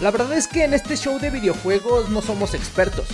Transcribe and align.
La 0.00 0.10
verdad 0.10 0.32
es 0.34 0.46
que 0.46 0.64
en 0.64 0.74
este 0.74 0.96
show 0.96 1.18
de 1.18 1.30
videojuegos 1.30 2.10
no 2.10 2.20
somos 2.22 2.54
expertos. 2.54 3.06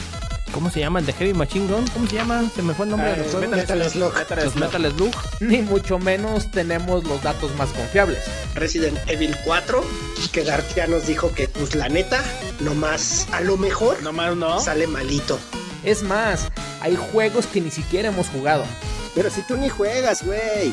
¿Cómo 0.52 0.68
se 0.70 0.80
llama 0.80 0.98
el 0.98 1.06
de 1.06 1.14
Heavy 1.14 1.32
Machine 1.32 1.66
Gun? 1.72 1.86
¿Cómo 1.88 2.06
se 2.06 2.16
llama? 2.16 2.42
Se 2.54 2.60
me 2.60 2.74
fue 2.74 2.84
el 2.84 2.90
nombre 2.90 3.12
de 3.12 3.16
los 3.18 3.28
juegos. 3.30 3.48
Metal 3.48 3.90
Slug. 3.90 4.12
Los 4.44 4.54
Metal 4.56 4.92
Slug. 4.92 5.14
Ni 5.40 5.62
mucho 5.62 5.98
menos 5.98 6.50
tenemos 6.50 7.04
los 7.04 7.22
datos 7.22 7.54
más 7.56 7.70
confiables. 7.70 8.18
Resident 8.54 8.98
Evil 9.08 9.34
4, 9.44 9.82
que 10.30 10.44
García 10.44 10.86
nos 10.88 11.06
dijo 11.06 11.32
que, 11.32 11.48
pues 11.48 11.74
la 11.74 11.88
neta, 11.88 12.22
nomás 12.60 13.26
a 13.32 13.40
lo 13.40 13.56
mejor 13.56 14.02
Nomás 14.02 14.36
no. 14.36 14.60
sale 14.60 14.86
malito. 14.86 15.38
Es 15.84 16.02
más, 16.02 16.48
hay 16.82 16.96
juegos 16.96 17.46
que 17.46 17.60
ni 17.62 17.70
siquiera 17.70 18.08
hemos 18.08 18.28
jugado. 18.28 18.64
Pero 19.14 19.30
si 19.30 19.40
tú 19.42 19.56
ni 19.56 19.70
juegas, 19.70 20.22
güey. 20.22 20.72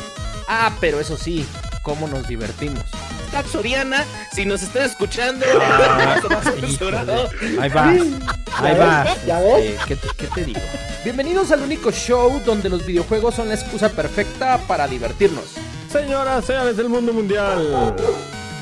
Ah, 0.49 0.76
pero 0.81 0.99
eso 0.99 1.16
sí, 1.16 1.45
cómo 1.84 2.07
nos 2.07 2.27
divertimos. 2.27 2.84
Tax 3.31 3.51
Soriana, 3.51 4.05
si 4.33 4.45
nos 4.45 4.61
están 4.63 4.83
escuchando, 4.83 5.45
Ah. 5.61 6.15
Ahí 7.59 7.69
va. 7.69 7.89
Ahí 7.89 8.77
va. 8.77 9.05
¿Ya 9.25 9.39
ves? 9.39 9.65
Eh, 9.65 9.77
¿qué, 9.88 9.95
te, 9.95 10.07
qué 10.17 10.27
te 10.27 10.45
digo? 10.45 10.59
Bienvenidos 11.03 11.52
al 11.52 11.61
único 11.61 11.91
show 11.91 12.41
donde 12.45 12.69
los 12.69 12.85
videojuegos 12.85 13.35
son 13.35 13.47
la 13.49 13.55
excusa 13.55 13.89
perfecta 13.89 14.57
para 14.67 14.88
divertirnos. 14.88 15.45
Señoras, 15.91 16.45
señores 16.45 16.77
del 16.77 16.89
mundo 16.89 17.13
mundial. 17.13 17.95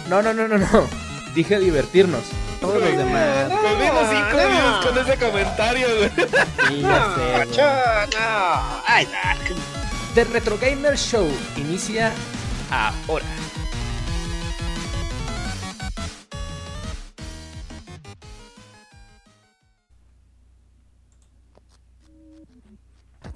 No, 0.10 0.22
no, 0.22 0.34
no, 0.34 0.48
no, 0.48 0.58
no. 0.58 0.88
Dije 1.34 1.60
divertirnos. 1.60 2.22
Todos 2.62 2.80
los 2.82 2.90
demás. 2.98 3.50
Nos 3.50 3.80
vimos 3.80 4.04
cinco 4.10 4.38
views 4.50 4.86
con 4.86 4.98
ese 4.98 5.18
comentario, 5.26 5.88
güey. 5.98 6.82
No. 6.82 6.90
Ay. 8.88 9.08
The 10.16 10.24
Retro 10.26 10.58
Gamer 10.60 10.98
Show 10.98 11.30
inicia 11.58 12.12
ahora. 12.72 13.26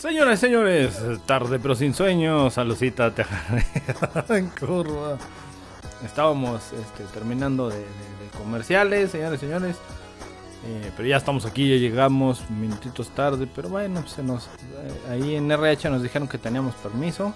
Señoras 0.02 0.40
y 0.40 0.42
señores, 0.42 1.00
tarde 1.28 1.60
pero 1.60 1.76
sin 1.76 1.94
sueño, 1.94 2.50
saludcita 2.50 3.14
tejanera 3.14 4.26
en 4.30 4.48
curva. 4.48 5.20
Estábamos 6.04 6.74
este, 6.74 7.04
terminando 7.14 7.70
de, 7.70 7.86
comerciales, 8.36 9.12
señores 9.12 9.40
señores. 9.40 9.76
Eh, 10.66 10.92
pero 10.98 11.08
ya 11.08 11.18
estamos 11.18 11.46
aquí, 11.46 11.70
ya 11.70 11.76
llegamos 11.76 12.50
minutitos 12.50 13.10
tarde, 13.10 13.48
pero 13.54 13.70
bueno, 13.70 14.02
pues 14.02 14.14
se 14.14 14.24
nos, 14.24 14.48
eh, 14.48 15.12
ahí 15.12 15.36
en 15.36 15.52
RH 15.52 15.92
nos 15.92 16.02
dijeron 16.02 16.28
que 16.28 16.40
teníamos 16.40 16.74
permiso. 16.78 17.36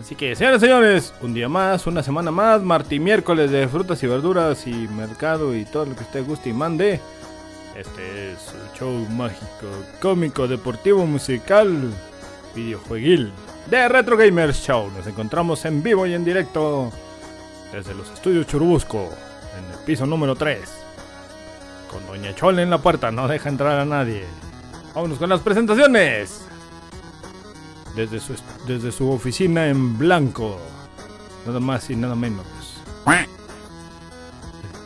Así 0.00 0.16
que, 0.16 0.34
señores 0.34 0.60
señores, 0.60 1.14
un 1.22 1.32
día 1.32 1.48
más, 1.48 1.86
una 1.86 2.02
semana 2.02 2.32
más, 2.32 2.62
martes 2.62 2.94
y 2.94 2.98
miércoles 2.98 3.48
de 3.52 3.68
frutas 3.68 4.02
y 4.02 4.08
verduras 4.08 4.66
y 4.66 4.72
mercado 4.88 5.54
y 5.54 5.64
todo 5.66 5.84
lo 5.84 5.94
que 5.94 6.02
usted 6.02 6.26
guste 6.26 6.50
y 6.50 6.52
mande. 6.52 7.00
Este 7.76 8.32
es 8.32 8.38
el 8.48 8.78
show 8.78 8.92
mágico, 9.10 9.66
cómico, 10.00 10.46
deportivo, 10.46 11.06
musical, 11.06 11.90
videojueguil 12.54 13.32
de 13.70 13.88
Retro 13.88 14.16
Gamers 14.18 14.58
Show. 14.58 14.90
Nos 14.90 15.06
encontramos 15.06 15.64
en 15.64 15.82
vivo 15.82 16.06
y 16.06 16.12
en 16.12 16.22
directo 16.22 16.92
desde 17.72 17.94
los 17.94 18.10
estudios 18.10 18.46
Churubusco, 18.46 19.08
en 19.58 19.72
el 19.72 19.78
piso 19.86 20.04
número 20.04 20.34
3. 20.34 20.60
Con 21.90 22.06
Doña 22.06 22.34
Chole 22.34 22.62
en 22.62 22.70
la 22.70 22.78
puerta, 22.78 23.10
no 23.10 23.26
deja 23.26 23.48
entrar 23.48 23.78
a 23.78 23.86
nadie. 23.86 24.26
Vámonos 24.94 25.18
con 25.18 25.30
las 25.30 25.40
presentaciones. 25.40 26.42
Desde 27.96 28.20
su, 28.20 28.34
desde 28.66 28.92
su 28.92 29.10
oficina 29.10 29.68
en 29.68 29.96
blanco, 29.96 30.58
nada 31.46 31.60
más 31.60 31.88
y 31.88 31.96
nada 31.96 32.14
menos. 32.14 32.46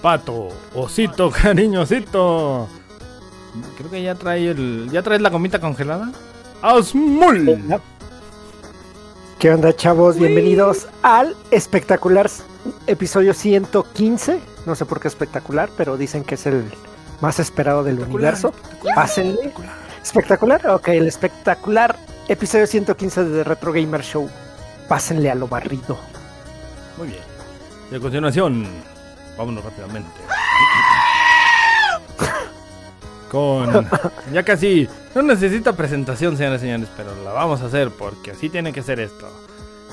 Pato, 0.02 0.50
osito, 0.72 1.30
cariñosito. 1.42 2.68
Creo 3.76 3.90
que 3.90 4.02
ya 4.02 4.14
trae 4.14 4.50
el. 4.50 4.88
¿Ya 4.90 5.02
traes 5.02 5.20
la 5.20 5.30
gomita 5.30 5.60
congelada? 5.60 6.10
¡Asmul! 6.62 7.80
¿Qué 9.38 9.52
onda, 9.52 9.74
chavos? 9.74 10.18
Bienvenidos 10.18 10.88
al 11.02 11.36
espectacular 11.50 12.30
episodio 12.86 13.34
115. 13.34 14.40
No 14.64 14.74
sé 14.74 14.84
por 14.86 15.00
qué 15.00 15.08
espectacular, 15.08 15.68
pero 15.76 15.96
dicen 15.96 16.24
que 16.24 16.34
es 16.36 16.46
el 16.46 16.64
más 17.20 17.38
esperado 17.38 17.84
del 17.84 18.00
universo. 18.00 18.52
Pásenle. 18.94 19.52
¿Espectacular? 20.02 20.66
Ok, 20.68 20.88
el 20.88 21.06
espectacular 21.06 21.96
episodio 22.28 22.66
115 22.66 23.24
de 23.24 23.38
The 23.38 23.44
Retro 23.44 23.72
Gamer 23.72 24.02
Show. 24.02 24.28
Pásenle 24.88 25.30
a 25.30 25.34
lo 25.34 25.48
barrido. 25.48 25.98
Muy 26.96 27.08
bien. 27.08 27.20
Y 27.90 27.96
a 27.96 28.00
continuación, 28.00 28.66
vámonos 29.36 29.64
rápidamente. 29.64 30.10
Con. 33.30 33.88
Ya 34.32 34.42
casi. 34.42 34.88
No 35.14 35.22
necesita 35.22 35.74
presentación, 35.74 36.36
señores 36.36 36.60
y 36.60 36.66
señores, 36.66 36.88
pero 36.96 37.10
la 37.24 37.32
vamos 37.32 37.60
a 37.62 37.66
hacer 37.66 37.90
porque 37.90 38.32
así 38.32 38.48
tiene 38.48 38.72
que 38.72 38.82
ser 38.82 39.00
esto. 39.00 39.28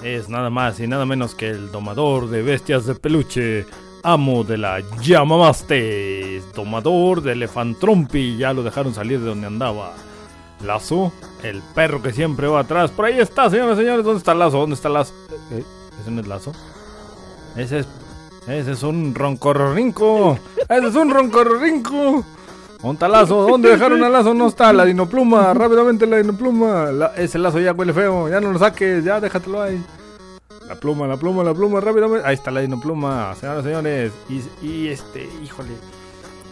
Es 0.03 0.27
nada 0.27 0.49
más 0.49 0.79
y 0.79 0.87
nada 0.87 1.05
menos 1.05 1.33
que 1.33 1.49
el 1.49 1.71
domador 1.71 2.29
de 2.29 2.41
bestias 2.41 2.85
de 2.85 2.95
peluche. 2.95 3.65
Amo 4.03 4.43
de 4.43 4.57
la 4.57 4.81
Yamamastes. 5.01 6.51
Domador 6.53 7.21
de 7.21 7.31
Elefantrompi. 7.31 8.35
Ya 8.37 8.51
lo 8.53 8.63
dejaron 8.63 8.93
salir 8.93 9.21
de 9.21 9.27
donde 9.27 9.47
andaba. 9.47 9.93
Lazo, 10.61 11.13
el 11.41 11.61
perro 11.73 12.01
que 12.01 12.11
siempre 12.11 12.47
va 12.47 12.61
atrás. 12.61 12.91
Por 12.91 13.05
ahí 13.05 13.19
está, 13.19 13.49
señores 13.49 13.77
y 13.77 13.81
señores. 13.81 14.03
¿Dónde 14.03 14.17
está 14.17 14.33
Lazo? 14.33 14.57
¿Dónde 14.59 14.75
está 14.75 14.89
Lazo? 14.89 15.13
Eh, 15.51 15.63
¿Ese 16.01 16.11
no 16.11 16.19
es 16.19 16.27
Lazo? 16.27 16.51
Ese 17.55 17.79
es. 17.79 17.87
Ese 18.47 18.73
es 18.73 18.83
un 18.83 19.15
roncorrinco. 19.15 20.37
Ese 20.67 20.87
es 20.87 20.95
un 20.95 21.09
roncorrinco. 21.09 22.25
¿Dónde 22.83 23.07
Lazo? 23.09 23.47
¿Dónde 23.47 23.69
dejaron 23.69 24.03
a 24.03 24.09
Lazo? 24.09 24.33
No 24.33 24.47
está. 24.47 24.71
La 24.73 24.85
dinopluma. 24.85 25.53
Rápidamente 25.55 26.05
la 26.05 26.17
dinopluma. 26.17 26.91
La- 26.91 27.15
ese 27.15 27.39
Lazo 27.39 27.59
ya 27.59 27.71
huele 27.73 27.93
feo. 27.93 28.29
Ya 28.29 28.39
no 28.41 28.51
lo 28.51 28.59
saques. 28.59 29.03
Ya 29.03 29.19
déjatelo 29.19 29.61
ahí. 29.61 29.81
La 30.67 30.75
pluma, 30.75 31.07
la 31.07 31.17
pluma, 31.17 31.43
la 31.43 31.53
pluma. 31.53 31.79
Rápidamente. 31.79 32.27
Ahí 32.27 32.35
está 32.35 32.51
la 32.51 32.59
dinopluma. 32.61 33.33
Señoras 33.35 33.63
y 33.63 33.67
señores. 33.67 34.11
Y, 34.29 34.65
y 34.67 34.87
este, 34.89 35.27
híjole. 35.43 35.69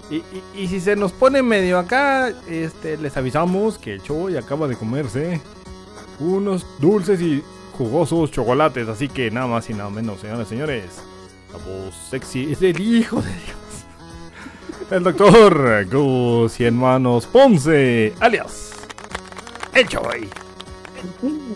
Y, 0.09 0.15
y- 0.15 0.43
y 0.63 0.67
si 0.67 0.79
se 0.79 0.95
nos 0.95 1.11
pone 1.11 1.41
medio 1.43 1.77
acá, 1.79 2.29
este, 2.49 2.97
les 2.97 3.15
avisamos 3.17 3.77
que 3.77 3.93
el 3.93 4.01
Choy 4.03 4.37
acaba 4.37 4.67
de 4.67 4.75
comerse 4.75 5.41
unos 6.19 6.65
dulces 6.79 7.19
y 7.21 7.43
jugosos 7.77 8.31
chocolates. 8.31 8.87
Así 8.87 9.07
que 9.09 9.31
nada 9.31 9.47
más 9.47 9.69
y 9.69 9.73
nada 9.73 9.89
menos, 9.89 10.19
señoras 10.21 10.47
y 10.47 10.49
señores. 10.49 10.85
La 11.51 11.57
voz 11.59 11.93
sexy 12.09 12.51
es 12.51 12.61
el 12.61 12.79
hijo 12.79 13.21
de 13.21 13.29
Dios. 13.29 13.57
El 14.91 15.03
doctor 15.03 15.87
Gus 15.89 16.59
y 16.59 16.65
hermanos 16.65 17.25
Ponce, 17.25 18.13
alias 18.19 18.71
El 19.73 19.87
Choy. 19.87 20.29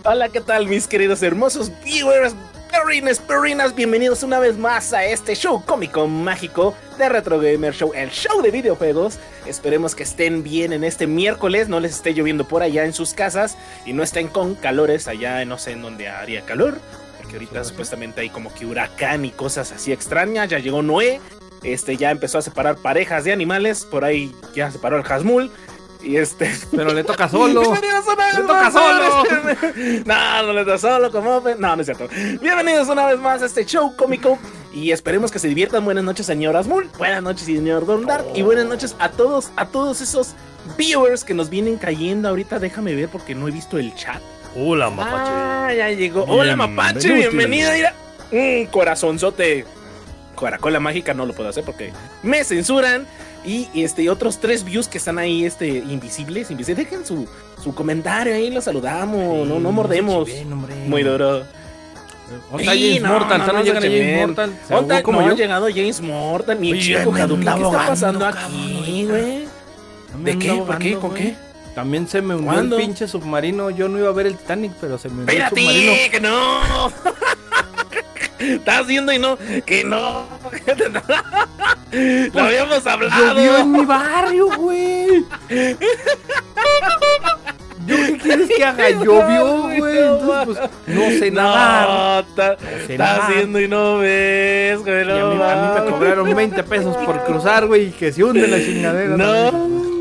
Hola, 0.06 0.30
¿qué 0.30 0.40
tal, 0.40 0.68
mis 0.68 0.88
queridos 0.88 1.22
hermosos 1.22 1.70
viewers? 1.84 2.34
Perrines, 2.72 3.20
perrinas, 3.20 3.76
bienvenidos 3.76 4.24
una 4.24 4.40
vez 4.40 4.58
más 4.58 4.94
a 4.94 5.04
este 5.04 5.36
show 5.36 5.62
cómico 5.66 6.08
mágico 6.08 6.76
de 6.98 7.10
Retro 7.10 7.38
Gamer 7.42 7.74
Show, 7.74 7.92
el 7.94 8.10
show 8.10 8.42
de 8.42 8.52
videojuegos. 8.52 9.20
Esperemos 9.46 9.96
que 9.96 10.04
estén 10.04 10.42
bien 10.42 10.72
en 10.72 10.86
este 10.86 11.06
miércoles, 11.06 11.68
no 11.68 11.82
les 11.82 11.92
esté 11.92 12.14
lloviendo 12.14 12.48
por 12.48 12.64
allá 12.64 12.86
en 12.86 12.94
sus 12.94 13.14
casas 13.14 13.58
y 13.86 13.92
no 13.92 14.02
estén 14.02 14.30
con 14.30 14.56
calores 14.56 15.10
allá, 15.10 15.44
no 15.44 15.58
sé 15.58 15.74
en 15.74 15.82
dónde 15.82 16.08
haría 16.08 16.46
calor, 16.46 16.80
porque 17.18 17.34
ahorita 17.34 17.66
supuestamente 17.66 18.22
hay 18.22 18.30
como 18.30 18.54
que 18.54 18.66
huracán 18.66 19.26
y 19.26 19.32
cosas 19.32 19.74
así 19.74 19.92
extrañas. 19.92 20.48
Ya 20.48 20.60
llegó 20.60 20.82
Noé, 20.82 21.20
este 21.64 21.98
ya 21.98 22.12
empezó 22.12 22.38
a 22.38 22.42
separar 22.42 22.78
parejas 22.78 23.24
de 23.24 23.34
animales, 23.34 23.86
por 23.86 24.04
ahí 24.04 24.36
ya 24.54 24.72
separó 24.72 24.98
el 24.98 25.04
Hasmul. 25.04 25.52
Y 26.06 26.18
este. 26.18 26.52
Pero 26.72 26.94
le 26.94 27.04
toca 27.04 27.28
solo. 27.28 27.62
Bienvenidos 27.72 28.06
una 28.06 28.26
vez 28.26 28.36
¡Le 28.36 28.42
toca 28.42 28.70
más, 28.70 28.74
solo! 28.74 29.24
No, 30.06 30.44
no 30.44 30.54
le 30.54 30.64
toca 30.64 30.78
solo, 30.78 31.12
como. 31.12 31.42
No, 31.58 31.76
no 31.76 31.82
es 31.82 31.88
cierto. 31.88 32.08
Bienvenidos 32.42 32.88
una 32.90 33.08
vez 33.08 33.18
más 33.20 33.42
a 33.42 33.46
este 33.48 33.66
show 33.66 33.96
cómico. 33.96 34.38
Y 34.72 34.92
esperemos 34.92 35.32
que 35.32 35.40
se 35.40 35.48
diviertan. 35.48 35.84
Buenas 35.84 36.04
noches, 36.04 36.28
señor 36.28 36.56
Asmul. 36.56 36.90
Buenas 36.98 37.24
noches, 37.24 37.46
señor 37.46 37.88
Don 37.88 38.06
Dark. 38.06 38.26
Y 38.36 38.44
buenas 38.44 38.66
noches 38.66 38.96
a 39.00 39.10
todos, 39.10 39.52
a 39.56 39.66
todos 39.66 40.02
esos 40.02 40.36
viewers 40.78 41.24
que 41.24 41.34
nos 41.34 41.50
vienen 41.50 41.78
cayendo 41.78 42.30
ahorita. 42.30 42.60
Déjame 42.60 42.94
ver 42.94 43.10
porque 43.10 43.34
no 43.34 43.48
he 43.48 43.52
visto 43.52 43.80
el 43.80 43.96
chat. 43.96 44.22
Hola, 44.56 44.90
mapache. 44.92 45.32
Ah, 45.34 45.74
ya 45.76 45.90
llegó. 45.90 46.24
Hola, 46.26 46.56
mapache. 46.56 47.12
Bienvenido. 47.12 47.72
Mira. 47.74 47.94
Un 48.32 48.68
corazonzote. 48.68 49.66
Coracola 50.36 50.80
mágica 50.80 51.14
no 51.14 51.26
lo 51.26 51.34
puedo 51.34 51.50
hacer 51.50 51.64
porque 51.64 51.92
me 52.24 52.44
censuran. 52.44 53.08
Y 53.46 53.70
este, 53.76 54.02
y 54.02 54.10
otros 54.10 54.40
tres 54.40 54.64
views 54.64 54.88
que 54.88 54.98
están 54.98 55.20
ahí, 55.20 55.46
este, 55.46 55.68
invisibles, 55.68 56.50
invisibles. 56.50 56.90
Dejen 56.90 57.06
su, 57.06 57.28
su 57.64 57.76
comentario 57.76 58.34
ahí, 58.34 58.50
los 58.50 58.64
saludamos, 58.64 59.48
no, 59.48 59.60
no 59.60 59.72
mordemos. 59.72 60.26
Bien. 60.26 60.50
Muy 60.88 61.04
duro. 61.04 61.44
¿Dónde 62.50 62.64
está 62.64 62.74
Sí, 62.74 62.88
James 62.98 63.02
no, 63.04 63.10
Mortal? 63.10 63.38
no, 63.38 63.44
¿Está 63.44 63.54
no 63.54 63.60
no 63.60 63.66
llegan 63.66 63.84
a 63.84 63.86
James. 63.86 64.28
Mortal? 64.28 64.60
¿Se 64.68 64.74
¿Dónde 64.74 64.94
ahogó 64.96 65.04
como 65.04 65.22
no 65.22 65.28
ha 65.28 65.34
llegado 65.36 65.68
James 65.70 66.02
Mortal? 66.02 66.60
Mi 66.60 66.80
chico 66.80 67.14
Hadouken, 67.14 67.44
¿qué 67.44 67.64
está 67.64 67.88
pasando 67.88 68.26
aquí, 68.26 69.06
güey? 69.08 69.48
¿De 70.24 70.40
qué? 70.40 70.54
¿Por 70.54 70.80
qué? 70.80 70.96
¿Con 70.96 71.14
qué? 71.14 71.36
También 71.76 72.08
se 72.08 72.22
me 72.22 72.36
hundió 72.36 72.60
el 72.60 72.70
pinche 72.84 73.08
submarino. 73.08 73.70
Yo 73.70 73.90
no 73.90 74.00
iba 74.00 74.08
a 74.10 74.14
ver 74.14 74.28
el 74.28 74.38
Titanic, 74.38 74.72
pero 74.80 74.98
se 74.98 75.10
me 75.10 75.20
hundió 75.20 75.36
el 75.38 75.50
submarino. 75.50 75.94
¡Que 76.12 76.20
no! 76.22 76.92
Estás 78.40 78.88
viendo 78.88 79.12
y 79.12 79.20
no, 79.20 79.38
que 79.66 79.84
no. 79.84 80.28
Lo 82.34 82.42
habíamos 82.42 82.86
hablado. 82.86 83.36
Llovió 83.36 83.58
en 83.58 83.72
mi 83.72 83.86
barrio, 83.86 84.50
güey. 84.58 85.26
¿Yo 87.86 87.96
qué 87.98 88.18
quieres 88.18 88.50
que 88.56 88.66
haga? 88.66 88.90
Llovió, 89.04 89.62
güey. 89.78 89.98
Entonces, 89.98 90.46
pues, 90.46 90.60
no 90.88 91.10
sé 91.20 91.32
nadar. 91.32 92.26
No, 92.36 92.98
nadar. 92.98 93.34
viendo 93.34 93.60
y 93.60 93.68
no 93.68 94.00
ves, 94.00 94.80
güey. 94.80 95.02
A, 95.02 95.06
no 95.06 95.36
mí, 95.36 95.42
a 95.42 95.56
mí 95.56 95.80
me 95.80 95.92
cobraron 95.92 96.36
20 96.36 96.64
pesos 96.64 96.98
por 96.98 97.24
cruzar, 97.24 97.68
güey, 97.68 97.88
y 97.88 97.92
que 97.92 98.12
se 98.12 98.24
hunde 98.24 98.48
la 98.48 98.58
chingadera. 98.58 99.16
No. 99.16 99.52
también. 99.52 99.95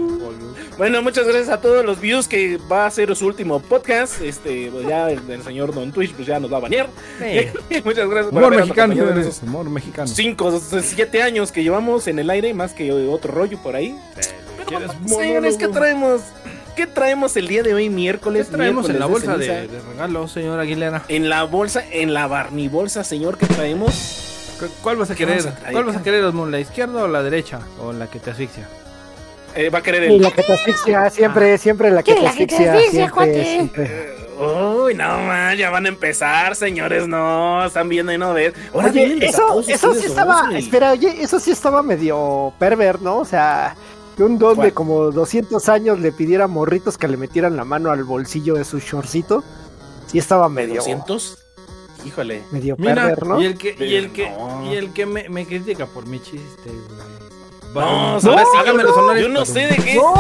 Bueno, 0.77 1.03
muchas 1.03 1.25
gracias 1.25 1.49
a 1.51 1.61
todos 1.61 1.85
los 1.85 2.01
views 2.01 2.27
que 2.27 2.59
va 2.71 2.87
a 2.87 2.91
ser 2.91 3.15
su 3.15 3.27
último 3.27 3.61
podcast. 3.61 4.21
Este, 4.21 4.71
pues 4.73 4.87
ya 4.89 5.09
el, 5.09 5.21
el 5.31 5.43
señor 5.43 5.73
Don 5.73 5.93
Twitch 5.93 6.13
pues 6.15 6.27
ya 6.27 6.41
nos 6.41 6.53
va 6.53 6.57
a 6.57 6.61
banear. 6.61 6.89
Sí. 7.19 7.81
muchas 7.85 8.09
gracias 8.09 8.33
Humor 8.33 8.57
mexicano, 8.57 8.93
esos 9.21 9.43
Humor 9.45 9.71
mexicano. 9.71 10.09
5, 10.09 10.61
7 10.83 11.23
años 11.23 11.53
que 11.53 11.63
llevamos 11.63 12.09
en 12.09 12.19
el 12.19 12.29
aire, 12.29 12.53
más 12.55 12.73
que 12.73 12.91
otro 12.93 13.33
rollo 13.33 13.59
por 13.63 13.77
ahí. 13.77 13.97
¿Quieres 14.67 14.91
Señores, 15.07 15.57
¿qué 15.57 15.69
traemos? 15.69 16.23
¿Qué 16.75 16.89
traemos 16.89 17.37
el 17.37 17.47
día 17.47 17.63
de 17.63 17.73
hoy, 17.73 17.89
miércoles? 17.89 18.49
¿Qué 18.49 18.57
traemos 18.57 18.91
en 18.91 18.99
la 18.99 19.07
bolsa 19.07 19.37
de, 19.37 19.69
regalo, 19.93 20.27
señor 20.27 20.59
Aguilera? 20.59 21.05
En 21.07 21.29
la 21.29 21.45
bolsa, 21.45 21.85
en 21.89 22.13
la 22.15 22.27
Barney 22.27 22.67
bolsa, 22.67 23.05
señor, 23.05 23.39
¿qué 23.39 23.47
traemos? 23.47 24.57
¿Cu- 24.59 24.67
¿Cuál 24.83 24.97
vas 24.97 25.11
a 25.11 25.15
¿Qué 25.15 25.25
querer? 25.25 25.47
a? 25.47 25.71
¿Cuál 25.71 25.85
vas 25.85 25.97
a 25.97 26.03
querer, 26.03 26.25
Osmond? 26.25 26.51
¿La 26.51 26.59
izquierda 26.59 27.05
o 27.05 27.09
la 27.09 27.23
derecha? 27.23 27.61
¿O 27.81 27.93
la 27.93 28.09
que 28.09 28.19
te 28.19 28.33
asfixia? 28.33 28.69
Eh, 29.57 29.71
va 29.71 29.79
a 29.79 29.83
querer 29.83 30.11
Y 30.11 30.15
el. 30.17 30.23
la 30.23 30.31
que 30.31 30.43
te 30.43 30.53
asfixia, 30.53 31.11
siempre, 31.11 31.59
siempre 31.59 31.91
la 31.91 32.03
que 32.03 32.13
¿Qué, 32.13 32.19
te 32.19 32.25
la 32.25 32.33
que 32.33 32.47
te 32.47 32.69
asfixia, 32.69 33.45
siempre. 33.45 34.15
Uy, 34.37 34.95
no 34.95 35.05
man, 35.19 35.57
ya 35.57 35.71
van 35.71 35.87
a 35.87 35.89
empezar, 35.89 36.57
señores, 36.57 37.07
no, 37.07 37.65
están 37.65 37.89
viendo 37.89 38.13
y 38.13 38.19
no 38.19 38.35
ven. 38.35 38.53
Ahora 38.73 38.89
Oye, 38.89 39.19
eso, 39.25 39.61
eso 39.61 39.95
sí 39.95 40.07
estaba, 40.07 40.49
espera, 40.59 40.91
oye, 40.91 41.23
eso 41.23 41.39
sí 41.39 41.53
estaba 41.53 41.83
medio 41.85 42.53
perver, 42.59 43.01
¿no? 43.01 43.19
O 43.19 43.25
sea, 43.25 43.77
que 44.17 44.25
un 44.25 44.39
don 44.39 44.59
de 44.59 44.73
como 44.73 45.13
200 45.13 45.69
años 45.69 46.01
le 46.01 46.11
pidiera 46.11 46.45
a 46.45 46.49
morritos 46.49 46.99
que 46.99 47.07
le 47.07 47.17
metieran 47.17 47.57
la 47.57 47.65
mano 47.65 47.91
al 47.93 48.03
bolsillo 48.03 48.55
de 48.55 48.65
su 48.65 48.81
shortcito. 48.81 49.45
Sí 50.09 50.19
estaba 50.19 50.49
medio, 50.49 50.77
200? 50.77 51.39
Híjole. 52.05 52.43
medio 52.51 52.75
Mira, 52.77 52.95
perver, 53.07 53.27
¿no? 53.27 53.41
y 53.41 53.47
el 53.47 53.57
que, 53.57 53.75
y 53.79 53.95
el 53.95 54.13
que, 54.13 54.31
No. 54.31 54.71
y 54.71 54.77
el 54.77 54.93
que 54.93 55.07
me, 55.07 55.29
me 55.29 55.47
critica 55.47 55.87
por 55.87 56.07
mi 56.07 56.21
chiste, 56.21 56.41
güey. 56.67 57.14
No, 57.75 58.13
Va- 58.15 58.21
¿sabes 58.21 58.47
qué? 58.53 58.59
hágame 58.59 58.83
yo, 58.83 58.89
los 58.89 58.97
honores. 58.97 59.23
yo 59.23 59.29
no 59.29 59.45
sé 59.45 59.61
de 59.67 59.77
qué. 59.77 59.95
¡No! 59.97 60.15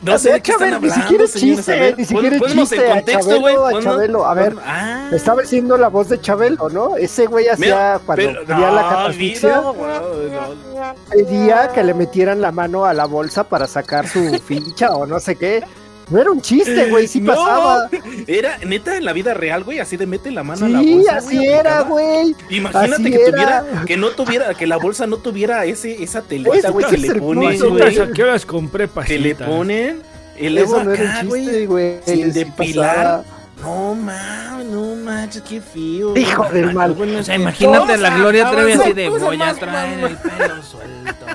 No 0.00 0.16
sé 0.16 0.32
de 0.32 0.40
qué 0.40 0.52
Chabelo, 0.52 0.76
están 0.76 0.82
ni 0.88 0.90
siquiera 1.02 1.24
es 1.24 1.30
señores, 1.32 1.56
chiste, 1.58 1.72
a 1.72 1.80
ver, 1.80 1.98
ni 1.98 2.04
siquiera 2.04 2.36
es 2.36 2.52
chiste, 2.52 2.88
a 2.90 2.94
contexto, 2.94 3.40
güey. 3.40 3.54
Chabelo, 3.56 3.66
a 3.78 3.82
Chabelo, 3.82 4.26
a 4.26 4.34
ver. 4.34 4.56
ah. 4.64 5.10
Estaba 5.12 5.42
haciendo 5.42 5.76
la 5.76 5.88
voz 5.88 6.08
de 6.08 6.20
Chabelo, 6.20 6.68
¿no? 6.70 6.96
Ese 6.96 7.26
güey 7.26 7.48
hacía 7.48 8.00
cuando 8.06 8.24
pero- 8.46 8.58
la 8.60 8.70
no, 8.70 8.88
catafixia, 8.88 9.56
no, 9.56 9.72
no, 9.72 9.74
no. 9.74 10.94
pedía 11.10 11.68
que 11.74 11.82
le 11.82 11.94
metieran 11.94 12.40
la 12.40 12.52
mano 12.52 12.84
a 12.84 12.94
la 12.94 13.06
bolsa 13.06 13.42
para 13.48 13.66
sacar 13.66 14.06
su 14.06 14.20
ficha 14.46 14.94
o 14.94 15.04
no 15.04 15.18
sé 15.18 15.34
qué. 15.34 15.64
No 16.10 16.20
era 16.20 16.30
un 16.30 16.40
chiste, 16.40 16.86
güey, 16.90 17.06
sí 17.06 17.20
No, 17.20 17.34
pasaba. 17.34 17.88
Era 18.26 18.58
neta 18.66 18.96
en 18.96 19.04
la 19.04 19.12
vida 19.12 19.34
real, 19.34 19.62
güey, 19.64 19.78
así 19.78 19.96
de 19.96 20.06
mete 20.06 20.30
la 20.30 20.42
mano 20.42 20.66
a 20.66 20.68
la 20.68 20.80
Sí, 20.80 20.94
bolsa. 20.94 21.16
así 21.16 21.36
güey, 21.36 21.48
era, 21.48 21.80
güey. 21.82 22.36
Imagínate 22.50 22.94
Así 22.94 23.02
que 23.10 23.22
era. 23.22 23.30
tuviera, 23.30 23.84
que 23.86 23.96
no 23.96 24.08
tuviera, 24.10 24.54
que 24.54 24.66
la 24.66 24.76
bolsa 24.78 25.06
no 25.06 25.18
tuviera 25.18 25.64
ese, 25.66 26.02
esa 26.02 26.22
telita, 26.22 26.70
güey, 26.70 26.86
que 26.86 26.96
le 26.98 27.14
ponen, 27.16 27.58
güey. 27.58 27.98
¿A 28.00 28.10
qué 28.12 28.22
horas 28.22 28.46
compré 28.46 28.84
Que 28.86 28.94
pasitas? 28.94 29.20
le 29.20 29.34
ponen 29.34 30.02
el 30.38 30.56
Eso 30.58 30.82
no 30.84 30.92
era 30.92 31.10
acá, 31.10 31.20
un 31.22 31.28
güey. 31.28 31.44
chiste, 31.44 31.66
güey. 31.66 31.94
sin 32.06 32.32
sí 32.32 32.38
depilar. 32.44 32.94
pasaba. 32.96 33.24
No 33.60 33.92
mames, 33.94 34.66
no 34.66 34.94
manches, 34.94 35.42
qué 35.42 35.60
feo. 35.60 36.16
Hijo 36.16 36.44
del 36.52 36.72
mal. 36.72 36.92
O 36.92 37.22
sea, 37.24 37.34
imagínate 37.34 37.98
la 37.98 38.16
Gloria 38.16 38.48
Trevi 38.52 38.72
así 38.72 38.92
de 38.92 39.08
voy 39.08 39.42
a 39.42 39.52
traer 39.54 39.96
mamá". 39.98 40.06
el 40.08 40.16
pelo 40.16 40.62
suelto. 40.62 41.26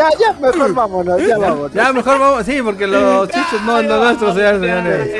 Ya, 0.00 0.08
ya, 0.18 0.32
mejor 0.40 0.74
vámonos, 0.74 1.20
ya 1.26 1.36
vámonos. 1.38 1.72
Ya, 1.74 1.92
mejor 1.92 2.18
vamos, 2.18 2.46
sí, 2.46 2.62
porque 2.62 2.86
los 2.86 3.28
chistes 3.28 3.60
no, 3.62 3.82
no 3.82 3.96
nuestros, 4.04 4.34
señores, 4.34 4.60
señores. 4.60 5.18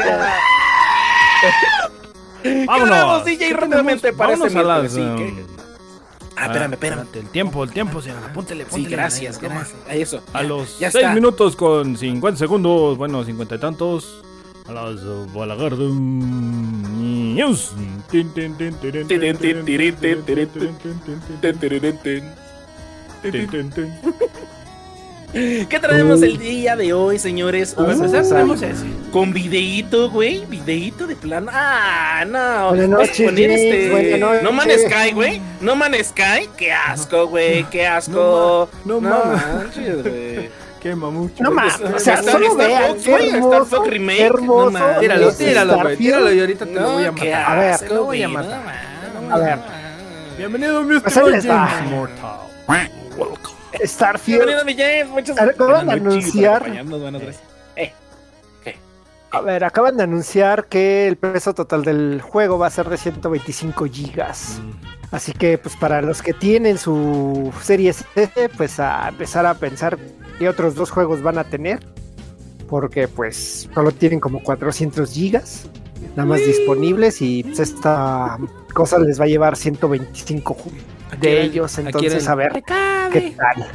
Vámonos, 2.66 2.90
Vámonos. 2.90 3.24
DJ, 3.26 3.48
¿Qué 3.48 3.54
rápidamente 3.54 4.12
para 4.14 4.32
este 4.32 4.48
miércoles, 4.50 4.94
um. 4.94 5.16
Ah, 6.36 6.46
espérame, 6.46 6.72
espérame. 6.72 7.06
El 7.12 7.28
tiempo, 7.28 7.62
el 7.64 7.70
tiempo, 7.70 8.00
señor. 8.00 8.18
Apúntele, 8.24 8.64
Sí, 8.70 8.86
gracias, 8.86 9.38
gracias. 9.38 9.74
A 9.86 9.94
Eso. 9.94 10.22
A 10.32 10.42
los 10.42 10.78
Ya 10.78 10.90
6 10.90 11.04
está. 11.04 11.14
minutos 11.14 11.54
con 11.54 11.98
50 11.98 12.38
segundos, 12.38 12.96
bueno, 12.96 13.22
50 13.24 13.56
y 13.56 13.58
tantos. 13.58 14.22
A 14.66 14.72
las 14.72 15.02
uh, 15.02 15.26
Balagardo 15.34 15.90
News. 15.90 17.72
¿Qué 25.32 25.78
traemos 25.80 26.22
el 26.22 26.38
día 26.38 26.74
de 26.74 26.92
hoy, 26.92 27.18
señores? 27.18 27.74
Para 27.74 27.88
Un- 27.94 28.04
empezar, 28.04 28.24
tenemos 28.26 28.62
ese. 28.62 28.84
Con 29.12 29.32
videíto, 29.32 30.10
güey. 30.10 30.44
Videíto 30.46 31.06
de 31.06 31.14
plano. 31.14 31.50
Ah, 31.52 32.24
no. 32.26 32.70
Buenas 32.70 32.90
Vas 32.90 32.98
a 32.98 33.02
noches, 33.12 33.26
poner 33.26 33.50
este. 33.50 33.90
buenas 33.90 34.18
noches. 34.20 34.42
No 34.42 34.52
Man 34.52 34.68
Sky, 34.70 35.12
güey. 35.12 35.40
No 35.60 35.76
Man 35.76 35.94
Sky. 36.02 36.48
Qué 36.56 36.72
asco, 36.72 37.28
güey. 37.28 37.62
Qué 37.70 37.86
asco. 37.86 38.68
No 38.84 39.00
no 39.00 39.08
ma- 39.08 39.44
manches, 39.54 40.02
güey. 40.02 40.50
Quema 40.80 41.10
mucho. 41.10 41.42
No 41.44 41.50
mames, 41.50 41.74
o 41.78 41.98
sea, 41.98 42.14
Star- 42.14 42.32
solo 42.32 42.46
Star 42.52 42.68
vean 42.68 42.82
Fox, 42.94 43.06
güey, 43.06 43.26
Star 43.26 43.36
hermoso, 43.36 43.64
Fox 43.66 43.88
Remake, 43.90 44.16
qué 44.18 44.24
hermoso. 44.24 44.70
no. 44.70 44.98
Tíralo, 44.98 45.32
tíralo, 45.34 45.78
güey. 45.82 45.96
Tíralo 45.98 46.32
y 46.32 46.40
ahorita 46.40 46.64
te 46.66 46.72
lo 46.72 46.92
voy 46.92 47.04
a 47.04 47.06
No, 47.10 47.14
qué 47.16 47.30
matar. 47.30 47.50
A 47.50 47.60
ver, 47.60 47.70
asco, 47.72 47.86
te 47.88 47.94
lo 47.94 48.04
voy 48.04 48.22
a 48.22 48.28
no 48.28 48.32
matar. 48.34 48.60
mames. 48.64 49.32
A 49.32 49.38
ver. 49.38 49.58
Bienvenido, 50.38 50.82
Mr. 50.82 51.02
Pues. 51.02 51.14
James 51.44 51.90
Mortal. 51.90 52.38
Welcome. 53.16 53.59
Starfield, 53.84 54.44
Bienvenido, 54.46 54.64
mi 54.64 54.74
James. 54.74 55.08
Muchas 55.08 55.38
Acaban 55.38 55.56
de 55.56 55.64
buenas 55.64 55.84
noches 55.86 56.02
por 56.02 56.12
anunciar- 56.12 56.56
acompañarnos, 56.56 57.00
buenas 57.00 57.22
gracias. 57.22 57.44
Eh, 57.76 57.92
a 59.32 59.40
ver, 59.42 59.62
acaban 59.64 59.96
de 59.96 60.02
anunciar 60.02 60.66
que 60.66 61.06
el 61.06 61.16
peso 61.16 61.54
total 61.54 61.84
del 61.84 62.20
juego 62.20 62.58
va 62.58 62.66
a 62.66 62.70
ser 62.70 62.88
de 62.88 62.96
125 62.96 63.84
gigas. 63.86 64.60
Así 65.12 65.32
que, 65.32 65.56
pues, 65.58 65.76
para 65.76 66.02
los 66.02 66.20
que 66.22 66.32
tienen 66.32 66.78
su 66.78 67.52
serie 67.62 67.90
S, 67.90 68.50
pues 68.56 68.80
a 68.80 69.08
empezar 69.08 69.46
a 69.46 69.54
pensar 69.54 69.98
qué 70.38 70.48
otros 70.48 70.74
dos 70.74 70.90
juegos 70.90 71.22
van 71.22 71.38
a 71.38 71.44
tener. 71.44 71.78
Porque, 72.68 73.06
pues, 73.08 73.68
solo 73.74 73.92
tienen 73.92 74.18
como 74.20 74.42
400 74.42 75.12
gigas 75.12 75.66
nada 76.16 76.26
más 76.28 76.40
disponibles 76.40 77.20
y 77.22 77.44
pues 77.44 77.60
esta 77.60 78.36
cosa 78.74 78.98
les 78.98 79.20
va 79.20 79.24
a 79.24 79.28
llevar 79.28 79.56
125 79.56 80.56
ju- 80.56 80.72
de 81.18 81.42
ellos. 81.42 81.78
Entonces, 81.78 82.28
a 82.28 82.34
ver 82.34 82.52
Te 82.52 82.62
qué 82.62 82.66
cabe. 82.66 83.34
tal. 83.36 83.66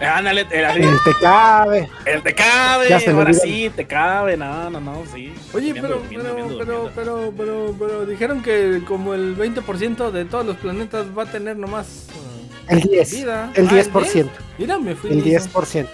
Ándale, 0.00 0.44
el, 0.50 0.82
El 0.82 0.98
te 1.04 1.12
cabe. 1.22 1.88
el 2.04 2.22
te 2.22 2.34
cabe, 2.34 2.88
Ya 2.88 2.98
se 2.98 3.06
me 3.12 3.18
ahora 3.18 3.30
olvidó. 3.30 3.42
sí, 3.44 3.70
te 3.74 3.86
cabe, 3.86 4.36
no, 4.36 4.68
no, 4.68 4.80
no, 4.80 5.02
sí. 5.14 5.32
Oye, 5.54 5.72
Durmiendo, 5.72 5.82
pero, 5.82 5.98
durmiendo, 6.00 6.24
pero, 6.24 6.34
durmiendo, 6.34 6.58
pero, 6.58 7.16
durmiendo. 7.16 7.32
pero, 7.36 7.74
pero, 7.76 7.76
pero, 7.78 8.06
dijeron 8.06 8.42
que 8.42 8.82
como 8.86 9.14
el 9.14 9.36
20% 9.36 10.10
de 10.10 10.24
todos 10.24 10.44
los 10.44 10.56
planetas 10.56 11.06
va 11.16 11.22
a 11.22 11.26
tener 11.26 11.56
nomás 11.56 12.06
uh, 12.68 12.72
El 12.72 12.80
10. 12.82 13.12
vida. 13.12 13.50
El 13.54 13.68
Ah, 13.68 13.70
10%. 13.70 14.28
Mira, 14.58 14.78
me 14.78 14.94
fui 14.96 15.10
El 15.10 15.22
listo. 15.24 15.60
10%. 15.62 15.86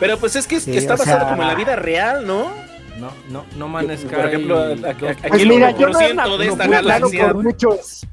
Pero 0.00 0.18
pues 0.18 0.34
es 0.36 0.46
que, 0.46 0.58
Sí, 0.60 0.72
que 0.72 0.78
está 0.78 0.96
basado 0.96 1.20
sea- 1.20 1.28
como 1.30 1.42
en 1.42 1.48
la 1.48 1.54
vida 1.54 1.76
real, 1.76 2.26
¿no? 2.26 2.50
No, 2.98 3.12
no, 3.30 3.44
no 3.56 3.68
man 3.68 3.86
Sky. 3.96 4.06
Por 4.08 4.26
ejemplo, 4.26 4.60
aquí- 4.84 5.06
aquí 5.06 5.28
Pues 5.28 5.42
el 5.42 5.48
mira, 5.48 5.70
yo 5.70 5.88
no 5.88 6.00
he 6.00 6.06
1% 6.06 6.10
andado 6.10 6.38
de 6.38 6.46
esta 6.48 6.64
por- 6.64 6.72
galaxia. 6.72 7.32
por 7.32 7.44
muchos. 7.44 8.06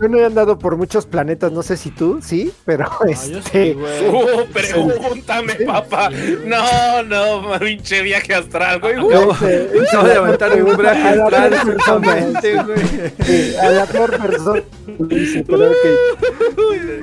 Yo 0.00 0.08
no 0.08 0.18
he 0.18 0.24
andado 0.24 0.58
por 0.58 0.76
muchos 0.76 1.04
planetas, 1.04 1.52
no 1.52 1.62
sé 1.62 1.76
si 1.76 1.90
tú, 1.90 2.20
sí, 2.22 2.50
pero 2.64 2.86
Ah, 2.90 2.98
yo 3.06 3.14
sí, 3.14 3.34
este. 3.36 3.74
güey. 3.74 4.08
Uh, 4.08 4.46
pregúntame, 4.52 5.54
papá. 5.66 6.08
No, 6.46 7.02
no, 7.02 7.58
pinche 7.58 8.00
viaje 8.02 8.34
astral, 8.34 8.80
güey. 8.80 8.94
Acabo, 8.94 9.32
este, 9.32 9.70
acabo 9.88 10.06
de 10.08 10.14
aventar 10.14 10.62
un 10.62 10.86
a 10.86 10.92
la 10.92 11.22
astral 11.24 11.58
justamente, 11.58 12.62
güey. 12.62 12.78
sí, 13.22 13.56
a 13.56 13.70
la 13.70 13.86
peor 13.86 14.18
persona. 14.18 14.62
dice, 14.98 15.44
pero 15.46 15.70
ok. 15.70 15.76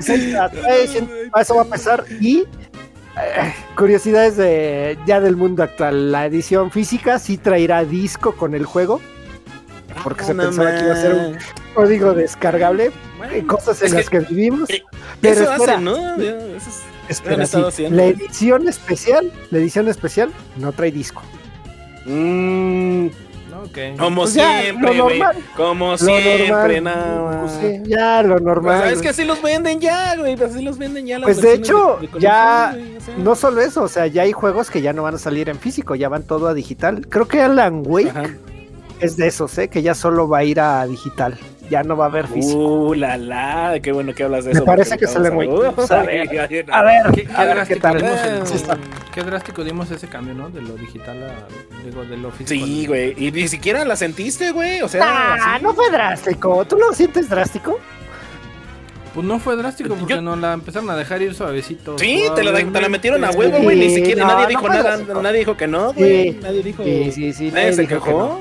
Sí, 0.00 0.34
Eso 1.40 1.54
va 1.56 1.62
a 1.62 1.64
pasar. 1.64 2.04
Y 2.20 2.38
eh, 2.40 3.54
curiosidades 3.76 4.36
de 4.36 4.98
ya 5.06 5.20
del 5.20 5.36
mundo 5.36 5.62
actual. 5.62 6.12
La 6.12 6.26
edición 6.26 6.70
física 6.70 7.18
sí 7.18 7.36
traerá 7.36 7.84
disco 7.84 8.32
con 8.32 8.54
el 8.54 8.64
juego. 8.64 9.00
Porque 10.04 10.24
se 10.24 10.34
No, 10.34 10.44
pensaba 10.44 10.74
que 10.74 10.84
iba 10.84 10.92
a 10.94 10.96
ser 10.96 11.14
un 11.14 11.36
código 11.74 12.14
descargable. 12.14 12.90
Bueno, 13.18 13.46
cosas 13.46 13.82
en 13.82 13.94
las 13.94 14.08
que 14.08 14.20
vivimos. 14.20 14.70
eh, 14.70 14.82
Pero 15.20 15.34
Eso 15.42 15.52
espera, 15.52 15.72
hacen, 15.74 15.84
¿no? 15.84 15.96
Ya, 16.18 16.30
eso 16.56 16.70
es- 16.70 16.82
espera, 17.08 17.46
sí. 17.70 17.86
La 17.90 18.04
edición 18.04 18.68
especial, 18.68 19.32
la 19.50 19.58
edición 19.58 19.88
especial 19.88 20.30
no 20.56 20.72
trae 20.72 20.92
disco. 20.92 21.22
Mm, 22.06 23.06
ok. 23.64 23.78
como 23.98 24.22
Pues 24.22 24.34
ya, 24.34 24.62
siempre, 24.62 24.94
lo 24.94 25.04
güey. 25.04 25.18
normal. 25.18 25.36
Como 25.56 25.90
Lo 25.92 25.98
siempre, 25.98 26.48
normal, 26.80 26.84
nada 26.84 27.40
pues 27.42 27.52
más. 27.52 27.60
sí, 27.60 27.82
ya 27.86 28.22
lo 28.22 28.38
normal. 28.38 28.80
Pues, 28.82 28.92
es 28.94 29.02
que 29.02 29.08
así 29.10 29.24
los 29.24 29.42
venden 29.42 29.80
ya, 29.80 30.16
güey. 30.16 30.34
Así 30.42 30.62
los 30.62 30.78
venden 30.78 31.06
ya. 31.06 31.18
las 31.18 31.24
Pues 31.26 31.40
de 31.42 31.54
hecho, 31.54 31.98
ya 32.18 32.72
güey, 32.72 32.96
o 32.96 33.00
sea. 33.00 33.16
No 33.18 33.34
solo 33.36 33.60
eso, 33.60 33.82
o 33.82 33.88
sea, 33.88 34.06
ya 34.06 34.22
hay 34.22 34.32
juegos 34.32 34.70
que 34.70 34.80
ya 34.80 34.92
no 34.92 35.02
van 35.02 35.16
a 35.16 35.18
salir 35.18 35.48
en 35.48 35.58
físico, 35.58 35.94
ya 35.94 36.08
van 36.08 36.22
todo 36.22 36.48
a 36.48 36.54
digital. 36.54 37.06
Creo 37.08 37.26
que 37.28 37.42
Alan 37.42 37.82
Wake 37.84 38.10
Ajá. 38.10 38.22
Es 39.00 39.16
de 39.16 39.26
esos, 39.26 39.56
¿eh? 39.58 39.68
Que 39.68 39.82
ya 39.82 39.94
solo 39.94 40.28
va 40.28 40.38
a 40.38 40.44
ir 40.44 40.60
a 40.60 40.86
digital. 40.86 41.38
Ya 41.70 41.82
no 41.82 41.96
va 41.98 42.06
a 42.06 42.08
haber 42.08 42.26
físico. 42.28 42.58
Uh, 42.58 42.94
la 42.94 43.18
la, 43.18 43.78
qué 43.82 43.92
bueno 43.92 44.14
que 44.14 44.22
hablas 44.24 44.44
de 44.46 44.52
Me 44.52 44.56
eso. 44.56 44.64
parece 44.64 44.90
porque 44.92 45.04
que 45.04 45.12
sale 45.12 45.28
vamos 45.28 45.46
muy- 45.46 45.54
Uh, 45.54 45.92
a 45.92 46.02
ver, 46.02 46.20
A 46.72 46.82
ver, 46.82 47.02
¿Qué, 47.12 47.28
a 47.34 47.44
ver 47.44 47.66
qué 47.66 47.74
drástico 47.76 47.80
tal. 47.80 48.78
qué 49.14 49.22
drástico 49.22 49.64
dimos 49.64 49.90
ese 49.90 50.08
cambio, 50.08 50.32
¿no? 50.32 50.48
De 50.48 50.62
lo 50.62 50.74
digital 50.76 51.18
a 51.24 51.84
digo, 51.84 52.04
de 52.04 52.16
lo 52.16 52.30
físico. 52.30 52.64
Sí, 52.64 52.86
güey. 52.86 53.14
Y 53.18 53.30
ni 53.32 53.48
siquiera 53.48 53.84
la 53.84 53.96
sentiste, 53.96 54.50
güey. 54.52 54.80
O 54.80 54.88
sea, 54.88 55.02
Ah, 55.04 55.54
así. 55.56 55.62
no 55.64 55.74
fue 55.74 55.90
drástico. 55.90 56.64
¿Tú 56.64 56.76
lo 56.78 56.94
sientes 56.94 57.28
drástico? 57.28 57.78
Pues 59.14 59.26
no 59.26 59.38
fue 59.38 59.56
drástico 59.56 59.94
porque 59.94 60.14
Yo- 60.14 60.22
nos 60.22 60.38
la 60.38 60.52
empezaron 60.54 60.88
a 60.90 60.96
dejar 60.96 61.20
ir 61.22 61.34
suavecito. 61.34 61.98
Sí, 61.98 62.24
te 62.34 62.44
la, 62.44 62.52
te 62.54 62.80
la 62.80 62.88
metieron 62.88 63.24
a 63.24 63.30
huevo, 63.30 63.58
güey. 63.60 63.76
Ni 63.78 63.88
Sí, 63.90 63.96
siquiera 63.96 64.22
no, 64.24 64.28
nadie 64.32 64.42
no 64.44 64.48
dijo 64.48 64.68
nada. 64.68 64.82
drástico. 64.82 65.22
Nadie 65.22 65.38
dijo 65.40 65.56
que 65.56 65.66
no, 65.66 65.92
güey. 65.92 66.32
Sí. 66.32 66.38
Nadie 66.42 66.62
dijo. 66.62 66.82
Sí, 66.84 67.12
sí, 67.12 67.32
sí. 67.34 67.50
Nadie 67.52 67.72
se 67.74 67.82
dijo 67.86 68.40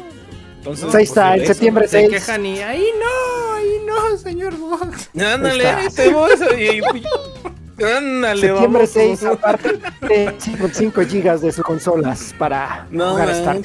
no. 0.70 0.74
Entonces, 0.74 0.86
Pues 0.86 0.96
ahí 0.96 1.04
está, 1.04 1.22
pues, 1.28 1.36
en 1.38 1.44
eso. 1.44 1.54
septiembre 1.54 1.88
Se 1.88 2.00
6. 2.00 2.10
quejan 2.10 2.46
y 2.46 2.60
ahí 2.60 2.86
no, 3.00 3.54
ahí 3.56 3.82
no, 3.86 4.18
señor 4.18 4.58
Vox. 4.58 5.10
Ándale, 5.20 5.64
Está. 5.64 5.78
ahí 5.78 5.88
te 5.90 6.10
voy. 6.14 7.04
Ándale, 7.98 8.42
Septiembre 8.42 8.80
vamos. 8.80 8.90
6, 8.92 9.24
aparte 9.24 9.80
de 10.02 10.34
5 10.74 11.02
gigas 11.08 11.42
de 11.42 11.52
sus 11.52 11.64
consolas 11.64 12.34
para 12.38 12.88
No 12.90 13.12
jugar 13.12 13.30
a 13.30 13.32
Star. 13.34 13.56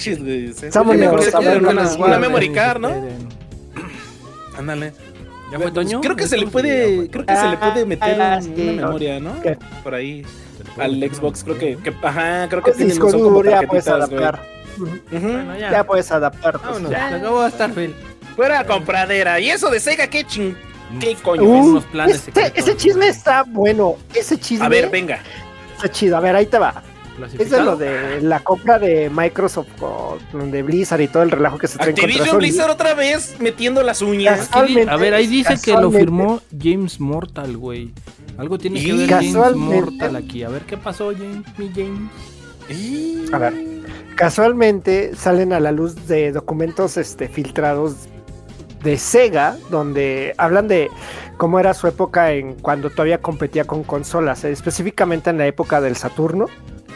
con 1.96 2.06
una- 2.10 2.18
memory 2.18 2.52
card, 2.52 2.78
¿no? 2.80 2.88
Ándale. 4.58 4.92
¿Ya 5.50 5.58
fue 5.58 5.70
Toño? 5.70 6.00
Creo 6.00 6.16
que 6.16 6.26
se 6.26 6.36
le 6.38 6.46
puede, 6.46 6.88
sí, 6.88 7.04
ya 7.06 7.10
creo 7.10 7.26
que 7.26 7.36
se 7.36 7.48
le 7.48 7.56
puede 7.58 7.84
meter 7.86 8.20
Ah, 8.22 8.36
un- 8.38 8.42
sí, 8.42 8.52
una 8.68 8.86
memoria, 8.86 9.20
¿no? 9.20 9.40
¿Qué? 9.42 9.58
Por 9.82 9.94
ahí. 9.94 10.24
Al 10.78 10.92
Xbox 11.12 11.42
creo 11.44 11.58
que, 11.58 11.76
que 11.76 11.92
ajá, 12.02 12.46
creo 12.48 12.62
que 12.62 12.70
Con 12.70 12.76
tienen 12.78 12.88
disco 12.96 13.10
duro 13.12 13.50
ya 13.50 13.62
puedes 13.62 13.84
tarjetitas, 13.84 14.10
güey. 14.38 14.51
Bueno, 14.78 15.58
ya. 15.58 15.70
Ya 15.70 15.84
puedes 15.84 16.10
adaptar. 16.10 16.52
pues, 16.52 16.64
Vámonos, 16.64 16.90
ya. 16.90 17.08
se 17.10 17.14
acabó 17.16 17.48
Starfield. 17.50 17.94
Fuera 18.36 18.64
compradera. 18.66 19.38
Y 19.40 19.50
eso 19.50 19.70
de 19.70 19.80
Sega, 19.80 20.06
qué 20.08 20.24
ching. 20.24 20.54
¿Qué 21.00 21.14
coño? 21.22 21.42
Uh, 21.44 21.64
unos 21.70 21.84
planes 21.86 22.16
este- 22.16 22.32
secretos, 22.32 22.68
ese 22.68 22.76
chisme 22.76 23.08
está 23.08 23.44
bueno. 23.44 23.96
Ese 24.14 24.38
chisme 24.38 24.66
A 24.66 24.68
ver, 24.68 24.90
venga. 24.90 25.20
está 25.76 25.90
chido. 25.90 26.16
A 26.16 26.20
ver, 26.20 26.36
ahí 26.36 26.46
te 26.46 26.58
va. 26.58 26.82
Es 27.12 27.18
de 27.18 27.36
¿Clasificado? 27.36 27.64
lo 27.64 27.76
de 27.76 28.20
la 28.22 28.40
compra 28.40 28.78
de 28.78 29.10
Microsoft 29.10 29.68
con 29.78 30.50
de 30.50 30.62
Blizzard 30.62 31.00
y 31.02 31.08
todo 31.08 31.22
el 31.22 31.30
relajo 31.30 31.58
que 31.58 31.68
se 31.68 31.76
trae 31.78 31.90
Activision. 31.90 32.38
Blizzard 32.38 32.70
otra 32.70 32.94
vez 32.94 33.36
metiendo 33.38 33.82
las 33.82 34.00
uñas. 34.02 34.48
A 34.52 34.96
ver, 34.96 35.14
ahí 35.14 35.26
dice 35.26 35.54
que 35.62 35.72
lo 35.72 35.90
firmó 35.90 36.40
James 36.58 36.98
Mortal, 37.00 37.56
güey. 37.58 37.92
Algo 38.38 38.58
tiene 38.58 38.82
que 38.82 38.92
ver 38.94 39.08
James 39.10 39.54
Mortal 39.56 40.16
aquí. 40.16 40.42
A 40.42 40.48
ver 40.48 40.62
qué 40.62 40.76
pasó, 40.78 41.12
James, 41.12 41.44
mi 41.58 41.70
James. 41.74 42.10
Y- 42.70 43.24
A 43.32 43.38
ver. 43.38 43.52
Casualmente 44.16 45.14
salen 45.16 45.52
a 45.52 45.60
la 45.60 45.72
luz 45.72 46.06
de 46.06 46.32
documentos 46.32 46.96
este, 46.96 47.28
filtrados 47.28 48.08
de 48.82 48.98
Sega, 48.98 49.56
donde 49.70 50.34
hablan 50.38 50.68
de 50.68 50.90
cómo 51.36 51.58
era 51.58 51.74
su 51.74 51.86
época 51.86 52.32
en 52.32 52.54
cuando 52.54 52.90
todavía 52.90 53.20
competía 53.20 53.64
con 53.64 53.84
consolas, 53.84 54.44
eh, 54.44 54.50
específicamente 54.50 55.30
en 55.30 55.38
la 55.38 55.46
época 55.46 55.80
del 55.80 55.96
Saturno, 55.96 56.46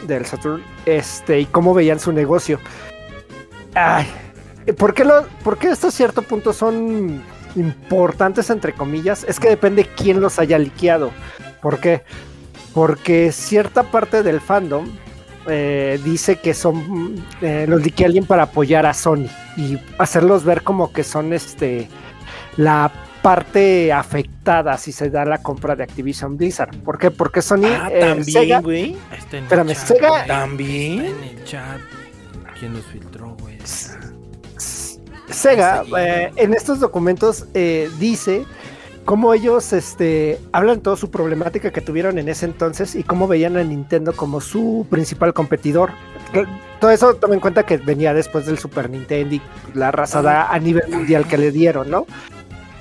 del 0.05 0.25
Saturn, 0.25 0.63
este, 0.85 1.39
y 1.39 1.45
cómo 1.45 1.73
veían 1.73 1.99
su 1.99 2.11
negocio. 2.11 2.59
Ay, 3.73 4.07
¿por 4.77 4.93
qué, 4.93 5.05
lo, 5.05 5.25
¿por 5.43 5.57
qué 5.57 5.75
cierto 5.75 6.21
punto 6.21 6.53
son 6.53 7.23
importantes, 7.55 8.49
entre 8.49 8.73
comillas? 8.73 9.23
Es 9.27 9.39
que 9.39 9.49
depende 9.49 9.85
quién 9.85 10.21
los 10.21 10.39
haya 10.39 10.59
liqueado. 10.59 11.11
¿Por 11.61 11.79
qué? 11.79 12.03
Porque 12.73 13.31
cierta 13.31 13.83
parte 13.83 14.23
del 14.23 14.39
fandom 14.39 14.87
eh, 15.47 15.99
dice 16.03 16.37
que 16.37 16.53
son 16.53 17.23
eh, 17.41 17.65
los 17.67 17.81
liquea 17.81 18.07
alguien 18.07 18.25
para 18.25 18.43
apoyar 18.43 18.85
a 18.85 18.93
Sony 18.93 19.27
y 19.55 19.77
hacerlos 19.97 20.43
ver 20.43 20.63
como 20.63 20.91
que 20.91 21.03
son 21.03 21.33
este 21.33 21.89
la 22.57 22.91
parte 23.21 23.91
afectada 23.91 24.77
si 24.77 24.91
se 24.91 25.09
da 25.09 25.25
la 25.25 25.39
compra 25.39 25.75
de 25.75 25.83
Activision 25.83 26.37
Blizzard. 26.37 26.75
¿Por 26.83 26.97
qué? 26.97 27.11
Porque 27.11 27.41
Sony, 27.41 27.65
Ah, 27.65 27.89
eh, 27.91 27.99
también, 27.99 28.61
güey. 28.61 28.97
Espérame, 29.11 29.73
chat, 29.73 29.87
Sega-. 29.87 30.25
También. 30.27 31.01
Está 31.01 31.25
en 31.25 31.37
el 31.37 31.43
chat. 31.43 31.81
¿Quién 32.59 32.73
los 32.73 32.85
filtró, 32.85 33.35
güey? 33.39 33.57
Sega 35.29 35.83
eh, 35.97 36.31
en 36.37 36.53
estos 36.53 36.79
documentos 36.79 37.45
eh, 37.53 37.89
dice 37.99 38.45
cómo 39.07 39.33
ellos 39.33 39.71
este, 39.71 40.37
hablan 40.51 40.81
toda 40.81 40.97
su 40.97 41.09
problemática 41.09 41.71
que 41.71 41.79
tuvieron 41.79 42.19
en 42.19 42.27
ese 42.27 42.45
entonces 42.45 42.93
y 42.93 43.03
cómo 43.03 43.25
veían 43.25 43.55
a 43.55 43.63
Nintendo 43.63 44.11
como 44.11 44.41
su 44.41 44.85
principal 44.89 45.33
competidor. 45.33 45.91
Todo 46.81 46.91
eso 46.91 47.13
toma 47.15 47.33
en 47.33 47.39
cuenta 47.39 47.65
que 47.65 47.77
venía 47.77 48.13
después 48.13 48.45
del 48.45 48.59
Super 48.59 48.89
Nintendo 48.89 49.35
y 49.35 49.41
la 49.73 49.87
arrasada 49.87 50.51
a 50.51 50.59
nivel 50.59 50.89
mundial 50.89 51.25
que 51.25 51.37
le 51.37 51.51
dieron, 51.53 51.89
¿no? 51.89 52.05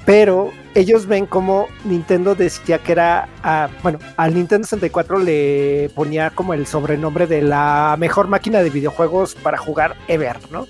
Pero 0.05 0.51
ellos 0.75 1.07
ven 1.07 1.27
como 1.27 1.69
Nintendo 1.85 2.35
decía 2.35 2.79
que 2.79 2.91
era, 2.91 3.29
bueno, 3.85 4.01
al 4.17 4.35
Nintendo 4.35 4.67
64 4.67 5.21
le 5.21 5.93
ponía 5.95 6.31
como 6.31 6.55
el 6.55 6.67
sobrenombre 6.67 7.29
de 7.29 7.43
la 7.43 7.95
mejor 8.01 8.27
máquina 8.27 8.65
de 8.65 8.71
videojuegos 8.71 9.37
para 9.37 9.59
jugar 9.59 9.95
ever, 10.09 10.39
¿no? 10.51 10.67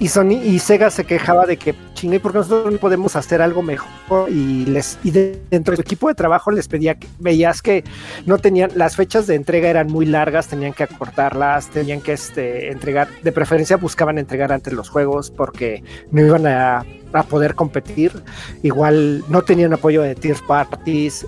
Y 0.00 0.06
Sony 0.06 0.34
y 0.44 0.60
Sega 0.60 0.90
se 0.90 1.04
quejaba 1.04 1.44
de 1.44 1.56
que 1.56 1.74
chingue 1.94 2.20
porque 2.20 2.38
nosotros 2.38 2.72
no 2.72 2.78
podemos 2.78 3.16
hacer 3.16 3.42
algo 3.42 3.62
mejor 3.62 4.30
y 4.30 4.64
les 4.66 4.96
y 5.02 5.10
de- 5.10 5.42
dentro 5.50 5.72
de 5.72 5.76
su 5.78 5.82
equipo 5.82 6.06
de 6.06 6.14
trabajo 6.14 6.52
les 6.52 6.68
pedía 6.68 6.94
que 6.94 7.08
veías 7.18 7.62
que 7.62 7.82
no 8.24 8.38
tenían 8.38 8.70
las 8.76 8.94
fechas 8.94 9.26
de 9.26 9.34
entrega 9.34 9.68
eran 9.68 9.88
muy 9.88 10.06
largas, 10.06 10.46
tenían 10.46 10.72
que 10.72 10.84
acortarlas, 10.84 11.68
tenían 11.70 12.00
que 12.00 12.12
este 12.12 12.70
entregar 12.70 13.08
de 13.24 13.32
preferencia 13.32 13.76
buscaban 13.76 14.18
entregar 14.18 14.52
antes 14.52 14.72
los 14.72 14.88
juegos 14.88 15.32
porque 15.32 15.82
no 16.12 16.24
iban 16.24 16.46
a, 16.46 16.84
a 17.12 17.22
poder 17.24 17.56
competir, 17.56 18.12
igual 18.62 19.24
no 19.28 19.42
tenían 19.42 19.72
apoyo 19.72 20.02
de 20.02 20.14
tier 20.14 20.36
parties 20.46 21.26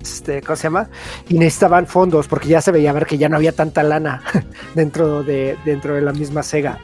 este, 0.00 0.40
¿cómo 0.42 0.54
se 0.54 0.64
llama? 0.64 0.88
Y 1.28 1.38
necesitaban 1.38 1.86
fondos 1.88 2.28
porque 2.28 2.46
ya 2.46 2.60
se 2.60 2.70
veía 2.70 2.92
ver 2.92 3.06
que 3.06 3.18
ya 3.18 3.28
no 3.28 3.36
había 3.36 3.52
tanta 3.52 3.82
lana 3.82 4.22
dentro 4.76 5.24
de, 5.24 5.56
dentro 5.64 5.94
de 5.96 6.02
la 6.02 6.12
misma 6.12 6.42
Sega. 6.44 6.78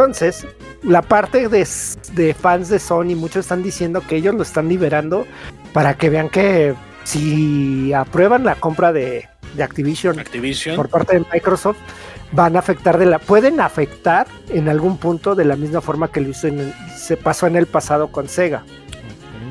Entonces, 0.00 0.46
la 0.82 1.00
parte 1.00 1.48
de, 1.48 1.66
de 2.12 2.34
fans 2.34 2.68
de 2.68 2.78
Sony, 2.78 3.16
muchos 3.16 3.46
están 3.46 3.62
diciendo 3.62 4.02
que 4.06 4.16
ellos 4.16 4.34
lo 4.34 4.42
están 4.42 4.68
liberando 4.68 5.26
para 5.72 5.94
que 5.96 6.10
vean 6.10 6.28
que 6.28 6.74
si 7.04 7.94
aprueban 7.94 8.44
la 8.44 8.56
compra 8.56 8.92
de, 8.92 9.26
de 9.54 9.62
Activision 9.62 10.18
Activision. 10.20 10.76
por 10.76 10.90
parte 10.90 11.18
de 11.18 11.24
Microsoft, 11.32 11.78
van 12.32 12.56
a 12.56 12.58
afectar 12.58 12.98
de 12.98 13.06
la, 13.06 13.18
pueden 13.18 13.58
afectar 13.58 14.26
en 14.50 14.68
algún 14.68 14.98
punto 14.98 15.34
de 15.34 15.46
la 15.46 15.56
misma 15.56 15.80
forma 15.80 16.12
que 16.12 16.20
lo 16.20 16.28
hizo 16.28 16.46
en 16.48 16.58
el- 16.60 16.74
se 16.94 17.16
pasó 17.16 17.46
en 17.46 17.56
el 17.56 17.64
pasado 17.64 18.08
con 18.12 18.28
Sega. 18.28 18.64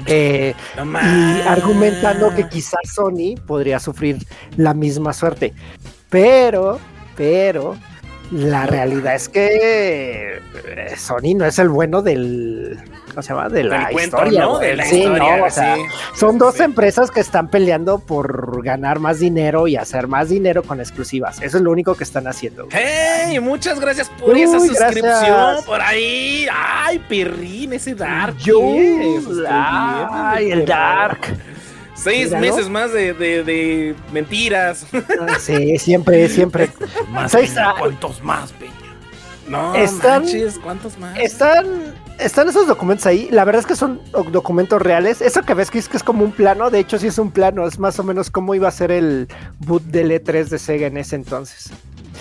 Eh, 0.05 0.53
No 0.77 0.83
y 1.01 1.41
argumentando 1.47 2.35
que 2.35 2.47
quizás 2.47 2.81
Sony 2.93 3.33
podría 3.47 3.79
sufrir 3.79 4.19
la 4.57 4.75
misma 4.75 5.11
suerte. 5.11 5.55
Pero, 6.11 6.77
pero, 7.17 7.75
la 8.31 8.65
realidad 8.65 9.15
es 9.15 9.29
que 9.29 10.39
eh, 10.65 10.93
Sony 10.97 11.35
no 11.35 11.45
es 11.45 11.59
el 11.59 11.69
bueno 11.69 12.01
del. 12.01 12.77
¿Cómo 13.09 13.21
se 13.21 13.29
llama? 13.29 13.47
De 13.47 13.63
la 13.63 13.89
cuento, 13.91 14.17
historia. 14.17 14.41
¿no? 14.41 14.57
güey. 14.57 14.67
De 14.71 14.75
la 14.75 14.83
Sí, 14.85 14.97
historia, 14.97 15.37
no, 15.37 15.45
o 15.45 15.49
sea, 15.49 15.75
sí. 15.75 15.81
son 16.15 16.37
dos 16.37 16.55
Sí. 16.55 16.63
empresas 16.63 17.11
que 17.11 17.21
están 17.21 17.47
peleando 17.49 17.99
por 17.99 18.61
ganar 18.63 18.99
más 18.99 19.19
dinero 19.19 19.67
y 19.67 19.77
hacer 19.77 20.07
más 20.07 20.27
dinero 20.29 20.63
con 20.63 20.79
exclusivas. 20.81 21.41
Eso 21.41 21.57
es 21.57 21.63
lo 21.63 21.71
único 21.71 21.95
que 21.95 22.03
están 22.03 22.27
haciendo. 22.27 22.67
¡Hey! 22.71 23.39
Muchas 23.39 23.79
gracias 23.79 24.09
por 24.09 24.31
Uy, 24.33 24.41
esa 24.41 24.59
suscripción. 24.59 25.05
gracias. 25.05 25.63
Por 25.65 25.79
ahí. 25.81 26.45
¡Ay, 26.51 26.99
perrín! 27.07 27.71
Ese 27.73 27.95
Dark. 27.95 28.35
Yo, 28.37 28.59
ay, 29.49 30.51
el. 30.51 30.65
Dark. 30.65 31.19
Seis 31.95 32.25
Míralo. 32.27 32.41
meses 32.41 32.69
más 32.69 32.91
de, 32.93 33.13
de, 33.13 33.43
de 33.43 33.95
mentiras. 34.11 34.85
Sí, 35.39 35.77
siempre, 35.77 36.27
siempre. 36.29 36.69
Más, 37.09 37.33
está. 37.33 37.73
¿Cuántos 37.79 38.21
más, 38.21 38.51
Peña? 38.53 38.71
No, 39.47 39.73
Están- 39.75 40.23
manches, 40.23 40.57
¿cuántos 40.59 40.97
más? 40.97 41.17
Están, 41.19 41.93
están 42.19 42.49
esos 42.49 42.65
documentos 42.67 43.05
ahí. 43.05 43.27
La 43.31 43.45
verdad 43.45 43.59
es 43.61 43.67
que 43.67 43.75
son 43.75 44.01
documentos 44.31 44.81
reales. 44.81 45.21
Eso 45.21 45.43
que 45.43 45.53
ves 45.53 45.69
que 45.71 45.77
es, 45.79 45.87
que 45.87 45.97
es 45.97 46.03
como 46.03 46.23
un 46.23 46.31
plano, 46.31 46.69
de 46.71 46.79
hecho 46.79 46.97
sí 46.97 47.07
es 47.07 47.17
un 47.19 47.29
plano. 47.31 47.67
Es 47.67 47.77
más 47.79 47.99
o 47.99 48.03
menos 48.03 48.29
cómo 48.31 48.55
iba 48.55 48.67
a 48.67 48.71
ser 48.71 48.91
el 48.91 49.27
boot 49.59 49.83
del 49.83 50.09
E3 50.11 50.45
de 50.45 50.57
Sega 50.59 50.87
en 50.87 50.97
ese 50.97 51.15
entonces. 51.15 51.69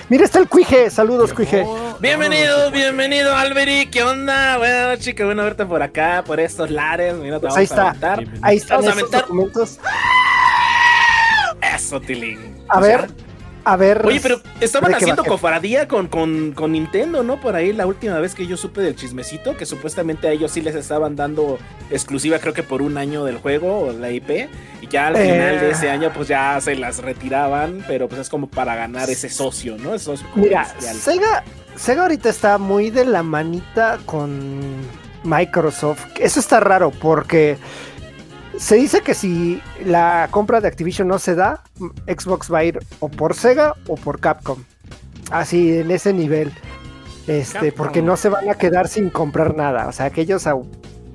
Mira, 0.08 0.24
está 0.24 0.38
el 0.38 0.48
Cuije. 0.48 0.90
Saludos, 0.90 1.32
Cuije. 1.32 1.66
Bienvenido, 2.00 2.70
bienvenido, 2.70 3.34
Alberi. 3.34 3.86
¿Qué 3.86 4.02
onda? 4.02 4.58
Noches, 4.88 5.14
qué 5.14 5.24
bueno 5.24 5.42
verte 5.44 5.64
por 5.66 5.82
acá, 5.82 6.22
por 6.26 6.40
estos 6.40 6.70
lares. 6.70 7.14
Mira, 7.14 7.36
te 7.40 7.46
Pues 7.48 7.54
vamos 7.54 7.70
ahí 7.72 7.78
a 7.88 7.92
está. 7.92 8.18
Ahí 8.42 8.56
están 8.56 8.76
Vamos 8.78 8.86
a 8.86 8.90
esos 8.90 9.02
aventar. 9.02 9.20
documentos. 9.22 9.78
Eso, 11.74 12.00
Tilín. 12.00 12.64
A 12.68 12.78
O 12.78 12.80
ver, 12.82 13.00
sea, 13.00 13.08
a 13.64 13.76
ver. 13.76 14.04
Oye, 14.06 14.20
pero 14.20 14.40
estaban 14.60 14.90
¿de 14.92 14.98
qué 14.98 15.04
haciendo 15.04 15.24
cofradía 15.24 15.88
con, 15.88 16.08
con, 16.08 16.52
con 16.52 16.72
Nintendo, 16.72 17.22
¿no? 17.22 17.40
Por 17.40 17.56
ahí 17.56 17.72
la 17.72 17.86
última 17.86 18.18
vez 18.18 18.34
que 18.34 18.46
yo 18.46 18.56
supe 18.56 18.80
del 18.82 18.96
chismecito, 18.96 19.56
que 19.56 19.66
supuestamente 19.66 20.28
a 20.28 20.32
ellos 20.32 20.50
sí 20.52 20.60
les 20.60 20.74
estaban 20.74 21.16
dando 21.16 21.58
exclusiva, 21.90 22.38
creo 22.38 22.52
que 22.54 22.62
por 22.62 22.82
un 22.82 22.98
año 22.98 23.24
del 23.24 23.38
juego, 23.38 23.80
o 23.80 23.92
la 23.92 24.10
IP, 24.10 24.48
y 24.82 24.86
ya 24.88 25.08
al 25.08 25.16
Eh. 25.16 25.22
final 25.32 25.60
de 25.60 25.70
ese 25.70 25.90
año, 25.90 26.12
pues 26.14 26.28
ya 26.28 26.60
se 26.60 26.76
las 26.76 26.98
retiraban, 26.98 27.84
pero 27.86 28.08
pues 28.08 28.20
es 28.20 28.28
como 28.28 28.46
para 28.48 28.74
ganar 28.76 29.08
ese 29.10 29.28
socio, 29.28 29.76
¿no? 29.78 29.94
Ese 29.94 30.04
socio 30.06 30.26
Mira, 30.34 30.64
comercial. 30.64 30.96
Sega, 30.96 31.44
Sega 31.76 32.02
ahorita 32.02 32.28
está 32.28 32.58
muy 32.58 32.90
de 32.90 33.04
la 33.04 33.22
manita 33.22 33.98
con, 34.06 34.60
Microsoft. 35.24 36.04
Eso 36.20 36.38
está 36.38 36.60
raro 36.60 36.90
porque 36.90 37.56
se 38.58 38.76
dice 38.76 39.00
que 39.02 39.14
si 39.14 39.60
la 39.84 40.28
compra 40.30 40.60
de 40.60 40.68
Activision 40.68 41.08
no 41.08 41.18
se 41.18 41.34
da, 41.34 41.62
Xbox 42.06 42.52
va 42.52 42.58
a 42.58 42.64
ir 42.64 42.78
o 43.00 43.08
por 43.08 43.34
Sega 43.34 43.74
o 43.88 43.96
por 43.96 44.20
Capcom. 44.20 44.58
Así 45.30 45.78
en 45.78 45.90
ese 45.90 46.12
nivel. 46.12 46.52
Este, 47.26 47.58
Capcom. 47.58 47.72
porque 47.76 48.02
no 48.02 48.16
se 48.16 48.28
van 48.28 48.48
a 48.50 48.54
quedar 48.54 48.88
sin 48.88 49.10
comprar 49.10 49.56
nada. 49.56 49.88
O 49.88 49.92
sea, 49.92 50.10
que 50.10 50.20
ellos 50.22 50.46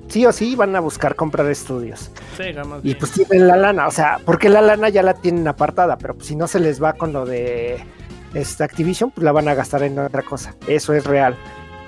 sí 0.08 0.26
o 0.26 0.32
sí 0.32 0.56
van 0.56 0.74
a 0.76 0.80
buscar 0.80 1.14
comprar 1.16 1.46
estudios. 1.50 2.10
Sega, 2.36 2.64
más 2.64 2.80
Y 2.80 2.88
bien. 2.88 2.98
pues 2.98 3.12
tienen 3.12 3.46
la 3.46 3.56
lana, 3.56 3.86
o 3.86 3.90
sea, 3.90 4.18
porque 4.24 4.48
la 4.48 4.60
lana 4.60 4.88
ya 4.88 5.02
la 5.02 5.14
tienen 5.14 5.46
apartada, 5.46 5.96
pero 5.98 6.14
pues, 6.14 6.26
si 6.26 6.36
no 6.36 6.46
se 6.48 6.60
les 6.60 6.82
va 6.82 6.94
con 6.94 7.12
lo 7.12 7.24
de 7.24 7.82
este, 8.34 8.64
Activision, 8.64 9.10
pues 9.12 9.24
la 9.24 9.32
van 9.32 9.48
a 9.48 9.54
gastar 9.54 9.82
en 9.84 9.98
otra 9.98 10.22
cosa. 10.22 10.54
Eso 10.66 10.92
es 10.94 11.04
real. 11.04 11.36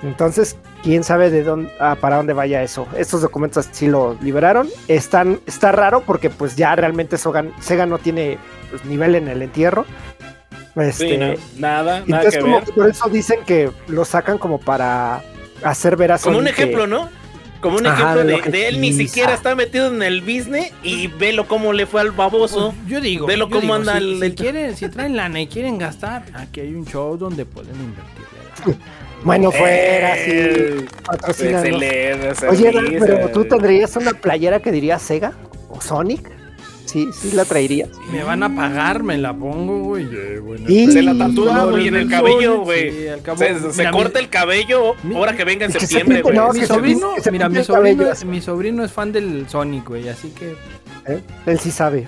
Entonces, 0.03 0.57
quién 0.83 1.03
sabe 1.03 1.29
de 1.29 1.43
dónde, 1.43 1.71
ah, 1.79 1.95
para 1.99 2.17
dónde 2.17 2.33
vaya 2.33 2.61
eso. 2.61 2.87
Estos 2.97 3.21
documentos 3.21 3.67
sí 3.71 3.87
lo 3.87 4.17
liberaron. 4.21 4.67
Están, 4.87 5.39
está 5.45 5.71
raro 5.71 6.01
porque 6.01 6.29
pues 6.29 6.55
ya 6.55 6.75
realmente 6.75 7.17
Soga- 7.17 7.45
Sega 7.61 7.85
no 7.85 7.99
tiene 7.99 8.37
pues, 8.69 8.83
nivel 8.85 9.15
en 9.15 9.27
el 9.29 9.41
entierro. 9.41 9.85
Este, 10.75 11.09
Sí, 11.09 11.17
no, 11.17 11.33
nada, 11.59 11.99
nada 12.01 12.03
entonces 12.23 12.33
que 12.35 12.39
como 12.41 12.55
ver. 12.57 12.63
que 12.65 12.71
por 12.73 12.89
eso 12.89 13.07
dicen 13.09 13.39
que 13.45 13.71
lo 13.87 14.05
sacan 14.05 14.37
como 14.39 14.59
para 14.59 15.21
hacer 15.63 15.95
ver 15.95 16.11
a 16.11 16.17
Como 16.19 16.39
un 16.39 16.45
que- 16.45 16.49
ejemplo, 16.51 16.87
¿no? 16.87 17.09
Como 17.61 17.77
un 17.77 17.85
Ajá, 17.87 18.15
ejemplo 18.21 18.51
de 18.51 18.67
él 18.67 18.81
ni 18.81 18.91
siquiera 18.91 19.33
está 19.33 19.55
metido 19.55 19.87
en 19.87 20.01
el 20.03 20.19
business 20.19 20.73
y 20.83 21.07
velo 21.07 21.47
cómo 21.47 21.71
le 21.71 21.85
fue 21.85 22.01
al 22.01 22.11
baboso. 22.11 22.73
Pues, 22.75 22.87
yo 22.89 22.99
digo, 22.99 23.25
Velo 23.25 23.45
yo 23.45 23.51
cómo 23.51 23.61
digo, 23.61 23.73
anda 23.75 23.99
si, 23.99 24.03
el- 24.03 24.19
si 24.21 24.35
quieren, 24.35 24.75
si 24.75 24.89
traen 24.89 25.15
lana 25.15 25.39
y 25.39 25.47
quieren 25.47 25.77
gastar, 25.77 26.25
aquí 26.33 26.59
hay 26.59 26.73
un 26.73 26.85
show 26.85 27.15
donde 27.17 27.45
pueden 27.45 27.75
invertir. 27.75 28.25
Bueno, 29.23 29.51
fuera, 29.51 30.15
sí, 30.15 30.21
Eh, 30.31 30.85
patrocínanos. 31.05 31.65
Excelente. 31.81 32.47
Oye, 32.49 32.71
Dan, 32.71 32.85
pero 32.99 33.29
tú 33.29 33.45
tendrías 33.45 33.95
una 33.95 34.11
playera 34.11 34.59
que 34.59 34.71
diría 34.71 34.99
Sega 34.99 35.33
o 35.69 35.79
Sonic. 35.81 36.29
Sí, 36.85 37.07
sí 37.13 37.31
la 37.31 37.43
traerías. 37.45 37.89
Me 38.11 38.23
van 38.23 38.43
a 38.43 38.53
pagar, 38.55 39.01
me 39.01 39.17
la 39.17 39.33
pongo, 39.33 39.79
güey. 39.79 40.05
Eh, 40.11 40.39
bueno, 40.39 40.65
Y- 40.67 40.91
Se 40.91 41.01
la 41.01 41.17
tatúa, 41.17 41.65
güey, 41.65 41.87
en 41.87 41.95
el 41.95 42.09
cabello, 42.09 42.59
güey. 42.59 42.91
sí, 42.91 42.97
Se, 43.37 43.59
se 43.71 43.77
mira, 43.79 43.91
mi- 43.91 43.97
corta 43.97 44.19
el 44.19 44.29
cabello 44.29 44.93
ahora 45.15 45.35
que 45.35 45.43
venga 45.45 45.65
en 45.65 45.71
que 45.71 45.79
septiembre, 45.79 46.21
güey. 46.21 46.35
no, 46.35 46.51
Mi 46.53 46.59
que 46.59 46.67
sobrino, 46.67 47.13
se 47.19 47.31
mira, 47.31 47.49
mi 47.49 47.55
cabello 47.55 47.73
sobrino, 47.95 48.31
mi 48.31 48.41
sobrino 48.41 48.83
es 48.83 48.91
fan 48.91 49.11
del 49.11 49.47
Sonic, 49.49 49.87
güey, 49.87 50.07
así 50.09 50.29
que 50.37 50.55
¿eh? 51.11 51.21
Él 51.47 51.57
sí 51.59 51.71
sabe. 51.71 52.05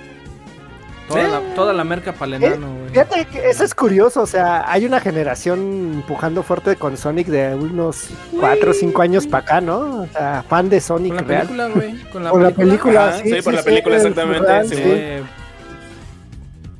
toda, 1.08 1.24
Sí. 1.26 1.32
la, 1.32 1.56
toda 1.56 1.74
la 1.74 1.84
merca 1.84 2.12
para 2.14 2.36
el 2.36 2.44
enano, 2.44 2.68
güey. 2.78 2.85
Fíjate 2.96 3.26
que 3.26 3.50
eso 3.50 3.66
es 3.66 3.76
curioso, 3.76 4.22
o 4.22 4.26
sea, 4.26 4.72
hay 4.72 4.86
una 4.86 5.02
generación 5.02 5.96
empujando 5.96 6.44
fuerte 6.44 6.78
con 6.78 6.96
Sonic 6.96 7.28
de 7.28 7.54
unos 7.54 8.08
4 8.40 8.72
o 8.72 8.74
5 8.74 9.02
años 9.02 9.28
para 9.28 9.44
acá, 9.44 9.60
¿no? 9.60 10.04
O 10.04 10.08
sea, 10.08 10.46
fan 10.48 10.70
de 10.70 10.80
Sonic 10.80 11.14
Con 11.16 11.22
la 11.24 11.28
real. 11.28 11.42
película, 11.48 11.68
güey. 11.68 12.04
Con 12.12 12.24
la 12.24 12.30
Con 12.30 12.44
la 12.44 12.52
película. 12.52 13.18
sí, 13.22 13.24
sí, 13.30 13.42
por 13.42 13.44
sí, 13.44 13.52
la 13.52 13.62
sí, 13.64 13.66
película, 13.66 13.96
el 13.98 14.02
exactamente, 14.02 14.48
real, 14.48 14.70
sí, 14.70 14.76
sí. 14.76 14.82
Eh, 14.86 15.24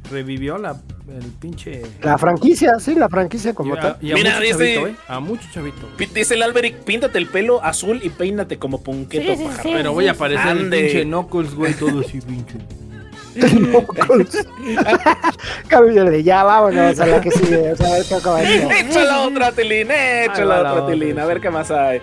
revivió 0.10 0.58
la, 0.58 0.72
el 1.10 1.26
pinche... 1.40 1.82
La 2.02 2.18
franquicia, 2.18 2.80
sí, 2.80 2.96
la 2.96 3.10
franquicia 3.10 3.54
como 3.54 3.76
y 3.76 3.78
a, 3.78 3.82
tal. 3.82 3.98
y 4.02 4.12
a 4.12 4.16
Mira, 4.16 4.30
mucho 4.32 4.42
dice- 4.42 4.76
chavito, 4.76 4.88
¿eh? 4.88 4.96
A 5.08 5.20
mucho 5.20 5.48
chavito. 5.52 5.88
Dice 6.14 6.34
el 6.36 6.44
Alberic, 6.44 6.78
píntate 6.84 7.18
el 7.18 7.28
pelo 7.28 7.64
azul 7.64 8.00
y 8.04 8.10
peínate 8.10 8.58
como 8.58 8.82
punqueto 8.84 9.34
pajarraco. 9.44 9.70
Pero 9.74 9.94
voy 9.94 10.08
a 10.08 10.14
parecer 10.14 10.56
el 10.58 10.70
pinche 10.70 11.04
Knuckles, 11.04 11.56
güey, 11.56 11.74
todo 11.74 12.00
así, 12.02 12.22
pinche. 12.22 12.58
Cámbiale, 15.68 16.24
ya 16.24 16.44
vámonos 16.44 17.00
a 17.00 17.06
la 17.06 17.22
que 17.22 17.32
sigue. 17.32 17.74
O 17.74 17.76
sea, 17.76 17.88
a 17.88 17.92
ver 17.94 18.06
qué 18.08 18.16
acaba 18.16 18.42
esto. 18.42 18.70
Échala 18.72 19.22
otra, 19.22 19.52
Tilín, 19.52 19.92
échala 19.92 20.34
Ahí 20.34 20.42
va 20.42 20.46
la 20.46 20.60
otra, 20.60 20.74
otra, 20.84 20.94
Tilín. 20.94 21.20
A 21.20 21.26
ver 21.26 21.42
qué 21.42 21.50
más 21.50 21.70
hay. 21.72 22.02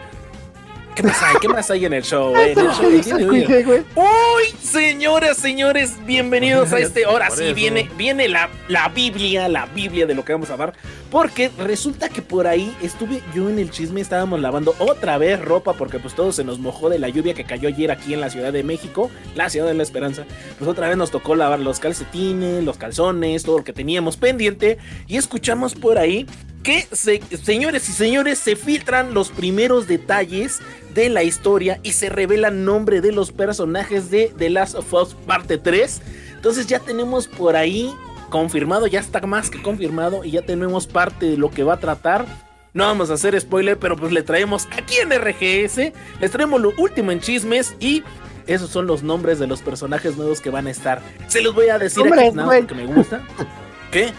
¿Qué 0.95 1.03
más 1.03 1.23
hay? 1.23 1.37
¿Qué 1.41 1.49
más 1.49 1.71
hay 1.71 1.85
en 1.87 1.93
el 1.95 2.03
show? 2.03 2.37
eh? 2.37 2.53
En 2.53 2.59
el 2.59 2.71
show. 2.71 3.85
Uy, 3.97 4.59
señoras, 4.61 5.39
señores, 5.39 5.95
bienvenidos 6.05 6.73
a 6.73 6.79
este. 6.79 7.05
Ahora 7.07 7.31
sí 7.31 7.55
viene, 7.55 7.91
viene 7.97 8.29
la, 8.29 8.51
la 8.69 8.89
Biblia, 8.89 9.49
la 9.49 9.67
Biblia 9.67 10.07
de 10.07 10.15
lo 10.15 10.25
que 10.25 10.33
vamos 10.33 10.51
a 10.51 10.53
hablar. 10.53 10.75
Porque 11.11 11.51
resulta 11.59 12.09
que 12.09 12.21
por 12.21 12.47
ahí 12.47 12.75
estuve 12.83 13.23
yo 13.35 13.49
en 13.49 13.59
el 13.59 13.71
chisme, 13.71 14.01
estábamos 14.01 14.41
lavando 14.41 14.75
otra 14.79 15.17
vez 15.19 15.41
ropa, 15.43 15.73
porque 15.73 15.99
pues 15.99 16.15
todo 16.15 16.33
se 16.33 16.45
nos 16.45 16.59
mojó 16.59 16.91
de 16.91 16.99
la 16.99 17.09
lluvia 17.09 17.33
que 17.35 17.45
cayó 17.45 17.69
ayer 17.69 17.91
aquí 17.91 18.13
en 18.13 18.21
la 18.21 18.29
Ciudad 18.31 18.53
de 18.53 18.63
México, 18.63 19.11
la 19.35 19.49
Ciudad 19.49 19.69
de 19.69 19.75
la 19.75 19.83
Esperanza. 19.83 20.25
Pues 20.59 20.71
otra 20.71 20.89
vez 20.89 20.97
nos 20.97 21.11
tocó 21.11 21.35
lavar 21.35 21.61
los 21.61 21.81
calcetines, 21.81 22.65
los 22.65 22.77
calzones, 22.77 23.45
todo 23.45 23.59
lo 23.59 23.65
que 23.65 23.73
teníamos 23.73 24.17
pendiente. 24.19 24.79
Y 25.07 25.17
escuchamos 25.17 25.75
por 25.75 25.99
ahí 25.99 26.27
que, 26.63 26.87
se- 26.93 27.21
señores 27.43 27.89
y 27.89 27.93
señores, 27.93 28.39
se 28.39 28.57
filtran 28.57 29.15
los 29.15 29.31
primeros 29.31 29.87
detalles 29.87 30.61
de 30.95 31.09
la 31.09 31.23
historia 31.23 31.81
y 31.83 31.93
se 31.93 32.09
revela 32.09 32.49
el 32.49 32.65
nombre 32.65 33.01
de 33.01 33.13
los 33.13 33.33
personajes 33.33 34.11
de 34.11 34.33
The 34.37 34.51
Last 34.51 34.75
of 34.75 34.93
Us 34.93 35.15
parte 35.27 35.59
3. 35.59 36.01
Entonces 36.35 36.67
ya 36.67 36.79
tenemos 36.81 37.29
por 37.29 37.57
ahí 37.57 37.93
confirmado, 38.31 38.87
ya 38.87 39.01
está 39.01 39.21
más 39.23 39.51
que 39.51 39.63
confirmado 39.63 40.25
y 40.25 40.33
ya 40.33 40.43
tenemos 40.43 40.87
parte 40.87 41.27
de 41.27 41.37
lo 41.37 41.51
que 41.51 41.63
va 41.65 41.75
a 41.75 41.81
tratar. 41.81 42.27
No 42.75 42.85
vamos 42.85 43.11
a 43.11 43.15
hacer 43.15 43.39
spoiler, 43.41 43.79
pero 43.79 43.97
pues 43.97 44.13
le 44.13 44.23
traemos 44.23 44.67
aquí 44.73 44.95
en 44.97 45.11
RGS, 45.11 45.93
les 46.21 46.31
traemos 46.31 46.61
lo 46.61 46.73
último 46.79 47.11
en 47.13 47.21
chismes 47.21 47.75
y 47.81 48.03
esos 48.47 48.71
son 48.71 48.87
los 48.87 49.03
nombres 49.03 49.39
de 49.39 49.47
los 49.47 49.61
personajes 49.61 50.17
nuevos 50.17 50.41
que 50.41 50.49
van 50.51 50.67
a 50.67 50.71
estar. 50.71 51.03
Se 51.29 51.43
los 51.43 51.55
voy 51.55 51.69
a 51.69 51.79
decir 51.79 52.03
aquí 52.13 52.31
güey. 52.47 52.61
porque 52.67 52.75
me 52.75 52.87
gusta. 52.87 53.23
¿Qué? 53.93 54.13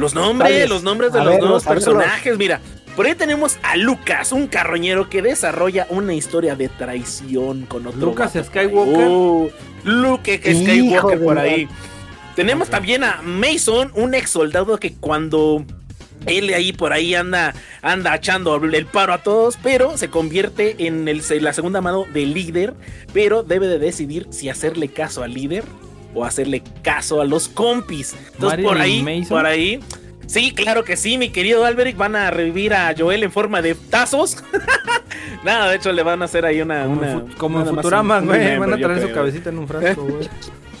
Los 0.00 0.14
nombres, 0.14 0.68
los 0.68 0.82
nombres 0.82 1.12
de 1.12 1.20
A 1.20 1.24
los 1.24 1.38
nuevos 1.38 1.64
personajes. 1.64 2.36
Mira, 2.38 2.60
por 2.96 3.06
ahí 3.06 3.14
tenemos 3.14 3.58
a 3.62 3.76
Lucas, 3.76 4.32
un 4.32 4.46
carroñero 4.46 5.08
que 5.08 5.22
desarrolla 5.22 5.86
una 5.90 6.14
historia 6.14 6.56
de 6.56 6.68
traición 6.68 7.66
con 7.66 7.86
otro. 7.86 8.00
Lucas 8.00 8.34
vato. 8.34 8.48
Skywalker. 8.48 9.06
Uh, 9.06 9.50
Luke 9.84 10.40
Skywalker 10.42 11.22
por 11.22 11.38
ahí. 11.38 11.68
Tenemos 12.34 12.68
también 12.68 13.04
a 13.04 13.20
Mason, 13.22 13.92
un 13.94 14.14
ex 14.14 14.30
soldado 14.30 14.78
que 14.78 14.94
cuando 14.94 15.64
él 16.26 16.52
ahí 16.54 16.72
por 16.72 16.92
ahí 16.92 17.14
anda, 17.14 17.54
anda 17.82 18.14
echando 18.14 18.56
el 18.56 18.86
paro 18.86 19.12
a 19.12 19.18
todos, 19.18 19.58
pero 19.62 19.96
se 19.96 20.08
convierte 20.08 20.86
en 20.86 21.08
el, 21.08 21.22
la 21.40 21.52
segunda 21.52 21.80
mano 21.80 22.06
del 22.12 22.34
líder, 22.34 22.74
pero 23.12 23.42
debe 23.42 23.66
de 23.66 23.78
decidir 23.78 24.26
si 24.30 24.48
hacerle 24.48 24.88
caso 24.88 25.22
al 25.22 25.34
líder 25.34 25.64
o 26.14 26.24
hacerle 26.24 26.62
caso 26.82 27.20
a 27.20 27.24
los 27.24 27.48
compis. 27.48 28.14
Entonces 28.34 28.64
por 28.64 28.78
ahí, 28.78 29.02
Mason. 29.02 29.28
por 29.28 29.46
ahí. 29.46 29.80
Sí, 30.26 30.52
claro 30.52 30.84
que 30.84 30.96
sí, 30.96 31.18
mi 31.18 31.30
querido 31.30 31.64
Alberic. 31.64 31.96
Van 31.96 32.14
a 32.14 32.30
revivir 32.30 32.72
a 32.74 32.94
Joel 32.96 33.22
en 33.24 33.32
forma 33.32 33.62
de 33.62 33.74
tazos. 33.74 34.36
Nada, 35.44 35.68
de 35.70 35.76
hecho 35.76 35.92
le 35.92 36.02
van 36.02 36.22
a 36.22 36.26
hacer 36.26 36.44
ahí 36.46 36.60
una. 36.60 36.84
Como, 36.84 37.00
una- 37.00 37.12
en 37.12 37.20
Fu- 37.28 37.36
como 37.36 37.58
en 37.58 37.64
nada 37.64 37.72
más 37.72 37.82
Futurama, 37.82 38.20
güey. 38.20 38.58
Van 38.58 38.72
a 38.72 38.76
traer 38.76 39.02
su 39.02 39.12
cabecita 39.12 39.50
en 39.50 39.58
un 39.58 39.66
frasco, 39.68 40.04
güey. 40.04 40.28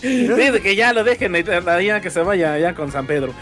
De 0.02 0.60
que 0.62 0.76
ya 0.76 0.92
lo 0.94 1.04
dejen 1.04 1.34
allá 1.34 2.00
que 2.00 2.10
se 2.10 2.20
vaya 2.20 2.54
allá 2.54 2.74
con 2.74 2.90
San 2.90 3.06
Pedro. 3.06 3.32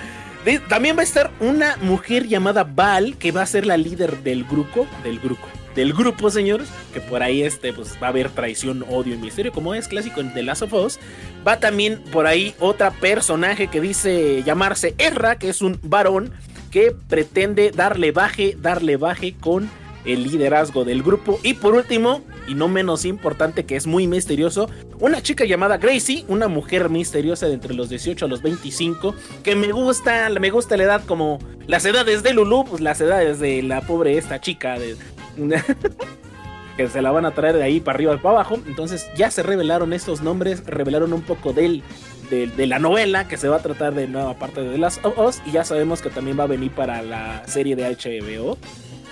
También 0.68 0.96
va 0.96 1.00
a 1.00 1.04
estar 1.04 1.30
una 1.40 1.76
mujer 1.82 2.26
llamada 2.26 2.64
Val, 2.64 3.16
que 3.18 3.32
va 3.32 3.42
a 3.42 3.46
ser 3.46 3.66
la 3.66 3.76
líder 3.76 4.18
del 4.22 4.44
grupo, 4.44 4.86
del 5.04 5.18
grupo, 5.20 5.46
del 5.78 5.92
grupo, 5.92 6.28
señores, 6.28 6.66
que 6.92 7.00
por 7.00 7.22
ahí 7.22 7.42
este, 7.42 7.72
pues 7.72 7.96
va 8.02 8.08
a 8.08 8.10
haber 8.10 8.30
traición, 8.30 8.84
odio 8.90 9.14
y 9.14 9.16
misterio, 9.16 9.52
como 9.52 9.74
es 9.74 9.86
clásico 9.86 10.20
en 10.20 10.34
The 10.34 10.42
Last 10.42 10.62
of 10.62 10.72
Us. 10.72 10.98
Va 11.46 11.60
también 11.60 12.02
por 12.10 12.26
ahí 12.26 12.52
otra 12.58 12.90
personaje 12.90 13.68
que 13.68 13.80
dice 13.80 14.42
llamarse 14.42 14.96
Erra, 14.98 15.38
que 15.38 15.48
es 15.48 15.62
un 15.62 15.78
varón 15.84 16.32
que 16.72 16.90
pretende 16.90 17.70
darle 17.70 18.10
baje, 18.10 18.56
darle 18.60 18.96
baje 18.96 19.36
con 19.38 19.70
el 20.04 20.24
liderazgo 20.24 20.84
del 20.84 21.04
grupo. 21.04 21.38
Y 21.44 21.54
por 21.54 21.74
último, 21.74 22.22
y 22.48 22.56
no 22.56 22.66
menos 22.66 23.04
importante, 23.04 23.64
que 23.64 23.76
es 23.76 23.86
muy 23.86 24.08
misterioso, 24.08 24.68
una 24.98 25.22
chica 25.22 25.44
llamada 25.44 25.78
Gracie, 25.78 26.24
una 26.26 26.48
mujer 26.48 26.88
misteriosa 26.88 27.46
de 27.46 27.54
entre 27.54 27.74
los 27.74 27.88
18 27.88 28.24
a 28.24 28.28
los 28.28 28.42
25, 28.42 29.14
que 29.44 29.54
me 29.54 29.70
gusta, 29.70 30.28
me 30.40 30.50
gusta 30.50 30.76
la 30.76 30.82
edad 30.82 31.04
como 31.06 31.38
las 31.68 31.84
edades 31.84 32.24
de 32.24 32.32
Lulu, 32.32 32.64
pues 32.64 32.80
las 32.80 33.00
edades 33.00 33.38
de 33.38 33.62
la 33.62 33.80
pobre 33.82 34.18
esta 34.18 34.40
chica 34.40 34.76
de... 34.76 34.96
que 36.76 36.88
se 36.88 37.02
la 37.02 37.10
van 37.10 37.26
a 37.26 37.32
traer 37.32 37.56
de 37.56 37.62
ahí 37.64 37.80
para 37.80 37.96
arriba 37.96 38.14
y 38.14 38.18
para 38.18 38.36
abajo. 38.36 38.58
Entonces 38.66 39.10
ya 39.16 39.30
se 39.30 39.42
revelaron 39.42 39.92
estos 39.92 40.22
nombres, 40.22 40.64
revelaron 40.64 41.12
un 41.12 41.22
poco 41.22 41.52
del, 41.52 41.82
de, 42.30 42.66
la 42.66 42.78
novela 42.78 43.26
que 43.26 43.36
se 43.36 43.48
va 43.48 43.56
a 43.56 43.58
tratar 43.60 43.94
de 43.94 44.06
nueva 44.06 44.34
parte 44.34 44.62
de 44.62 44.78
Last 44.78 45.04
of 45.04 45.18
Us 45.18 45.42
y 45.46 45.52
ya 45.52 45.64
sabemos 45.64 46.00
que 46.00 46.10
también 46.10 46.38
va 46.38 46.44
a 46.44 46.46
venir 46.46 46.70
para 46.70 47.02
la 47.02 47.42
serie 47.46 47.74
de 47.74 47.84
HBO. 47.84 48.58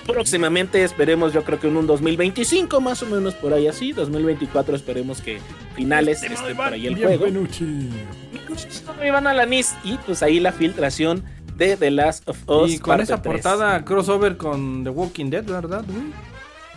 Próximamente 0.06 0.84
esperemos, 0.84 1.32
yo 1.32 1.42
creo 1.42 1.58
que 1.58 1.66
en 1.66 1.76
un 1.76 1.88
2025, 1.88 2.80
más 2.80 3.02
o 3.02 3.06
menos 3.06 3.34
por 3.34 3.52
ahí 3.52 3.66
así. 3.66 3.90
2024 3.90 4.76
esperemos 4.76 5.20
que 5.20 5.40
finales 5.74 6.22
esté 6.22 6.54
por 6.54 6.72
ahí 6.72 6.86
el 6.86 6.96
juego. 6.96 7.26
Y 7.26 9.10
van 9.10 9.26
a 9.26 9.34
la 9.34 9.46
NIS 9.46 9.74
y 9.82 9.96
pues 10.06 10.22
ahí 10.22 10.38
la 10.38 10.52
filtración 10.52 11.24
de 11.56 11.76
The 11.76 11.90
Last 11.90 12.28
of 12.28 12.38
Us. 12.48 12.72
Y 12.72 12.78
con 12.78 13.00
esa 13.00 13.20
3. 13.22 13.32
portada 13.32 13.84
crossover 13.84 14.36
con 14.36 14.84
The 14.84 14.90
Walking 14.90 15.30
Dead, 15.30 15.44
¿verdad, 15.44 15.84
güey? 15.86 16.12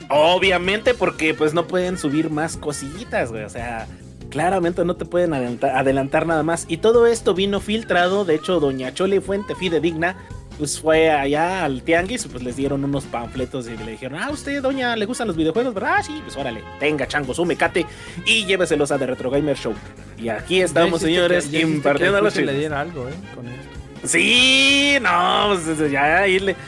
Obviamente 0.09 0.93
porque 0.93 1.33
pues 1.33 1.53
no 1.53 1.67
pueden 1.67 1.97
subir 1.97 2.29
más 2.29 2.57
cosillitas, 2.57 3.31
güey. 3.31 3.43
O 3.43 3.49
sea, 3.49 3.87
claramente 4.29 4.85
no 4.85 4.95
te 4.95 5.05
pueden 5.05 5.33
adelantar, 5.33 5.75
adelantar 5.75 6.25
nada 6.25 6.43
más. 6.43 6.65
Y 6.69 6.77
todo 6.77 7.05
esto 7.05 7.33
vino 7.33 7.59
filtrado. 7.59 8.23
De 8.25 8.35
hecho, 8.35 8.59
Doña 8.59 8.93
Chole 8.93 9.21
Fuente 9.21 9.55
Fidedigna 9.55 10.15
pues 10.59 10.77
fue 10.77 11.09
allá 11.09 11.63
al 11.63 11.83
tianguis, 11.83 12.27
pues 12.27 12.43
les 12.43 12.57
dieron 12.57 12.83
unos 12.83 13.05
panfletos 13.05 13.69
y 13.69 13.77
le 13.77 13.91
dijeron, 13.91 14.19
ah, 14.21 14.29
usted, 14.29 14.61
doña, 14.61 14.93
¿le 14.97 15.05
gustan 15.05 15.25
los 15.27 15.37
videojuegos? 15.37 15.73
¿Verdad? 15.73 15.93
Ah, 15.99 16.03
sí, 16.03 16.19
pues 16.21 16.35
órale, 16.35 16.61
tenga 16.81 17.07
chango, 17.07 17.33
su 17.33 17.45
mecate 17.45 17.85
y 18.25 18.45
lléveselos 18.45 18.91
a 18.91 18.99
The 18.99 19.05
Retro 19.05 19.29
Gamer 19.31 19.55
Show. 19.55 19.73
Y 20.17 20.27
aquí 20.27 20.59
estamos, 20.59 20.99
señores, 20.99 21.53
impartiendo 21.53 22.19
los 22.19 22.35
le 22.35 22.53
diera 22.53 22.81
algo, 22.81 23.07
¿eh? 23.07 23.13
Con 23.33 23.47
esto. 23.47 23.78
Sí, 24.03 24.97
no, 25.01 25.49
pues 25.65 25.91
ya, 25.91 26.25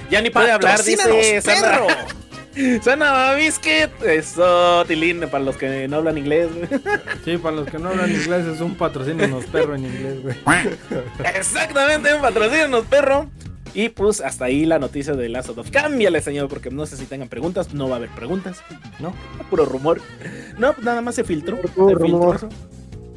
ya 0.10 0.22
ni 0.22 0.30
puede 0.30 0.52
hablar, 0.52 0.84
dice 0.84 1.42
perro. 1.44 1.88
Sana 2.84 3.34
Biscuit, 3.36 3.90
eso, 4.06 4.84
Tilín, 4.86 5.22
para 5.32 5.44
los 5.44 5.56
que 5.56 5.88
no 5.88 5.98
hablan 5.98 6.18
inglés, 6.18 6.50
Sí, 7.26 7.38
para 7.38 7.56
los 7.56 7.68
que 7.68 7.80
no 7.80 7.90
hablan 7.90 8.12
inglés 8.12 8.46
es 8.46 8.60
un 8.60 8.76
patrocinio 8.76 9.40
perro 9.52 9.76
en 9.76 9.86
inglés, 9.86 10.22
güey. 10.22 10.36
Exactamente, 11.36 12.14
un 12.14 12.22
patrocinio 12.22 12.84
perro. 12.84 13.30
Y 13.74 13.88
pues 13.88 14.20
hasta 14.20 14.46
ahí 14.46 14.66
la 14.66 14.80
noticia 14.80 15.14
de 15.14 15.30
Last 15.30 15.48
of 15.50 15.60
Us. 15.60 15.72
Cámbiale, 15.72 16.22
señor, 16.22 16.50
porque 16.50 16.70
no 16.70 16.86
sé 16.86 16.98
si 16.98 17.06
tengan 17.06 17.30
preguntas. 17.30 17.74
No 17.74 17.88
va 17.88 17.96
a 17.96 17.98
haber 18.00 18.10
preguntas. 18.10 18.62
No, 19.00 19.14
puro 19.50 19.64
rumor. 19.64 20.02
No, 20.58 20.76
nada 20.82 21.02
más 21.02 21.16
se 21.16 21.24
filtró. 21.24 21.58
Puro 21.58 21.96
rumor. 21.96 22.50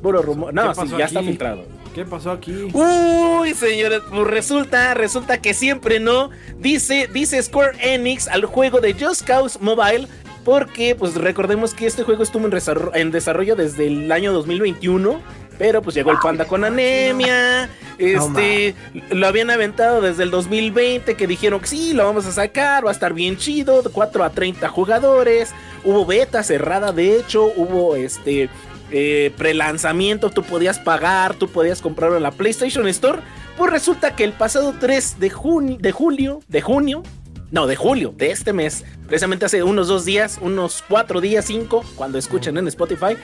Puro 0.00 0.22
rumor. 0.22 0.55
No, 0.55 0.72
sí, 0.72 0.83
ya 0.96 1.07
está 1.07 1.24
filtrado. 1.24 1.64
¿Qué 1.94 2.04
pasó 2.04 2.33
aquí? 2.33 2.68
Uy, 2.72 3.54
señores, 3.54 4.00
pues 4.11 4.26
resulta, 4.26 4.94
resulta 4.94 5.40
que 5.40 5.54
siempre 5.54 6.00
no. 6.00 6.30
Dice, 6.59 7.09
dice 7.12 7.40
Square 7.40 7.78
Enix 7.80 8.26
al 8.26 8.44
juego 8.46 8.80
de 8.80 8.94
Just 8.94 9.22
Cause 9.22 9.59
Mobile. 9.61 10.09
Porque, 10.44 10.94
pues 10.94 11.14
recordemos 11.14 11.72
que 11.72 11.87
este 11.87 12.02
juego 12.02 12.22
estuvo 12.22 12.46
en 12.94 13.11
desarrollo 13.11 13.57
desde 13.57 13.87
el 13.87 14.12
año 14.12 14.33
2021 14.35 15.22
pero 15.59 15.83
pues 15.83 15.94
llegó 15.94 16.11
el 16.11 16.18
panda 16.18 16.46
con 16.46 16.64
anemia. 16.64 17.68
Este, 17.98 18.74
lo 19.11 19.26
habían 19.26 19.50
aventado 19.50 20.00
desde 20.00 20.24
el 20.24 20.30
2020, 20.30 21.14
que 21.14 21.26
dijeron 21.26 21.61
que 21.61 21.66
sí, 21.66 21.92
lo 21.92 22.04
vamos 22.04 22.26
a 22.26 22.33
sacar, 22.33 22.85
va 22.85 22.90
a 22.90 22.92
estar 22.92 23.12
bien 23.12 23.37
chido, 23.37 23.83
de 23.83 23.90
4 23.90 24.24
a 24.24 24.30
30 24.30 24.68
jugadores. 24.68 25.52
Hubo 25.85 26.04
beta 26.04 26.42
cerrada, 26.42 26.92
de 26.92 27.16
hecho, 27.16 27.52
hubo 27.57 27.94
este 27.94 28.48
eh, 28.96 29.33
prelanzamiento, 29.37 30.30
tú 30.30 30.44
podías 30.44 30.78
pagar, 30.78 31.35
tú 31.35 31.48
podías 31.48 31.83
comprarlo 31.83 32.16
en 32.16 32.22
la 32.22 32.30
PlayStation 32.30 32.87
Store. 32.87 33.18
Pues 33.59 33.72
resulta 33.72 34.14
que 34.14 34.22
el 34.22 34.33
pasado 34.33 34.72
3 34.78 35.18
de, 35.18 35.30
junio, 35.30 35.78
de 35.80 35.90
julio, 35.90 36.38
de 36.46 36.61
junio, 36.61 37.02
no, 37.50 37.66
de 37.66 37.74
julio, 37.74 38.14
de 38.16 38.30
este 38.30 38.52
mes, 38.52 38.85
precisamente 39.09 39.46
hace 39.46 39.64
unos 39.64 39.88
dos 39.88 40.04
días, 40.04 40.38
unos 40.40 40.85
cuatro 40.88 41.20
días, 41.20 41.46
cinco, 41.46 41.85
cuando 41.96 42.18
escuchen 42.18 42.57
en 42.57 42.68
Spotify, 42.68 43.16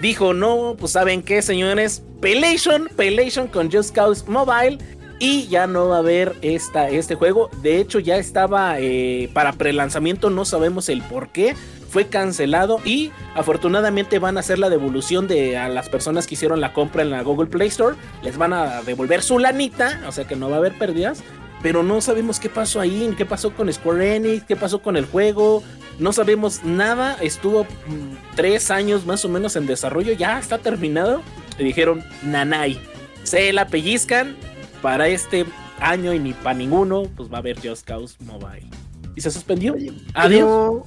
dijo, 0.00 0.32
no, 0.32 0.74
pues 0.78 0.92
saben 0.92 1.22
qué, 1.22 1.42
señores, 1.42 2.02
Pelation, 2.22 2.88
Pelation 2.96 3.46
con 3.46 3.70
Just 3.70 3.94
Cause 3.94 4.24
Mobile. 4.26 4.78
Y 5.20 5.48
ya 5.48 5.66
no 5.66 5.88
va 5.88 5.96
a 5.96 5.98
haber 5.98 6.34
esta, 6.40 6.88
este 6.88 7.14
juego. 7.14 7.50
De 7.60 7.78
hecho, 7.78 7.98
ya 7.98 8.16
estaba 8.16 8.80
eh, 8.80 9.28
para 9.34 9.52
prelanzamiento. 9.52 10.30
No 10.30 10.46
sabemos 10.46 10.88
el 10.88 11.02
por 11.02 11.28
qué. 11.28 11.54
Fue 11.90 12.06
cancelado. 12.06 12.80
Y 12.86 13.12
afortunadamente 13.34 14.18
van 14.18 14.38
a 14.38 14.40
hacer 14.40 14.58
la 14.58 14.70
devolución 14.70 15.28
de 15.28 15.58
a 15.58 15.68
las 15.68 15.90
personas 15.90 16.26
que 16.26 16.34
hicieron 16.34 16.62
la 16.62 16.72
compra 16.72 17.02
en 17.02 17.10
la 17.10 17.22
Google 17.22 17.48
Play 17.48 17.68
Store. 17.68 17.96
Les 18.22 18.38
van 18.38 18.54
a 18.54 18.80
devolver 18.80 19.22
su 19.22 19.38
lanita. 19.38 20.00
O 20.08 20.12
sea 20.12 20.26
que 20.26 20.36
no 20.36 20.48
va 20.48 20.56
a 20.56 20.58
haber 20.58 20.78
pérdidas 20.78 21.22
pero 21.62 21.82
no 21.82 22.00
sabemos 22.00 22.40
qué 22.40 22.48
pasó 22.48 22.80
ahí, 22.80 23.14
qué 23.18 23.26
pasó 23.26 23.54
con 23.54 23.70
Square 23.70 24.16
Enix, 24.16 24.44
qué 24.44 24.56
pasó 24.56 24.80
con 24.80 24.96
el 24.96 25.04
juego, 25.04 25.62
no 25.98 26.12
sabemos 26.14 26.64
nada, 26.64 27.18
estuvo 27.20 27.64
mm, 27.64 28.34
tres 28.34 28.70
años 28.70 29.04
más 29.04 29.26
o 29.26 29.28
menos 29.28 29.56
en 29.56 29.66
desarrollo, 29.66 30.14
ya 30.14 30.38
está 30.38 30.56
terminado, 30.56 31.20
le 31.58 31.64
dijeron, 31.64 32.02
nanay, 32.22 32.80
se 33.24 33.52
la 33.52 33.66
pellizcan 33.66 34.36
para 34.82 35.08
este 35.08 35.46
año 35.80 36.12
y 36.12 36.18
ni 36.18 36.32
para 36.32 36.54
ninguno, 36.54 37.04
pues 37.16 37.30
va 37.30 37.36
a 37.36 37.40
haber 37.40 37.56
Just 37.56 37.86
Cause 37.86 38.16
Mobile. 38.20 38.68
Y 39.14 39.20
se 39.20 39.30
suspendió. 39.30 39.74
Adiós. 40.14 40.82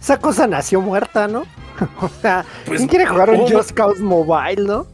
Esa 0.00 0.18
cosa 0.18 0.46
nació 0.46 0.80
muerta, 0.80 1.28
¿no? 1.28 1.44
o 2.00 2.08
sea, 2.20 2.44
pues, 2.66 2.78
¿quién 2.78 2.88
quiere 2.88 3.06
jugar 3.06 3.30
un 3.30 3.50
Just 3.50 3.72
Cause 3.72 4.02
Mobile, 4.02 4.62
no? 4.62 4.86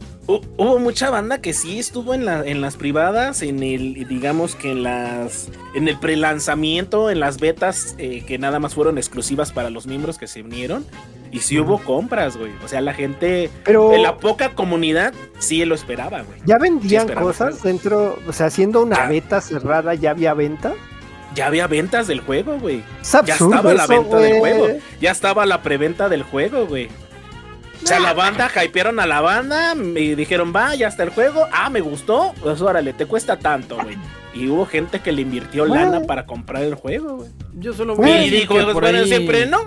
Hubo 0.56 0.78
mucha 0.78 1.10
banda 1.10 1.40
que 1.40 1.52
sí 1.52 1.78
estuvo 1.78 2.14
en, 2.14 2.24
la, 2.24 2.44
en 2.46 2.60
las 2.60 2.76
privadas, 2.76 3.42
en 3.42 3.62
el, 3.62 4.06
digamos 4.08 4.54
que 4.54 4.72
en 4.72 4.82
las, 4.82 5.48
en 5.74 5.88
el 5.88 5.98
prelanzamiento, 5.98 7.10
en 7.10 7.20
las 7.20 7.38
betas 7.38 7.94
eh, 7.98 8.24
que 8.26 8.38
nada 8.38 8.58
más 8.58 8.74
fueron 8.74 8.98
exclusivas 8.98 9.52
para 9.52 9.70
los 9.70 9.86
miembros 9.86 10.18
que 10.18 10.26
se 10.26 10.42
unieron. 10.42 10.86
Y 11.32 11.40
sí 11.40 11.60
hubo 11.60 11.78
compras, 11.78 12.36
güey. 12.36 12.50
O 12.64 12.66
sea, 12.66 12.80
la 12.80 12.92
gente, 12.92 13.50
Pero, 13.64 13.94
en 13.94 14.02
la 14.02 14.16
poca 14.16 14.50
comunidad, 14.54 15.14
sí 15.38 15.64
lo 15.64 15.76
esperaba, 15.76 16.22
güey. 16.22 16.40
¿Ya 16.44 16.58
vendían 16.58 17.08
cosas 17.08 17.62
dentro? 17.62 18.18
O 18.26 18.32
sea, 18.32 18.46
haciendo 18.46 18.82
una 18.82 19.06
beta 19.06 19.40
cerrada, 19.40 19.94
¿ya 19.94 20.10
había 20.10 20.34
venta? 20.34 20.74
ya 21.34 21.46
había 21.46 21.66
ventas 21.66 22.06
del 22.06 22.20
juego, 22.20 22.58
güey. 22.58 22.82
Ya 23.24 23.34
estaba 23.34 23.72
la 23.72 23.86
venta 23.86 24.16
del 24.18 24.38
juego. 24.38 24.66
Ya 25.00 25.10
estaba 25.10 25.46
la 25.46 25.62
preventa 25.62 26.08
del 26.08 26.22
juego, 26.22 26.66
güey. 26.66 26.88
O 27.82 27.86
sea, 27.86 27.98
la 27.98 28.12
banda 28.12 28.50
hypearon 28.64 29.00
a 29.00 29.06
la 29.06 29.20
banda 29.20 29.74
y 29.74 30.14
dijeron, 30.14 30.52
va, 30.54 30.74
ya 30.74 30.88
está 30.88 31.02
el 31.02 31.10
juego. 31.10 31.46
Ah, 31.52 31.70
me 31.70 31.80
gustó. 31.80 32.34
Pues 32.40 32.60
órale, 32.60 32.92
te 32.92 33.06
cuesta 33.06 33.38
tanto, 33.38 33.76
güey. 33.76 33.96
Y 34.34 34.48
hubo 34.48 34.66
gente 34.66 35.00
que 35.00 35.12
le 35.12 35.22
invirtió 35.22 35.66
lana 35.66 36.02
para 36.02 36.26
comprar 36.26 36.62
el 36.62 36.74
juego, 36.74 37.16
güey. 37.16 37.30
Yo 37.54 37.72
solo 37.72 37.96
voy 37.96 38.10
a 38.10 38.14
decir. 38.14 38.32
Y 38.32 38.36
dijo, 38.40 38.54
pues, 38.54 38.74
bueno, 38.74 39.04
siempre 39.04 39.46
no. 39.46 39.58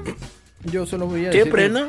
Yo 0.63 0.86
solo 0.86 1.08
voy 1.08 1.21
a 1.21 1.26
decir. 1.26 1.41
Siempre 1.41 1.69
no. 1.69 1.88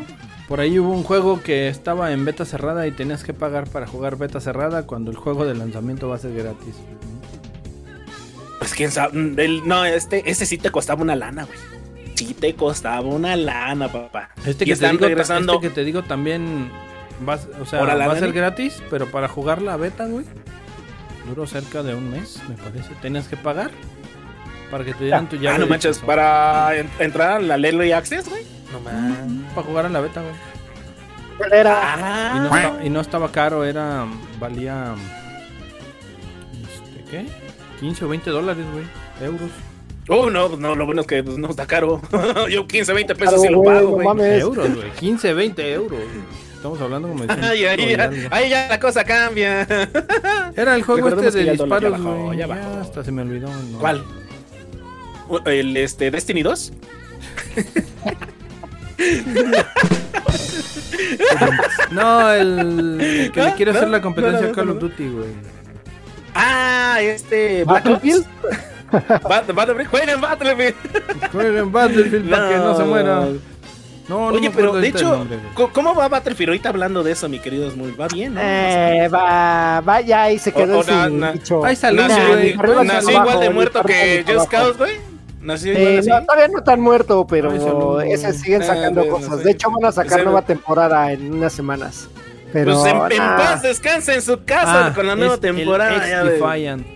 Por 0.48 0.60
ahí 0.60 0.78
hubo 0.78 0.92
un 0.92 1.04
juego 1.04 1.42
que 1.42 1.68
estaba 1.68 2.12
en 2.12 2.24
beta 2.24 2.44
cerrada 2.44 2.86
y 2.86 2.90
tenías 2.90 3.24
que 3.24 3.32
pagar 3.32 3.68
para 3.68 3.86
jugar 3.86 4.16
beta 4.16 4.40
cerrada 4.40 4.86
cuando 4.86 5.10
el 5.10 5.16
juego 5.16 5.46
de 5.46 5.54
lanzamiento 5.54 6.08
va 6.08 6.16
a 6.16 6.18
ser 6.18 6.34
gratis. 6.34 6.74
Pues 8.58 8.74
quién 8.74 8.90
sabe. 8.90 9.12
no, 9.64 9.84
este, 9.84 10.28
este 10.30 10.46
sí 10.46 10.58
te 10.58 10.70
costaba 10.70 11.02
una 11.02 11.16
lana, 11.16 11.44
güey 11.44 11.73
sí 12.14 12.34
te 12.34 12.54
costaba 12.54 13.06
una 13.06 13.36
lana, 13.36 13.88
papá. 13.88 14.30
Este 14.44 14.64
que, 14.64 14.76
te 14.76 14.88
digo, 14.90 15.06
este 15.06 15.60
que 15.60 15.70
te 15.70 15.84
digo 15.84 16.02
también 16.02 16.70
va, 17.26 17.38
o 17.60 17.66
sea, 17.66 17.82
va 17.82 18.12
a 18.12 18.18
ser 18.18 18.32
gratis, 18.32 18.82
pero 18.90 19.06
para 19.10 19.28
jugar 19.28 19.62
la 19.62 19.76
beta, 19.76 20.06
güey, 20.06 20.24
duró 21.26 21.46
cerca 21.46 21.82
de 21.82 21.94
un 21.94 22.10
mes, 22.10 22.40
me 22.48 22.56
parece. 22.56 22.94
Tenías 23.00 23.28
que 23.28 23.36
pagar 23.36 23.70
para 24.70 24.84
que 24.84 24.94
te 24.94 25.04
dieran 25.04 25.28
tu 25.28 25.36
llave. 25.36 25.56
Ah, 25.56 25.58
no 25.58 25.66
manches, 25.66 25.98
para 25.98 26.72
entrar 26.98 27.32
a 27.32 27.40
la 27.40 27.56
Lelo 27.56 27.84
y 27.84 27.92
Access, 27.92 28.28
güey. 28.28 28.44
No 28.72 28.80
manches. 28.80 29.52
Para 29.54 29.66
jugar 29.66 29.86
a 29.86 29.88
la 29.88 30.00
beta, 30.00 30.22
güey. 30.22 30.34
Era. 31.52 31.80
Ah. 31.82 32.32
Y, 32.34 32.38
no 32.38 32.56
estaba, 32.56 32.84
y, 32.84 32.90
no 32.90 33.00
estaba, 33.00 33.32
caro, 33.32 33.64
era. 33.64 34.06
Valía. 34.38 34.94
Este, 36.62 37.10
¿Qué? 37.10 37.26
15 37.80 38.04
o 38.04 38.08
20 38.08 38.30
dólares, 38.30 38.64
güey. 38.72 38.84
Euros. 39.20 39.50
Oh, 40.08 40.28
no, 40.28 40.56
no, 40.56 40.74
lo 40.74 40.84
bueno 40.84 41.00
es 41.00 41.06
que 41.06 41.22
pues, 41.22 41.38
no 41.38 41.50
está 41.50 41.66
caro. 41.66 42.02
Yo 42.50 42.66
15, 42.66 42.92
20 42.92 43.14
pesos 43.14 43.40
sí 43.40 43.48
lo 43.48 43.62
pago, 43.62 43.90
güey. 43.90 44.40
euros, 44.40 44.74
güey. 44.74 44.90
15, 44.92 45.32
20 45.32 45.72
euros. 45.72 46.00
Estamos 46.54 46.80
hablando 46.80 47.08
como 47.08 47.24
Ay, 47.28 47.64
ahí, 47.66 47.96
ya, 47.96 48.10
ahí 48.30 48.50
ya 48.50 48.68
la 48.68 48.80
cosa 48.80 49.04
cambia. 49.04 49.62
Era 50.56 50.74
el 50.74 50.82
juego 50.82 51.08
este 51.08 51.30
de 51.30 51.52
disparos, 51.52 52.00
güey. 52.00 52.38
Ya, 52.38 52.46
ya 52.46 52.80
hasta 52.80 53.04
se 53.04 53.12
me 53.12 53.22
olvidó. 53.22 53.48
No. 53.48 53.78
¿Cuál? 53.78 54.04
¿El 55.46 55.76
este, 55.76 56.10
Destiny 56.10 56.42
2? 56.42 56.72
no, 61.90 62.32
el, 62.32 63.30
que 63.32 63.42
le 63.42 63.54
quiere 63.54 63.72
hacer 63.72 63.88
la 63.88 64.00
competencia 64.00 64.48
a 64.48 64.52
Call 64.52 64.70
of 64.70 64.80
Duty, 64.80 65.08
güey. 65.08 65.28
Ah, 66.34 66.98
este. 67.00 67.64
¿Battlefield? 67.64 68.26
Battlefield, 69.54 69.88
jueguen 69.88 70.20
Battlefield. 70.20 70.74
Jueguen 71.32 71.72
Battlefield 71.72 72.30
para 72.30 72.48
que 72.48 72.56
no 72.56 72.76
se 72.76 72.84
muera. 72.84 73.28
No, 74.08 74.26
Oye, 74.26 74.50
pero 74.50 74.74
de 74.74 74.88
hecho, 74.88 75.26
¿cómo 75.72 75.94
va 75.94 76.08
Battlefield? 76.08 76.50
Ahorita 76.50 76.68
hablando 76.68 77.02
de 77.02 77.12
eso, 77.12 77.28
mi 77.28 77.38
querido 77.38 77.70
Smul, 77.70 77.98
¿va 77.98 78.06
bien? 78.08 78.34
¿no? 78.34 78.40
Eh, 78.42 79.08
va, 79.08 79.80
va 79.80 80.00
ya 80.02 80.30
y 80.30 80.38
se 80.38 80.52
quedó 80.52 80.82
sin 80.82 81.20
na, 81.20 81.34
salud, 81.74 82.04
güey. 82.28 82.54
Nació 82.84 83.10
igual 83.10 83.40
de 83.40 83.50
muerto 83.50 83.82
que 83.82 84.24
Just 84.26 84.50
Cause, 84.50 84.78
güey. 84.78 84.96
Nació 85.40 85.72
igual 85.72 85.86
eh, 85.86 86.02
no, 86.06 86.22
todavía 86.24 86.48
no 86.48 86.62
tan 86.62 86.80
muerto, 86.80 87.26
pero 87.26 88.00
ese 88.02 88.32
siguen 88.34 88.62
ah, 88.62 88.66
sacando 88.66 89.08
cosas. 89.08 89.42
De 89.42 89.52
hecho, 89.52 89.70
van 89.70 89.86
a 89.86 89.92
sacar 89.92 90.22
nueva 90.22 90.42
temporada 90.42 91.10
en 91.12 91.32
unas 91.32 91.52
semanas. 91.52 92.08
Pero, 92.52 92.80
pues 92.80 92.92
en, 92.92 93.12
en 93.12 93.18
paz 93.18 93.62
descansa 93.62 94.14
en 94.14 94.22
su 94.22 94.44
casa 94.44 94.86
ah, 94.86 94.94
con 94.94 95.06
la 95.06 95.16
nueva 95.16 95.38
temporada. 95.38 96.20
El 96.20 96.28
Defiant 96.28 96.86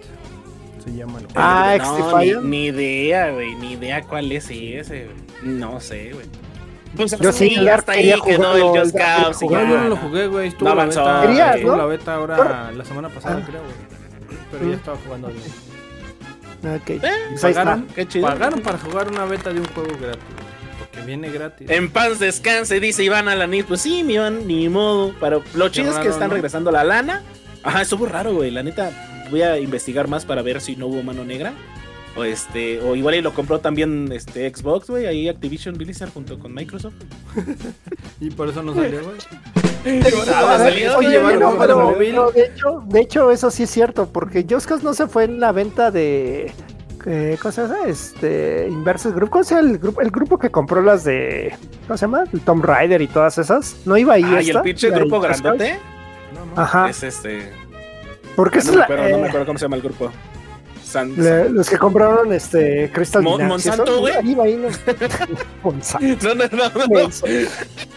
llama 0.92 1.18
Ah, 1.34 1.76
no, 1.78 2.42
ni, 2.42 2.66
idea, 2.66 3.30
güey. 3.30 3.54
Ni 3.56 3.72
idea 3.72 4.02
cuál 4.02 4.30
es 4.32 4.50
ese, 4.50 5.08
No 5.42 5.80
sé, 5.80 6.12
güey. 6.12 6.26
Pues 6.96 7.18
yo 7.18 7.32
sí, 7.32 7.68
hasta 7.68 7.92
ahí 7.92 8.14
quedó 8.24 8.56
el 8.56 8.80
Just 8.80 8.96
Cause. 8.96 9.46
Yo 9.48 9.66
no 9.66 9.88
lo 9.88 9.96
jugué, 9.96 10.26
güey. 10.26 10.48
Estuvo, 10.48 10.74
la 10.74 10.86
beta, 10.86 11.20
Querías, 11.22 11.56
estuvo 11.56 11.76
la 11.76 11.86
beta 11.86 12.14
ahora 12.14 12.72
la 12.72 12.84
semana 12.84 13.08
pasada, 13.08 13.40
ah. 13.42 13.46
creo, 13.46 13.60
güey. 13.60 13.98
Pero 14.50 14.70
ya 14.70 14.76
estaba 14.76 14.96
jugando 15.04 15.28
bien. 15.28 16.76
Ok. 16.76 16.90
Eh, 16.90 17.00
pues 17.30 17.40
pagaron, 17.42 17.86
qué 17.94 18.08
chido. 18.08 18.26
pagaron 18.26 18.60
para 18.60 18.78
jugar 18.78 19.08
una 19.08 19.24
beta 19.26 19.52
de 19.52 19.60
un 19.60 19.66
juego 19.68 19.90
gratis. 20.00 20.24
Porque 20.78 21.06
viene 21.06 21.30
gratis. 21.30 21.70
En 21.70 21.90
paz 21.90 22.18
descanse, 22.18 22.80
dice 22.80 23.04
Iván 23.04 23.28
Alanis. 23.28 23.64
Pues 23.64 23.80
sí, 23.80 24.02
mi 24.02 24.14
Iván, 24.14 24.46
ni 24.46 24.68
modo. 24.68 25.14
Pero 25.20 25.42
lo 25.54 25.68
chido 25.68 25.92
es 25.92 25.98
que 25.98 26.08
están 26.08 26.30
regresando 26.30 26.70
la 26.70 26.84
lana. 26.84 27.22
Ajá, 27.62 27.82
estuvo 27.82 28.06
raro, 28.06 28.34
güey. 28.34 28.50
La 28.50 28.62
neta, 28.62 28.90
voy 29.30 29.42
a 29.42 29.58
investigar 29.58 30.08
más 30.08 30.24
para 30.24 30.42
ver 30.42 30.60
si 30.60 30.76
no 30.76 30.86
hubo 30.86 31.02
mano 31.02 31.24
negra. 31.24 31.52
O 32.16 32.24
este, 32.24 32.80
o 32.80 32.96
igual 32.96 33.14
y 33.14 33.22
lo 33.22 33.32
compró 33.32 33.60
también 33.60 34.10
este 34.12 34.52
Xbox, 34.52 34.88
güey, 34.90 35.06
ahí 35.06 35.28
Activision 35.28 35.76
Blizzard 35.76 36.10
junto 36.12 36.38
con 36.38 36.52
Microsoft. 36.52 36.94
Y 38.20 38.30
por 38.30 38.48
eso 38.48 38.62
no 38.64 38.74
salió, 38.74 39.04
güey. 39.04 39.18
De 42.32 42.42
hecho, 42.46 42.82
de 42.86 43.00
hecho, 43.00 43.30
eso 43.30 43.50
sí 43.50 43.62
es 43.62 43.70
cierto, 43.70 44.08
porque 44.12 44.44
Just 44.48 44.66
Cause 44.66 44.82
no 44.82 44.92
se 44.94 45.06
fue 45.06 45.24
en 45.24 45.38
la 45.38 45.52
venta 45.52 45.92
de 45.92 46.52
eh, 47.06 47.38
¿cómo 47.40 47.52
se 47.52 47.62
llama? 47.62 47.76
Este 47.86 48.66
Inversus 48.68 49.14
Group, 49.14 49.30
¿cómo 49.30 49.44
se 49.44 49.54
llama 49.54 49.70
el 49.70 49.78
grupo? 49.78 50.00
El 50.00 50.10
grupo 50.10 50.38
que 50.38 50.50
compró 50.50 50.82
las 50.82 51.04
de 51.04 51.54
¿cómo 51.86 51.96
se 51.96 52.06
llama? 52.06 52.24
El 52.32 52.40
Tomb 52.40 52.64
Raider 52.64 53.00
y 53.00 53.06
todas 53.06 53.38
esas. 53.38 53.76
No 53.84 53.96
iba 53.96 54.14
ahí 54.14 54.24
Ah, 54.24 54.42
y 54.42 54.50
el 54.50 54.60
pinche 54.62 54.90
grupo 54.90 55.20
grandote. 55.20 55.78
No, 56.34 56.44
no. 56.44 56.60
Ajá. 56.60 56.90
Es 56.90 57.02
este. 57.02 57.52
Porque 58.38 58.60
ah, 58.60 58.62
no, 58.64 58.70
me 58.70 58.70
es 58.70 58.76
la- 58.78 58.84
acuerdo, 58.84 59.02
no 59.08 59.18
me 59.18 59.24
eh, 59.24 59.28
acuerdo 59.28 59.46
cómo 59.46 59.58
se 59.58 59.64
llama 59.64 59.76
el 59.76 59.82
grupo. 59.82 60.12
San, 60.84 61.12
le- 61.22 61.50
los 61.50 61.68
que 61.68 61.76
compraron 61.76 62.32
este 62.32 62.88
Crystal 62.94 63.20
Mon- 63.20 63.36
Dynamics, 63.38 63.66
Monsanto, 63.66 63.98
güey. 63.98 64.14
ahí 64.14 64.34
va, 64.36 64.44
ahí 64.44 64.54
no. 64.56 64.68
Monsanto. 65.64 66.28
No, 66.28 66.34
no, 66.36 66.44
no, 66.52 66.86
no. 66.86 67.08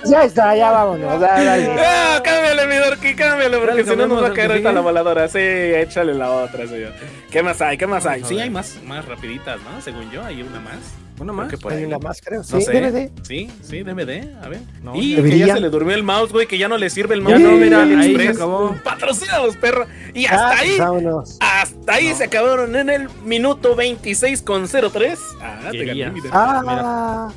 Ya 0.10 0.23
está, 0.23 0.56
ya 0.56 0.71
vámonos. 0.71 1.21
dale. 1.21 1.69
Ah, 1.80 2.19
cámbiale, 2.23 2.65
mi 2.67 2.75
Dorky, 2.75 3.15
cámbiale, 3.15 3.58
porque 3.60 3.84
si 3.84 3.95
no 3.95 4.08
nos 4.08 4.23
va 4.23 4.27
a 4.30 4.34
caer 4.34 4.49
ahorita 4.51 4.71
la 4.71 4.82
voladora. 4.82 5.27
Sí, 5.27 5.38
échale 5.39 6.15
la 6.15 6.32
otra, 6.32 6.65
señor. 6.67 6.93
¿Qué 7.30 7.43
más 7.43 7.62
hay? 7.62 7.77
¿Qué 7.77 7.86
más 7.86 8.06
hay? 8.08 8.23
Sí, 8.23 8.39
hay 8.39 8.49
más, 8.49 8.77
más 8.86 9.06
rapiditas, 9.06 9.60
¿no? 9.62 9.80
Según 9.82 10.10
yo, 10.12 10.25
hay 10.25 10.41
una 10.41 10.60
más. 10.60 10.80
¿Una 11.19 11.34
más? 11.34 11.54
Por 11.58 11.71
Hay 11.71 11.80
ahí. 11.80 11.86
una 11.86 12.00
más, 12.00 12.19
creo. 12.21 12.43
Sí, 12.43 12.54
No 12.56 12.62
sé. 12.62 12.71
DVD. 12.82 13.10
Sí, 13.28 13.50
sí, 13.62 13.84
DVD, 13.84 14.36
a 14.43 14.50
ver. 14.50 14.62
No, 14.82 14.95
y 14.95 15.15
que 15.15 15.38
ya 15.38 15.54
se 15.54 15.60
le 15.60 15.69
durmió 15.69 15.93
el 15.95 16.02
mouse, 16.04 16.32
güey, 16.32 16.47
que 16.47 16.58
ya 16.58 16.67
no 16.67 16.78
le 16.78 16.89
sirve 16.89 17.13
el 17.13 17.21
mouse. 17.21 17.39
Ya 17.39 17.47
no, 17.47 17.52
mira, 17.58 17.84
ahí 17.84 18.15
se 18.15 18.30
acabó. 18.30 18.76
Patrocina 18.84 19.36
a 19.36 19.45
los 19.45 19.56
perros. 19.58 19.88
Y 20.15 20.26
hasta 20.26 20.50
Ah, 20.50 20.58
ahí, 20.60 20.78
vámonos. 20.80 21.38
hasta 21.39 21.93
ahí 21.93 22.13
se 22.15 22.24
acabaron 22.24 22.76
en 22.76 22.89
el 22.89 23.10
minuto 23.24 23.76
26 23.76 24.41
con 24.41 24.67
03. 24.67 25.19
Ah, 25.41 25.67
te 25.71 25.86
gané, 25.86 26.10
mira. 26.12 26.30
Ah, 26.32 27.30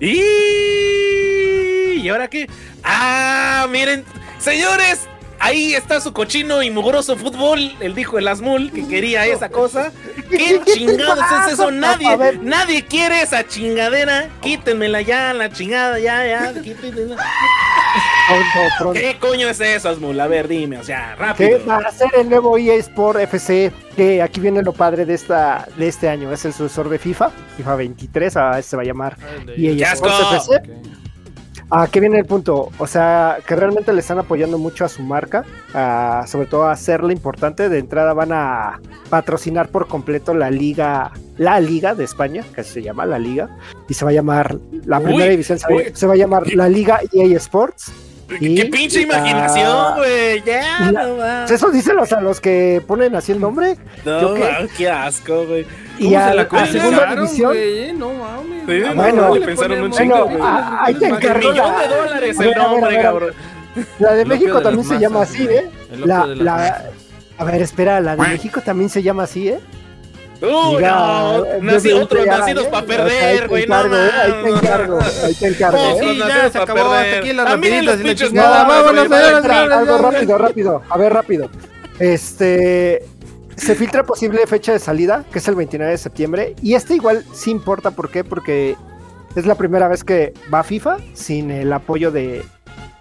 Y... 0.00 0.22
¿Y 2.00 2.08
ahora 2.08 2.28
qué? 2.28 2.48
Ah, 2.82 3.66
miren, 3.70 4.04
señores, 4.38 5.06
ahí 5.42 5.74
está 5.74 6.00
su 6.00 6.12
cochino 6.12 6.62
y 6.62 6.70
mugroso 6.70 7.16
fútbol. 7.16 7.74
Él 7.80 7.94
dijo 7.94 8.18
el 8.18 8.28
Asmul 8.28 8.72
que 8.72 8.86
quería 8.86 9.26
esa 9.26 9.48
cosa. 9.48 9.92
¿Qué 10.30 10.60
chingados 10.64 11.18
es 11.46 11.52
eso? 11.54 11.68
A 11.72 11.72
Nadie, 11.72 12.38
nadie 12.40 12.84
quiere 12.84 13.22
esa 13.22 13.46
chingadera. 13.46 14.28
Quítenmela 14.40 15.02
ya, 15.02 15.34
la 15.34 15.50
chingada, 15.50 15.98
ya, 15.98 16.26
ya. 16.26 16.62
quítenmela. 16.62 17.16
¿Qué 18.94 19.16
coño 19.18 19.48
es 19.48 19.60
eso, 19.60 19.88
Asmul? 19.88 20.18
A 20.20 20.26
ver, 20.26 20.48
dime, 20.48 20.78
o 20.78 20.84
sea, 20.84 21.14
rápido. 21.16 21.60
va 21.66 21.78
a 21.78 21.92
ser 21.92 22.08
el 22.16 22.28
nuevo 22.28 22.56
EA 22.56 22.74
Sport 22.74 23.20
FC, 23.20 23.72
que 23.96 24.22
aquí 24.22 24.40
viene 24.40 24.62
lo 24.62 24.72
padre 24.72 25.04
de 25.04 25.14
esta 25.14 25.68
de 25.76 25.88
este 25.88 26.08
año, 26.08 26.32
es 26.32 26.44
el 26.44 26.52
sucesor 26.52 26.88
de 26.88 26.98
FIFA, 26.98 27.30
FIFA 27.56 27.76
23, 27.76 28.36
ah, 28.36 28.62
se 28.62 28.76
va 28.76 28.82
a 28.82 28.84
llamar 28.84 29.16
EA 29.56 29.76
¡Qué 29.76 29.84
asco! 29.84 30.08
FC. 30.08 31.01
¿A 31.74 31.86
qué 31.88 32.00
viene 32.00 32.18
el 32.18 32.26
punto? 32.26 32.68
O 32.78 32.86
sea, 32.86 33.38
que 33.46 33.56
realmente 33.56 33.94
le 33.94 34.00
están 34.00 34.18
apoyando 34.18 34.58
mucho 34.58 34.84
a 34.84 34.90
su 34.90 35.02
marca, 35.02 35.42
a- 35.72 36.22
sobre 36.26 36.46
todo 36.46 36.64
a 36.64 36.72
hacerla 36.72 37.14
importante. 37.14 37.70
De 37.70 37.78
entrada 37.78 38.12
van 38.12 38.30
a 38.32 38.78
patrocinar 39.08 39.68
por 39.70 39.88
completo 39.88 40.34
la 40.34 40.50
liga, 40.50 41.12
la 41.38 41.60
liga 41.60 41.94
de 41.94 42.04
España, 42.04 42.44
que 42.54 42.62
se 42.62 42.82
llama 42.82 43.06
la 43.06 43.18
liga, 43.18 43.48
y 43.88 43.94
se 43.94 44.04
va 44.04 44.10
a 44.10 44.14
llamar, 44.14 44.58
la 44.84 44.98
Uy, 44.98 45.04
primera 45.04 45.30
división 45.30 45.58
se, 45.58 45.66
va- 45.66 45.76
uy. 45.76 45.84
se 45.94 46.06
va 46.06 46.12
a 46.12 46.16
llamar 46.16 46.52
la 46.52 46.68
liga 46.68 47.00
EA 47.10 47.36
Sports. 47.38 47.90
¡Qué 48.38 48.66
pinche 48.66 48.98
ah, 48.98 49.02
imaginación, 49.02 49.94
güey! 49.96 50.42
Ya, 50.44 50.90
la- 50.92 51.02
no 51.04 51.16
va. 51.16 51.44
Eso 51.44 51.70
dicen 51.70 51.96
los, 51.96 52.12
a 52.12 52.20
los 52.20 52.40
que 52.40 52.82
ponen 52.86 53.14
así 53.16 53.32
el 53.32 53.40
nombre. 53.40 53.76
No, 54.04 54.20
¿yo 54.20 54.34
qué? 54.34 54.68
qué 54.76 54.90
asco, 54.90 55.44
güey. 55.46 55.66
Y 55.98 56.04
¿Cómo 56.06 56.18
a, 56.18 56.28
se 56.30 56.34
la 56.34 56.42
a 56.42 56.66
segunda 56.66 57.14
división, 57.14 57.48
güey? 57.52 57.78
eh? 57.78 57.92
No 57.92 58.12
mames. 58.12 58.62
Sí, 58.66 58.82
Ah, 58.88 58.92
bueno, 58.94 59.22
¿cómo 59.22 59.34
le 59.36 59.46
pensaron 59.46 59.82
un 59.82 59.90
chingo, 59.92 60.14
Bueno, 60.14 60.26
güey. 60.38 60.40
ah, 60.42 60.78
ahí 60.84 60.94
te 60.94 61.04
Un 61.06 61.14
encargo 61.16 61.38
millón 61.50 61.56
la- 61.72 61.78
de 61.88 61.88
dólares 61.96 62.40
el 62.40 62.50
nombre, 62.52 62.90
ver. 62.90 63.02
cabrón. 63.02 63.30
la 63.98 64.12
de 64.14 64.24
México 64.24 64.60
también 64.60 64.84
se 64.86 64.98
llama 64.98 65.22
así. 65.22 65.44
¿eh? 65.48 65.70
La, 66.04 66.26
la- 66.26 66.84
a 67.38 67.44
ver, 67.44 67.62
espera, 67.62 68.00
la 68.00 68.16
de 68.16 68.22
México 68.28 68.60
también 68.60 68.88
se 68.90 69.02
llama 69.02 69.24
así, 69.24 69.48
¿eh? 69.48 69.60
Uy, 70.42 70.76
Diga, 70.76 71.38
no, 71.38 71.44
nací 71.62 71.92
otros 71.92 72.24
ya, 72.24 72.38
nacidos 72.38 72.66
¿eh? 72.66 72.68
para 72.70 72.86
perder, 72.86 73.48
güey, 73.48 73.66
no 73.66 73.76
encargo, 73.84 73.96
¿eh? 73.96 74.10
Ahí 74.22 74.32
te 74.42 74.48
encargo, 74.50 74.98
ahí 75.00 75.34
te 75.34 75.46
encargo, 75.48 75.78
No, 75.78 75.90
¿eh? 75.90 75.96
Sí, 76.00 76.18
ya 76.18 76.50
se 76.50 76.58
acabó 76.58 76.90
perder. 76.90 77.06
hasta 77.06 77.18
aquí 77.18 77.32
las 77.32 77.50
rapiditas 77.50 78.00
y 78.00 78.02
la 78.04 78.14
chingada. 78.14 78.62
no, 78.64 78.68
Vámonos, 78.68 79.12
algo 79.12 79.98
rápido, 79.98 80.38
rápido. 80.38 80.82
A 80.90 80.98
ver, 80.98 81.12
rápido. 81.12 81.48
Este. 81.98 83.04
Se 83.56 83.74
filtra 83.74 84.02
posible 84.04 84.44
fecha 84.46 84.72
de 84.72 84.78
salida, 84.78 85.24
que 85.30 85.38
es 85.38 85.46
el 85.46 85.54
29 85.54 85.92
de 85.92 85.98
septiembre. 85.98 86.56
Y 86.62 86.74
este 86.74 86.94
igual 86.94 87.24
sí 87.32 87.50
importa, 87.50 87.92
¿por 87.92 88.10
qué? 88.10 88.24
Porque 88.24 88.76
es 89.36 89.46
la 89.46 89.54
primera 89.54 89.86
vez 89.88 90.02
que 90.02 90.32
va 90.52 90.62
FIFA 90.64 90.96
sin 91.14 91.50
el 91.50 91.72
apoyo 91.72 92.10
de. 92.10 92.42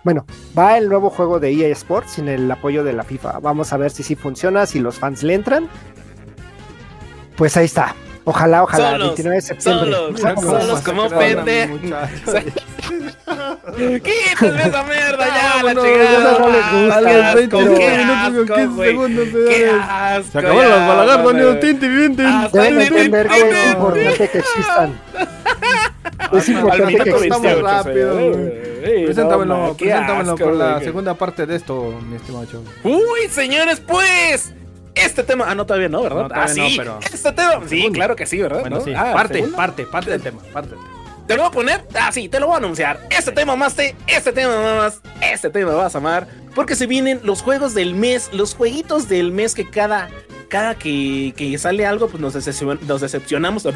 Bueno, 0.04 0.26
va 0.58 0.78
el 0.78 0.90
nuevo 0.90 1.10
juego 1.10 1.40
de 1.40 1.52
EA 1.52 1.70
Sports 1.70 2.12
sin 2.14 2.28
el 2.28 2.52
apoyo 2.52 2.84
de 2.84 2.94
la 2.94 3.04
FIFA. 3.04 3.40
Vamos 3.40 3.72
a 3.72 3.78
ver 3.78 3.92
si 3.92 4.04
sí 4.04 4.16
funciona, 4.16 4.66
si 4.66 4.80
los 4.80 5.00
fans 5.00 5.24
le 5.24 5.34
entran. 5.36 5.70
Pues 7.36 7.56
ahí 7.58 7.66
está. 7.66 7.96
Ojalá, 8.24 8.62
ojalá, 8.64 8.92
Solos, 8.92 9.08
29 9.08 9.36
de 9.36 9.42
septiembre. 9.42 9.92
solos, 9.94 10.22
Vámonos. 10.22 10.62
solos 10.64 10.82
como 10.82 11.04
Masacraron, 11.04 11.46
pende. 11.46 11.68
muchachos. 11.68 12.36
Quítame 13.72 14.62
esa 14.64 14.84
mierda 14.84 15.28
ya, 15.28 15.34
la 15.34 15.64
Vámonos, 15.64 15.84
chingada. 15.86 16.12
ya 16.12 16.40
no 16.40 16.50
les 16.50 16.72
gusta, 16.72 16.98
A 16.98 17.02
Qué 17.02 17.14
los 17.18 17.26
asco, 17.26 17.38
25 17.38 17.76
qué 17.78 17.90
minutos 17.98 18.16
con 18.22 18.42
asco, 18.42 18.56
15 18.56 18.68
güey. 18.76 18.90
segundos, 18.90 19.28
Qué 19.28 19.58
señores. 19.58 19.82
asco. 19.90 20.32
Se 20.32 20.38
acabaron 20.40 20.70
las. 20.70 21.60
Tinti, 21.60 21.88
tinti. 21.88 22.24
Deben 22.54 22.82
entender 22.82 23.28
que 23.28 23.38
es 23.38 23.44
29. 23.44 23.72
importante 23.72 24.30
que 24.30 24.38
existan. 24.38 25.00
Es 26.32 26.48
importante 26.48 26.86
minuto 26.86 27.04
que 27.04 27.10
Estamos 27.10 27.24
existan. 27.24 27.42
28, 27.42 27.68
rápido, 27.68 28.16
señor. 28.16 28.36
güey. 28.38 28.48
Ey, 28.84 29.06
Preséntamelo, 29.06 29.76
preséntamelo 29.78 30.32
asco, 30.34 30.46
con 30.46 30.60
la 30.60 30.80
segunda 30.80 31.14
parte 31.16 31.46
de 31.46 31.56
esto, 31.56 32.00
mi 32.08 32.16
estimado. 32.16 32.46
Uy, 32.84 33.28
señores, 33.30 33.80
pues. 33.82 34.54
Este 34.96 35.24
tema. 35.24 35.46
Ah, 35.48 35.56
no, 35.56 35.66
todavía 35.66 35.90
no, 35.90 36.04
¿verdad? 36.04 36.24
No, 36.24 36.28
todavía 36.28 36.46
ah, 36.46 36.70
sí. 36.70 36.78
no, 36.78 36.84
pero- 36.84 37.00
Este 37.02 37.32
tema. 37.32 37.62
Sí, 37.68 37.90
claro 37.92 38.16
que 38.16 38.26
sí, 38.26 38.40
¿verdad? 38.40 38.62
Bueno, 38.62 38.78
¿No? 38.78 38.84
sí, 38.84 38.94
Ah, 38.96 39.12
parte, 39.14 39.44
parte, 39.56 39.86
parte 39.86 40.10
del 40.12 40.22
tema, 40.22 40.42
parte 40.54 40.70
del 40.72 40.80
tema. 40.80 40.92
¿Te 41.28 41.36
lo 41.38 41.44
voy 41.44 41.50
a 41.50 41.54
poner? 41.54 41.86
Ah, 42.00 42.12
sí, 42.12 42.28
te 42.28 42.40
lo 42.40 42.48
voy 42.48 42.56
a 42.56 42.58
anunciar. 42.58 43.00
Este 43.10 43.32
tema 43.32 43.56
más 43.56 43.76
te, 43.76 43.96
este 44.08 44.34
tema 44.34 44.76
más, 44.76 45.02
este 45.22 45.50
tema 45.50 45.74
vas 45.76 45.96
a 45.96 46.00
amar. 46.00 46.28
Porque 46.54 46.76
se 46.76 46.88
vienen 46.88 47.22
los 47.24 47.42
juegos 47.42 47.74
del 47.74 47.94
mes, 47.96 48.30
los 48.34 48.54
jueguitos 48.56 49.08
del 49.08 49.32
mes 49.32 49.56
que 49.56 49.70
cada, 49.70 50.10
cada 50.50 50.76
que, 50.76 51.34
que 51.38 51.58
sale 51.58 51.86
algo, 51.86 52.10
pues 52.10 52.20
nos, 52.22 52.34
nos 52.82 53.02
decepcionamos. 53.02 53.64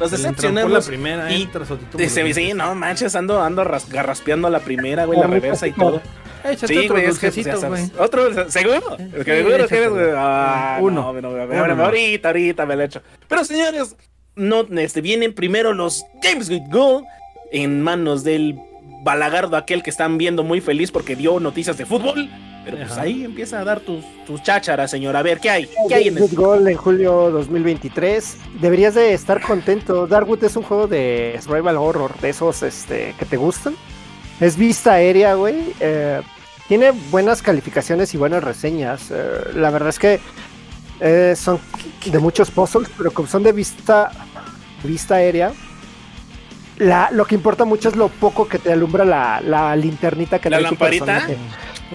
Nos 0.00 0.06
entrampó 0.06 0.06
la 0.06 0.08
decepcionamos. 0.08 0.86
primera, 0.86 1.30
y 1.32 1.48
Dice, 1.98 2.20
Murguía. 2.24 2.34
sí, 2.34 2.52
no 2.54 2.74
manches, 2.74 3.14
ando, 3.14 3.42
ando 3.42 3.64
ras- 3.64 3.88
garraspeando 3.90 4.48
la 4.48 4.60
primera, 4.60 5.04
güey, 5.04 5.18
la 5.20 5.26
reversa 5.36 5.66
y 5.66 5.72
todo. 5.72 6.00
Échate 6.44 6.66
Sí, 6.68 6.78
otro 6.78 6.94
güey, 6.96 7.06
es 7.06 7.18
que 7.18 7.30
pues, 7.30 7.64
güey. 7.64 7.90
Otro, 7.98 8.50
¿seguro? 8.50 8.96
Que 8.96 9.24
que 9.24 9.40
eres. 9.40 9.70
Ah, 10.16 10.78
Uno. 10.80 11.12
no, 11.12 11.20
no, 11.20 11.36
no, 11.36 11.44
Uno 11.44 11.58
ahora- 11.58 11.74
más. 11.74 11.86
ahorita, 11.86 12.28
ahorita 12.28 12.66
me 12.66 12.76
lo 12.76 12.82
echo. 12.82 13.02
Pero 13.28 13.44
señores, 13.44 13.96
no, 14.36 14.66
este, 14.78 15.00
vienen 15.00 15.34
primero 15.34 15.72
los 15.72 16.04
Games 16.22 16.48
with 16.48 16.62
Gold 16.70 17.04
en 17.52 17.82
manos 17.82 18.24
del 18.24 18.58
balagardo 19.02 19.56
aquel 19.56 19.82
que 19.82 19.90
están 19.90 20.18
viendo 20.18 20.42
muy 20.44 20.60
feliz 20.60 20.90
porque 20.90 21.16
dio 21.16 21.40
noticias 21.40 21.76
de 21.78 21.86
fútbol. 21.86 22.28
Pero 22.62 22.76
pues 22.76 22.92
ahí 22.98 23.24
empieza 23.24 23.58
a 23.58 23.64
dar 23.64 23.80
tus, 23.80 24.04
tus 24.26 24.42
chácharas, 24.42 24.90
señor. 24.90 25.16
A 25.16 25.22
ver, 25.22 25.40
¿qué 25.40 25.48
hay? 25.48 25.68
¿Qué 25.88 25.94
hay 25.94 26.08
en 26.08 26.14
Good 26.16 26.30
el... 26.30 26.36
Goal 26.36 26.68
en 26.68 26.76
julio 26.76 27.30
2023. 27.30 28.36
Deberías 28.60 28.94
de 28.94 29.14
estar 29.14 29.40
contento. 29.40 30.06
Darkwood 30.06 30.44
es 30.44 30.56
un 30.56 30.62
juego 30.62 30.86
de 30.86 31.40
survival 31.42 31.78
horror, 31.78 32.14
de 32.20 32.28
esos 32.28 32.62
este, 32.62 33.14
que 33.18 33.24
te 33.24 33.38
gustan. 33.38 33.74
Es 34.40 34.56
vista 34.56 34.92
aérea, 34.94 35.34
güey. 35.34 35.74
Eh, 35.80 36.20
tiene 36.68 36.92
buenas 37.10 37.42
calificaciones 37.42 38.14
y 38.14 38.16
buenas 38.16 38.42
reseñas. 38.42 39.10
Eh, 39.10 39.50
la 39.54 39.70
verdad 39.70 39.90
es 39.90 39.98
que 39.98 40.20
eh, 41.00 41.34
son 41.36 41.60
de 42.06 42.18
muchos 42.18 42.50
puzzles, 42.50 42.88
pero 42.96 43.10
como 43.12 43.28
son 43.28 43.42
de 43.42 43.52
vista, 43.52 44.10
vista 44.82 45.16
aérea, 45.16 45.52
la, 46.78 47.10
lo 47.12 47.26
que 47.26 47.34
importa 47.34 47.64
mucho 47.64 47.88
es 47.90 47.96
lo 47.96 48.08
poco 48.08 48.48
que 48.48 48.58
te 48.58 48.72
alumbra 48.72 49.04
la, 49.04 49.40
la 49.44 49.76
linternita 49.76 50.38
que 50.38 50.48
¿La 50.48 50.58
trae 50.58 50.68
tu 50.68 50.74
lamparita? 50.74 51.04
personaje. 51.04 51.36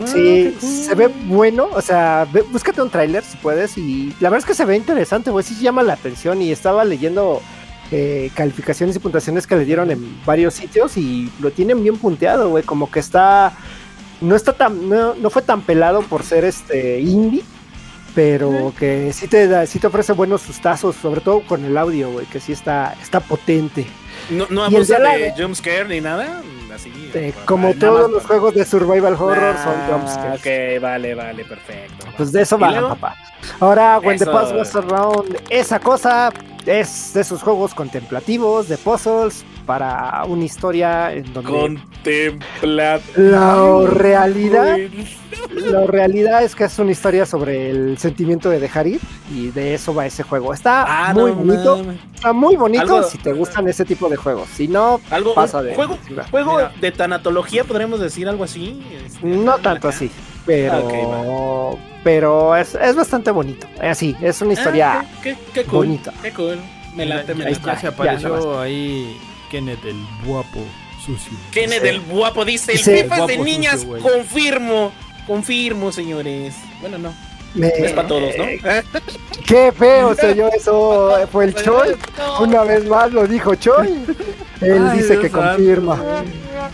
Ah, 0.02 0.08
Sí, 0.08 0.56
se 0.60 0.94
ve 0.94 1.08
bueno, 1.08 1.70
o 1.72 1.82
sea, 1.82 2.28
ve- 2.34 2.42
búscate 2.42 2.82
un 2.82 2.90
tráiler 2.90 3.24
si 3.24 3.38
puedes 3.38 3.78
y 3.78 4.14
la 4.20 4.30
verdad 4.30 4.40
es 4.40 4.46
que 4.46 4.54
se 4.54 4.66
ve 4.66 4.76
interesante, 4.76 5.32
güey, 5.32 5.46
sí 5.46 5.56
llama 5.56 5.84
la 5.84 5.94
atención 5.94 6.42
y 6.42 6.52
estaba 6.52 6.84
leyendo 6.84 7.42
eh, 7.92 8.32
calificaciones 8.34 8.96
y 8.96 9.00
puntuaciones 9.00 9.46
que 9.46 9.56
le 9.56 9.66
dieron 9.66 9.92
en 9.92 10.20
varios 10.26 10.54
sitios 10.56 10.98
y 10.98 11.32
lo 11.40 11.52
tienen 11.52 11.82
bien 11.84 11.98
punteado, 11.98 12.50
güey, 12.50 12.64
como 12.64 12.90
que 12.90 13.00
está, 13.00 13.54
no 14.22 14.36
está 14.36 14.54
tan, 14.54 14.90
no, 14.90 15.16
no 15.16 15.30
fue 15.30 15.42
tan 15.42 15.62
pelado 15.62 16.02
por 16.02 16.24
ser 16.24 16.46
este 16.46 17.00
indie 17.00 17.44
pero 18.16 18.74
que 18.80 19.12
sí 19.14 19.28
te 19.28 19.48
da, 19.48 19.66
sí 19.66 19.78
te 19.78 19.88
ofrece 19.88 20.14
buenos 20.14 20.42
sustazos, 20.42 20.96
sobre 20.96 21.20
todo 21.22 21.42
con 21.42 21.64
el 21.66 21.78
audio, 21.78 22.10
güey, 22.12 22.26
que 22.26 22.40
sí 22.40 22.54
está, 22.54 22.96
está 23.02 23.20
potente. 23.20 23.86
No, 24.30 24.48
no 24.50 24.64
abusa 24.64 24.98
de 25.00 25.20
de 25.20 25.34
jumpscare 25.44 25.86
ni 25.88 26.00
nada. 26.02 26.42
Así. 26.74 26.92
Eh, 27.14 27.32
por- 27.36 27.46
como 27.46 27.68
nada 27.70 27.80
todos 27.80 28.12
los 28.12 28.26
juegos 28.26 28.54
de 28.56 28.66
survival 28.66 29.14
horror 29.14 29.56
son 29.64 29.76
jumpscares. 29.90 30.40
Ok, 30.40 30.82
vale, 30.82 31.14
vale, 31.16 31.46
perfecto. 31.46 32.06
Pues 32.18 32.32
de 32.32 32.42
eso 32.42 32.58
¿Y 32.58 32.62
va, 32.62 32.90
papá. 32.90 33.16
Ahora, 33.60 34.00
When 34.00 34.18
the. 34.18 34.26
Past 34.26 34.54
Was 34.56 34.76
Around, 34.76 35.38
esa 35.50 35.80
cosa 35.80 36.32
es 36.66 37.14
de 37.14 37.22
esos 37.22 37.42
juegos 37.44 37.74
contemplativos, 37.74 38.68
de 38.68 38.78
puzzles, 38.78 39.46
para 39.66 40.24
una 40.28 40.44
historia 40.46 41.12
en 41.14 41.34
donde 41.34 41.50
Contempla. 41.52 43.00
la 43.16 43.80
realidad, 43.88 44.78
la 45.56 45.86
realidad 45.88 46.44
es 46.44 46.56
que 46.56 46.66
es 46.66 46.80
una 46.80 46.92
historia 46.92 47.26
sobre 47.26 47.70
el 47.70 47.98
sentimiento 47.98 48.50
de 48.50 48.60
dejar 48.60 48.88
ir 48.88 49.00
y 49.34 49.48
de 49.50 49.74
eso 49.74 49.94
va 49.94 50.06
ese 50.06 50.24
juego. 50.24 50.54
Está 50.54 50.86
Ah, 50.88 51.14
muy 51.14 51.32
no 51.32 51.38
bonito, 51.38 51.86
está 52.14 52.34
muy 52.34 52.56
bonito 52.56 52.84
Algo- 52.84 53.04
si 53.04 53.18
te 53.18 53.34
gustan 53.34 53.68
ese 53.68 53.86
tipo 53.86 54.08
de 54.10 54.16
juegos. 54.16 54.48
Si 54.50 54.68
no, 54.68 55.02
Algo, 55.10 55.34
pasa 55.34 55.62
de 55.62 55.76
juego, 55.76 55.98
juego 56.32 56.60
de 56.80 56.92
tanatología, 56.92 57.64
podríamos 57.64 58.00
decir 58.00 58.28
algo 58.30 58.44
así. 58.44 58.82
Este, 59.06 59.26
No 59.26 59.54
tanto 59.58 59.88
acá. 59.88 59.90
así, 59.90 60.12
pero, 60.46 61.78
pero 62.04 62.56
es, 62.56 62.76
es 62.76 62.96
bastante 62.96 63.32
bonito. 63.32 63.68
Así, 63.82 64.16
es 64.22 64.42
una 64.42 64.54
historia 64.54 65.00
Ah, 65.02 65.06
qué, 65.24 65.34
qué- 65.34 65.40
qué 65.54 65.64
cool. 65.66 65.86
bonita. 65.88 66.14
Qué 66.22 66.32
cool. 66.32 66.60
Me 66.96 67.06
late, 67.06 67.34
me 67.36 67.44
ya, 67.44 67.50
late. 67.50 67.62
ya 67.66 67.76
se 67.76 67.82
ya, 67.84 67.90
apareció 67.90 68.60
ahí 68.62 69.18
Kenneth 69.56 69.86
el 69.86 69.96
guapo 70.26 70.60
sucio. 71.06 71.32
Kenneth 71.52 71.84
el 71.86 72.02
guapo 72.02 72.44
dice: 72.44 72.74
el 72.74 72.80
Sí. 72.80 72.92
Es 72.92 73.28
de 73.28 73.38
niñas. 73.38 73.82
sucio, 73.82 74.00
confirmo. 74.02 74.92
Confirmo, 75.26 75.92
señores. 75.92 76.56
Bueno, 76.82 76.98
no. 76.98 77.14
Me- 77.54 77.70
es 77.70 77.94
para 77.94 78.06
todos, 78.08 78.34
¿no? 78.38 78.44
Qué 79.48 79.72
feo 79.72 80.14
se 80.20 80.34
eso. 80.54 81.18
Fue 81.32 81.46
el 81.46 81.56
Choi. 81.56 81.96
Una 82.42 82.64
vez 82.64 82.86
más 82.86 83.14
lo 83.14 83.26
dijo 83.26 83.56
Choi. 83.56 83.88
Él 84.62 84.88
Ay, 84.92 84.98
dice 84.98 85.12
Dios 85.14 85.22
que 85.24 85.30
santo. 85.30 85.48
confirma. 85.56 86.24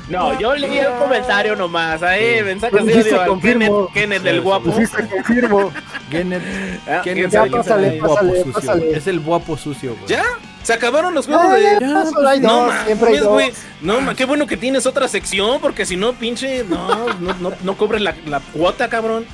No, 0.10 0.40
yo 0.40 0.56
leí 0.56 0.80
el 0.80 0.92
comentario 1.00 1.56
nomás. 1.56 2.02
Ahí, 2.02 2.40
Pues 2.72 2.86
dice 2.96 3.10
digo, 3.10 3.22
al 3.22 3.28
confirmo. 3.28 3.88
Kenneth, 3.90 3.94
Kenneth 3.94 4.26
el 4.26 4.36
Sí, 4.38 4.42
guapo. 4.42 4.72
Pusiste 4.72 5.08
confirmo. 5.08 5.72
Kenneth, 6.10 6.42
Ah, 6.88 7.02
Kenneth 7.04 7.30
ya 7.32 7.44
el 7.44 7.52
pásale, 7.52 8.00
guapo 8.00 8.16
pásale, 8.16 8.38
sucio. 8.38 8.54
pásale. 8.54 8.86
güey. 8.86 8.98
Es 8.98 9.08
el 9.08 9.20
guapo 9.20 9.58
sucio, 9.58 9.92
güey. 9.96 10.08
¿Ya? 10.08 10.24
¿Se 10.64 10.74
acabaron 10.74 11.14
los 11.16 11.26
juegos 11.26 11.46
Ay, 11.50 11.62
de.? 11.64 11.78
ya, 11.82 12.06
solo 12.06 12.30
hay 12.30 12.40
No, 12.40 12.66
dos, 12.66 12.74
siempre 12.86 13.10
hay 13.10 13.18
dos. 13.18 13.28
güey. 13.30 13.52
No, 13.82 14.00
ma, 14.02 14.14
qué 14.14 14.26
bueno 14.26 14.46
que 14.46 14.58
tienes 14.58 14.86
otra 14.86 15.08
sección, 15.08 15.60
porque 15.60 15.86
si 15.86 15.96
no, 15.98 16.14
pinche, 16.14 16.64
no, 16.64 16.88
no, 17.20 17.34
no, 17.40 17.52
no 17.64 17.78
cobres 17.78 18.02
la, 18.02 18.14
la 18.28 18.40
cuota, 18.40 18.88
cabrón. 18.88 19.26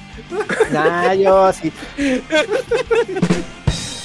Nah, 0.71 1.13
yo 1.13 1.43
así. 1.45 1.71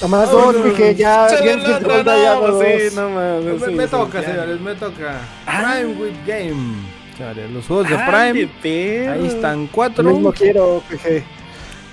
Nomás 0.01 0.29
dos, 0.31 0.63
dije, 0.65 0.95
ya. 0.95 1.27
Bien 1.41 1.63
la 1.63 1.79
ya 1.79 2.35
no, 2.35 2.57
pues 2.57 2.91
sí, 2.91 2.95
no 2.95 3.09
mames, 3.09 3.43
me, 3.61 3.65
sí, 3.67 3.71
me 3.73 3.83
sí, 3.85 3.89
toca, 3.89 4.21
ya. 4.21 4.27
señores, 4.27 4.59
me 4.59 4.75
toca. 4.75 5.21
Ah. 5.47 5.75
Prime 5.79 5.93
with 5.95 6.13
Game. 6.27 6.75
Señores, 7.17 7.51
los 7.51 7.65
juegos 7.65 7.89
de 7.89 7.95
Ay, 7.95 8.49
Prime. 8.61 9.09
Ahí 9.09 9.27
están 9.27 9.61
Lo 9.63 9.69
cuatro. 9.71 10.03
mismo 10.03 10.33
quiero, 10.33 10.83
jeje. 10.89 11.23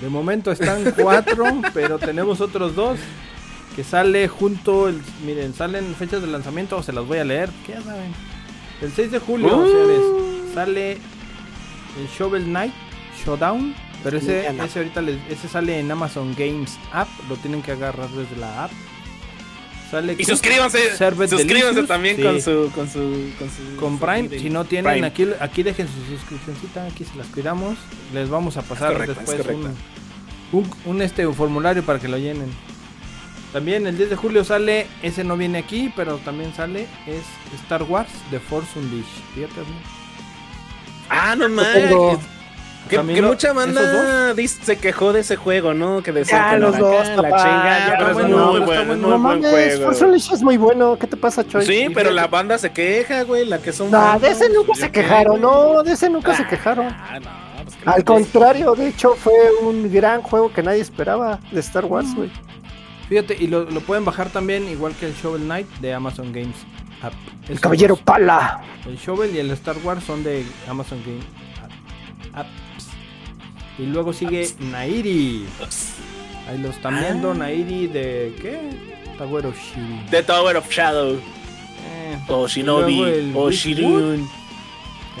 De 0.01 0.09
momento 0.09 0.51
están 0.51 0.83
cuatro, 0.99 1.45
pero 1.73 1.99
tenemos 1.99 2.41
otros 2.41 2.75
dos 2.75 2.97
que 3.75 3.83
sale 3.83 4.27
junto. 4.27 4.89
El, 4.89 5.01
miren, 5.25 5.53
salen 5.53 5.95
fechas 5.95 6.21
de 6.21 6.27
lanzamiento, 6.27 6.81
se 6.83 6.93
las 6.93 7.05
voy 7.05 7.19
a 7.19 7.23
leer, 7.23 7.49
que 7.65 7.73
ya 7.73 7.81
saben. 7.81 8.13
El 8.81 8.91
6 8.91 9.11
de 9.11 9.19
julio, 9.19 9.57
Uh. 9.57 9.67
señores, 9.67 10.53
sale 10.53 10.91
el 10.93 12.07
Shovel 12.17 12.45
Knight 12.45 12.73
Showdown. 13.25 13.73
Pero 14.03 14.17
ese, 14.17 14.47
ese 14.47 14.79
ahorita 14.79 14.99
les- 15.01 15.19
ese 15.29 15.47
sale 15.47 15.79
en 15.79 15.91
Amazon 15.91 16.33
Games 16.35 16.79
App, 16.91 17.07
lo 17.29 17.35
tienen 17.37 17.61
que 17.61 17.71
agarrar 17.73 18.09
desde 18.09 18.35
la 18.35 18.63
app. 18.63 18.71
Sale 19.91 20.13
Y 20.13 20.15
con- 20.15 20.25
suscríbanse, 20.25 20.89
suscríbanse 20.97 21.35
Delicious, 21.35 21.87
también 21.87 22.15
sí. 22.15 22.23
con 22.23 22.41
su, 22.41 22.71
con 22.73 22.89
su, 22.89 23.29
con 23.37 23.49
su, 23.49 23.75
con 23.79 23.99
Prime. 23.99 24.29
Si 24.39 24.49
no 24.49 24.65
tienen, 24.65 24.91
Prime. 24.91 25.05
aquí, 25.05 25.27
aquí 25.39 25.61
dejen 25.61 25.87
su 25.87 26.03
suscripcióncita, 26.15 26.85
aquí 26.85 27.03
se 27.03 27.15
las 27.15 27.27
cuidamos. 27.27 27.77
Les 28.11 28.27
vamos 28.29 28.57
a 28.57 28.63
pasar 28.63 28.93
correcto, 28.93 29.13
después 29.13 29.45
un, 29.55 29.75
un, 30.53 30.71
un, 30.85 31.01
este 31.03 31.27
un 31.27 31.35
formulario 31.35 31.83
para 31.83 31.99
que 31.99 32.07
lo 32.07 32.17
llenen. 32.17 32.49
También 33.53 33.85
el 33.85 33.97
10 33.97 34.11
de 34.11 34.15
julio 34.15 34.43
sale, 34.45 34.87
ese 35.03 35.23
no 35.25 35.35
viene 35.35 35.57
aquí, 35.59 35.91
pero 35.95 36.17
también 36.19 36.53
sale, 36.53 36.87
es 37.05 37.23
Star 37.63 37.83
Wars 37.83 38.09
The 38.29 38.39
Force 38.39 38.79
Unleashed. 38.79 39.05
Fíjate, 39.35 39.59
¿no? 39.59 39.65
Ah, 41.09 41.35
no 41.35 41.49
mames. 41.49 42.19
Que, 42.89 42.97
que 42.97 43.21
mucha 43.21 43.53
banda 43.53 44.33
dice- 44.33 44.63
se 44.63 44.77
quejó 44.77 45.13
de 45.13 45.19
ese 45.21 45.35
juego, 45.35 45.73
¿no? 45.73 46.01
Que 46.01 46.11
decía 46.11 46.37
Ya, 46.37 46.51
que 46.51 46.57
los 46.59 46.71
la- 46.73 46.79
dos, 46.79 47.07
la 47.09 47.15
papá, 47.15 47.37
chingada, 47.37 47.87
ya, 47.87 47.95
pero 47.97 48.07
es 48.09 48.13
bueno, 48.15 48.37
muy 48.37 48.59
bueno, 48.61 48.65
bueno. 48.65 48.81
es 48.81 48.87
muy 48.87 48.97
No 48.97 49.07
buen 49.07 49.21
mames, 49.21 49.51
juego. 49.51 49.85
Force 49.85 50.05
Unleashed 50.05 50.33
es 50.33 50.41
muy 50.41 50.57
bueno. 50.57 50.97
¿Qué 50.99 51.07
te 51.07 51.15
pasa, 51.17 51.45
Choi? 51.47 51.65
Sí, 51.65 51.87
pero 51.93 52.11
la 52.11 52.27
banda 52.27 52.57
se 52.57 52.71
queja, 52.71 53.23
güey, 53.23 53.45
la 53.45 53.59
que 53.59 53.71
son 53.71 53.91
Nah, 53.91 54.13
fans, 54.13 54.21
de 54.23 54.29
ese 54.31 54.49
¿no? 54.49 54.55
nunca 54.55 54.73
se 54.75 54.81
¿yo 54.81 54.87
qué, 54.87 55.01
quejaron, 55.01 55.39
güey? 55.39 55.41
no, 55.41 55.83
de 55.83 55.91
ese 55.93 56.09
nunca 56.09 56.35
se 56.35 56.47
quejaron. 56.47 56.87
Ah, 56.89 57.19
no, 57.21 57.63
pues 57.63 57.75
que 57.75 57.89
Al 57.89 57.99
no- 57.99 58.05
contrario, 58.05 58.73
de 58.75 58.87
hecho, 58.87 59.15
fue 59.15 59.33
un 59.61 59.91
gran 59.93 60.21
juego 60.23 60.51
que 60.51 60.63
nadie 60.63 60.81
esperaba 60.81 61.39
de 61.51 61.59
Star 61.59 61.85
Wars, 61.85 62.13
güey. 62.15 62.31
Fíjate, 63.11 63.35
y 63.37 63.47
lo, 63.47 63.65
lo 63.69 63.81
pueden 63.81 64.05
bajar 64.05 64.29
también, 64.29 64.69
igual 64.69 64.95
que 64.95 65.07
el 65.07 65.13
Shovel 65.13 65.41
Knight 65.41 65.67
de 65.81 65.93
Amazon 65.93 66.31
Games 66.31 66.55
App. 67.01 67.11
El 67.49 67.59
Caballero. 67.59 67.97
Pala. 67.97 68.61
El 68.87 68.95
Shovel 68.95 69.35
y 69.35 69.39
el 69.39 69.51
Star 69.51 69.75
Wars 69.83 70.01
son 70.05 70.23
de 70.23 70.45
Amazon 70.69 71.01
Game 71.05 71.19
App- 72.33 72.45
Apps. 72.45 72.87
Y 73.77 73.87
luego 73.87 74.13
sigue 74.13 74.47
Nairi. 74.61 75.45
Ahí 76.49 76.57
lo 76.59 76.69
están 76.69 77.01
viendo, 77.01 77.31
Ah. 77.31 77.33
Nairi 77.33 77.87
de 77.87 78.33
¿qué? 78.41 78.61
Tower 79.17 79.45
of 79.47 79.57
Shiri. 79.57 80.05
The 80.09 80.23
Tower 80.23 80.55
of 80.55 80.69
Shadow, 80.71 81.15
Eh, 81.15 82.17
o 82.29 82.47
Shinobi, 82.47 83.01
el 83.01 83.33
o. 83.35 83.51
Shirun. 83.51 84.25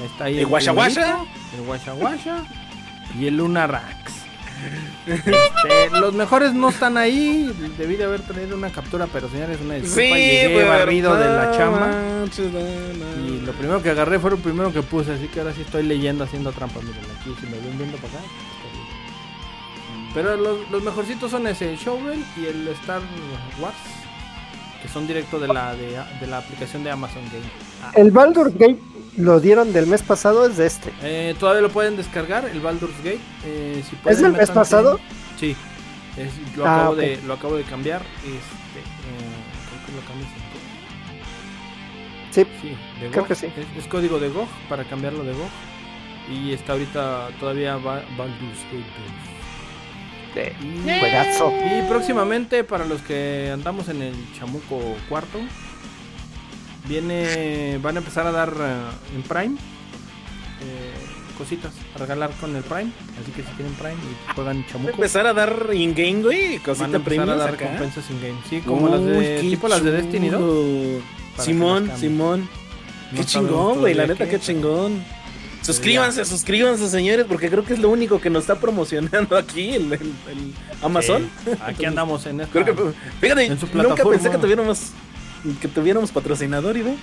está 0.05 0.23
ahí 0.25 0.39
¿El 0.39 0.45
Washa 0.45 0.71
Washa? 0.71 1.25
primerito, 1.51 1.91
El 1.91 2.01
Washa. 2.01 2.43
Y 3.19 3.27
el 3.27 3.35
Lunarax. 3.35 4.20
Este, 5.07 5.31
los 5.99 6.13
mejores 6.13 6.53
no 6.53 6.69
están 6.69 6.97
ahí. 6.97 7.51
Debí 7.77 7.95
de 7.95 8.03
haber 8.03 8.21
traído 8.21 8.55
una 8.55 8.69
captura, 8.71 9.07
pero 9.11 9.29
señores, 9.29 9.59
una 9.61 9.75
disculpa. 9.75 10.15
Llegué 10.15 10.51
pero 10.55 10.67
barrido 10.69 11.15
de 11.15 11.25
la 11.25 11.51
chamba. 11.57 11.91
Y 13.25 13.41
lo 13.45 13.51
primero 13.53 13.81
que 13.81 13.89
agarré 13.89 14.19
fue 14.19 14.31
lo 14.31 14.37
primero 14.37 14.71
que 14.71 14.81
puse, 14.83 15.13
así 15.13 15.27
que 15.27 15.39
ahora 15.39 15.53
sí 15.53 15.61
estoy 15.61 15.83
leyendo 15.83 16.23
haciendo 16.23 16.51
trampas. 16.51 16.83
Miren, 16.83 17.03
aquí 17.19 17.35
si 17.39 17.45
me 17.47 17.57
ven 17.59 17.77
viendo 17.77 17.97
para 17.97 18.13
acá. 18.13 18.23
está 18.23 18.67
bien. 18.73 20.09
Pero 20.13 20.37
los, 20.37 20.69
los 20.69 20.83
mejorcitos 20.83 21.31
son 21.31 21.47
ese, 21.47 21.71
el 21.71 21.77
Shovel 21.77 22.23
y 22.37 22.45
el 22.45 22.67
Star 22.69 23.01
Wars, 23.59 23.75
que 24.81 24.87
son 24.87 25.07
directo 25.07 25.39
de 25.39 25.47
la 25.47 25.73
de, 25.75 25.97
de 26.19 26.27
la 26.27 26.37
aplicación 26.39 26.83
de 26.83 26.91
Amazon 26.91 27.23
Game. 27.31 27.45
Ah, 27.83 27.91
El 27.95 28.11
Baldur's 28.11 28.53
Gate 28.53 28.79
lo 29.17 29.39
dieron 29.39 29.73
del 29.73 29.87
mes 29.87 30.01
pasado, 30.03 30.45
es 30.45 30.57
de 30.57 30.65
este. 30.67 30.91
eh, 31.01 31.35
todavía 31.39 31.61
lo 31.61 31.69
pueden 31.69 31.97
descargar, 31.97 32.45
el 32.45 32.59
Baldur's 32.61 32.97
Gate. 32.99 33.19
eh, 33.45 33.83
si 33.87 33.95
¿Es 33.95 34.01
pueden, 34.01 34.21
del 34.23 34.31
mes 34.33 34.51
pasado? 34.51 34.99
Sí, 35.39 35.55
es- 36.17 36.57
lo, 36.57 36.65
Ah, 36.65 36.75
acabo 36.81 36.95
de, 36.95 37.19
lo 37.25 37.33
acabo 37.33 37.55
de 37.55 37.63
cambiar. 37.63 38.01
Este, 38.01 38.29
eh, 38.79 38.83
creo 39.69 39.85
que 39.85 39.91
lo 40.01 40.07
cambié 40.07 40.27
Sí, 42.31 42.45
Sí, 42.61 42.77
de 43.01 43.09
Creo 43.11 43.25
que 43.27 43.35
sí. 43.35 43.47
Es, 43.47 43.83
es 43.83 43.87
código 43.89 44.17
de 44.19 44.29
GOG 44.29 44.47
para 44.69 44.85
cambiarlo 44.85 45.23
de 45.23 45.33
GOG. 45.33 45.49
Y 46.31 46.53
está 46.53 46.73
ahorita 46.73 47.27
todavía 47.39 47.75
Ba- 47.75 48.03
Baldur's 48.17 48.63
Gate 48.71 48.85
2. 50.33 50.85
Y, 50.95 50.99
juegazo. 50.99 51.51
y 51.51 51.81
próximamente, 51.89 52.63
para 52.63 52.85
los 52.85 53.01
que 53.01 53.49
andamos 53.53 53.89
en 53.89 54.01
el 54.01 54.15
chamuco 54.39 54.79
cuarto, 55.09 55.39
viene 56.87 57.77
van 57.81 57.95
a 57.95 57.99
empezar 57.99 58.27
a 58.27 58.31
dar 58.31 58.53
eh, 58.59 59.15
en 59.15 59.21
Prime 59.23 59.55
eh, 60.61 60.93
cositas 61.37 61.71
a 61.95 61.97
regalar 61.99 62.31
con 62.39 62.55
el 62.55 62.63
Prime. 62.63 62.91
Así 63.21 63.31
que 63.31 63.41
si 63.43 63.49
tienen 63.55 63.73
Prime 63.75 63.93
y 63.95 64.33
juegan 64.35 64.65
chamuco, 64.67 64.91
empezar 64.91 65.25
a 65.27 65.33
dar 65.33 65.67
in-game, 65.73 66.21
güey, 66.21 66.57
van 66.57 66.59
a 66.59 66.63
cosita 66.63 66.97
empezar 66.97 67.29
a 67.29 67.35
dar 67.35 67.49
acá. 67.49 67.57
recompensas 67.65 68.09
in 68.09 68.21
game. 68.21 68.35
Sí, 68.49 68.61
como 68.61 68.87
las 68.89 69.03
de 69.03 69.37
qué 69.41 69.47
tipo 69.49 69.67
las 69.67 69.83
de 69.83 69.91
Destiny 69.91 70.29
2. 70.29 70.39
chulo. 70.39 71.03
Para 71.35 71.43
Simón. 71.45 71.91
Simón. 71.99 72.49
No 73.11 73.17
qué 73.17 73.25
chingón, 73.25 73.79
güey, 73.79 73.93
la 73.93 74.07
neta, 74.07 74.25
qué 74.25 74.31
qué, 74.31 74.39
chingón. 74.39 75.03
Suscríbanse, 75.61 76.25
suscríbanse, 76.25 76.89
señores, 76.89 77.25
porque 77.27 77.49
creo 77.49 77.63
que 77.63 77.73
es 77.73 77.79
lo 77.79 77.89
único 77.89 78.19
que 78.19 78.29
nos 78.29 78.43
está 78.43 78.55
promocionando 78.59 79.37
aquí 79.37 79.69
el, 79.75 79.93
el- 79.93 79.99
el 80.29 80.53
Amazon. 80.81 81.29
Sí, 81.45 81.51
aquí 81.61 81.85
andamos 81.85 82.25
en 82.25 82.41
esta. 82.41 82.51
Creo 82.63 82.75
que, 82.75 82.93
fíjate, 83.19 83.45
en 83.45 83.59
su 83.59 83.67
nunca 83.67 84.03
pensé 84.03 84.29
que 84.31 84.37
tuviéramos 84.37 84.91
que 85.61 85.67
tuviéramos 85.67 86.11
patrocinador 86.11 86.77
y 86.77 86.81
ve. 86.81 86.95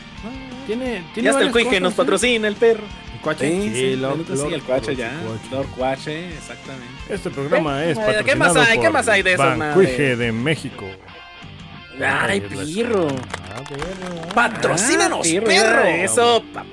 Tiene, 0.66 1.04
tiene 1.14 1.26
Ya 1.26 1.30
hasta 1.30 1.42
el 1.44 1.50
Cuije 1.52 1.80
nos 1.80 1.92
¿eh? 1.94 1.96
patrocina, 1.96 2.46
el 2.48 2.56
perro. 2.56 2.84
¿El 3.14 3.20
Cuache? 3.20 3.72
Sí, 3.72 3.96
Lord- 3.96 4.52
el 4.52 4.62
Cuache 4.62 4.92
Lord- 4.92 4.96
ya. 4.96 5.10
Cuache. 5.24 5.50
Lord 5.50 5.66
Cuache, 5.76 6.28
exactamente. 6.34 6.86
Este 7.08 7.30
programa 7.30 7.84
es 7.84 7.98
¿Qué 7.98 8.04
patrocinado 8.04 8.38
más 8.54 8.56
hay? 8.56 8.78
¿Qué 8.78 8.84
por 8.84 8.92
más 8.92 9.08
hay 9.08 9.22
de 9.22 9.32
eso? 9.32 9.42
Bancuije 9.42 10.16
de 10.16 10.32
México. 10.32 10.86
Ay, 12.00 12.40
pirro. 12.42 13.08
Ah, 13.52 13.60
perro. 13.68 14.28
¡Patrocínanos, 14.34 15.26
Ah, 15.26 15.40
perro! 15.44 15.82
Eso, 15.84 16.44
pa- 16.54 16.64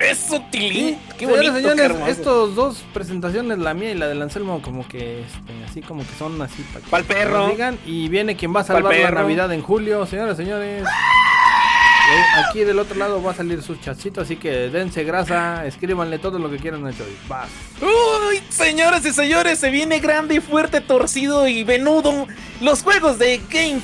Eso, 0.00 0.42
Tilín. 0.50 0.98
Qué 1.18 1.26
Señores, 1.26 1.52
bonito, 1.52 1.54
señores, 1.56 1.76
qué 1.76 1.84
hermoso. 1.84 2.10
estos 2.10 2.54
dos 2.54 2.84
presentaciones, 2.92 3.58
la 3.58 3.74
mía 3.74 3.92
y 3.92 3.94
la 3.94 4.08
del 4.08 4.20
Anselmo, 4.22 4.60
como 4.60 4.86
que 4.88 5.20
este, 5.22 5.64
así 5.68 5.80
como 5.82 6.02
que 6.02 6.12
son 6.18 6.40
así 6.42 6.62
para 6.72 6.84
que 6.84 6.90
Pa'l 6.90 7.04
perro. 7.04 7.48
digan. 7.48 7.78
Y 7.86 8.08
viene 8.08 8.36
quien 8.36 8.54
va 8.54 8.60
a 8.60 8.64
salvar 8.64 8.94
la. 8.96 9.10
Navidad 9.10 9.52
en 9.52 9.62
julio, 9.62 10.04
señores, 10.06 10.36
señores. 10.36 10.84
Y 10.84 12.40
Aquí 12.40 12.64
del 12.64 12.78
otro 12.78 12.96
lado 12.96 13.22
va 13.22 13.30
a 13.30 13.34
salir 13.34 13.62
su 13.62 13.76
chatcito, 13.76 14.20
así 14.20 14.36
que 14.36 14.50
dense 14.68 15.04
grasa, 15.04 15.64
escríbanle 15.64 16.18
todo 16.18 16.38
lo 16.38 16.50
que 16.50 16.58
quieran 16.58 16.86
hecho. 16.86 17.02
y 17.08 17.28
Vas. 17.28 17.48
Uy, 17.80 18.42
señores 18.50 19.06
y 19.06 19.12
señores, 19.12 19.58
se 19.58 19.70
viene 19.70 20.00
grande, 20.00 20.40
fuerte, 20.42 20.82
torcido 20.82 21.48
y 21.48 21.64
venudo. 21.64 22.26
Los 22.60 22.82
juegos 22.82 23.18
de 23.18 23.40
Game 23.50 23.80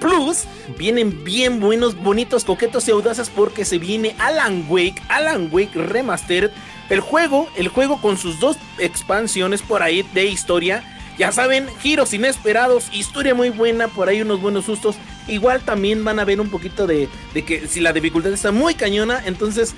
Plus 0.00 0.44
vienen 0.78 1.24
bien 1.24 1.60
buenos, 1.60 1.96
bonitos, 1.96 2.44
coquetos 2.44 2.88
y 2.88 2.90
audaces 2.90 3.30
porque 3.30 3.64
se 3.64 3.78
viene 3.78 4.14
Alan 4.18 4.66
Wake, 4.68 5.02
Alan 5.08 5.48
Wake 5.50 5.74
Remastered. 5.74 6.50
El 6.90 7.00
juego, 7.00 7.48
el 7.56 7.68
juego 7.68 8.00
con 8.00 8.18
sus 8.18 8.40
dos 8.40 8.56
expansiones 8.78 9.62
por 9.62 9.82
ahí 9.82 10.02
de 10.14 10.26
historia. 10.26 10.84
Ya 11.18 11.30
saben, 11.30 11.68
giros 11.80 12.14
inesperados, 12.14 12.88
historia 12.92 13.34
muy 13.34 13.50
buena, 13.50 13.88
por 13.88 14.08
ahí 14.08 14.22
unos 14.22 14.40
buenos 14.40 14.64
sustos. 14.64 14.96
Igual 15.28 15.60
también 15.60 16.04
van 16.04 16.18
a 16.18 16.24
ver 16.24 16.40
un 16.40 16.48
poquito 16.48 16.86
de, 16.86 17.08
de 17.34 17.44
que 17.44 17.68
si 17.68 17.80
la 17.80 17.92
dificultad 17.92 18.32
está 18.32 18.50
muy 18.50 18.74
cañona, 18.74 19.22
entonces 19.24 19.74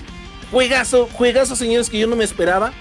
juegazo, 0.51 1.09
juegazo 1.13 1.57
señores 1.57 1.91
que 1.91 1.99
yo 1.99 2.07
no 2.07 2.17
me 2.17 2.25
esperaba 2.25 2.73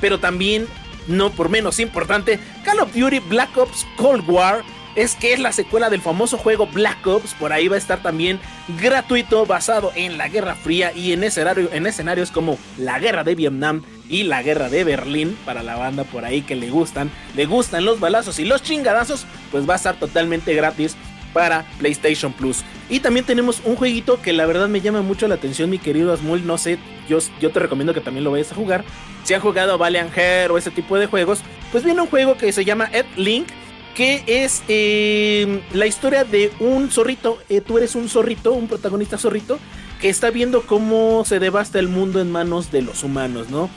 pero 0.00 0.18
también, 0.18 0.66
no 1.06 1.30
por 1.30 1.48
menos 1.48 1.78
importante, 1.78 2.40
Call 2.64 2.80
of 2.80 2.94
Duty 2.94 3.20
Black 3.20 3.56
Ops 3.56 3.86
Cold 3.96 4.28
War. 4.28 4.62
Es 4.96 5.14
que 5.14 5.32
es 5.32 5.38
la 5.38 5.52
secuela 5.52 5.88
del 5.88 6.00
famoso 6.00 6.36
juego 6.36 6.66
Black 6.66 7.06
Ops. 7.06 7.34
Por 7.34 7.52
ahí 7.52 7.68
va 7.68 7.76
a 7.76 7.78
estar 7.78 8.02
también 8.02 8.40
gratuito, 8.80 9.46
basado 9.46 9.92
en 9.94 10.18
la 10.18 10.28
Guerra 10.28 10.54
Fría 10.54 10.92
y 10.92 11.12
en, 11.12 11.22
en 11.22 11.86
escenarios 11.86 12.30
como 12.30 12.58
la 12.76 12.98
Guerra 12.98 13.24
de 13.24 13.34
Vietnam 13.34 13.82
y 14.08 14.24
la 14.24 14.42
Guerra 14.42 14.68
de 14.68 14.84
Berlín. 14.84 15.38
Para 15.44 15.62
la 15.62 15.76
banda 15.76 16.04
por 16.04 16.24
ahí 16.24 16.42
que 16.42 16.56
le 16.56 16.70
gustan, 16.70 17.10
le 17.36 17.46
gustan 17.46 17.84
los 17.84 18.00
balazos 18.00 18.38
y 18.38 18.44
los 18.44 18.62
chingadazos, 18.62 19.26
pues 19.50 19.68
va 19.68 19.74
a 19.74 19.76
estar 19.76 19.96
totalmente 19.96 20.54
gratis 20.54 20.96
para 21.32 21.64
PlayStation 21.78 22.32
Plus. 22.32 22.64
Y 22.88 23.00
también 23.00 23.24
tenemos 23.24 23.62
un 23.64 23.76
jueguito 23.76 24.20
que 24.20 24.32
la 24.32 24.46
verdad 24.46 24.68
me 24.68 24.80
llama 24.80 25.02
mucho 25.02 25.28
la 25.28 25.36
atención, 25.36 25.70
mi 25.70 25.78
querido 25.78 26.12
Asmul. 26.12 26.46
No 26.46 26.58
sé, 26.58 26.78
yo, 27.08 27.20
te 27.20 27.60
recomiendo 27.60 27.94
que 27.94 28.00
también 28.00 28.24
lo 28.24 28.32
vayas 28.32 28.52
a 28.52 28.56
jugar. 28.56 28.84
Si 29.24 29.34
han 29.34 29.40
jugado 29.40 29.78
Valiant 29.78 30.12
Heart 30.12 30.50
o 30.50 30.58
ese 30.58 30.70
tipo 30.70 30.98
de 30.98 31.06
juegos, 31.06 31.40
pues 31.70 31.84
viene 31.84 32.00
un 32.00 32.08
juego 32.08 32.36
que 32.36 32.52
se 32.52 32.64
llama 32.64 32.90
Ed 32.92 33.06
Link, 33.16 33.48
que 33.94 34.22
es 34.26 34.62
eh, 34.68 35.62
la 35.72 35.86
historia 35.86 36.24
de 36.24 36.52
un 36.60 36.90
zorrito. 36.90 37.38
Eh, 37.48 37.60
tú 37.60 37.78
eres 37.78 37.94
un 37.94 38.08
zorrito, 38.08 38.52
un 38.52 38.68
protagonista 38.68 39.18
zorrito, 39.18 39.58
que 40.00 40.08
está 40.08 40.30
viendo 40.30 40.62
cómo 40.62 41.24
se 41.24 41.38
devasta 41.38 41.78
el 41.78 41.88
mundo 41.88 42.20
en 42.20 42.30
manos 42.30 42.70
de 42.70 42.82
los 42.82 43.02
humanos, 43.02 43.50
¿no? 43.50 43.68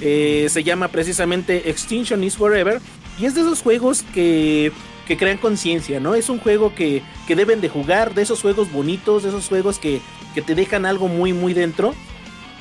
Eh, 0.00 0.46
se 0.50 0.64
llama 0.64 0.88
precisamente 0.88 1.70
Extinction 1.70 2.22
is 2.24 2.36
Forever. 2.36 2.80
Y 3.18 3.26
es 3.26 3.34
de 3.34 3.42
esos 3.42 3.62
juegos 3.62 4.04
que, 4.14 4.72
que 5.06 5.16
crean 5.16 5.38
conciencia, 5.38 6.00
¿no? 6.00 6.14
Es 6.14 6.28
un 6.28 6.38
juego 6.38 6.74
que, 6.74 7.02
que 7.26 7.36
deben 7.36 7.60
de 7.60 7.68
jugar, 7.68 8.14
de 8.14 8.22
esos 8.22 8.40
juegos 8.40 8.72
bonitos, 8.72 9.22
de 9.22 9.28
esos 9.28 9.48
juegos 9.48 9.78
que, 9.78 10.00
que 10.34 10.42
te 10.42 10.54
dejan 10.54 10.86
algo 10.86 11.08
muy, 11.08 11.32
muy 11.32 11.54
dentro. 11.54 11.94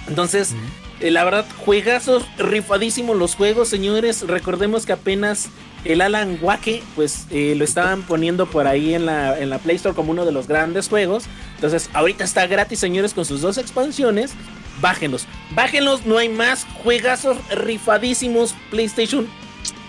Entonces, 0.07 0.53
eh, 0.99 1.09
la 1.11 1.23
verdad, 1.23 1.45
juegazos, 1.65 2.25
rifadísimos 2.37 3.17
los 3.17 3.35
juegos, 3.35 3.69
señores. 3.69 4.21
Recordemos 4.27 4.85
que 4.85 4.93
apenas 4.93 5.49
el 5.85 6.01
Alan 6.01 6.37
Wake, 6.41 6.83
pues 6.95 7.25
eh, 7.31 7.55
lo 7.57 7.63
estaban 7.63 8.03
poniendo 8.03 8.45
por 8.45 8.67
ahí 8.67 8.93
en 8.93 9.05
la, 9.05 9.39
en 9.39 9.49
la 9.49 9.57
Play 9.59 9.75
Store 9.77 9.95
como 9.95 10.11
uno 10.11 10.25
de 10.25 10.31
los 10.31 10.47
grandes 10.47 10.87
juegos. 10.89 11.25
Entonces, 11.55 11.89
ahorita 11.93 12.23
está 12.23 12.45
gratis, 12.47 12.79
señores, 12.79 13.13
con 13.13 13.25
sus 13.25 13.41
dos 13.41 13.57
expansiones. 13.57 14.33
Bájenlos, 14.79 15.27
bájenlos, 15.51 16.05
no 16.05 16.17
hay 16.17 16.29
más 16.29 16.65
juegazos 16.83 17.37
rifadísimos. 17.51 18.55
PlayStation, 18.69 19.27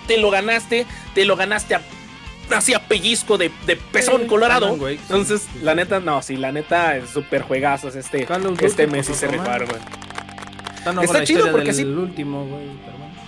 te 0.07 0.19
lo 0.19 0.31
ganaste, 0.31 0.87
te 1.15 1.25
lo 1.25 1.37
ganaste 1.37 1.75
a, 1.77 1.83
así 2.55 2.75
a 2.75 2.81
pellizco 2.89 3.39
de, 3.39 3.51
de 3.67 3.77
pezón 3.77 4.23
Sí, 4.23 4.27
colorado. 4.27 4.67
Alan 4.67 4.81
Wake, 4.81 4.97
sí, 4.99 5.03
Entonces, 5.09 5.43
sí. 5.53 5.61
la 5.63 5.75
neta, 5.75 6.01
no, 6.01 6.21
sí, 6.23 6.37
la 6.37 6.53
neta 6.53 6.97
es 6.97 7.11
súper 7.11 7.43
juegazos 7.43 7.95
este, 7.97 8.23
este 8.23 8.87
Duty, 8.87 8.87
mes 8.87 9.07
sí 9.07 9.13
pues, 9.13 9.21
se 9.21 9.29
rifaron, 9.29 9.69
güey. 9.69 9.81
Está, 10.77 10.93
no 10.93 11.25
chido 11.25 11.51
porque 11.53 11.67
del 11.73 11.75
sí- 11.77 11.85
último, 11.85 12.45
güey. 12.47 12.67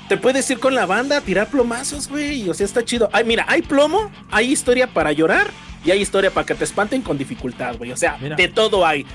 Te 0.09 0.17
puedes 0.17 0.49
ir 0.51 0.59
con 0.59 0.75
la 0.75 0.87
banda 0.87 1.19
a 1.19 1.21
tirar 1.21 1.49
plomazos, 1.49 2.09
güey. 2.09 2.49
O 2.49 2.55
sea, 2.55 2.67
está 2.67 2.85
chido. 2.85 3.09
Ay, 3.13 3.25
mira, 3.25 3.45
hay 3.49 3.63
plomo, 3.63 4.11
hay 4.31 4.53
historia 4.53 4.87
para 4.87 5.13
llorar 5.13 5.51
y 5.85 5.91
hay 5.91 6.01
historia 6.01 6.31
para 6.31 6.47
que 6.47 6.55
te 6.55 6.65
espanten 6.65 7.03
con 7.03 7.17
dificultad, 7.17 7.77
güey. 7.77 7.93
O 7.93 7.97
sea, 7.97 8.19
Mira. 8.21 8.37
de 8.37 8.49
todo 8.49 8.87
hay. 8.87 9.07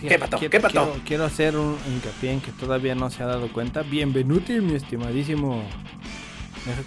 ¿Qué 0.00 0.18
pato? 0.18 0.38
Quiero, 0.38 0.50
¿Qué 0.50 0.60
pato? 0.60 0.72
Quiero, 0.72 1.00
quiero 1.06 1.24
hacer 1.24 1.56
un 1.56 1.78
hincapié 1.86 2.32
en 2.32 2.40
que 2.40 2.50
todavía 2.52 2.94
no 2.94 3.10
se 3.10 3.22
ha 3.22 3.26
dado 3.26 3.50
cuenta. 3.52 3.82
Bienvenuti, 3.82 4.60
mi 4.60 4.74
estimadísimo. 4.74 5.64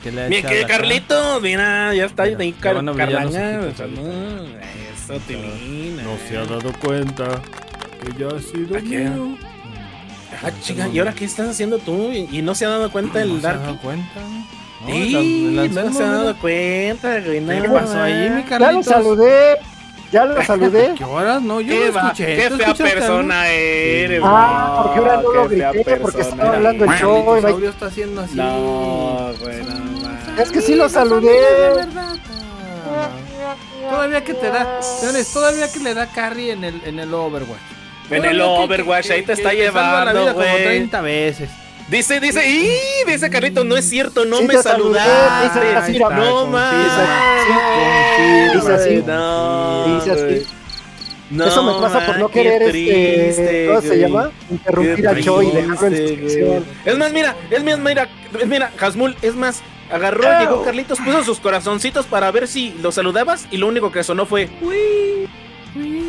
Que 0.02 0.12
le 0.12 0.30
Mira, 0.30 0.50
que 0.50 0.66
Carlito, 0.66 1.40
mira, 1.40 1.94
ya 1.94 2.06
está 2.06 2.26
Mira, 2.26 2.40
ahí 2.40 2.52
car 2.54 2.84
los 2.84 2.98
Carlaña, 2.98 3.60
no, 3.60 3.68
Eso, 3.68 5.20
Tilín. 5.28 6.04
No 6.04 6.18
se 6.28 6.36
ha 6.36 6.46
dado 6.46 6.74
cuenta 6.80 7.42
que 8.02 8.20
ya 8.20 8.28
ha 8.28 8.40
sido 8.40 8.80
mío. 8.82 9.38
Ah, 10.44 10.52
chica, 10.62 10.88
¿y 10.88 11.00
ahora 11.00 11.14
qué 11.14 11.26
estás 11.26 11.50
haciendo 11.50 11.78
tú? 11.80 12.12
¿Y 12.12 12.28
y 12.32 12.42
no 12.42 12.54
se 12.56 12.66
ha 12.66 12.70
dado 12.70 12.92
cuenta 12.92 13.20
¿No 13.26 13.36
el 13.36 13.42
se 13.42 13.48
ha 13.48 13.54
dado 13.58 13.78
cuenta? 13.80 14.20
No, 14.22 14.88
Sí, 14.88 15.16
el- 15.16 15.60
el 15.60 15.74
no 15.74 15.94
se 15.94 16.04
ha 16.04 16.12
dado 16.12 16.36
cuenta, 16.38 17.20
güey. 17.20 17.44
¿Qué 17.46 17.68
no, 17.68 17.74
pasó 17.74 18.02
ahí, 18.02 18.30
mi 18.30 18.44
Ya 18.44 18.44
lo 18.44 18.60
Carlitos? 18.60 18.86
saludé. 18.86 19.58
Ya 20.12 20.26
lo 20.26 20.42
saludé. 20.46 20.94
¿Qué 20.98 21.04
horas? 21.04 21.42
No, 21.42 21.60
yo 21.60 21.74
Qué, 21.74 21.88
no 21.88 21.94
va- 21.94 22.02
escuché. 22.04 22.36
qué 22.38 22.50
¿Tú 22.50 22.58
fea 22.58 22.74
persona 22.74 23.48
eres. 23.50 24.22
Ah, 24.24 24.70
güey. 24.74 24.84
porque 24.84 25.00
ahora 25.00 25.22
no 25.24 25.32
lo 25.34 25.50
qué 25.50 25.56
grité, 25.74 25.98
porque 25.98 26.22
estaba 26.22 26.54
hablando 26.56 26.86
el 26.86 26.92
show. 26.92 27.26
Carlitos 27.26 27.46
Audio 27.46 27.70
está 27.70 27.86
haciendo 27.88 28.22
así. 28.22 28.36
No, 28.36 29.32
güey, 29.42 29.58
no. 29.64 30.42
Es 30.42 30.52
que 30.52 30.62
sí 30.62 30.76
lo 30.76 30.88
saludé. 30.88 31.32
De 31.32 31.74
verdad. 31.76 32.16
Todavía 33.90 34.24
que 34.24 34.34
te 34.34 34.50
da, 34.50 34.80
todavía 35.34 35.72
que 35.72 35.80
le 35.80 35.94
da 35.94 36.08
carry 36.08 36.52
en 36.52 36.64
el, 36.64 36.82
en 36.86 37.00
el 37.00 37.14
Overwatch. 37.14 37.60
En 38.10 38.26
el 38.26 38.42
Overwatch, 38.42 39.08
que- 39.08 39.14
ahí 39.14 39.22
te 39.22 39.28
que- 39.28 39.34
está 39.34 39.54
llevando, 39.54 40.22
como 40.34 40.34
güey. 40.34 40.64
30 40.64 41.02
veces. 41.02 41.50
Dice, 41.90 42.20
dice, 42.20 42.46
¡y! 42.50 42.70
Dice 43.10 43.30
Carlito, 43.30 43.64
no 43.64 43.78
es 43.78 43.88
cierto, 43.90 44.26
no 44.26 44.40
Sí 44.40 44.44
me 44.46 44.58
saludaste. 44.62 45.60
dice 45.60 45.76
así, 45.76 45.92
Ahí 45.92 45.96
está, 46.02 46.10
no 46.18 46.48
mames. 46.48 46.88
Dice 48.54 48.74
así. 48.74 49.04
No, 49.06 49.96
Dice 49.96 50.12
así. 50.12 50.46
Eso 51.46 51.64
me 51.64 51.82
pasa 51.82 52.06
por 52.06 52.20
no 52.20 52.30
querer, 52.30 52.62
este, 52.64 53.68
¿cómo 53.68 53.82
se 53.82 54.00
llama? 54.00 54.32
Interrumpir 54.50 55.08
a 55.08 55.14
Qué 55.14 55.24
Cho 55.24 55.42
y 55.42 55.52
dejarlo 55.52 55.88
en. 55.98 56.66
Es 56.86 56.98
más, 56.98 57.12
mira, 57.12 57.36
es 57.50 57.64
más, 57.64 57.80
mira, 57.80 58.10
mira, 58.46 58.72
Hasmul, 58.80 59.16
es 59.22 59.36
más, 59.36 59.62
agarró, 59.92 60.24
llegó 60.40 60.64
Carlitos, 60.64 61.00
puso 61.00 61.24
sus 61.24 61.40
corazoncitos 61.42 62.06
para 62.06 62.32
ver 62.32 62.48
si 62.48 62.74
lo 62.82 62.92
saludabas 62.94 63.46
y 63.52 63.58
lo 63.58 63.68
único 63.68 63.92
que 63.92 64.04
sonó 64.04 64.26
fue, 64.26 64.48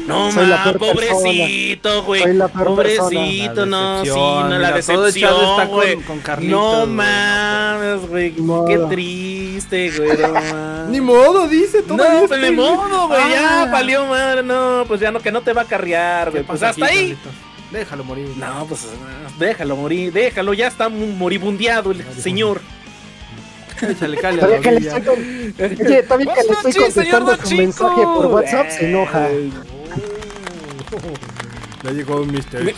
no 0.06 0.32
Soy 0.32 0.46
ma, 0.46 0.72
pobrecito, 0.72 2.02
güey. 2.04 2.22
Pobrecito, 2.38 3.66
no, 3.66 4.02
sí, 4.04 4.10
no, 4.10 4.48
la 4.58 4.80
todo 4.80 5.02
decepción, 5.02 5.34
está 5.34 5.64
güey. 5.66 5.94
con, 5.96 6.04
con 6.04 6.20
Carlitos. 6.20 6.60
No 6.60 6.76
güey, 6.78 6.86
mames, 6.88 8.08
güey. 8.08 8.34
Qué 8.66 8.78
triste, 8.88 9.90
güey. 9.96 10.18
No, 10.18 10.28
mames. 10.32 10.88
Ni 10.88 11.00
modo, 11.00 11.46
dice. 11.46 11.82
No, 11.86 11.96
todavía 11.96 12.26
pues 12.26 12.40
ni 12.40 12.50
modo, 12.52 13.08
güey. 13.08 13.20
Ah. 13.22 13.28
Ya 13.30 13.70
valió 13.70 14.06
madre. 14.06 14.42
No, 14.42 14.84
pues 14.88 15.00
ya 15.00 15.10
no, 15.10 15.20
que 15.20 15.30
no 15.30 15.42
te 15.42 15.52
va 15.52 15.62
a 15.62 15.66
carrear, 15.66 16.26
¿Qué 16.26 16.30
güey. 16.30 16.44
Pues 16.44 16.62
hasta 16.62 16.86
aquí, 16.86 16.96
ahí. 16.96 17.08
Carlitos? 17.10 17.32
Déjalo 17.70 18.04
morir. 18.04 18.28
No, 18.36 18.64
pues 18.66 18.86
déjalo 19.38 19.76
morir, 19.76 20.12
déjalo. 20.12 20.54
Ya 20.54 20.68
está 20.68 20.88
moribundeado 20.88 21.90
el 21.90 22.02
señor. 22.14 22.62
Échale 23.82 24.16
cale 24.16 24.42
a 24.42 24.60
que 24.60 24.70
le 24.70 24.76
orilla. 24.76 24.96
estoy, 24.98 25.02
con- 25.02 25.86
Oye, 25.86 26.02
todavía 26.02 26.34
que 26.34 26.42
le 26.42 26.52
estoy 26.68 26.72
contestando 26.72 27.36
Chico. 27.44 27.56
mensaje 27.62 28.02
por 28.02 28.26
WhatsApp, 28.26 28.70
se 28.70 28.88
enoja. 28.88 29.28
Ya 31.84 31.90
llegó 31.92 32.24
Mr. 32.24 32.74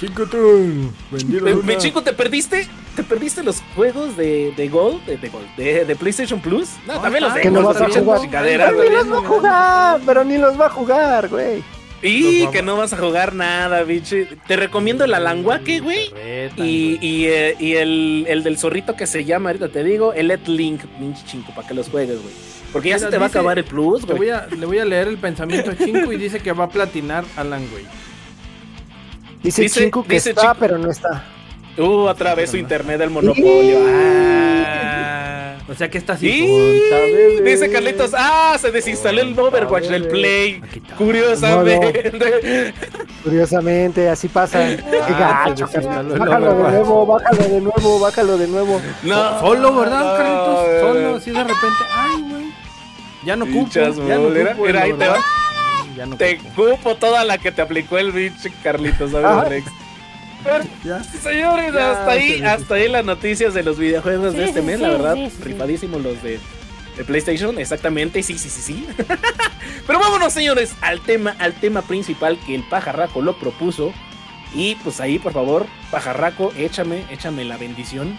Vendido 1.10 1.62
Me, 1.62 1.78
chico, 1.78 2.02
¿te 2.02 2.12
perdiste? 2.12 2.68
¿Te 2.94 3.02
perdiste 3.02 3.42
los 3.42 3.62
juegos 3.74 4.14
de, 4.16 4.52
de 4.56 4.68
Gold? 4.68 5.04
De, 5.06 5.16
de 5.16 5.28
Gold, 5.30 5.46
de, 5.56 5.84
de 5.86 5.96
PlayStation 5.96 6.38
Plus? 6.40 6.68
No, 6.86 7.00
también 7.00 7.24
los 7.24 7.32
de 7.34 7.40
Que 7.40 7.50
no 7.50 7.62
Gold, 7.62 7.78
vas 7.78 7.96
a 7.96 8.00
jugar. 8.00 8.20
ni 8.20 8.90
los 8.90 9.10
va 9.10 9.18
a 9.18 9.22
jugar, 9.26 10.00
pero 10.04 10.24
ni 10.24 10.36
los 10.38 10.60
va 10.60 10.66
a 10.66 10.70
jugar, 10.70 11.28
güey. 11.28 11.62
Y 12.02 12.46
que 12.48 12.62
no 12.62 12.76
vas 12.76 12.92
a 12.92 12.96
jugar 12.96 13.34
nada, 13.34 13.82
bicho. 13.82 14.16
Te 14.46 14.56
recomiendo 14.56 15.04
el 15.04 15.12
Alanguaque, 15.14 15.80
güey. 15.80 16.08
Retan, 16.10 16.66
Y, 16.66 16.98
y, 17.00 17.26
eh, 17.26 17.56
y 17.58 17.74
el, 17.74 18.24
el 18.28 18.42
del 18.42 18.56
zorrito 18.58 18.96
que 18.96 19.06
se 19.06 19.24
llama, 19.24 19.50
ahorita 19.50 19.68
te 19.68 19.84
digo, 19.84 20.12
el 20.14 20.28
Let 20.28 20.46
Link, 20.46 20.80
pinche 20.98 21.22
chingo, 21.26 21.54
para 21.54 21.68
que 21.68 21.74
los 21.74 21.88
juegues, 21.90 22.20
güey. 22.22 22.34
Porque 22.72 22.88
ya 22.90 22.96
Mira, 22.96 23.06
se 23.08 23.10
te 23.10 23.18
va 23.18 23.24
a 23.26 23.28
acabar 23.28 23.58
el 23.58 23.64
plus, 23.64 24.00
Le 24.02 24.06
güey. 24.14 24.18
voy, 24.18 24.30
a, 24.30 24.46
le 24.46 24.64
voy 24.66 24.78
a 24.78 24.84
leer 24.84 25.08
el 25.08 25.18
pensamiento 25.18 25.72
a 25.72 25.76
Chinko 25.76 26.12
y 26.12 26.16
dice 26.16 26.38
que 26.40 26.52
va 26.52 26.64
a 26.64 26.68
platinar 26.68 27.24
Alan 27.36 27.62
Wake. 27.74 27.86
Dice, 29.42 29.62
Dice- 29.62 29.90
que 29.90 30.02
dice 30.14 30.30
está, 30.30 30.54
pero 30.54 30.78
no 30.78 30.90
está. 30.90 31.24
Uh, 31.76 31.82
otra 32.06 32.34
vez 32.34 32.50
su 32.50 32.56
internet 32.56 32.98
del 32.98 33.10
monopolio. 33.10 33.78
Ah. 33.88 34.39
O 35.70 35.74
sea 35.74 35.88
que 35.88 35.98
está 35.98 36.14
así. 36.14 36.28
Y 36.28 37.42
dice 37.42 37.70
Carlitos, 37.70 38.10
ah, 38.16 38.56
se 38.60 38.72
desinstaló 38.72 39.20
el 39.20 39.38
Overwatch 39.38 39.84
del 39.86 40.08
Play. 40.08 40.60
Curiosamente. 40.98 42.74
Curiosamente, 43.22 44.08
así 44.08 44.26
pasa. 44.28 44.58
Qué 44.66 44.80
Ah, 45.00 45.44
gacho, 45.46 45.66
Bájalo 45.66 46.54
de 46.54 46.62
nuevo, 46.72 47.06
bájalo 47.06 47.42
de 47.48 47.60
nuevo, 47.60 48.00
bájalo 48.00 48.38
de 48.38 48.46
nuevo. 48.48 48.80
No, 49.04 49.40
Solo, 49.40 49.76
¿verdad, 49.76 50.16
Carlitos? 50.16 50.80
Solo, 50.80 51.16
así 51.16 51.30
de 51.30 51.38
repente. 51.44 51.84
Ay, 51.94 52.22
güey. 52.28 52.44
Ya 53.24 53.36
no 53.36 53.46
cupo. 53.46 53.70
Ya 53.72 53.88
no 54.18 54.54
cupo. 54.56 54.66
el 54.66 54.76
ahí 54.76 54.92
te. 54.94 55.06
Ya 55.96 56.06
no 56.06 56.16
Te 56.16 56.38
cupo. 56.38 56.64
cupo 56.70 56.94
toda 56.96 57.24
la 57.24 57.38
que 57.38 57.52
te 57.52 57.62
aplicó 57.62 57.96
el 57.98 58.12
pinche 58.12 58.50
Carlitos, 58.64 59.12
¿sabes, 59.12 59.26
Ajá. 59.26 59.48
Ya. 60.84 61.02
Señores, 61.04 61.72
Ya, 61.72 61.92
hasta 61.92 62.10
ahí, 62.10 62.36
sí, 62.38 62.42
hasta 62.42 62.74
ahí 62.74 62.88
las 62.88 63.04
noticias 63.04 63.54
de 63.54 63.62
los 63.62 63.78
videojuegos 63.78 64.34
de 64.34 64.44
este 64.46 64.60
sí, 64.60 64.66
mes, 64.66 64.76
sí, 64.76 64.82
la 64.82 64.88
verdad, 64.90 65.14
sí, 65.14 65.30
sí. 65.30 65.42
rifadísimos 65.42 66.02
los 66.02 66.22
de, 66.22 66.40
de 66.96 67.04
PlayStation, 67.04 67.58
exactamente, 67.58 68.22
sí, 68.22 68.38
sí, 68.38 68.48
sí, 68.48 68.60
sí. 68.62 68.86
Pero 69.86 69.98
vámonos, 69.98 70.32
señores, 70.32 70.74
al 70.80 71.00
tema, 71.00 71.36
al 71.38 71.54
tema 71.54 71.82
principal 71.82 72.38
que 72.46 72.54
el 72.54 72.62
pajarraco 72.64 73.20
lo 73.22 73.38
propuso. 73.38 73.92
Y 74.52 74.74
pues 74.76 75.00
ahí, 75.00 75.18
por 75.20 75.32
favor, 75.32 75.66
pajarraco, 75.92 76.52
échame, 76.56 77.04
échame 77.10 77.44
la 77.44 77.56
bendición. 77.56 78.18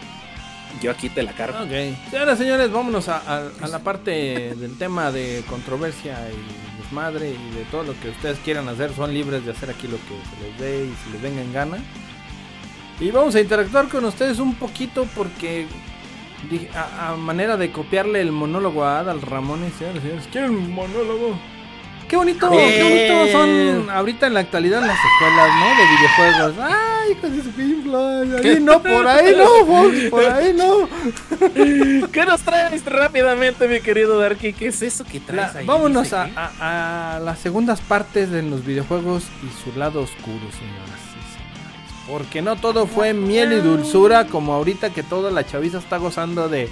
Yo 0.81 0.91
aquí 0.91 1.09
te 1.09 1.21
la 1.23 1.33
cargo. 1.33 1.59
Ok. 1.59 2.09
Señoras, 2.09 2.37
señores, 2.37 2.71
vámonos 2.71 3.07
a, 3.09 3.17
a- 3.17 3.49
a 3.61 3.67
la 3.67 3.79
parte 3.79 4.55
del 4.55 4.77
tema 4.77 5.11
de 5.11 5.43
controversia 5.49 6.17
y 6.31 6.81
desmadre 6.81 7.29
y 7.31 7.55
de 7.55 7.63
todo 7.69 7.83
lo 7.83 7.99
que 7.99 8.09
ustedes 8.09 8.39
quieran 8.39 8.67
hacer. 8.69 8.93
Son 8.95 9.13
libres 9.13 9.45
de 9.45 9.51
hacer 9.51 9.69
aquí 9.69 9.87
lo 9.87 9.97
que 9.97 10.15
se 10.29 10.47
les 10.49 10.59
dé 10.59 10.85
y 10.85 10.93
se 11.03 11.09
les 11.11 11.21
venga 11.21 11.41
en 11.41 11.53
gana. 11.53 11.77
Y 12.99 13.11
vamos 13.11 13.35
a 13.35 13.41
interactuar 13.41 13.87
con 13.89 14.05
ustedes 14.05 14.39
un 14.39 14.55
poquito 14.55 15.07
porque 15.15 15.67
a, 16.75 17.09
a 17.11 17.15
manera 17.15 17.57
de 17.57 17.71
copiarle 17.71 18.21
el 18.21 18.31
monólogo 18.31 18.83
a 18.83 18.99
Adal 18.99 19.21
Ramón 19.21 19.63
y 19.67 19.71
señores, 19.77 20.01
señores, 20.01 20.27
¿quieren 20.31 20.51
un 20.51 20.71
monólogo? 20.71 21.37
Qué 22.07 22.15
bonito, 22.17 22.49
qué 22.49 22.83
bonito 22.83 23.31
son 23.31 23.89
ahorita 23.89 24.27
en 24.27 24.33
la 24.33 24.41
actualidad 24.41 24.81
las 24.81 24.97
escuelas, 24.97 25.49
¿no? 25.59 25.67
De 25.69 25.87
videojuegos. 25.95 26.53
Ay, 26.59 26.90
hijos 27.11 27.31
de 27.31 27.43
su 27.43 27.51
Ahí 28.47 28.59
no, 28.61 28.81
por 28.81 29.07
ahí 29.07 29.35
no, 29.37 29.65
Fox, 29.65 29.95
por 30.09 30.25
ahí 30.25 30.53
no. 30.53 30.87
¿Qué 32.11 32.25
nos 32.25 32.41
traes 32.41 32.83
rápidamente, 32.85 33.67
mi 33.67 33.79
querido 33.81 34.17
Darky? 34.19 34.53
¿Qué 34.53 34.67
es 34.67 34.81
eso 34.81 35.03
que 35.05 35.19
La- 35.19 35.25
traes 35.25 35.55
ahí? 35.57 35.65
vámonos 35.65 36.13
a, 36.13 36.29
a- 36.35 37.15
a 37.17 37.19
las 37.19 37.39
segundas 37.39 37.81
partes 37.81 38.31
de 38.31 38.41
los 38.43 38.65
videojuegos 38.65 39.23
y 39.43 39.63
su 39.71 39.77
lado 39.77 40.01
oscuro, 40.01 40.39
señoras. 40.57 41.01
Porque 42.07 42.41
no 42.41 42.55
todo 42.57 42.87
fue 42.87 43.13
miel 43.13 43.53
y 43.53 43.57
dulzura 43.57 44.25
como 44.27 44.53
ahorita 44.53 44.89
que 44.89 45.01
toda 45.03 45.31
la 45.31 45.45
chaviza 45.45 45.77
está 45.77 45.97
gozando 45.97 46.49
de... 46.49 46.67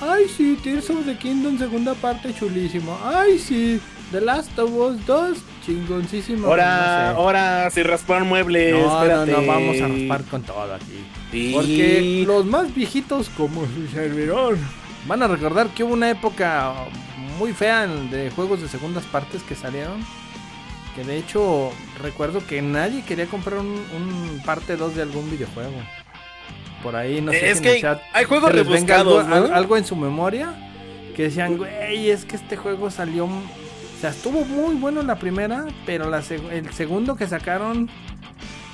Ay 0.00 0.24
sí, 0.34 0.58
Tears 0.62 0.90
of 0.90 1.06
the 1.06 1.16
Kingdom 1.16 1.56
segunda 1.58 1.94
parte 1.94 2.34
chulísimo. 2.34 2.98
Ay 3.04 3.38
sí, 3.38 3.80
The 4.12 4.20
Last 4.20 4.56
of 4.58 4.70
Us 4.72 5.04
2 5.06 5.38
chingoncísimo. 5.64 6.46
Ahora, 6.46 7.06
No 7.08 7.12
sé. 7.12 7.16
ahora, 7.18 7.70
si 7.70 7.82
raspar 7.82 8.24
muebles, 8.24 8.72
No, 8.74 9.02
espérate. 9.02 9.32
no, 9.32 9.46
vamos 9.46 9.80
a 9.80 9.88
raspar 9.88 10.22
con 10.30 10.42
todo 10.42 10.74
aquí. 10.74 11.04
Sí. 11.32 11.50
Porque 11.54 12.24
los 12.26 12.44
más 12.46 12.72
viejitos 12.74 13.28
como 13.30 13.62
su 13.66 13.88
servidor 13.92 14.56
van 15.06 15.22
a 15.22 15.26
recordar 15.28 15.68
que 15.68 15.82
hubo 15.82 15.92
una 15.92 16.08
época 16.10 16.72
muy 17.38 17.52
fea 17.52 17.86
de 17.86 18.30
juegos 18.30 18.62
de 18.62 18.68
segundas 18.68 19.04
partes 19.04 19.42
que 19.42 19.54
salieron. 19.56 20.00
Que 20.94 21.02
de 21.04 21.18
hecho 21.18 21.72
recuerdo 22.02 22.46
que 22.46 22.62
nadie 22.62 23.02
quería 23.04 23.26
comprar 23.26 23.58
un, 23.58 23.66
un 23.66 24.40
parte 24.46 24.76
2 24.76 24.94
de 24.94 25.02
algún 25.02 25.28
videojuego. 25.30 25.72
Por 26.82 26.94
ahí 26.96 27.20
no 27.20 27.32
sé 27.32 27.50
es 27.50 27.58
si 27.58 27.62
que 27.64 27.68
en 27.70 27.74
el 27.76 27.82
chat 27.82 28.00
hay 28.12 28.24
juegos 28.24 28.50
algo, 28.50 28.62
rebuscados, 28.62 29.26
¿no? 29.26 29.34
al- 29.34 29.52
algo 29.52 29.76
en 29.76 29.84
su 29.84 29.96
memoria 29.96 30.54
que 31.16 31.24
decían, 31.24 31.56
güey, 31.56 32.10
es 32.10 32.24
que 32.24 32.36
este 32.36 32.56
juego 32.56 32.90
salió... 32.90 33.28
O 33.96 34.00
sea, 34.00 34.10
estuvo 34.10 34.44
muy 34.44 34.74
bueno 34.74 35.02
la 35.02 35.18
primera, 35.18 35.64
pero 35.86 36.10
la 36.10 36.20
seg- 36.22 36.50
el 36.52 36.70
segundo 36.72 37.16
que 37.16 37.26
sacaron 37.26 37.88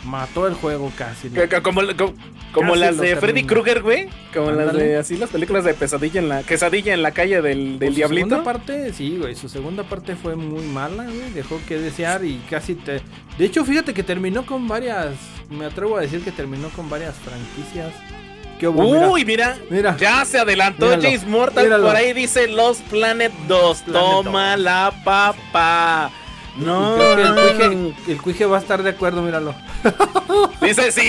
mató 0.05 0.49
el 0.49 0.55
juego 0.55 0.91
casi. 0.99 1.31
¿no? 1.31 1.41
Como, 1.63 1.81
como, 1.97 2.15
como 2.53 2.69
Casi 2.73 2.81
las 2.81 2.99
de 2.99 3.17
Freddy. 3.17 3.45
Krueger, 3.45 3.83
güey. 3.83 4.09
Como 4.35 4.51
las 4.51 4.75
de 4.75 4.97
así 4.97 5.17
las 5.17 5.31
películas 5.31 5.63
de 5.65 5.75
pesadilla 5.75 6.21
en 6.21 6.29
la 6.29 6.43
quesadilla 6.43 6.93
en 6.93 7.03
la 7.03 7.13
calle 7.13 7.41
del, 7.41 7.79
del 7.79 7.79
Pues 7.79 7.91
su 7.91 7.97
diablito. 7.97 8.29
segunda 8.31 8.45
parte, 8.45 8.93
sí, 8.93 9.17
güey, 9.19 9.37
su 9.37 9.49
segunda 9.49 9.85
parte 9.85 10.17
fue 10.17 10.35
muy 10.35 10.65
mala, 10.67 11.05
güey, 11.05 11.31
dejó 11.33 11.61
que 11.69 11.79
desear 11.79 12.25
y 12.25 12.39
casi 12.51 12.75
te... 12.75 13.01
De 13.39 13.45
hecho, 13.45 13.65
fíjate 13.65 13.95
que 13.95 14.03
terminó 14.03 14.45
con 14.45 14.67
varias, 14.67 15.15
me 15.51 15.67
atrevo 15.67 15.97
a 15.97 16.01
decir 16.01 16.23
que 16.25 16.33
terminó 16.33 16.69
con 16.71 16.91
varias 16.91 17.15
franquicias. 17.15 17.93
¿Qué 18.63 18.69
hubo? 18.69 18.85
Mira, 18.95 19.09
Uy, 19.11 19.25
mira, 19.25 19.59
mira. 19.71 19.97
ya 19.97 20.25
se 20.25 20.39
adelantó 20.39 20.85
Míralo, 20.87 21.03
James 21.03 21.27
Mortal. 21.27 21.65
míralo. 21.65 21.85
Por 21.89 21.97
ahí 21.97 22.13
dice 22.13 22.47
Lost 22.47 22.83
Planet 22.83 23.33
2. 23.49 23.83
Planet 23.83 24.03
Toma 24.03 24.53
2. 24.53 24.61
la 24.61 24.93
papa. 25.05 26.13
Y 26.57 26.65
No, 26.65 26.95
creo 26.97 27.17
que 27.17 27.23
el 27.23 27.35
cuije, 27.35 28.13
el 28.13 28.23
cuije 28.23 28.47
va 28.47 28.59
a 28.59 28.61
estar 28.61 28.85
de 28.85 28.91
acuerdo, 28.91 29.21
míralo. 29.21 29.53
Dice, 30.61 30.93
sí, 30.93 31.01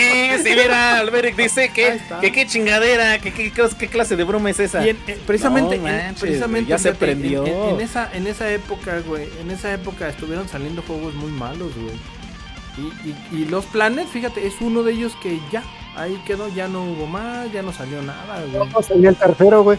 sí, 0.43 0.49
mira, 0.55 0.97
Alberic 0.97 1.35
dice 1.35 1.69
que, 1.69 1.99
que 2.21 2.31
qué 2.31 2.47
chingadera, 2.47 3.19
que 3.19 3.31
qué, 3.31 3.51
clase 3.87 4.15
de 4.15 4.23
broma 4.23 4.49
es 4.49 4.59
esa. 4.59 4.83
Y 4.83 4.89
en- 4.89 4.97
eh, 5.05 5.19
precisamente, 5.27 5.77
No 5.77 5.87
en- 5.87 5.95
manches, 5.97 6.21
precisamente 6.21 6.69
ya 6.71 6.79
se 6.79 6.89
fíjate, 6.89 7.05
prendió. 7.05 7.45
En, 7.45 7.75
en 7.75 7.81
esa, 7.81 8.09
en 8.13 8.25
esa 8.25 8.49
época, 8.51 8.99
güey, 9.05 9.27
en 9.41 9.51
esa 9.51 9.71
época 9.71 10.09
estuvieron 10.09 10.49
saliendo 10.49 10.81
juegos 10.81 11.13
muy 11.13 11.29
malos, 11.31 11.69
güey. 11.75 11.93
Y, 12.78 12.82
y- 13.09 13.41
y 13.41 13.45
los 13.45 13.65
Planet, 13.65 14.07
fíjate, 14.07 14.47
es 14.47 14.55
uno 14.61 14.84
de 14.84 14.93
ellos 14.93 15.13
que 15.21 15.39
ya, 15.51 15.63
ahí 15.95 16.19
quedó, 16.26 16.47
ya 16.49 16.67
no 16.67 16.84
hubo 16.84 17.05
más, 17.07 17.51
ya 17.51 17.61
no 17.61 17.71
salió 17.71 18.01
nada, 18.01 18.41
güey. 18.51 18.67
No, 18.69 18.82
salió 18.82 19.09
el 19.09 19.15
tercero, 19.15 19.63
güey. 19.63 19.78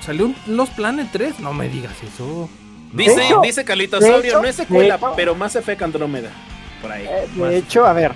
Salió 0.00 0.26
un 0.26 0.36
Los 0.46 0.70
Planet 0.70 1.08
3, 1.10 1.40
no 1.40 1.52
me 1.52 1.68
digas 1.68 1.94
eso. 2.02 2.48
dice, 2.92 3.26
hecho, 3.26 3.40
dice 3.42 3.64
Carlitos 3.64 4.00
Saurio, 4.04 4.30
hecho, 4.30 4.42
no 4.42 4.48
es 4.48 4.54
secuela, 4.56 4.94
hecho. 4.94 5.12
pero 5.16 5.34
más 5.34 5.56
Effect 5.56 5.82
Andrómeda. 5.82 6.30
Por 6.80 6.92
ahí. 6.92 7.04
Eh, 7.04 7.26
de 7.36 7.56
hecho, 7.56 7.84
a 7.84 7.92
ver, 7.92 8.12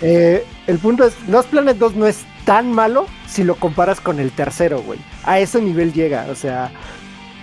eh, 0.00 0.46
el 0.68 0.78
punto 0.78 1.04
es, 1.04 1.14
Lost 1.28 1.48
Planet 1.50 1.76
2 1.76 1.94
no 1.96 2.06
es 2.06 2.24
tan 2.44 2.70
malo 2.72 3.06
si 3.26 3.42
lo 3.42 3.56
comparas 3.56 4.00
con 4.00 4.20
el 4.20 4.30
tercero, 4.30 4.80
güey. 4.82 5.00
A 5.24 5.40
ese 5.40 5.60
nivel 5.60 5.92
llega, 5.92 6.26
o 6.30 6.34
sea... 6.36 6.70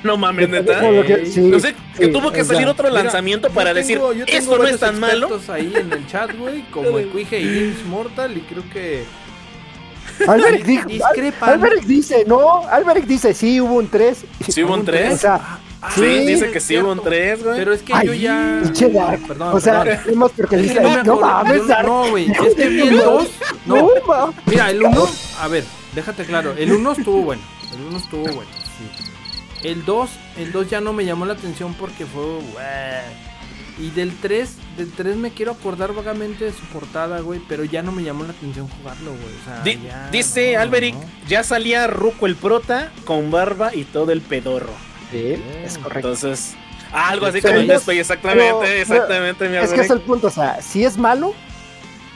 No 0.06 0.18
mames, 0.18 0.48
neta. 0.50 0.80
Que- 1.06 1.26
sí, 1.26 1.42
No 1.42 1.60
sé, 1.60 1.74
que 1.98 2.06
sí, 2.06 2.12
tuvo 2.12 2.32
que 2.32 2.42
o 2.42 2.46
sea, 2.46 2.54
salir 2.54 2.68
otro 2.68 2.88
Mira, 2.90 3.04
lanzamiento 3.04 3.50
para 3.50 3.74
tengo- 3.74 4.14
decir, 4.14 4.26
esto 4.28 4.58
no 4.58 4.68
es 4.68 4.80
tan 4.80 5.00
malo. 5.00 5.40
ahí 5.50 5.74
en 5.76 5.92
el 5.92 6.08
chat, 6.08 6.30
güey, 6.38 6.62
como 6.70 7.00
el 7.00 7.08
Cuije 7.10 7.40
y 7.42 7.46
James 7.46 7.86
Mortal, 7.86 8.38
y 8.38 8.42
creo 8.42 8.64
que 8.72 9.04
Alberic, 10.28 10.64
dijo- 10.66 10.88
discrepan. 10.88 11.50
Al- 11.50 11.56
Alberic 11.56 11.84
dice, 11.86 12.24
no, 12.28 12.68
Alberic 12.68 13.06
dice, 13.06 13.34
sí, 13.34 13.60
hubo 13.60 13.74
un 13.76 13.88
3. 13.88 14.26
Sí 14.48 14.64
hubo 14.64 14.76
un 14.76 14.86
tres. 14.86 15.14
O 15.14 15.18
sea, 15.18 15.60
Sí, 15.94 16.02
Sí, 16.02 16.26
dice 16.26 16.50
que 16.50 16.60
sí 16.60 16.78
hubo 16.80 16.88
un 16.94 17.00
cierto. 17.02 17.10
3, 17.10 17.44
güey. 17.44 17.58
Pero 17.58 17.74
es 17.74 17.84
que 17.84 17.94
ay, 17.94 18.08
yo 18.08 18.14
ya. 18.16 18.62
Dark. 18.92 19.28
Perdón, 19.28 19.56
o 19.56 19.60
sea, 19.60 19.84
perdón. 19.84 20.04
vemos 20.08 20.32
porque 20.36 20.56
Es 20.56 20.62
dice, 20.64 20.74
que 20.76 20.82
no 20.82 21.04
no 21.04 21.20
mames. 21.20 21.62
No, 21.84 22.10
güey. 22.10 22.32
Es 22.32 22.56
que 22.56 22.70
vi 22.70 22.82
el 22.88 22.98
2. 23.04 23.28
No, 23.68 23.76
No, 24.08 24.34
mira, 24.48 24.72
el 24.72 24.82
1. 24.84 25.08
A 25.42 25.48
ver, 25.48 25.64
déjate 25.94 26.24
claro. 26.26 26.56
El 26.58 26.72
1 26.72 26.92
estuvo 26.94 27.22
bueno. 27.22 27.42
El 27.72 27.82
1 27.86 27.98
estuvo 27.98 28.24
bueno. 28.24 28.50
El 29.66 29.86
2. 29.86 30.10
El 30.38 30.52
2 30.52 30.70
ya 30.70 30.82
no 30.82 30.94
me 30.94 31.06
llamó 31.06 31.26
la 31.26 31.34
atención 31.34 31.74
porque 31.74 32.06
fue. 32.06 32.24
Y 33.78 33.90
del 33.92 34.16
3. 34.22 34.50
Del 34.78 34.92
3 34.92 35.16
me 35.18 35.32
quiero 35.32 35.52
acordar 35.54 35.94
vagamente 35.94 36.46
de 36.46 36.52
su 36.54 36.62
portada, 36.68 37.20
güey. 37.22 37.42
Pero 37.48 37.64
ya 37.66 37.82
no 37.82 37.92
me 37.92 38.04
llamó 38.04 38.24
la 38.24 38.32
atención 38.32 38.68
jugarlo, 38.68 39.12
güey. 39.12 39.36
O 39.42 39.44
sea, 39.46 39.62
Di- 39.64 39.82
ya, 39.86 40.10
dice 40.12 40.54
no, 40.54 40.62
Alberic, 40.62 40.96
no. 40.96 41.04
ya 41.28 41.44
salía 41.44 41.88
Ruco 41.88 42.26
el 42.26 42.36
prota 42.36 42.92
con 43.06 43.32
barba 43.32 43.74
y 43.76 43.84
todo 43.84 44.12
el 44.12 44.22
pedorro. 44.22 44.74
Sí, 45.12 45.36
es 45.64 45.78
correcto. 45.78 46.10
Entonces, 46.10 46.56
algo 46.92 47.26
así 47.26 47.42
como 47.42 47.56
el 47.56 47.62
ellos- 47.64 47.76
Desplay, 47.78 48.00
exactamente, 48.00 48.54
pero- 48.62 48.72
exactamente, 48.82 49.50
mi 49.50 49.58
Es 49.58 49.72
que 49.74 49.82
es 49.82 49.90
el 49.90 50.02
punto, 50.02 50.28
o 50.28 50.32
sea, 50.32 50.62
sí 50.62 50.84
es 50.86 50.98
malo, 50.98 51.34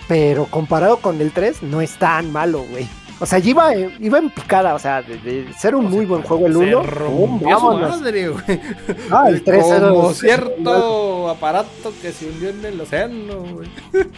pero 0.07 0.45
comparado 0.45 0.97
con 0.97 1.19
el 1.21 1.31
3 1.31 1.61
no 1.63 1.81
es 1.81 1.91
tan 1.97 2.31
malo, 2.31 2.61
güey. 2.63 2.87
O 3.21 3.25
sea, 3.25 3.39
iba, 3.39 3.73
eh, 3.73 3.95
iba 3.99 4.17
en 4.17 4.29
picada, 4.29 4.73
o 4.75 4.79
sea, 4.79 5.01
de, 5.01 5.17
de 5.17 5.53
ser 5.53 5.75
un 5.75 5.85
muy 5.89 6.05
buen 6.05 6.21
juego 6.23 6.47
el 6.47 6.53
Se 6.53 6.59
1. 6.75 6.83
rompió 6.83 7.59
su 7.59 7.65
madre, 7.77 8.29
güey. 8.29 8.61
Ah, 9.11 9.25
el 9.27 9.43
3 9.43 9.65
era- 9.65 9.89
Como 9.89 10.13
cierto 10.13 11.29
aparato 11.29 11.91
que 12.01 12.11
se 12.13 12.27
hundió 12.27 12.49
en 12.49 12.63
el 12.65 12.79
océano, 12.81 13.43
güey. 13.53 13.69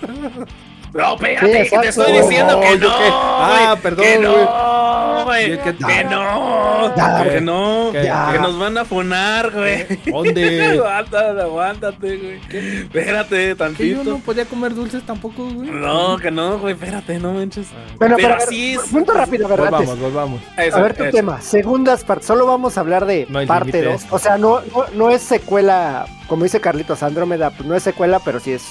No, 0.93 1.17
Sí, 1.17 1.25
espérate, 1.25 1.69
que 1.69 1.77
te 1.79 1.87
estoy 1.87 2.11
diciendo 2.11 2.59
que 2.59 2.77
no. 2.77 2.89
Ah, 2.91 3.77
perdón, 3.81 4.05
Que 4.05 4.19
no, 4.19 5.23
güey. 5.25 5.57
Que- 5.61 5.75
Que 5.75 6.03
no. 6.03 6.95
Ya, 6.95 7.23
Que 7.23 7.41
no. 7.41 7.93
Ya. 7.93 8.29
Que 8.33 8.39
nos 8.39 8.59
van 8.59 8.77
a 8.77 8.83
funar, 8.85 9.51
güey. 9.51 9.85
¿Dónde? 10.05 10.71
Aguántate, 10.77 11.41
aguántate, 11.41 12.17
güey. 12.17 12.39
Espérate 12.83 13.35
Que 13.35 13.47
yo 13.49 13.55
tantito. 13.55 14.03
no 14.03 14.17
podía 14.19 14.45
comer 14.45 14.73
dulces 14.75 15.03
tampoco, 15.05 15.45
güey. 15.49 15.69
No, 15.69 16.17
que 16.17 16.29
no, 16.31 16.59
güey, 16.59 16.73
espérate, 16.73 17.19
no 17.19 17.33
manches. 17.33 17.67
Bueno, 17.97 18.15
Pero 18.17 18.29
pero, 18.29 18.43
así 18.43 18.73
es. 18.73 18.81
punto 18.81 19.13
rápido, 19.13 19.45
a 19.45 19.49
ver, 19.49 19.59
antes. 19.61 19.71
Volvamos, 19.71 19.99
volvamos. 19.99 20.41
Eso, 20.57 20.75
A 20.77 20.81
ver 20.81 20.93
tu 20.97 21.03
eso. 21.03 21.15
tema, 21.15 21.39
segundas 21.41 22.03
partes, 22.03 22.27
solo 22.27 22.45
vamos 22.45 22.77
a 22.77 22.81
hablar 22.81 23.05
de 23.05 23.27
No 23.29 23.45
parte 23.45 23.71
límite 23.77 23.83
2. 23.93 24.01
esto. 24.03 24.15
O 24.15 24.19
sea, 24.19 24.37
no, 24.37 24.59
no, 24.61 24.85
no 24.93 25.09
es 25.09 25.21
secuela, 25.21 26.05
como 26.27 26.43
dice 26.43 26.59
Carlitos 26.59 27.01
Andrómeda, 27.03 27.49
pues 27.51 27.67
no 27.67 27.75
es 27.75 27.83
secuela, 27.83 28.19
pero 28.23 28.39
sí 28.39 28.51
es, 28.53 28.63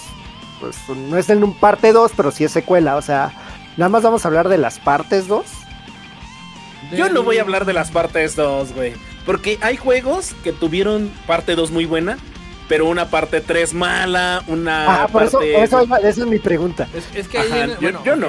pues 0.60 0.76
no 0.96 1.16
es 1.16 1.28
en 1.30 1.42
un 1.42 1.54
parte 1.54 1.92
2, 1.92 2.12
pero 2.16 2.30
sí 2.30 2.44
es 2.44 2.52
secuela. 2.52 2.96
O 2.96 3.02
sea, 3.02 3.32
nada 3.76 3.88
más 3.88 4.02
vamos 4.02 4.24
a 4.24 4.28
hablar 4.28 4.48
de 4.48 4.58
las 4.58 4.78
partes 4.78 5.26
2. 5.28 5.44
Yo 6.96 7.08
no 7.08 7.22
voy 7.22 7.38
a 7.38 7.42
hablar 7.42 7.64
de 7.64 7.72
las 7.72 7.90
partes 7.90 8.36
2, 8.36 8.72
güey. 8.72 8.94
Porque 9.26 9.58
hay 9.62 9.76
juegos 9.76 10.34
que 10.42 10.52
tuvieron 10.52 11.10
parte 11.26 11.54
2 11.54 11.70
muy 11.70 11.84
buena. 11.86 12.18
pero 12.68 12.86
una 12.86 13.06
parte 13.10 13.40
3 13.40 13.74
mala, 13.74 14.44
una 14.46 15.02
Ah, 15.02 15.08
por 15.08 15.24
eso, 15.24 15.38
parte... 15.38 15.60
eso 15.60 15.80
esa 15.82 16.08
es 16.08 16.18
mi 16.18 16.38
pregunta. 16.38 16.86
Es, 16.94 17.08
es 17.16 17.26
que 17.26 17.38
ahí 17.38 17.46
Ajá, 17.48 17.56
viene- 17.56 17.72
yo- 17.74 17.80
bueno, 17.80 18.04
yo 18.04 18.12
ok. 18.12 18.18
no. 18.20 18.28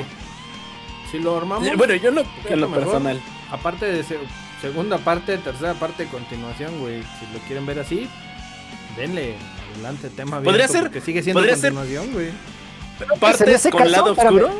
Si 1.11 1.19
lo 1.19 1.37
armamos, 1.37 1.77
Bueno, 1.77 1.93
yo 1.93 2.09
no, 2.09 2.21
en 2.21 2.59
lo 2.59 2.65
lo 2.65 2.69
mejor. 2.69 2.85
personal. 2.85 3.21
aparte 3.51 3.85
de 3.85 4.03
se- 4.03 4.17
segunda 4.59 4.97
parte, 4.97 5.37
tercera 5.37 5.75
parte, 5.75 6.07
continuación, 6.07 6.79
güey. 6.79 7.03
Si 7.03 7.31
lo 7.31 7.39
quieren 7.45 7.67
ver 7.67 7.79
así, 7.81 8.09
denle 8.97 9.35
adelante 9.73 10.09
tema 10.09 10.37
abierto, 10.37 10.49
Podría 10.51 10.67
ser- 10.67 10.81
porque 10.83 11.01
sigue 11.01 11.23
siendo 11.23 11.39
podría 11.41 11.55
ser- 11.57 11.73
güey. 11.73 12.29
Partes 13.19 13.47
ese 13.47 13.71
con 13.71 13.79
caso, 13.79 13.91
lado 13.91 14.11
espérame. 14.11 14.35
oscuro. 14.35 14.53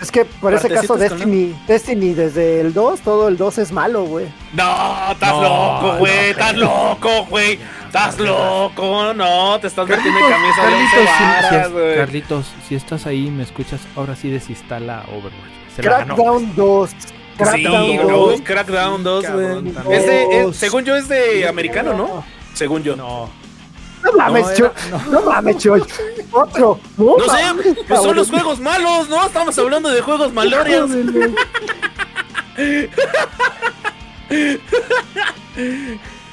Es 0.00 0.12
que 0.12 0.24
por 0.24 0.54
ese 0.54 0.68
caso 0.68 0.96
Destiny, 0.96 1.56
Destiny 1.66 2.14
desde 2.14 2.60
el 2.60 2.72
2, 2.72 3.00
todo 3.00 3.26
el 3.26 3.36
2 3.36 3.58
es 3.58 3.72
malo, 3.72 4.04
güey. 4.04 4.26
No, 4.52 5.10
estás 5.10 5.32
No, 5.32 5.42
loco, 5.42 5.96
güey, 5.98 6.12
no, 6.14 6.30
estás 6.30 6.56
loco, 6.56 7.26
güey. 7.28 7.58
Estás 7.86 8.18
loco, 8.20 9.12
no, 9.14 9.58
te 9.60 9.66
estás 9.66 9.88
metiendo 9.88 10.20
en 10.20 10.26
Carlitos, 10.28 10.56
camisa 10.56 10.66
de 10.68 10.74
once 10.76 10.96
Carlitos, 10.96 11.16
si- 11.18 11.24
varas, 11.24 11.66
si- 11.66 11.72
güey. 11.72 11.96
Carlitos, 11.96 12.46
si 12.68 12.74
estás 12.76 13.06
ahí, 13.06 13.30
me 13.30 13.42
escuchas, 13.42 13.80
ahora 13.96 14.14
sí 14.14 14.30
desinstala 14.30 15.04
Overwatch. 15.08 15.34
Se. 15.74 15.82
Crackdown 15.82 16.54
2. 16.54 16.90
Sí, 16.90 16.96
Crackdown 17.36 17.96
no, 17.96 18.02
2. 18.08 18.40
Crackdown 18.42 19.02
2, 19.04 19.24
Cabrón, 19.24 19.74
güey. 19.84 19.98
Es 19.98 20.06
de- 20.06 20.52
según 20.54 20.84
yo 20.84 20.94
es 20.94 21.08
de 21.08 21.48
americano, 21.48 21.94
¿no? 21.94 22.24
Según 22.54 22.82
yo. 22.84 22.94
No, 22.94 23.28
No 24.10 24.18
mames, 24.18 24.54
Choy. 24.54 24.70
No 25.10 25.22
mames, 25.22 25.58
Choy. 25.58 25.82
Otro. 26.32 26.78
No, 26.96 27.16
No 27.18 27.24
sé, 27.24 27.74
pues 27.86 28.02
son 28.02 28.16
los 28.16 28.30
juegos 28.30 28.60
malos, 28.60 29.08
¿no? 29.08 29.26
Estamos 29.26 29.58
hablando 29.58 29.90
de 29.90 30.00
juegos 30.00 30.32
malorios. 30.32 30.90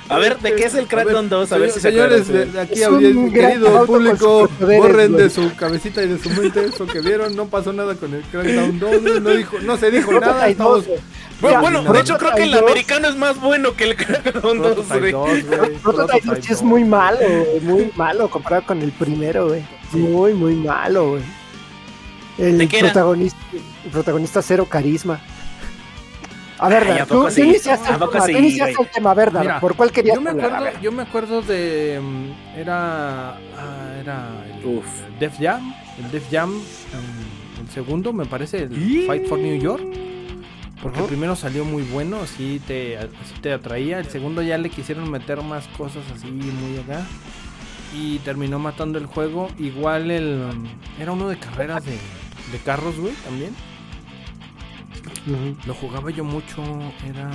A 0.08 0.20
ver, 0.20 0.38
¿de 0.38 0.56
qué 0.56 0.66
es 0.66 0.76
el 0.76 0.88
Crackdown 0.88 1.30
2? 1.30 1.52
A 1.52 1.58
ver 1.58 1.70
si 1.72 1.80
se 1.80 1.90
señores, 1.90 2.30
acuerdan, 2.30 2.52
de, 2.54 2.60
aquí 2.60 3.32
querido 3.34 3.86
público, 3.86 4.48
borren 4.60 5.14
güey. 5.14 5.24
de 5.24 5.30
su 5.32 5.56
cabecita 5.56 6.04
y 6.04 6.08
de 6.08 6.20
su 6.20 6.30
mente 6.30 6.64
eso 6.66 6.86
que 6.86 7.02
vieron. 7.02 7.36
No 7.36 7.48
pasó 7.48 7.74
nada 7.74 7.96
con 7.96 8.14
el 8.14 8.22
Crackdown 8.24 8.80
2, 8.80 9.02
güey, 9.02 9.20
no, 9.20 9.30
dijo, 9.32 9.60
no 9.62 9.78
se 9.78 9.90
dijo 9.90 10.12
nada. 10.14 10.26
Prototype 10.26 10.52
Estamos 10.52 10.86
2, 10.86 10.88
güey. 10.88 11.00
Bueno, 11.42 11.56
Ya, 11.56 11.62
bueno, 11.62 11.94
de 11.94 12.00
hecho 12.00 12.18
creo 12.18 12.36
que 12.36 12.44
el 12.44 12.52
Prototype 12.52 12.62
2, 12.62 12.72
americano 12.72 13.08
es 13.08 13.16
más 13.16 13.42
bueno 13.42 13.74
que 13.74 13.84
el 13.86 13.96
Crackdown 13.96 14.58
2, 14.60 14.74
Prototype 14.76 15.12
güey. 15.12 15.42
2, 15.42 15.58
güey. 15.58 15.78
Prototype 15.80 16.26
2 16.28 16.38
sí 16.42 16.54
es 16.54 16.62
muy 16.62 16.84
malo, 16.84 17.20
muy 17.62 17.92
malo 17.96 18.30
comparado 18.30 18.64
con 18.68 18.82
el 18.84 18.92
primero, 18.92 19.48
güey. 19.48 19.64
Muy, 19.92 20.34
muy 20.34 20.54
malo, 20.56 21.10
güey. 21.12 21.24
El 22.38 22.68
protagonista 23.92 24.42
cero 24.42 24.68
carisma. 24.70 25.20
A 26.58 26.70
ver, 26.70 26.84
Ay, 26.84 26.98
¿a 27.00 27.06
Dar, 27.06 27.08
poco 27.08 27.26
tú, 27.26 27.32
sí? 27.32 27.42
tú 27.42 27.44
iniciaste, 27.44 27.92
¿A 27.92 27.98
el 27.98 28.06
tema, 28.10 28.30
tú 28.32 28.38
iniciaste 28.38 28.74
güey? 28.76 28.88
el 28.88 28.90
tema, 28.90 29.12
a 29.12 29.14
ver, 29.14 29.32
Dar, 29.32 29.44
Mira, 29.44 29.60
¿por 29.60 29.76
cuál 29.76 29.92
querías 29.92 30.16
Yo 30.16 30.22
me 30.22 30.30
hablar? 30.30 30.46
Acuerdo, 30.54 30.80
yo 30.82 30.92
me 30.92 31.04
acuerdo 31.04 31.42
de 31.42 32.00
mm, 32.02 32.58
era 32.60 33.36
ah, 33.38 33.96
era 34.00 34.46
el 34.54 34.66
Uf. 34.66 34.86
Def 35.20 35.38
Jam, 35.40 35.74
el 35.98 36.12
Def 36.12 36.30
Jam 36.32 36.52
mm, 36.52 37.62
el 37.62 37.70
segundo 37.70 38.14
me 38.14 38.26
parece 38.26 38.64
el 38.64 39.06
Fight 39.08 39.28
for 39.28 39.40
New 39.40 39.58
York. 39.60 39.84
Porque 40.82 41.00
el 41.00 41.06
primero 41.06 41.36
salió 41.36 41.66
muy 41.66 41.84
bueno, 41.84 42.20
así 42.22 42.62
te, 42.68 42.98
así 42.98 43.10
te 43.42 43.52
atraía. 43.54 43.98
El 44.00 44.08
segundo 44.08 44.42
ya 44.44 44.58
le 44.58 44.70
quisieron 44.70 45.10
meter 45.10 45.42
más 45.42 45.68
cosas 45.70 46.04
así 46.14 46.28
muy 46.28 46.78
acá. 46.80 47.06
Y 47.94 48.20
terminó 48.20 48.60
matando 48.60 49.00
el 49.00 49.06
juego. 49.06 49.50
Igual 49.58 50.12
el. 50.12 50.42
um, 50.54 50.66
Era 51.02 51.14
uno 51.14 51.30
de 51.30 51.38
carreras 51.40 51.84
de, 51.86 51.94
de 51.94 52.60
carros, 52.64 53.00
güey, 53.00 53.14
también. 53.26 53.56
Lo 55.66 55.74
jugaba 55.74 56.10
yo 56.12 56.24
mucho. 56.24 56.64
Era. 57.08 57.30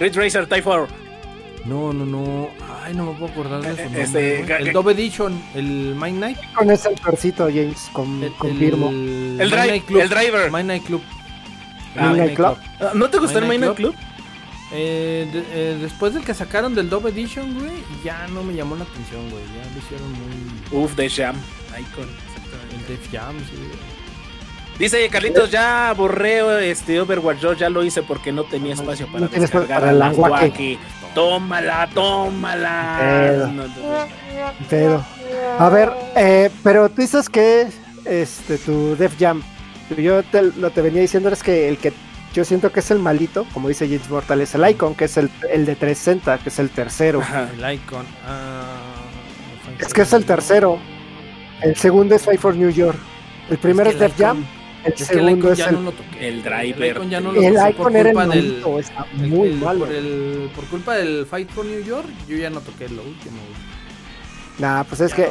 Ridge 0.00 0.16
Racer 0.16 0.46
Type 0.46 0.62
4. 0.62 0.88
No, 1.66 1.92
no, 1.92 2.06
no. 2.06 2.48
Ay, 2.84 2.94
no 2.94 3.06
me 3.12 3.18
puedo 3.18 3.32
acordar 3.32 3.60
de 3.60 3.74
su 3.74 3.80
Eh, 3.80 3.84
nombre. 3.84 4.02
este, 4.02 4.42
güey. 4.44 4.62
el 4.68 4.72
Dove 4.72 4.92
Edition, 4.92 5.42
el 5.54 5.94
Mind 6.00 6.18
Night. 6.20 6.38
Con 6.54 6.70
ese 6.70 6.88
autorcito, 6.88 7.46
James, 7.48 7.90
con, 7.92 8.22
El, 8.22 8.32
confirmo. 8.34 8.88
El, 8.90 8.96
El, 8.96 9.36
Mind 9.38 9.50
drive, 9.50 9.66
Night 9.68 9.84
Club. 9.84 10.00
el 10.00 10.08
driver. 10.08 10.50
Mind 10.52 10.66
Night 10.68 10.84
Club. 10.84 11.02
Ah, 11.96 12.06
Mind 12.06 12.16
Night 12.18 12.34
Club. 12.36 12.56
Ah, 12.80 12.92
¿No 12.94 13.10
te 13.10 13.18
gustó 13.18 13.38
el 13.38 13.44
Midnight 13.46 13.76
Midnight 13.76 13.76
Club? 13.76 13.94
Eh, 14.72 15.28
de- 15.32 15.44
eh, 15.72 15.78
después 15.80 16.14
del 16.14 16.24
que 16.24 16.32
sacaron 16.34 16.74
del 16.74 16.88
Dove 16.90 17.10
Edition, 17.10 17.58
güey, 17.58 17.72
ya 18.04 18.28
no 18.28 18.42
me 18.44 18.54
llamó 18.54 18.76
la 18.76 18.84
atención, 18.84 19.28
güey. 19.30 19.42
Ya 19.56 19.70
lo 19.72 19.78
hicieron 19.78 20.12
muy. 20.12 20.84
Uf, 20.84 20.94
de 20.94 21.08
Jam. 21.10 21.36
Icon. 21.78 22.08
El 22.78 22.86
Def 22.86 23.10
Jam, 23.12 23.34
sí. 23.40 23.56
Dice 24.78 25.08
Carlitos, 25.08 25.50
ya 25.50 25.92
borré 25.96 26.70
este 26.70 27.00
Overwatch 27.00 27.40
2, 27.40 27.58
ya 27.58 27.68
lo 27.68 27.82
hice 27.84 28.02
porque 28.02 28.30
no 28.30 28.44
tenía 28.44 28.74
No, 28.76 28.82
espacio 28.82 29.06
no 29.06 29.12
para 29.12 29.24
espacio 29.24 29.40
descargar 29.42 29.80
para 29.80 29.92
la. 29.92 30.10
Wacky. 30.10 30.78
Tómala, 31.14 31.88
tómala. 31.92 33.38
No, 33.38 33.46
no, 33.48 33.66
no. 33.66 33.72
Pedo. 34.70 35.04
A 35.58 35.68
ver, 35.68 35.90
eh, 36.14 36.50
pero 36.62 36.88
tú 36.88 37.00
dices 37.02 37.28
que 37.28 37.66
este 38.04 38.58
tu 38.58 38.94
Def 38.96 39.14
Jam, 39.18 39.42
yo 39.96 40.22
te, 40.22 40.42
lo 40.42 40.70
te 40.70 40.80
venía 40.80 41.00
diciendo 41.00 41.28
es 41.30 41.42
que 41.42 41.68
el 41.68 41.78
que 41.78 41.92
yo 42.32 42.44
siento 42.44 42.70
que 42.70 42.80
es 42.80 42.90
el 42.92 43.00
malito, 43.00 43.46
como 43.52 43.68
dice 43.68 43.86
James 43.86 44.08
Mortal, 44.08 44.40
es 44.42 44.54
el 44.54 44.68
Icon, 44.68 44.94
que 44.94 45.06
es 45.06 45.16
el, 45.16 45.28
el 45.50 45.66
de 45.66 45.74
360, 45.74 46.38
que 46.38 46.50
es 46.50 46.58
el 46.60 46.70
tercero. 46.70 47.20
Ajá. 47.20 47.48
El 47.52 47.74
Icon. 47.74 48.06
Ah, 48.24 48.76
Es 49.80 49.92
que 49.92 50.02
es 50.02 50.12
el 50.12 50.24
tercero. 50.24 50.78
El 51.62 51.74
segundo 51.74 52.14
es 52.14 52.22
Fight 52.22 52.38
for 52.38 52.54
New 52.54 52.70
York. 52.70 52.98
El 53.50 53.58
primero 53.58 53.90
es, 53.90 53.96
que 53.96 54.02
Def 54.02 54.16
Jam, 54.16 54.44
el 54.84 54.92
Es 54.92 54.96
que 54.96 55.02
el 55.02 55.08
segundo 55.08 55.36
Icon 55.38 55.52
es 55.52 55.58
ya 55.58 55.66
el. 55.68 55.74
no 55.74 55.82
lo 55.82 55.92
toqué. 55.92 56.28
el 56.28 56.42
driver. 56.42 56.82
El 56.82 56.90
Icon 56.96 57.10
ya 57.10 57.20
no 57.20 57.32
lo 57.32 57.40
el 57.42 57.54
toqué 57.54 57.70
Icon 57.70 57.82
por 57.82 57.96
era 57.96 58.08
el 58.10 58.14
culpa 58.16 58.34
del. 58.34 58.44
malito, 58.48 58.78
está 58.78 59.06
el- 59.20 59.26
muy 59.28 59.48
el- 59.48 59.54
malo. 59.56 59.78
Por, 59.86 59.94
el, 59.94 60.50
por 60.54 60.64
culpa 60.66 60.94
del 60.96 61.26
Fight 61.26 61.50
for 61.50 61.64
New 61.64 61.82
York, 61.84 62.08
yo 62.28 62.36
ya 62.36 62.50
no 62.50 62.60
toqué 62.60 62.88
lo 62.88 63.02
último, 63.02 63.36
güey. 63.48 63.58
Nah, 64.58 64.84
pues 64.84 65.00
es 65.00 65.14
que. 65.14 65.24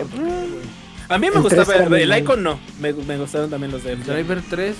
A 1.10 1.18
mí 1.18 1.30
me 1.30 1.36
El 1.38 1.42
gustaba, 1.42 1.74
el. 1.76 2.18
Icon 2.18 2.44
no. 2.44 2.60
Me, 2.80 2.92
me 2.94 3.18
gustaron 3.18 3.50
también 3.50 3.72
los 3.72 3.84
de 3.84 3.94
El 3.94 4.04
Driver 4.04 4.42
3. 4.50 4.76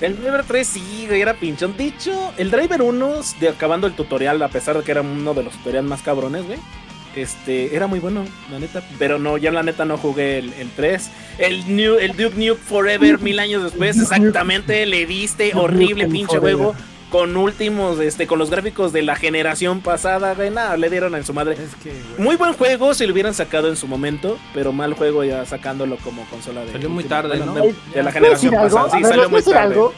El 0.00 0.16
Driver 0.16 0.44
3 0.44 0.66
sí, 0.66 1.04
güey, 1.08 1.20
era 1.20 1.34
pinchón. 1.34 1.76
Dicho, 1.76 2.32
el 2.36 2.50
Driver 2.52 2.82
1, 2.82 3.20
de 3.40 3.48
acabando 3.48 3.86
el 3.88 3.94
tutorial, 3.94 4.40
a 4.42 4.48
pesar 4.48 4.76
de 4.78 4.84
que 4.84 4.92
era 4.92 5.00
uno 5.02 5.34
de 5.34 5.42
los 5.42 5.52
tutoriales 5.54 5.88
más 5.90 6.02
cabrones, 6.02 6.46
güey. 6.46 6.58
Este, 7.22 7.74
era 7.74 7.86
muy 7.86 7.98
bueno, 8.00 8.24
la 8.50 8.58
neta. 8.58 8.82
Pero 8.98 9.18
no, 9.18 9.36
ya 9.38 9.50
la 9.50 9.62
neta 9.62 9.84
no 9.84 9.98
jugué 9.98 10.38
el, 10.38 10.52
el 10.54 10.70
3. 10.70 11.10
El, 11.38 11.76
New, 11.76 11.96
el 11.98 12.12
Duke 12.16 12.34
Nuke 12.36 12.60
Forever, 12.60 13.18
mil 13.20 13.38
años 13.38 13.62
después, 13.62 13.98
exactamente. 13.98 14.84
Le 14.86 15.06
diste 15.06 15.52
horrible 15.54 16.06
pinche 16.08 16.38
juego. 16.38 16.74
Con 17.10 17.38
últimos, 17.38 17.98
este, 18.00 18.26
con 18.26 18.38
los 18.38 18.50
gráficos 18.50 18.92
de 18.92 19.00
la 19.00 19.16
generación 19.16 19.80
pasada, 19.80 20.34
güey. 20.34 20.50
Nada, 20.50 20.76
le 20.76 20.90
dieron 20.90 21.14
en 21.14 21.24
su 21.24 21.32
madre. 21.32 21.54
Es 21.54 21.74
que, 21.82 21.88
güey. 21.88 22.18
Muy 22.18 22.36
buen 22.36 22.52
juego 22.52 22.92
si 22.92 23.06
lo 23.06 23.14
hubieran 23.14 23.32
sacado 23.32 23.68
en 23.70 23.76
su 23.76 23.86
momento, 23.88 24.38
pero 24.52 24.72
mal 24.74 24.92
juego 24.92 25.24
ya 25.24 25.46
sacándolo 25.46 25.96
como 25.96 26.26
consola 26.26 26.66
de. 26.66 26.72
Salió 26.72 26.90
muy 26.90 27.04
tarde, 27.04 27.38
¿no? 27.38 27.54
De, 27.54 27.72
la 28.02 28.10
¿Puedo 28.12 28.34
decir 28.34 28.50
generación 28.50 28.54
pasada. 28.54 28.84
A 28.84 28.90
Sí, 28.90 28.96
ver, 28.96 29.06
salió 29.06 29.22
¿les 29.22 29.28
puedo 29.28 29.30
muy 29.30 29.38
decir 29.40 29.52
tarde. 29.54 29.66
algo? 29.74 29.94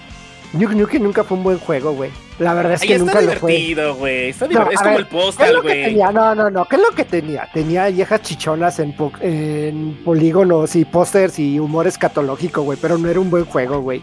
Nuke 0.53 0.75
Nukem 0.75 1.03
nunca 1.03 1.23
fue 1.25 1.37
un 1.37 1.45
buen 1.45 1.59
juego, 1.59 1.93
güey. 1.93 2.11
La 2.41 2.55
verdad 2.55 2.73
es 2.73 2.83
Ahí 2.83 2.89
que 2.89 2.95
está 2.95 3.05
nunca 3.07 3.21
lo 3.21 3.33
fue. 3.39 3.53
divertido, 3.53 3.95
güey. 3.95 4.29
Está 4.31 4.49
No, 4.49 4.69
es 4.71 4.79
como 4.79 4.91
ver, 4.91 5.01
el 5.01 5.07
¿Qué 5.07 5.19
es 5.19 5.25
postal, 5.25 5.55
lo 5.55 5.63
que 5.63 5.69
güey. 5.93 6.13
No, 6.13 6.35
no, 6.35 6.51
no. 6.51 6.65
¿Qué 6.65 6.77
es 6.77 6.83
lo 6.83 6.91
que 6.91 7.05
tenía? 7.05 7.49
Tenía 7.55 7.87
viejas 7.89 8.23
chichonas 8.23 8.79
en, 8.81 8.97
po- 8.97 9.13
en 9.21 9.99
polígonos 10.05 10.75
y 10.75 10.85
pósters 10.85 11.39
y 11.39 11.61
humor 11.61 11.87
escatológico, 11.87 12.63
güey. 12.63 12.79
Pero 12.83 12.99
no 12.99 13.09
era 13.09 13.21
un 13.21 13.31
buen 13.31 13.45
juego, 13.45 13.81
güey. 13.81 14.03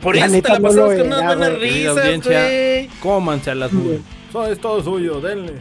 Por 0.00 0.16
La 0.16 0.26
eso 0.26 0.40
te 0.42 0.48
la 0.48 0.58
no 0.58 0.62
pasabas 0.68 0.96
lo 0.98 1.04
con 1.04 1.12
era. 1.12 1.36
Querida 1.58 1.58
risas, 1.58 1.98
audiencia, 1.98 2.42
güey. 2.44 2.88
Cómanse 3.00 3.50
a 3.50 3.54
las 3.54 3.72
nubes. 3.72 4.00
Eso 4.30 4.46
es 4.46 4.58
todo 4.58 4.82
suyo, 4.82 5.20
denle. 5.20 5.54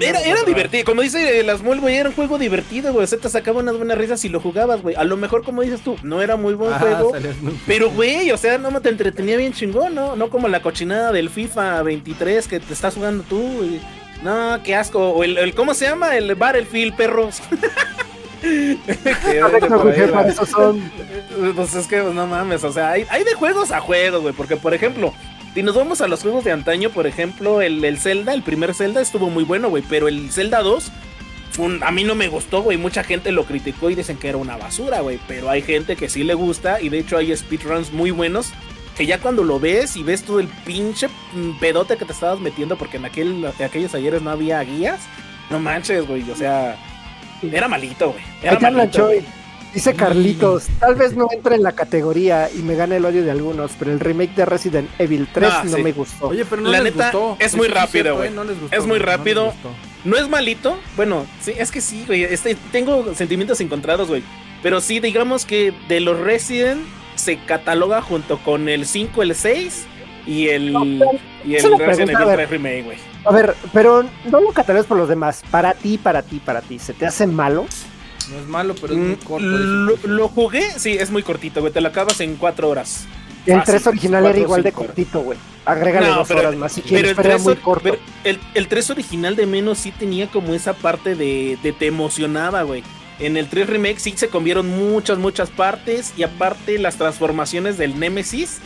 Era, 0.00 0.20
era 0.20 0.42
divertido, 0.44 0.84
como 0.84 1.02
dice 1.02 1.40
eh, 1.40 1.42
las 1.42 1.62
Mol, 1.62 1.80
güey, 1.80 1.96
era 1.96 2.08
un 2.08 2.14
juego 2.14 2.38
divertido, 2.38 2.92
güey. 2.92 3.04
O 3.04 3.06
sea, 3.06 3.18
te 3.18 3.28
sacaba 3.28 3.60
unas 3.60 3.76
buenas 3.76 3.98
risas 3.98 4.20
si 4.20 4.28
lo 4.28 4.40
jugabas, 4.40 4.82
güey. 4.82 4.94
A 4.96 5.04
lo 5.04 5.16
mejor, 5.16 5.42
como 5.44 5.62
dices 5.62 5.80
tú, 5.82 5.96
no 6.02 6.22
era 6.22 6.36
muy 6.36 6.54
buen 6.54 6.72
Ajá, 6.72 6.80
juego. 6.80 7.12
Pero, 7.66 7.90
güey, 7.90 8.30
o 8.30 8.36
sea, 8.36 8.58
no 8.58 8.70
me 8.70 8.80
te 8.80 8.88
entretenía 8.88 9.36
bien 9.36 9.52
chingón, 9.52 9.94
¿no? 9.94 10.16
No 10.16 10.30
como 10.30 10.48
la 10.48 10.62
cochinada 10.62 11.12
del 11.12 11.30
FIFA 11.30 11.82
23 11.82 12.48
que 12.48 12.60
te 12.60 12.72
estás 12.72 12.94
jugando 12.94 13.22
tú, 13.28 13.40
güey. 13.40 13.80
No, 14.22 14.60
qué 14.62 14.74
asco. 14.74 15.10
O 15.10 15.24
el, 15.24 15.38
el- 15.38 15.54
¿cómo 15.54 15.72
se 15.74 15.86
llama? 15.86 16.16
El 16.16 16.34
Battlefield, 16.34 16.94
perros. 16.96 17.40
Para 18.40 19.76
güey. 19.76 20.28
eso 20.30 20.46
son. 20.46 20.90
Pues 21.54 21.74
es 21.74 21.86
que 21.86 21.98
no 21.98 22.26
mames, 22.26 22.64
o 22.64 22.72
sea, 22.72 22.90
hay, 22.92 23.06
hay 23.10 23.24
de 23.24 23.34
juegos 23.34 23.70
a 23.70 23.80
juegos, 23.80 24.22
güey. 24.22 24.34
Porque, 24.34 24.56
por 24.56 24.74
ejemplo, 24.74 25.12
si 25.54 25.62
nos 25.62 25.74
vamos 25.74 26.00
a 26.00 26.08
los 26.08 26.22
juegos 26.22 26.44
de 26.44 26.52
antaño, 26.52 26.90
por 26.90 27.06
ejemplo, 27.06 27.60
el, 27.60 27.84
el 27.84 27.98
Zelda, 27.98 28.34
el 28.34 28.42
primer 28.42 28.74
Zelda 28.74 29.00
estuvo 29.00 29.30
muy 29.30 29.44
bueno, 29.44 29.68
güey. 29.68 29.82
Pero 29.88 30.08
el 30.08 30.30
Zelda 30.30 30.62
2, 30.62 30.90
fue 31.52 31.66
un- 31.66 31.82
a 31.82 31.90
mí 31.90 32.04
no 32.04 32.14
me 32.14 32.28
gustó, 32.28 32.62
güey. 32.62 32.76
Mucha 32.78 33.02
gente 33.04 33.32
lo 33.32 33.44
criticó 33.44 33.90
y 33.90 33.94
dicen 33.94 34.16
que 34.16 34.28
era 34.28 34.38
una 34.38 34.56
basura, 34.56 35.00
güey. 35.00 35.18
Pero 35.26 35.50
hay 35.50 35.62
gente 35.62 35.96
que 35.96 36.08
sí 36.08 36.22
le 36.24 36.34
gusta 36.34 36.80
y 36.80 36.88
de 36.88 36.98
hecho 37.00 37.16
hay 37.16 37.34
speedruns 37.36 37.92
muy 37.92 38.10
buenos. 38.10 38.52
Que 38.96 39.06
ya 39.06 39.18
cuando 39.18 39.44
lo 39.44 39.58
ves 39.58 39.96
y 39.96 40.02
ves 40.02 40.22
todo 40.24 40.40
el 40.40 40.48
pinche 40.48 41.08
pedote 41.58 41.96
que 41.96 42.04
te 42.04 42.12
estabas 42.12 42.38
metiendo, 42.40 42.76
porque 42.76 42.98
en 42.98 43.06
aquel, 43.06 43.46
aquellos 43.64 43.94
ayeres 43.94 44.20
no 44.20 44.30
había 44.30 44.60
guías, 44.62 45.00
no 45.48 45.58
manches, 45.58 46.06
güey. 46.06 46.28
O 46.30 46.36
sea, 46.36 46.76
era 47.42 47.66
malito, 47.66 48.12
güey. 48.12 48.22
Era 48.42 48.52
malito. 48.60 48.98
Choy. 48.98 49.24
Dice 49.74 49.94
Carlitos, 49.94 50.66
tal 50.80 50.96
vez 50.96 51.14
no 51.14 51.28
entre 51.32 51.54
en 51.54 51.62
la 51.62 51.72
categoría 51.72 52.48
y 52.52 52.58
me 52.62 52.74
gane 52.74 52.96
el 52.96 53.04
odio 53.04 53.22
de 53.22 53.30
algunos, 53.30 53.70
pero 53.78 53.92
el 53.92 54.00
remake 54.00 54.34
de 54.34 54.44
Resident 54.44 54.88
Evil 54.98 55.28
3 55.32 55.50
Ah, 55.52 55.62
no 55.64 55.76
sí. 55.76 55.82
me 55.82 55.92
gustó. 55.92 56.28
Oye, 56.28 56.44
pero 56.44 56.62
no 56.62 56.70
La 56.70 56.80
les 56.80 56.92
neta, 56.94 57.10
gustó. 57.12 57.36
es 57.38 57.54
muy 57.54 57.68
rápido, 57.68 58.16
güey. 58.16 58.30
No 58.30 58.42
les 58.44 58.60
gustó, 58.60 58.76
Es 58.76 58.86
muy 58.86 58.98
no 58.98 59.04
rápido. 59.04 59.54
No 60.04 60.16
es 60.16 60.28
malito. 60.28 60.76
Bueno, 60.96 61.24
sí, 61.40 61.52
es 61.56 61.70
que 61.70 61.80
sí, 61.80 62.04
güey. 62.06 62.24
Este, 62.24 62.56
tengo 62.72 63.14
sentimientos 63.14 63.60
encontrados, 63.60 64.08
güey. 64.08 64.22
Pero 64.62 64.80
sí, 64.80 64.98
digamos 64.98 65.44
que 65.46 65.72
de 65.88 66.00
los 66.00 66.18
Resident 66.18 66.80
se 67.14 67.38
cataloga 67.44 68.02
junto 68.02 68.38
con 68.38 68.68
el 68.68 68.86
5, 68.86 69.22
el 69.22 69.34
6 69.34 69.84
y 70.26 70.48
el, 70.48 71.02
y 71.44 71.54
esa 71.54 71.68
el 71.68 71.78
Resident 71.78 72.10
Evil 72.10 72.26
ver. 72.26 72.36
3 72.36 72.50
Remake, 72.50 72.82
güey. 72.82 72.98
A 73.24 73.32
ver, 73.32 73.54
pero 73.72 74.04
no 74.30 74.40
lo 74.40 74.50
catalogues 74.52 74.86
por 74.86 74.96
los 74.96 75.08
demás. 75.08 75.42
Para 75.50 75.74
ti, 75.74 75.96
para 75.98 76.22
ti, 76.22 76.40
para 76.44 76.60
ti. 76.62 76.78
¿Se 76.78 76.92
te 76.94 77.06
hace 77.06 77.26
malo? 77.26 77.66
No 78.30 78.38
es 78.38 78.46
malo, 78.46 78.74
pero 78.80 78.92
es 78.94 78.98
muy 78.98 79.08
Mm, 79.16 79.24
corto. 79.24 79.46
Lo, 80.06 80.28
jugué, 80.28 80.62
sí, 80.78 80.92
es 80.92 81.10
muy 81.10 81.22
cortito, 81.22 81.60
güey. 81.60 81.72
Te 81.72 81.80
lo 81.80 81.88
acabas 81.88 82.20
en 82.20 82.36
4 82.36 82.68
horas. 82.68 83.04
El 83.46 83.54
Fácil, 83.60 83.74
3 83.74 83.86
original 83.86 84.22
cuatro 84.22 84.36
era 84.36 84.44
igual 84.44 84.62
de 84.62 84.72
cortito, 84.72 85.20
güey. 85.20 85.38
Agrégale 85.64 86.08
No, 86.08 86.16
dos 86.16 86.28
pero- 86.28 86.40
horas 86.40 86.56
más 86.56 86.72
si 86.72 86.80
Pero 86.82 86.88
quieres, 86.90 87.10
el 87.10 87.16
pero, 87.16 87.28
era 87.28 87.36
3, 87.36 87.44
muy 87.46 87.56
corto. 87.56 87.82
pero 87.84 87.96
el, 88.24 88.38
el 88.54 88.68
3 88.68 88.90
original 88.90 89.34
de 89.36 89.46
menos 89.46 89.78
sí 89.78 89.92
tenía 89.92 90.28
como 90.30 90.54
esa 90.54 90.74
parte 90.74 91.14
de, 91.14 91.58
de 91.62 91.72
te 91.72 91.86
emocionaba, 91.86 92.62
güey. 92.62 92.82
En 93.18 93.36
el 93.36 93.48
3 93.48 93.68
Remake 93.68 93.98
sí 93.98 94.12
se 94.16 94.28
comieron 94.28 94.68
muchas, 94.68 95.18
muchas 95.18 95.50
partes. 95.50 96.12
Y 96.16 96.22
aparte 96.22 96.78
las 96.78 96.96
transformaciones 96.96 97.78
del 97.78 97.98
Nemesis. 97.98 98.58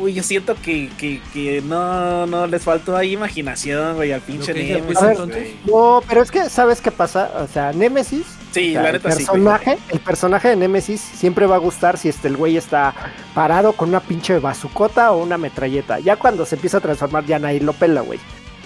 Uy, 0.00 0.14
yo 0.14 0.22
siento 0.22 0.54
que, 0.62 0.90
que, 0.98 1.20
que 1.32 1.60
no, 1.62 2.24
no 2.26 2.46
les 2.46 2.62
faltó 2.62 2.96
ahí 2.96 3.12
imaginación, 3.12 3.96
güey, 3.96 4.12
al 4.12 4.20
pinche 4.20 4.52
el 4.52 4.80
Nemesis. 4.82 5.54
No, 5.66 6.02
pero 6.08 6.22
es 6.22 6.30
que, 6.30 6.48
¿sabes 6.50 6.80
qué 6.80 6.90
pasa? 6.92 7.32
O 7.42 7.48
sea, 7.52 7.72
Nemesis, 7.72 8.26
Sí, 8.52 8.70
o 8.70 8.72
sea, 8.74 8.82
la 8.82 8.88
el 8.88 8.92
neta 8.94 9.10
sí. 9.12 9.24
güey. 9.24 9.26
personaje, 9.42 9.78
el 9.90 10.00
personaje 10.00 10.48
de 10.48 10.56
Nemesis 10.56 11.00
siempre 11.00 11.46
va 11.46 11.56
a 11.56 11.58
gustar 11.58 11.96
si 11.98 12.08
este 12.08 12.28
el 12.28 12.36
güey 12.36 12.56
está 12.56 12.94
parado 13.34 13.72
con 13.72 13.88
una 13.88 14.00
pinche 14.00 14.38
bazucota 14.38 15.12
o 15.12 15.22
una 15.22 15.38
metralleta. 15.38 15.98
Ya 16.00 16.16
cuando 16.16 16.44
se 16.46 16.54
empieza 16.56 16.78
a 16.78 16.80
transformar 16.80 17.24
ya 17.24 17.38
nadie 17.38 17.60
lo 17.60 17.72
pela, 17.72 18.00
güey. 18.02 18.18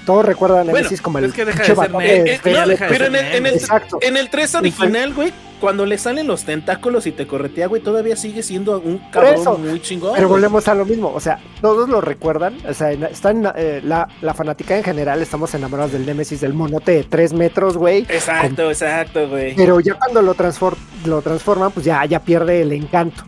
Todos 0.04 0.24
recuerdan 0.24 0.60
a 0.60 0.62
Bueno, 0.64 0.76
Nemesis 0.78 1.00
como 1.02 1.18
el 1.18 1.24
es 1.26 1.32
que 1.32 1.44
deja 1.44 1.58
pinche 1.58 1.72
de 1.72 1.76
ser 1.80 1.88
batote 1.92 2.04
Ne- 2.04 2.22
de 2.24 2.34
Eh, 2.34 2.40
Pero 2.42 3.04
no, 3.10 3.10
de 3.12 3.18
en 3.18 3.24
el, 3.24 3.34
en 3.34 3.46
el- 3.46 3.60
en 4.02 4.16
el 4.16 4.30
3 4.30 4.54
original, 4.54 5.14
güey, 5.14 5.32
cuando 5.60 5.86
le 5.86 5.96
salen 5.98 6.26
los 6.26 6.44
tentáculos 6.44 7.06
y 7.06 7.12
te 7.12 7.26
corretea, 7.26 7.66
güey, 7.66 7.82
todavía 7.82 8.16
sigue 8.16 8.42
siendo 8.42 8.78
un 8.80 8.98
cabrón 9.10 9.62
muy 9.62 9.80
chingón. 9.80 10.12
Pero 10.14 10.28
volvemos 10.28 10.68
a 10.68 10.74
lo 10.74 10.84
mismo, 10.84 11.12
o 11.14 11.20
sea, 11.20 11.38
todos 11.60 11.88
lo 11.88 12.00
recuerdan, 12.00 12.56
o 12.68 12.74
sea, 12.74 12.92
están 12.92 13.50
eh, 13.56 13.80
la, 13.84 14.08
la 14.20 14.34
fanática 14.34 14.76
en 14.76 14.84
general, 14.84 15.22
estamos 15.22 15.54
enamorados 15.54 15.92
del 15.92 16.04
Nemesis, 16.06 16.40
del 16.40 16.52
monote 16.54 16.92
de 16.92 17.04
3 17.04 17.32
metros, 17.32 17.76
güey. 17.76 18.00
Exacto, 18.08 18.70
exacto, 18.70 19.28
güey. 19.28 19.54
Pero 19.56 19.80
ya 19.80 19.94
cuando 19.94 20.22
lo, 20.22 20.34
transfor- 20.34 20.76
lo 21.04 21.22
transforman, 21.22 21.70
pues 21.72 21.86
ya, 21.86 22.04
ya 22.04 22.20
pierde 22.20 22.60
el 22.62 22.72
encanto. 22.72 23.22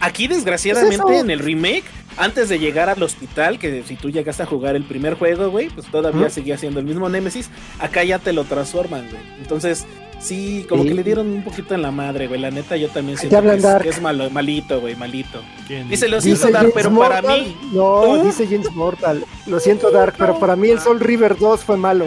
Aquí, 0.00 0.26
desgraciadamente, 0.26 0.98
Pues 1.00 1.20
en 1.20 1.30
el 1.30 1.38
remake, 1.38 1.84
antes 2.16 2.48
de 2.48 2.58
llegar 2.58 2.88
al 2.90 3.00
hospital, 3.02 3.60
que 3.60 3.84
si 3.86 3.94
tú 3.94 4.10
llegaste 4.10 4.42
a 4.42 4.46
jugar 4.46 4.74
el 4.74 4.82
primer 4.82 5.14
juego, 5.14 5.48
güey, 5.50 5.68
pues 5.68 5.86
todavía 5.86 6.22
Ujú. 6.22 6.30
seguía 6.30 6.58
siendo 6.58 6.80
el 6.80 6.86
mismo 6.86 7.08
Nemesis, 7.08 7.50
acá 7.78 8.02
ya 8.02 8.18
te 8.18 8.32
lo 8.32 8.42
transforman, 8.42 9.06
güey. 9.08 9.22
Entonces, 9.40 9.86
sí, 10.22 10.64
como 10.68 10.82
Sí. 10.84 10.88
que 10.90 10.94
le 10.94 11.02
dieron 11.04 11.28
un 11.28 11.42
poquito 11.42 11.74
en 11.74 11.82
la 11.82 11.90
madre, 11.90 12.28
güey. 12.28 12.40
La 12.40 12.50
neta, 12.50 12.76
yo 12.76 12.88
también 12.88 13.18
siento 13.18 13.42
que 13.42 13.54
es, 13.56 13.62
Dark. 13.62 13.82
que 13.82 13.88
es 13.90 14.00
malo, 14.00 14.30
malito, 14.30 14.80
güey, 14.80 14.94
malito. 14.96 15.42
¿Quién 15.66 15.88
Dice, 15.88 16.08
lo 16.08 16.20
siento, 16.20 16.40
Dice 16.46 16.52
Dark, 16.52 16.70
James 16.72 16.74
pero 16.74 16.98
para 16.98 17.22
mí... 17.22 17.56
No, 17.72 18.24
dice 18.24 18.46
James 18.46 18.70
Mortal. 18.72 19.24
Lo 19.46 19.60
siento, 19.60 19.90
Dark, 19.90 20.14
pero 20.16 20.38
para 20.38 20.56
mí 20.56 20.68
el 20.70 20.80
Soul 20.80 21.00
River 21.00 21.36
2 21.38 21.64
fue 21.64 21.76
malo. 21.76 22.06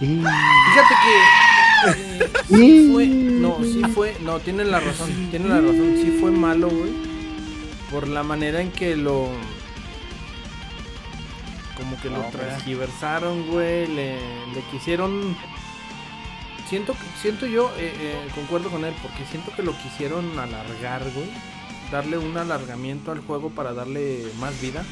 Y... 0.00 0.06
Fíjate 0.06 0.94
que. 1.04 1.90
eh, 1.90 2.30
y- 2.50 2.92
fue, 2.92 3.06
no, 3.06 3.58
sí 3.62 3.82
fue, 3.94 4.16
no, 4.22 4.38
tienen 4.40 4.70
la 4.70 4.80
razón, 4.80 5.10
tienen 5.30 5.48
la 5.50 5.56
razón, 5.60 5.94
sí 5.96 6.16
fue 6.20 6.30
malo, 6.30 6.68
güey. 6.68 6.90
Por 7.90 8.08
la 8.08 8.22
manera 8.22 8.60
en 8.60 8.70
que 8.72 8.96
lo. 8.96 9.28
Como 11.76 12.00
que 12.00 12.08
lo 12.08 12.18
No, 12.18 12.24
transgiversaron, 12.30 13.46
güey. 13.48 13.86
Le, 13.86 14.14
le 14.16 14.60
quisieron. 14.70 15.36
Siento, 16.68 16.94
siento 17.22 17.46
yo, 17.46 17.70
eh, 17.78 17.92
eh, 17.98 18.28
concuerdo 18.34 18.70
con 18.70 18.84
él, 18.84 18.94
porque 19.02 19.24
siento 19.30 19.52
que 19.54 19.62
lo 19.62 19.72
quisieron 19.78 20.38
alargar, 20.38 21.02
güey. 21.14 21.28
Darle 21.92 22.18
un 22.18 22.36
alargamiento 22.36 23.12
al 23.12 23.20
juego 23.20 23.50
para 23.50 23.72
darle 23.72 24.24
más 24.40 24.60
vida. 24.60 24.84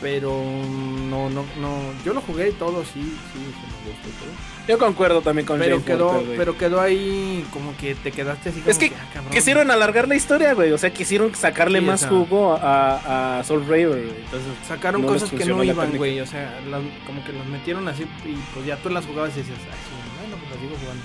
Pero 0.00 0.32
no, 0.34 1.30
no, 1.30 1.44
no. 1.60 1.78
Yo 2.04 2.12
lo 2.12 2.20
jugué 2.22 2.48
y 2.48 2.52
todo, 2.52 2.82
sí, 2.82 2.90
sí, 2.94 2.98
sí 3.34 3.38
me 3.38 3.92
gustó 3.92 4.08
todo. 4.18 4.52
Yo 4.66 4.78
concuerdo 4.78 5.22
también 5.22 5.46
con 5.46 5.60
Pero 5.60 5.84
quedó, 5.84 6.24
pero 6.36 6.58
quedó 6.58 6.80
ahí 6.80 7.44
como 7.52 7.76
que 7.76 7.94
te 7.94 8.10
quedaste 8.10 8.48
así 8.48 8.60
como 8.60 8.70
Es 8.70 8.78
que 8.78 8.86
ah. 8.96 9.30
Quisieron 9.30 9.70
alargar 9.70 10.08
la 10.08 10.16
historia, 10.16 10.54
güey. 10.54 10.72
O 10.72 10.78
sea, 10.78 10.92
quisieron 10.92 11.32
sacarle 11.36 11.78
Sí, 11.78 11.84
más 11.84 12.04
jugo 12.06 12.54
a, 12.60 13.38
a 13.38 13.44
Soul 13.44 13.62
Raver, 13.62 13.88
güey. 13.88 14.10
Entonces, 14.24 14.52
sacaron 14.66 15.02
no 15.02 15.08
cosas 15.08 15.30
que 15.30 15.44
no 15.44 15.62
iban, 15.62 15.96
güey, 15.96 16.20
o 16.20 16.26
sea, 16.26 16.60
las- 16.68 16.82
como 17.06 17.24
que 17.24 17.32
las 17.32 17.46
metieron 17.46 17.86
así 17.86 18.02
y 18.24 18.34
pues 18.54 18.66
ya 18.66 18.76
tú 18.78 18.88
las 18.90 19.06
jugabas 19.06 19.32
y 19.36 19.38
decías, 19.38 19.58
ay, 19.60 19.78
sí, 19.88 20.18
bueno, 20.20 20.36
pues 20.36 20.51
sigo 20.62 20.76
jugando. 20.80 21.02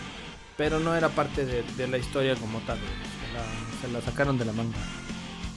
Pero 0.57 0.79
no 0.79 0.95
era 0.95 1.09
parte 1.09 1.45
de, 1.45 1.63
de 1.77 1.87
la 1.87 1.97
historia 1.97 2.35
como 2.35 2.59
tal. 2.61 2.77
Se 2.77 3.33
la, 3.33 3.81
se 3.81 3.93
la 3.93 4.01
sacaron 4.01 4.37
de 4.37 4.45
la 4.45 4.53
manga. 4.53 4.77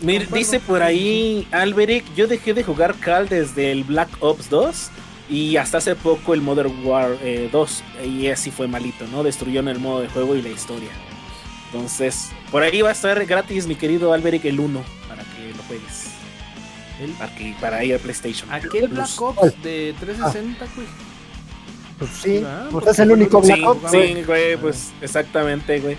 Mir, 0.03 0.29
dice 0.31 0.61
por 0.61 0.83
ahí 0.83 1.47
Alberic, 1.53 2.05
yo 2.15 2.27
dejé 2.27 2.55
de 2.55 2.65
jugar 2.65 2.95
Cal 2.97 3.29
desde 3.29 3.71
el 3.73 3.85
Black 3.85 4.09
Ops 4.21 4.49
2 4.51 4.91
y 5.29 5.57
hasta 5.57 5.79
hace 5.79 5.95
poco 5.95 6.33
el 6.35 6.41
Modern 6.41 6.85
War 6.87 7.17
eh, 7.23 7.49
2 7.53 7.85
y 8.07 8.27
así 8.29 8.51
fue 8.51 8.67
malito, 8.67 9.07
¿no? 9.09 9.23
Destruyeron 9.23 9.69
el 9.69 9.79
modo 9.79 10.01
de 10.01 10.09
juego 10.09 10.35
y 10.37 10.43
la 10.43 10.49
historia. 10.49 10.89
Entonces, 11.67 12.31
por 12.51 12.63
ahí 12.63 12.81
va 12.83 12.89
a 12.89 12.93
estar 12.93 13.25
gratis 13.27 13.67
mi 13.67 13.75
querido 13.77 14.13
Alberic 14.13 14.45
el 14.47 14.59
1 14.59 14.83
para 15.09 15.23
que 15.23 15.53
lo 15.57 15.63
juegues. 15.65 16.07
El- 17.01 17.11
Para, 17.13 17.35
que, 17.35 17.55
para 17.61 17.85
ir 17.85 17.95
a 17.95 17.99
PlayStation. 17.99 18.51
aquel 18.53 18.89
Plus. 18.89 18.91
Black 19.17 19.21
Ops 19.23 19.63
de 19.63 19.95
360, 20.01 20.67
güey. 20.75 20.87
Pues 22.01 22.11
sí, 22.21 22.43
Ah, 22.45 22.67
pues 22.73 22.87
es 22.89 22.99
el 22.99 23.13
único 23.13 23.39
lo- 23.41 23.47
Black 23.47 23.59
Sí, 23.59 23.65
Ops, 23.65 23.91
güey. 23.93 24.15
sí, 24.15 24.23
güey, 24.25 24.57
pues 24.57 24.91
exactamente, 25.01 25.79
güey. 25.81 25.97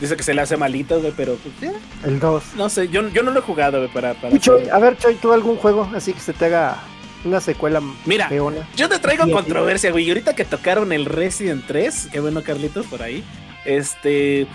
Dice 0.00 0.16
que 0.16 0.22
se 0.22 0.32
le 0.34 0.40
hace 0.40 0.56
malito, 0.56 0.98
güey, 1.00 1.12
pero 1.16 1.36
pues, 1.36 1.72
El 2.04 2.18
2. 2.18 2.42
no 2.56 2.68
sé, 2.70 2.88
yo, 2.88 3.06
yo 3.10 3.22
no 3.22 3.30
lo 3.32 3.40
he 3.40 3.42
jugado, 3.42 3.78
güey, 3.78 3.92
para... 3.92 4.14
para 4.14 4.38
Choy, 4.38 4.68
a 4.70 4.78
ver, 4.78 4.96
Choy, 4.98 5.16
¿tú 5.16 5.32
algún 5.32 5.56
juego 5.56 5.88
así 5.94 6.12
que 6.14 6.20
se 6.20 6.32
te 6.32 6.46
haga 6.46 6.76
una 7.24 7.40
secuela 7.40 7.80
Mira, 8.06 8.28
peona? 8.28 8.66
Yo 8.76 8.88
te 8.88 8.98
traigo 8.98 9.26
sí. 9.26 9.30
controversia, 9.32 9.90
güey. 9.92 10.06
Y 10.06 10.08
ahorita 10.10 10.34
que 10.34 10.44
tocaron 10.44 10.92
el 10.92 11.04
Resident 11.04 11.64
3, 11.68 12.08
qué 12.12 12.20
bueno, 12.20 12.42
Carlitos, 12.42 12.86
por 12.86 13.02
ahí. 13.02 13.22
Este. 13.64 14.46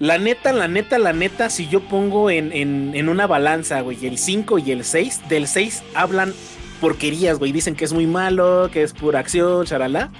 La 0.00 0.16
neta, 0.18 0.52
la 0.52 0.68
neta, 0.68 0.96
la 0.98 1.12
neta, 1.12 1.50
si 1.50 1.66
yo 1.68 1.80
pongo 1.80 2.30
en, 2.30 2.52
en- 2.52 2.92
en 2.94 3.08
una 3.08 3.26
balanza, 3.26 3.80
güey, 3.80 4.06
el 4.06 4.16
5 4.18 4.58
y 4.60 4.70
el 4.70 4.84
6, 4.84 5.22
del 5.28 5.48
6 5.48 5.82
hablan 5.94 6.32
porquerías, 6.80 7.38
güey. 7.38 7.52
Dicen 7.52 7.74
que 7.74 7.84
es 7.84 7.92
muy 7.92 8.06
malo, 8.06 8.70
que 8.72 8.82
es 8.82 8.92
pura 8.92 9.20
acción, 9.20 9.66
charalá. 9.66 10.10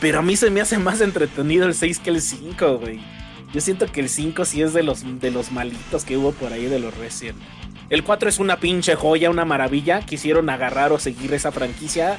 Pero 0.00 0.20
a 0.20 0.22
mí 0.22 0.36
se 0.36 0.50
me 0.50 0.60
hace 0.60 0.78
más 0.78 1.00
entretenido 1.00 1.66
el 1.66 1.74
6 1.74 1.98
que 1.98 2.10
el 2.10 2.22
5, 2.22 2.78
güey. 2.78 3.00
Yo 3.52 3.60
siento 3.60 3.86
que 3.86 4.00
el 4.00 4.08
5 4.08 4.44
sí 4.44 4.62
es 4.62 4.72
de 4.72 4.82
los, 4.82 5.20
de 5.20 5.30
los 5.30 5.50
malitos 5.50 6.04
que 6.04 6.16
hubo 6.16 6.32
por 6.32 6.52
ahí 6.52 6.66
de 6.66 6.78
los 6.78 6.96
Resident. 6.96 7.38
El 7.90 8.04
4 8.04 8.28
es 8.28 8.38
una 8.38 8.60
pinche 8.60 8.94
joya, 8.94 9.30
una 9.30 9.44
maravilla. 9.44 10.00
Quisieron 10.00 10.50
agarrar 10.50 10.92
o 10.92 10.98
seguir 10.98 11.32
esa 11.32 11.50
franquicia 11.50 12.18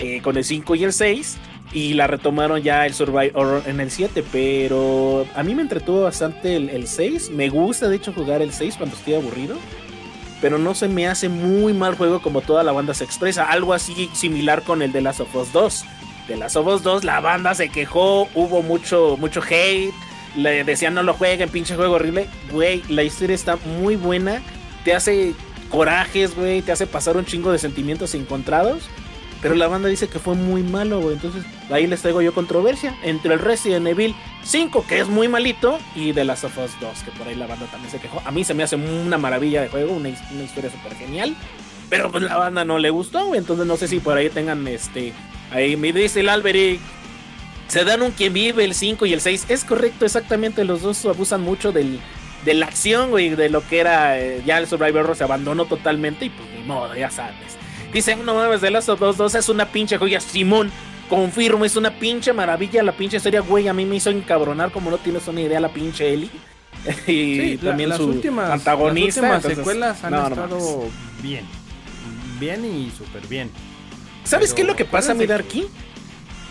eh, 0.00 0.20
con 0.22 0.36
el 0.36 0.44
5 0.44 0.74
y 0.74 0.84
el 0.84 0.92
6. 0.92 1.36
Y 1.72 1.94
la 1.94 2.06
retomaron 2.06 2.62
ya 2.62 2.84
el 2.86 2.94
Survivor 2.94 3.62
en 3.66 3.80
el 3.80 3.90
7. 3.90 4.24
Pero 4.32 5.26
a 5.34 5.42
mí 5.44 5.54
me 5.54 5.62
entretuvo 5.62 6.02
bastante 6.02 6.56
el, 6.56 6.68
el 6.68 6.88
6. 6.88 7.30
Me 7.30 7.48
gusta 7.48 7.88
de 7.88 7.96
hecho 7.96 8.12
jugar 8.12 8.42
el 8.42 8.52
6 8.52 8.76
cuando 8.76 8.96
estoy 8.96 9.14
aburrido. 9.14 9.56
Pero 10.44 10.58
no 10.58 10.74
se 10.74 10.88
me 10.88 11.08
hace 11.08 11.30
muy 11.30 11.72
mal 11.72 11.94
juego 11.96 12.20
como 12.20 12.42
toda 12.42 12.62
la 12.62 12.72
banda 12.72 12.92
se 12.92 13.02
expresa. 13.02 13.46
Algo 13.46 13.72
así 13.72 14.10
similar 14.12 14.60
con 14.60 14.82
el 14.82 14.92
de 14.92 15.00
Last 15.00 15.20
of 15.20 15.34
Us 15.34 15.50
2. 15.54 15.84
De 16.28 16.36
Last 16.36 16.56
of 16.56 16.66
Us 16.66 16.82
2 16.82 17.02
la 17.02 17.18
banda 17.20 17.54
se 17.54 17.70
quejó, 17.70 18.28
hubo 18.34 18.60
mucho, 18.60 19.16
mucho 19.18 19.40
hate. 19.40 19.94
Le 20.36 20.62
decían 20.64 20.92
no 20.92 21.02
lo 21.02 21.14
jueguen, 21.14 21.48
pinche 21.48 21.76
juego 21.76 21.94
horrible. 21.94 22.28
Güey, 22.52 22.82
la 22.90 23.04
historia 23.04 23.34
está 23.34 23.56
muy 23.56 23.96
buena. 23.96 24.42
Te 24.84 24.94
hace 24.94 25.32
corajes, 25.70 26.36
güey. 26.36 26.60
Te 26.60 26.72
hace 26.72 26.86
pasar 26.86 27.16
un 27.16 27.24
chingo 27.24 27.50
de 27.50 27.58
sentimientos 27.58 28.14
encontrados. 28.14 28.82
Pero 29.44 29.56
la 29.56 29.68
banda 29.68 29.90
dice 29.90 30.08
que 30.08 30.18
fue 30.18 30.34
muy 30.36 30.62
malo, 30.62 31.00
güey. 31.02 31.16
Entonces 31.16 31.44
ahí 31.70 31.86
les 31.86 32.00
traigo 32.00 32.22
yo 32.22 32.32
controversia 32.32 32.96
entre 33.02 33.34
el 33.34 33.40
Resident 33.40 33.86
Evil 33.86 34.14
5, 34.42 34.86
que 34.88 35.00
es 35.00 35.08
muy 35.08 35.28
malito, 35.28 35.78
y 35.94 36.14
The 36.14 36.24
Last 36.24 36.44
of 36.44 36.56
Us 36.56 36.70
2, 36.80 37.02
que 37.02 37.10
por 37.10 37.28
ahí 37.28 37.34
la 37.34 37.46
banda 37.46 37.66
también 37.66 37.90
se 37.90 37.98
quejó. 37.98 38.22
A 38.24 38.30
mí 38.30 38.42
se 38.42 38.54
me 38.54 38.62
hace 38.62 38.76
una 38.76 39.18
maravilla 39.18 39.60
de 39.60 39.68
juego, 39.68 39.92
una, 39.92 40.08
una 40.30 40.42
historia 40.42 40.70
súper 40.70 40.94
genial. 40.94 41.36
Pero 41.90 42.10
pues 42.10 42.22
la 42.22 42.38
banda 42.38 42.64
no 42.64 42.78
le 42.78 42.88
gustó, 42.88 43.26
güey. 43.26 43.38
Entonces 43.38 43.66
no 43.66 43.76
sé 43.76 43.86
si 43.86 44.00
por 44.00 44.16
ahí 44.16 44.30
tengan 44.30 44.66
este. 44.66 45.12
Ahí 45.50 45.76
me 45.76 45.92
dice 45.92 46.20
el 46.20 46.30
Alberic. 46.30 46.80
Se 47.68 47.84
dan 47.84 48.00
un 48.00 48.12
quien 48.12 48.32
vive 48.32 48.64
el 48.64 48.74
5 48.74 49.04
y 49.04 49.12
el 49.12 49.20
6. 49.20 49.44
Es 49.50 49.64
correcto, 49.64 50.06
exactamente. 50.06 50.64
Los 50.64 50.80
dos 50.80 51.04
abusan 51.04 51.42
mucho 51.42 51.70
del, 51.70 52.00
de 52.46 52.54
la 52.54 52.64
acción, 52.64 53.10
güey. 53.10 53.28
De 53.28 53.50
lo 53.50 53.60
que 53.68 53.80
era. 53.80 54.18
eh, 54.18 54.42
ya 54.46 54.56
el 54.56 54.66
Survivor 54.66 55.14
se 55.14 55.24
abandonó 55.24 55.66
totalmente. 55.66 56.24
Y 56.24 56.30
pues 56.30 56.48
ni 56.48 56.62
modo, 56.64 56.96
ya 56.96 57.10
sabes. 57.10 57.58
Dicen, 57.94 58.26
no 58.26 58.34
mames, 58.34 58.60
de 58.60 58.70
Last 58.70 58.88
of 58.90 59.00
Us 59.00 59.16
2 59.16 59.34
es 59.36 59.48
una 59.48 59.66
pinche 59.66 59.96
joya. 59.96 60.20
Simón, 60.20 60.70
confirmo, 61.08 61.64
es 61.64 61.76
una 61.76 61.98
pinche 61.98 62.32
maravilla 62.34 62.82
la 62.82 62.92
pinche 62.92 63.16
historia, 63.16 63.40
güey. 63.40 63.68
A 63.68 63.72
mí 63.72 63.86
me 63.86 63.96
hizo 63.96 64.10
encabronar 64.10 64.70
como 64.72 64.90
no 64.90 64.98
tienes 64.98 65.26
una 65.28 65.40
idea 65.40 65.60
la 65.60 65.72
pinche 65.72 66.12
Ellie. 66.12 66.30
y 67.06 67.06
Sí, 67.06 67.58
la- 67.62 67.70
también 67.70 67.88
las 67.88 67.98
su 67.98 68.06
últimas, 68.08 68.50
antagonista. 68.50 69.22
las 69.22 69.30
últimas 69.30 69.36
entonces, 69.36 69.58
secuelas 69.58 70.04
han 70.04 70.10
no, 70.12 70.26
estado 70.28 70.84
bien. 71.22 71.46
Bien 72.40 72.64
y 72.64 72.90
súper 72.90 73.26
bien. 73.28 73.50
¿Sabes 74.24 74.48
Pero 74.50 74.56
qué 74.56 74.62
es 74.62 74.68
lo 74.68 74.76
que 74.76 74.84
pasa, 74.84 75.14
mi 75.14 75.26
Darky? 75.26 75.66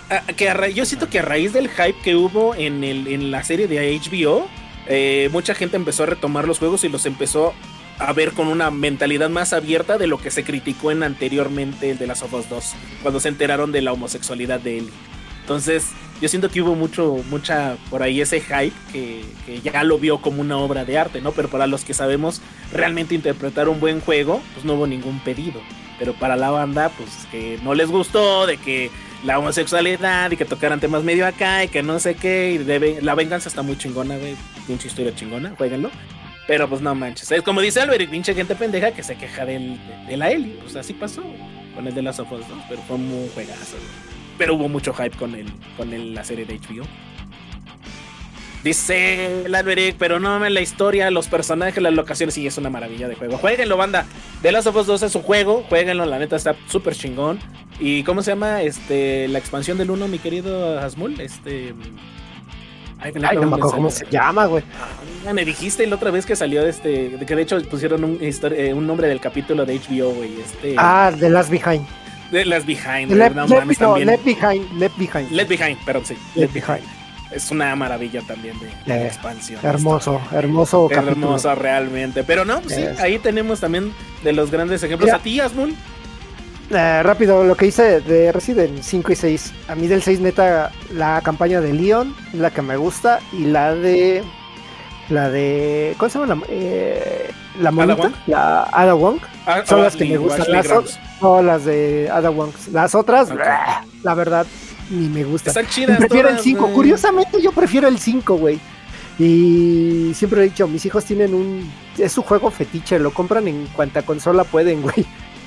Ah, 0.09 0.21
que 0.35 0.49
a 0.49 0.53
ra- 0.53 0.69
yo 0.69 0.85
siento 0.85 1.09
que 1.09 1.19
a 1.19 1.23
raíz 1.23 1.53
del 1.53 1.69
hype 1.69 1.95
que 2.03 2.15
hubo 2.15 2.55
en, 2.55 2.83
el, 2.83 3.07
en 3.07 3.31
la 3.31 3.43
serie 3.43 3.67
de 3.67 3.99
HBO, 3.99 4.47
eh, 4.87 5.29
mucha 5.33 5.55
gente 5.55 5.75
empezó 5.75 6.03
a 6.03 6.05
retomar 6.07 6.47
los 6.47 6.59
juegos 6.59 6.83
y 6.83 6.89
los 6.89 7.05
empezó 7.05 7.53
a 7.99 8.11
ver 8.13 8.31
con 8.33 8.47
una 8.47 8.71
mentalidad 8.71 9.29
más 9.29 9.53
abierta 9.53 9.97
de 9.97 10.07
lo 10.07 10.17
que 10.17 10.31
se 10.31 10.43
criticó 10.43 10.91
en 10.91 11.03
anteriormente 11.03 11.91
el 11.91 11.97
de 11.97 12.07
las 12.07 12.21
Us 12.23 12.49
2, 12.49 12.73
cuando 13.01 13.19
se 13.19 13.29
enteraron 13.29 13.71
de 13.71 13.81
la 13.81 13.93
homosexualidad 13.93 14.59
de 14.59 14.79
Ellie. 14.79 14.89
Entonces, 15.41 15.87
yo 16.21 16.29
siento 16.29 16.49
que 16.49 16.61
hubo 16.61 16.73
mucho, 16.75 17.17
mucha 17.29 17.75
por 17.89 18.01
ahí 18.01 18.21
ese 18.21 18.39
hype 18.39 18.71
que, 18.93 19.25
que 19.45 19.59
ya 19.61 19.83
lo 19.83 19.99
vio 19.99 20.19
como 20.21 20.41
una 20.41 20.57
obra 20.57 20.85
de 20.85 20.97
arte, 20.97 21.19
¿no? 21.21 21.33
Pero 21.33 21.49
para 21.49 21.67
los 21.67 21.83
que 21.83 21.93
sabemos 21.93 22.41
realmente 22.71 23.13
interpretar 23.13 23.67
un 23.67 23.79
buen 23.81 23.99
juego, 23.99 24.41
pues 24.53 24.65
no 24.65 24.73
hubo 24.73 24.87
ningún 24.87 25.19
pedido. 25.19 25.61
Pero 25.99 26.13
para 26.13 26.35
la 26.37 26.49
banda, 26.49 26.89
pues 26.97 27.09
que 27.29 27.59
no 27.61 27.73
les 27.75 27.89
gustó, 27.89 28.47
de 28.47 28.57
que 28.57 28.89
la 29.25 29.37
homosexualidad 29.37 30.31
y 30.31 30.37
que 30.37 30.45
tocaran 30.45 30.79
temas 30.79 31.03
medio 31.03 31.27
acá 31.27 31.63
y 31.65 31.67
que 31.67 31.83
no 31.83 31.99
sé 31.99 32.15
qué, 32.15 32.53
y 32.53 32.57
de- 32.57 32.99
la 33.01 33.15
venganza 33.15 33.49
está 33.49 33.61
muy 33.61 33.77
chingona, 33.77 34.17
güey. 34.17 34.35
Pinche 34.65 34.87
historia 34.87 35.13
chingona, 35.13 35.53
jueguenlo. 35.57 35.91
Pero 36.47 36.67
pues 36.67 36.81
no 36.81 36.93
manches. 36.93 37.31
Es 37.31 37.41
como 37.41 37.61
dice 37.61 37.81
Albert, 37.81 38.09
pinche 38.09 38.33
gente 38.33 38.55
pendeja 38.55 38.91
que 38.91 39.03
se 39.03 39.15
queja 39.15 39.45
del, 39.45 39.79
de, 40.07 40.17
la 40.17 40.29
Ellie. 40.29 40.57
Pues 40.61 40.75
así 40.75 40.93
pasó 40.93 41.23
con 41.75 41.87
el 41.87 41.95
de 41.95 42.01
las 42.01 42.19
Us 42.19 42.29
2, 42.29 42.45
pero 42.67 42.81
fue 42.81 42.97
un 42.97 43.29
juegazo. 43.33 43.77
Pero 44.37 44.55
hubo 44.55 44.67
mucho 44.67 44.93
hype 44.93 45.15
con, 45.17 45.35
el, 45.35 45.47
con 45.77 46.13
la 46.13 46.23
serie 46.23 46.45
de 46.45 46.59
HBO. 46.59 46.85
Dice 48.63 49.43
el 49.45 49.53
Alberic, 49.53 49.97
pero 49.97 50.21
no 50.21 50.29
mames 50.29 50.51
la 50.51 50.61
historia, 50.61 51.11
los 51.11 51.27
personajes, 51.27 51.83
las 51.83 51.93
locaciones, 51.93 52.33
sí, 52.33 52.47
es 52.47 52.57
una 52.57 52.69
maravilla 52.69 53.09
de 53.09 53.15
juego. 53.15 53.37
Jueguenlo, 53.37 53.75
banda. 53.75 54.05
The 54.41 54.53
Last 54.53 54.67
of 54.67 54.75
Us 54.77 54.87
2 54.87 55.03
es 55.03 55.15
un 55.15 55.21
juego, 55.21 55.65
jueguenlo, 55.67 56.05
la 56.05 56.17
neta 56.17 56.37
está 56.37 56.55
súper 56.67 56.95
chingón. 56.95 57.39
¿Y 57.79 58.03
cómo 58.03 58.21
se 58.21 58.31
llama 58.31 58.61
este 58.61 59.27
la 59.27 59.39
expansión 59.39 59.77
del 59.77 59.91
1, 59.91 60.07
mi 60.07 60.17
querido 60.17 60.79
Asmul? 60.79 61.19
Este. 61.19 61.73
Ay, 63.03 63.11
Ay, 63.15 63.35
no 63.37 63.41
me 63.47 63.55
acuerdo 63.57 63.71
cómo 63.71 63.89
se 63.91 64.05
llama, 64.09 64.45
güey. 64.45 64.63
Ah, 65.27 65.33
me 65.33 65.43
dijiste 65.45 65.85
la 65.87 65.95
otra 65.95 66.09
vez 66.11 66.25
que 66.25 66.35
salió 66.35 66.63
de 66.63 66.69
este. 66.69 67.17
Que 67.27 67.35
de 67.35 67.41
hecho 67.41 67.61
pusieron 67.69 68.03
un, 68.03 68.17
eh, 68.21 68.73
un 68.73 68.87
nombre 68.87 69.07
del 69.07 69.19
capítulo 69.19 69.65
de 69.65 69.75
HBO, 69.79 70.11
güey. 70.13 70.39
Este. 70.39 70.75
Ah, 70.77 71.11
The 71.19 71.29
Last 71.29 71.49
Behind. 71.49 71.85
de 72.31 72.45
las 72.45 72.65
Behind. 72.65 73.11
Left, 73.11 73.35
no 73.35 73.45
Left- 73.45 73.59
mames, 73.59 73.79
no. 73.79 73.97
Left 73.97 74.25
Behind, 74.25 74.71
Left 74.79 74.97
Behind. 74.97 75.31
Left 75.31 75.49
Behind, 75.49 75.77
perdón, 75.85 76.05
sí. 76.05 76.17
Left 76.35 76.53
Behind. 76.53 76.83
Es 77.31 77.49
una 77.51 77.75
maravilla 77.75 78.21
también 78.27 78.55
de, 78.59 78.67
de 78.93 79.01
Eh, 79.03 79.07
expansión. 79.07 79.59
Hermoso, 79.63 80.21
hermoso 80.31 80.87
capítulo. 80.87 81.11
Hermosa 81.11 81.55
realmente. 81.55 82.23
Pero 82.23 82.45
no, 82.45 82.61
pues 82.61 82.75
sí, 82.75 82.81
Es. 82.83 82.99
ahí 82.99 83.17
tenemos 83.19 83.59
también 83.59 83.91
de 84.23 84.33
los 84.33 84.49
grandes 84.51 84.81
ejemplos. 84.83 85.11
A 85.11 85.19
ti, 85.19 85.39
Asmul. 85.39 85.73
Eh, 86.69 87.03
rápido, 87.03 87.43
lo 87.43 87.55
que 87.55 87.67
hice 87.67 87.99
de 88.01 88.31
Resident 88.31 88.81
5 88.81 89.11
y 89.11 89.15
6. 89.15 89.53
A 89.67 89.75
mí 89.75 89.87
del 89.87 90.01
6, 90.01 90.19
neta, 90.21 90.71
la 90.93 91.21
campaña 91.21 91.61
de 91.61 91.73
Leon 91.73 92.15
es 92.33 92.39
la 92.39 92.51
que 92.51 92.61
me 92.61 92.77
gusta. 92.77 93.19
Y 93.31 93.45
la 93.45 93.75
de. 93.75 94.23
La 95.09 95.29
de. 95.29 95.93
¿Cómo 95.97 96.09
se 96.09 96.19
llama? 96.19 96.35
La, 96.35 96.41
eh, 96.49 97.29
la 97.59 97.71
monita, 97.71 97.95
Wong? 97.95 98.13
La 98.27 98.63
Ada 98.71 98.93
Wong. 98.93 99.17
Ah, 99.45 99.61
Son 99.65 99.81
las 99.83 99.95
que 99.95 100.05
me 100.05 100.17
gustan. 100.17 100.45
Las, 100.49 100.67
ot- 100.69 100.97
no, 101.21 101.41
las 101.43 101.65
de 101.65 102.09
Ada 102.11 102.29
Wong. 102.29 102.51
Las 102.71 102.95
otras, 102.95 103.29
la 104.01 104.13
verdad, 104.15 104.47
ni 104.89 105.09
me 105.09 105.25
gustan. 105.25 105.49
Están 105.51 105.67
chidas. 105.67 105.97
Prefiero 105.97 106.29
el 106.29 106.35
todas, 106.35 106.43
5. 106.45 106.61
güey. 106.61 106.73
Curiosamente, 106.73 107.41
yo 107.41 107.51
prefiero 107.51 107.87
el 107.89 107.99
5, 107.99 108.35
güey. 108.35 108.59
Y 109.19 110.11
siempre 110.15 110.41
he 110.41 110.43
dicho, 110.45 110.67
mis 110.67 110.85
hijos 110.85 111.05
tienen 111.05 111.33
un. 111.35 111.69
Es 111.97 112.13
su 112.13 112.23
juego 112.23 112.49
fetiche, 112.49 112.97
lo 112.97 113.11
compran 113.13 113.47
en 113.47 113.67
cuanta 113.75 114.01
consola 114.01 114.43
pueden, 114.45 114.81
güey. 114.83 115.05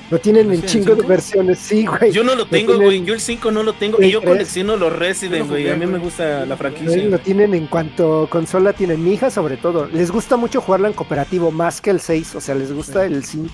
Lo 0.09 0.19
tienen 0.19 0.45
en 0.45 0.61
¿Resident 0.61 0.71
chingo 0.71 0.89
de 0.95 1.01
5? 1.01 1.07
versiones, 1.07 1.59
sí, 1.59 1.85
güey. 1.85 2.11
Yo 2.13 2.23
no 2.23 2.33
lo 2.35 2.45
tengo, 2.47 2.73
tienen- 2.73 2.85
güey. 2.85 3.03
Yo 3.03 3.13
el 3.13 3.19
5 3.19 3.51
no 3.51 3.61
lo 3.63 3.73
tengo. 3.73 4.01
Y 4.01 4.09
yo 4.09 4.21
3. 4.21 4.31
colecciono 4.31 4.77
los 4.77 4.93
Resident, 4.93 5.39
lo 5.39 5.45
güey. 5.47 5.63
jugué, 5.63 5.73
A 5.73 5.75
mí 5.75 5.85
me 5.85 5.91
güey. 5.91 6.03
gusta 6.03 6.39
la 6.39 6.45
Güey, 6.45 6.57
franquicia. 6.57 7.03
Lo 7.03 7.19
tienen 7.19 7.53
en 7.53 7.67
cuanto 7.67 8.27
consola 8.29 8.71
tienen. 8.73 9.03
Mi 9.03 9.13
hija, 9.13 9.29
sobre 9.29 9.57
todo, 9.57 9.87
les 9.91 10.09
gusta 10.11 10.37
mucho 10.37 10.61
jugarlo 10.61 10.87
en 10.87 10.93
cooperativo 10.93 11.51
más 11.51 11.81
que 11.81 11.89
el 11.89 11.99
6. 11.99 12.35
O 12.35 12.41
sea, 12.41 12.55
les 12.55 12.71
gusta 12.71 13.05
el 13.05 13.23
5. 13.25 13.49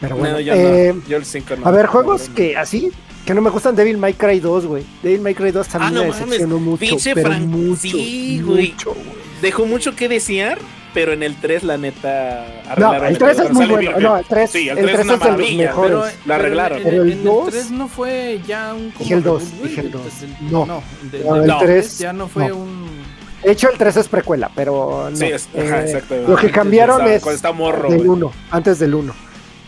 Pero 0.00 0.16
bueno, 0.16 0.34
No, 0.34 0.40
yo 0.40 0.52
eh, 0.52 0.92
no. 0.96 1.02
Yo 1.08 1.16
el 1.16 1.24
5 1.24 1.54
no. 1.60 1.66
a 1.66 1.70
ver, 1.70 1.86
juegos 1.86 2.28
No, 2.28 2.34
que 2.34 2.56
así, 2.56 2.90
que 3.24 3.32
no 3.32 3.40
me 3.40 3.50
gustan. 3.50 3.76
Devil 3.76 3.96
May 3.96 4.14
Cry 4.14 4.40
2, 4.40 4.66
güey. 4.66 4.82
Devil 5.02 5.20
May 5.20 5.34
Cry 5.34 5.52
2 5.52 5.66
Ah, 5.68 5.70
también 5.78 5.94
no 5.94 6.00
me 6.02 6.08
mames, 6.08 6.24
decepcionó 6.26 6.58
mucho. 6.58 6.80
pinche 6.80 7.14
pero 7.14 7.30
mucho, 7.34 7.80
sí, 7.80 8.42
güey. 8.44 8.72
mucho, 8.72 8.90
güey. 8.90 9.06
Dejó 9.40 9.64
mucho 9.64 9.94
que 9.94 10.08
desear, 10.08 10.58
pero 10.94 11.12
en 11.12 11.22
el 11.22 11.34
3, 11.36 11.64
la 11.64 11.76
neta. 11.76 12.46
No, 12.78 12.90
arreglaron 12.92 13.06
el 13.08 13.18
3 13.18 13.36
pedo, 13.36 13.46
es 13.48 13.52
muy 13.52 13.66
bueno. 13.66 13.98
No, 14.00 14.16
el 14.16 14.24
3, 14.24 14.50
Sí, 14.50 14.68
el 14.68 14.78
el 14.78 14.84
3 14.86 14.88
es 14.88 14.94
3 14.94 15.04
una 15.04 15.14
es 15.14 15.20
los 15.20 15.28
maravilla, 15.30 15.66
mejores. 15.66 15.90
Pero, 15.92 16.06
La 16.26 16.34
arreglaron. 16.36 16.78
En, 16.78 16.84
Pero 16.84 17.02
el 17.02 17.12
el 17.12 17.24
dos- 17.24 17.50
3 17.50 17.70
no 17.72 17.88
fue 17.88 18.40
ya 18.46 18.72
un. 18.74 18.90
como 18.92 18.98
Dije 19.00 19.14
el 19.14 19.22
dos, 19.22 19.42
reboot, 19.42 19.58
güey, 19.58 19.68
dije 19.70 19.80
el 19.82 19.90
del- 19.90 20.02
dos. 20.02 20.20
del- 20.20 20.36
No. 20.52 20.66
No, 20.66 20.82
de- 21.12 21.24
No, 21.24 21.36
el 21.36 21.46
dos 21.46 21.58
tres, 21.62 21.98
ya 21.98 22.12
no 22.12 22.28
fue 22.28 22.48
no. 22.48 22.56
un. 22.56 23.04
De 23.42 23.52
hecho, 23.52 23.70
el 23.70 23.76
3 23.76 23.96
es 23.98 24.08
precuela, 24.08 24.50
pero 24.54 25.08
no. 25.10 25.16
Sí, 25.16 25.26
es, 25.26 25.48
ajá, 25.54 25.82
Eh, 25.82 25.84
exacto. 25.86 26.14
Lo 26.26 26.36
que 26.36 26.50
cambiaron 26.50 27.00
Está- 27.02 27.14
es 27.14 27.22
Cuando 27.22 27.36
está 27.36 27.52
morro, 27.52 27.88
del 27.90 27.98
güey. 27.98 28.08
1, 28.08 28.32
antes 28.50 28.78
del 28.78 28.94
1. 28.94 29.14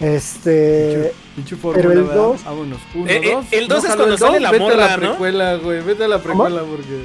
Este. 0.00 1.12
Pero 1.74 1.92
el 1.92 2.02
¿verdad? 2.04 2.14
dos- 2.14 2.44
Vámonos. 2.44 2.78
Uno, 2.94 3.10
Eh, 3.10 3.20
eh, 3.22 3.36
el 3.50 3.68
dos 3.68 3.78
es 3.84 3.90
jaló 3.90 4.04
cuando 4.04 4.14
el 4.14 4.18
sale 4.20 4.40
la 4.40 4.50
vete 4.50 4.64
a 4.64 4.66
morra, 4.68 4.76
la 4.86 4.96
¿no? 4.96 5.08
precuela, 5.10 5.54
güey. 5.56 5.82
Vete 5.82 6.04
a 6.04 6.08
la 6.08 6.18
precuela 6.22 6.60
porque. 6.62 7.04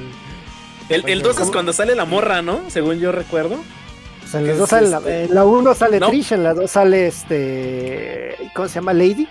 El, 0.88 1.04
el 1.08 1.22
2 1.22 1.32
es 1.32 1.38
¿Cómo? 1.40 1.52
cuando 1.52 1.72
sale 1.72 1.94
la 1.94 2.04
morra, 2.06 2.42
¿no? 2.42 2.60
Según 2.68 2.98
yo 2.98 3.12
recuerdo. 3.12 3.56
Sea, 4.32 4.40
en 4.40 4.46
¿Qué 4.46 4.50
las 4.52 4.58
dos 4.58 4.68
sale 4.70 4.88
la, 4.88 4.98
este? 4.98 5.24
en 5.24 5.34
la 5.34 5.44
1 5.44 5.74
sale 5.74 6.00
No. 6.00 6.08
Trish, 6.08 6.32
en 6.32 6.42
la 6.42 6.54
2 6.54 6.70
sale 6.70 7.06
este. 7.06 8.34
¿Cómo 8.54 8.66
se 8.68 8.74
llama? 8.76 8.92
Lady. 8.92 9.26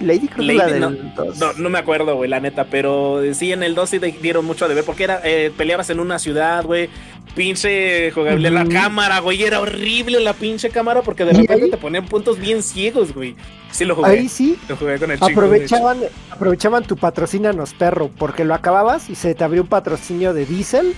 Lady, 0.00 0.26
creo 0.28 0.46
que 0.46 0.52
es 0.52 0.58
la 0.58 0.66
Lady, 0.66 0.80
del. 0.80 1.38
No, 1.38 1.52
no 1.56 1.70
me 1.70 1.78
acuerdo, 1.78 2.16
güey, 2.16 2.28
la 2.28 2.40
neta, 2.40 2.64
pero 2.64 3.22
sí, 3.32 3.52
en 3.52 3.62
el 3.62 3.74
2 3.74 3.88
sí 3.90 3.98
dieron 3.98 4.44
mucho 4.44 4.68
de 4.68 4.74
ver, 4.74 4.84
porque 4.84 5.04
era, 5.04 5.20
eh, 5.24 5.52
peleabas 5.56 5.88
en 5.90 6.00
una 6.00 6.18
ciudad, 6.18 6.64
güey, 6.64 6.90
pinche 7.34 8.10
jugable, 8.10 8.50
la 8.50 8.62
Ujú. 8.62 8.70
cámara, 8.72 9.20
güey, 9.20 9.42
era 9.44 9.60
horrible 9.60 10.20
la 10.20 10.32
pinche 10.34 10.68
cámara, 10.70 11.02
porque 11.02 11.24
de 11.24 11.32
repente 11.32 11.64
ahí- 11.66 11.70
te 11.70 11.76
ponían 11.76 12.06
puntos 12.06 12.38
bien 12.38 12.62
ciegos, 12.62 13.14
güey. 13.14 13.36
Sí 13.70 13.84
lo 13.84 13.94
jugué, 13.94 14.10
Ahí 14.10 14.28
sí, 14.28 14.58
lo 14.68 14.76
jugué 14.76 14.98
con 14.98 15.10
el 15.12 15.16
chico. 15.18 15.26
aprovechaban, 15.30 15.98
aprovechaban 16.30 16.84
tu 16.84 16.96
patrocínanos 16.96 17.72
perro, 17.74 18.10
porque 18.18 18.44
lo 18.44 18.54
acababas 18.54 19.08
y 19.10 19.14
se 19.14 19.34
te 19.34 19.44
abrió 19.44 19.62
un 19.62 19.68
patrocinio 19.68 20.34
de 20.34 20.44
Diesel 20.44 20.94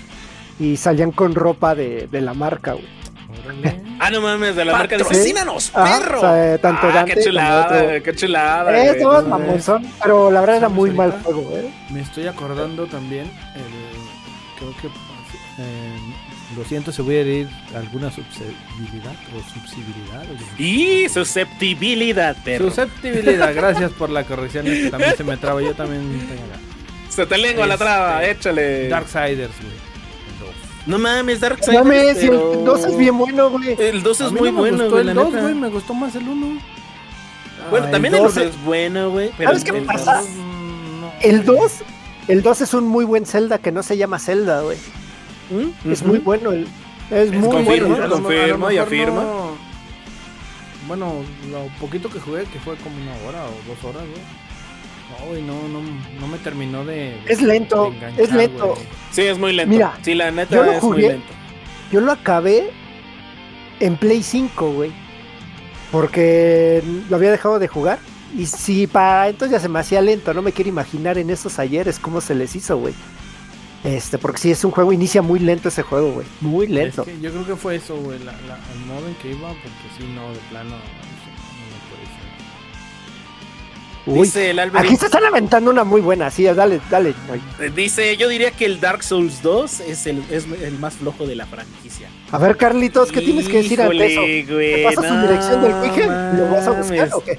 y 0.58 0.78
salían 0.78 1.12
con 1.12 1.34
ropa 1.34 1.74
de, 1.74 2.08
de 2.10 2.20
la 2.22 2.32
marca, 2.34 2.72
güey. 2.72 2.86
Ah, 3.98 4.10
no 4.10 4.20
mames, 4.20 4.54
de 4.56 4.64
la 4.64 4.72
marca 4.72 4.96
de 4.96 5.02
Patro- 5.04 5.08
¡Patrocínanos, 5.16 5.70
Ajá, 5.74 5.98
perro! 6.00 6.18
o 6.18 6.20
sea, 6.20 6.58
tanto 6.58 6.86
ah, 6.88 6.92
Dante 6.92 7.10
qué 7.14 7.20
como 7.20 7.24
chulada, 7.26 7.64
otro. 7.66 7.84
güey, 7.84 8.02
qué 8.02 8.14
chulada. 8.14 8.76
Eh, 8.84 8.90
estaba 8.90 9.22
no, 9.22 9.28
mamozón, 9.28 9.86
pero 10.02 10.30
la 10.30 10.40
verdad 10.40 10.56
era 10.56 10.66
¿Sabes 10.66 10.76
muy 10.76 10.90
mal 10.90 11.12
juego, 11.22 11.50
¿eh? 11.56 11.70
Me 11.90 12.00
estoy 12.02 12.26
acordando 12.26 12.86
también. 12.86 13.24
El, 13.54 14.58
creo 14.58 14.74
que. 14.80 14.86
eh, 15.62 15.96
lo 16.56 16.64
siento, 16.64 16.92
se 16.92 17.02
voy 17.02 17.16
a 17.16 17.20
herir 17.20 17.48
alguna 17.74 18.10
susceptibilidad 18.10 19.12
o 19.34 19.52
subsibilidad. 19.52 20.22
o- 20.22 20.62
Y 20.62 21.08
susceptibilidad, 21.08 22.36
perro. 22.44 22.66
Susceptibilidad, 22.68 23.52
gracias 23.54 23.90
por 23.92 24.10
la 24.10 24.24
corrección. 24.24 24.66
Es 24.66 24.84
que 24.84 24.90
también 24.90 25.16
se 25.16 25.24
me 25.24 25.36
traba. 25.38 25.60
Yo 25.62 25.74
también 25.74 26.02
tengo 26.20 26.44
acá. 26.44 26.60
Se 27.08 27.24
te 27.26 27.38
lengua 27.38 27.66
la 27.66 27.74
Este, 27.74 27.84
traba, 27.84 28.24
échale. 28.24 28.88
Darksiders, 28.88 29.52
güey. 29.60 29.85
No 30.86 30.98
mames, 30.98 31.40
No 31.40 31.48
Darksiders, 31.48 31.84
mames, 31.84 32.18
si 32.18 32.28
pero... 32.28 32.52
el 32.52 32.64
2 32.64 32.84
es 32.84 32.96
bien 32.96 33.18
bueno, 33.18 33.50
güey. 33.50 33.76
El 33.78 34.02
2 34.02 34.20
A 34.20 34.26
es 34.26 34.32
muy 34.32 34.52
no 34.52 34.58
bueno, 34.60 34.76
gustó 34.78 34.90
güey, 34.90 35.00
el 35.00 35.06
la 35.06 35.14
2, 35.14 35.24
neta. 35.26 35.42
güey. 35.42 35.54
Me 35.54 35.68
gustó 35.68 35.94
más 35.94 36.14
el 36.14 36.28
1. 36.28 36.58
Bueno, 37.70 37.86
Ah, 37.86 37.90
también 37.90 38.14
el 38.14 38.20
el 38.20 38.26
2 38.26 38.34
2 38.36 38.44
es 38.44 38.64
bueno, 38.64 39.10
güey. 39.10 39.30
¿Sabes 39.42 39.64
qué 39.64 39.70
el 39.76 39.84
pasa? 39.84 40.18
dos- 40.20 40.26
El 41.22 41.44
2, 41.44 41.72
el 42.28 42.42
2 42.42 42.60
es 42.60 42.74
un 42.74 42.86
muy 42.86 43.04
buen 43.04 43.26
Zelda 43.26 43.58
que 43.58 43.72
no 43.72 43.82
se 43.82 43.96
llama 43.96 44.18
Zelda, 44.18 44.60
güey. 44.62 44.78
¿Mm? 45.50 45.90
Es 45.90 46.00
Ujú. 46.02 46.08
muy 46.10 46.18
bueno, 46.20 46.52
el, 46.52 46.68
es 47.10 47.32
muy 47.32 47.48
confirmo, 47.48 47.88
bueno. 47.88 48.04
A 48.04 48.06
lo- 48.08 48.14
a 48.16 48.18
lo 48.18 48.22
confirmo 48.24 48.70
y 48.70 48.78
afirmo. 48.78 49.20
no- 49.22 49.56
Bueno, 50.86 51.14
lo 51.50 51.66
poquito 51.80 52.08
que 52.08 52.20
jugué, 52.20 52.44
que 52.44 52.60
fue 52.60 52.76
como 52.76 52.94
una 52.96 53.12
hora 53.26 53.44
o 53.46 53.50
dos 53.68 53.82
horas, 53.84 54.06
güey. 54.08 54.22
No, 55.20 55.26
güey, 55.26 55.42
no, 55.42 55.68
no, 55.68 55.80
no 56.20 56.28
me 56.28 56.38
terminó 56.38 56.84
de. 56.84 57.18
Es 57.26 57.40
lento, 57.42 57.82
de 57.90 57.96
enganchar, 57.96 58.20
es 58.20 58.32
lento. 58.32 58.66
güey. 58.68 58.86
Sí, 59.10 59.22
es 59.22 59.38
muy 59.38 59.52
lento. 59.52 59.72
Mira, 59.74 59.98
sí, 60.02 60.14
la 60.14 60.30
neta 60.30 60.54
yo 60.56 60.62
lo 60.64 60.72
es 60.72 60.82
muy 60.82 60.92
jugué. 60.92 61.08
lento. 61.08 61.32
Yo 61.92 62.00
lo 62.00 62.12
acabé 62.12 62.70
en 63.80 63.96
Play 63.96 64.22
5, 64.22 64.72
güey. 64.72 64.92
Porque 65.92 66.82
lo 67.08 67.16
había 67.16 67.30
dejado 67.30 67.58
de 67.58 67.68
jugar. 67.68 67.98
Y 68.36 68.46
si 68.46 68.86
para 68.86 69.28
entonces 69.28 69.52
ya 69.52 69.60
se 69.60 69.68
me 69.68 69.78
hacía 69.78 70.00
lento, 70.02 70.34
no 70.34 70.42
me 70.42 70.52
quiero 70.52 70.68
imaginar 70.68 71.16
en 71.16 71.30
esos 71.30 71.58
ayeres 71.58 71.98
cómo 71.98 72.20
se 72.20 72.34
les 72.34 72.54
hizo, 72.56 72.76
güey. 72.76 72.92
Este, 73.84 74.18
porque 74.18 74.38
sí 74.40 74.50
es 74.50 74.64
un 74.64 74.72
juego, 74.72 74.92
inicia 74.92 75.22
muy 75.22 75.38
lento 75.38 75.68
ese 75.68 75.82
juego, 75.82 76.12
güey. 76.12 76.26
Muy 76.40 76.66
lento. 76.66 77.02
Es 77.02 77.08
que 77.08 77.20
yo 77.20 77.30
creo 77.30 77.46
que 77.46 77.56
fue 77.56 77.76
eso, 77.76 77.96
güey, 77.96 78.18
la, 78.18 78.32
la- 78.32 78.58
el 78.74 78.80
modo 78.86 79.06
en 79.06 79.14
que 79.14 79.30
iba, 79.30 79.48
porque 79.48 79.88
si 79.96 80.04
no, 80.12 80.28
de 80.32 80.38
plano, 80.50 80.74
Uy, 84.06 84.20
Dice 84.22 84.50
el 84.50 84.58
Albert. 84.60 84.84
aquí 84.84 84.96
se 84.96 85.06
están 85.06 85.24
aventando 85.24 85.70
una 85.70 85.82
muy 85.82 86.00
buena, 86.00 86.30
sí, 86.30 86.44
dale, 86.44 86.80
dale. 86.88 87.12
Eh, 87.60 87.72
Dice, 87.74 88.16
yo 88.16 88.28
diría 88.28 88.52
que 88.52 88.64
el 88.64 88.78
Dark 88.80 89.02
Souls 89.02 89.42
2 89.42 89.80
es 89.80 90.06
el, 90.06 90.22
es 90.30 90.46
el 90.62 90.78
más 90.78 90.94
flojo 90.94 91.26
de 91.26 91.34
la 91.34 91.44
franquicia. 91.46 92.08
A 92.30 92.38
ver, 92.38 92.56
Carlitos, 92.56 93.10
¿qué 93.10 93.20
tienes 93.20 93.48
que 93.48 93.58
decir 93.62 93.82
ante 93.82 94.06
eso? 94.06 94.22
¿Te 94.48 94.82
pasas 94.84 95.08
su 95.08 95.14
no 95.14 95.22
dirección 95.26 95.60
del 95.62 95.74
Wiki? 95.74 96.00
¿Lo 96.38 96.48
vas 96.50 96.66
a 96.66 96.70
buscar 96.70 96.96
mames. 96.98 97.14
o 97.14 97.24
qué? 97.24 97.38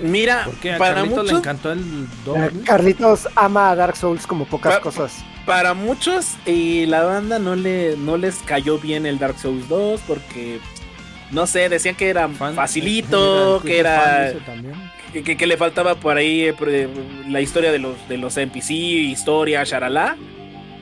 Mira, 0.00 0.42
Porque 0.46 0.74
a 0.74 0.78
para 0.78 0.94
Carlito 0.96 1.16
le 1.16 1.22
muchos, 1.22 1.38
encantó 1.38 1.72
el 1.72 2.06
2. 2.24 2.36
Eh, 2.36 2.50
Carlitos 2.66 3.28
ama 3.36 3.70
a 3.70 3.76
Dark 3.76 3.96
Souls 3.96 4.26
como 4.26 4.44
pocas 4.46 4.74
Pa- 4.74 4.80
cosas. 4.80 5.24
para 5.46 5.74
muchos 5.74 6.26
y 6.44 6.86
la 6.86 7.02
banda 7.04 7.38
no 7.38 7.54
le 7.56 7.96
no 7.96 8.16
les 8.16 8.36
cayó 8.38 8.78
bien 8.78 9.06
el 9.06 9.18
Dark 9.18 9.38
Souls 9.38 9.68
2 9.68 10.00
porque 10.06 10.58
no 11.30 11.46
sé, 11.46 11.68
decían 11.68 11.94
que 11.94 12.10
era 12.10 12.28
facilito, 12.28 13.62
que 13.64 13.78
era 13.78 14.32
que, 15.12 15.22
que- 15.22 15.36
que 15.36 15.46
le 15.46 15.56
faltaba 15.56 15.94
por 15.96 16.16
ahí 16.16 16.42
eh, 16.46 16.52
pre- 16.54 16.88
la 17.28 17.40
historia 17.40 17.70
de 17.72 17.78
los 17.78 17.96
de 18.08 18.18
los 18.18 18.36
NPC, 18.36 18.70
historia, 18.70 19.64
charalá. 19.64 20.16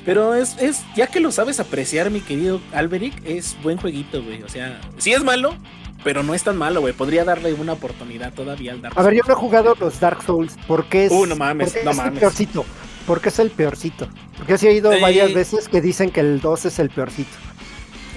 Pero 0.05 0.35
es, 0.35 0.57
es, 0.61 0.83
ya 0.97 1.07
que 1.09 1.21
lo 1.21 1.31
sabes 1.31 1.61
apreciar, 1.61 2.11
mi 2.11 2.21
querido 2.21 2.61
Alberic, 2.73 3.15
es 3.27 3.57
buen 3.63 3.77
jueguito, 3.77 4.23
güey. 4.23 4.43
O 4.43 4.49
sea, 4.49 4.81
sí 4.97 5.13
es 5.13 5.23
malo, 5.23 5.55
pero 6.03 6.23
no 6.23 6.35
es 6.35 6.43
tan 6.43 6.57
malo, 6.57 6.81
güey. 6.81 6.95
Podría 6.95 7.23
darle 7.25 7.53
una 7.53 7.75
oportunidad 7.75 8.33
todavía 8.33 8.73
al 8.73 8.81
Dark 8.81 8.99
A 8.99 9.03
ver, 9.03 9.13
yo 9.13 9.19
Souls. 9.19 9.29
no 9.29 9.35
he 9.35 9.37
jugado 9.37 9.77
los 9.79 10.01
Dark 10.01 10.23
Souls. 10.23 10.57
¿Por 10.67 10.87
qué 10.87 11.05
es, 11.05 11.13
Uh, 11.13 11.27
no 11.27 11.37
mames, 11.37 11.73
por 11.73 11.79
qué 11.81 11.85
no 11.85 11.91
es 11.91 11.97
mames. 11.99 12.13
el 12.15 12.19
peorcito? 12.21 12.65
¿Por 13.07 13.21
qué 13.21 13.29
es 13.29 13.39
el 13.41 13.51
peorcito? 13.51 14.09
Porque 14.39 14.57
sí 14.57 14.69
he 14.69 14.77
Eh, 14.77 14.83
varias 15.03 15.35
veces 15.35 15.69
que 15.69 15.81
dicen 15.83 16.11
que 16.11 16.21
el 16.21 16.41
2 16.41 16.65
es 16.67 16.79
el 16.79 16.89
peorcito. 16.89 17.31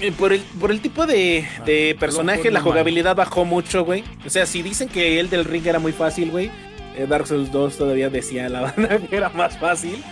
Eh, 0.00 0.12
Por 0.12 0.32
el, 0.32 0.40
por 0.60 0.70
el 0.70 0.80
tipo 0.80 1.06
de, 1.06 1.46
de 1.64 1.94
Ah, 1.96 2.00
personaje, 2.00 2.50
la 2.50 2.60
jugabilidad 2.60 3.14
bajó 3.16 3.44
mucho, 3.44 3.84
güey. 3.84 4.04
O 4.26 4.30
sea, 4.30 4.44
si 4.46 4.62
dicen 4.62 4.88
que 4.88 5.20
el 5.20 5.30
del 5.30 5.44
ring 5.44 5.66
era 5.66 5.78
muy 5.78 5.92
fácil, 5.92 6.30
güey. 6.30 6.50
eh, 6.96 7.06
Dark 7.08 7.26
Souls 7.26 7.50
2 7.52 7.76
todavía 7.78 8.10
decía 8.10 8.48
la 8.48 8.60
banda 8.76 8.98
que 8.98 9.16
era 9.16 9.28
más 9.30 9.56
fácil. 9.58 10.02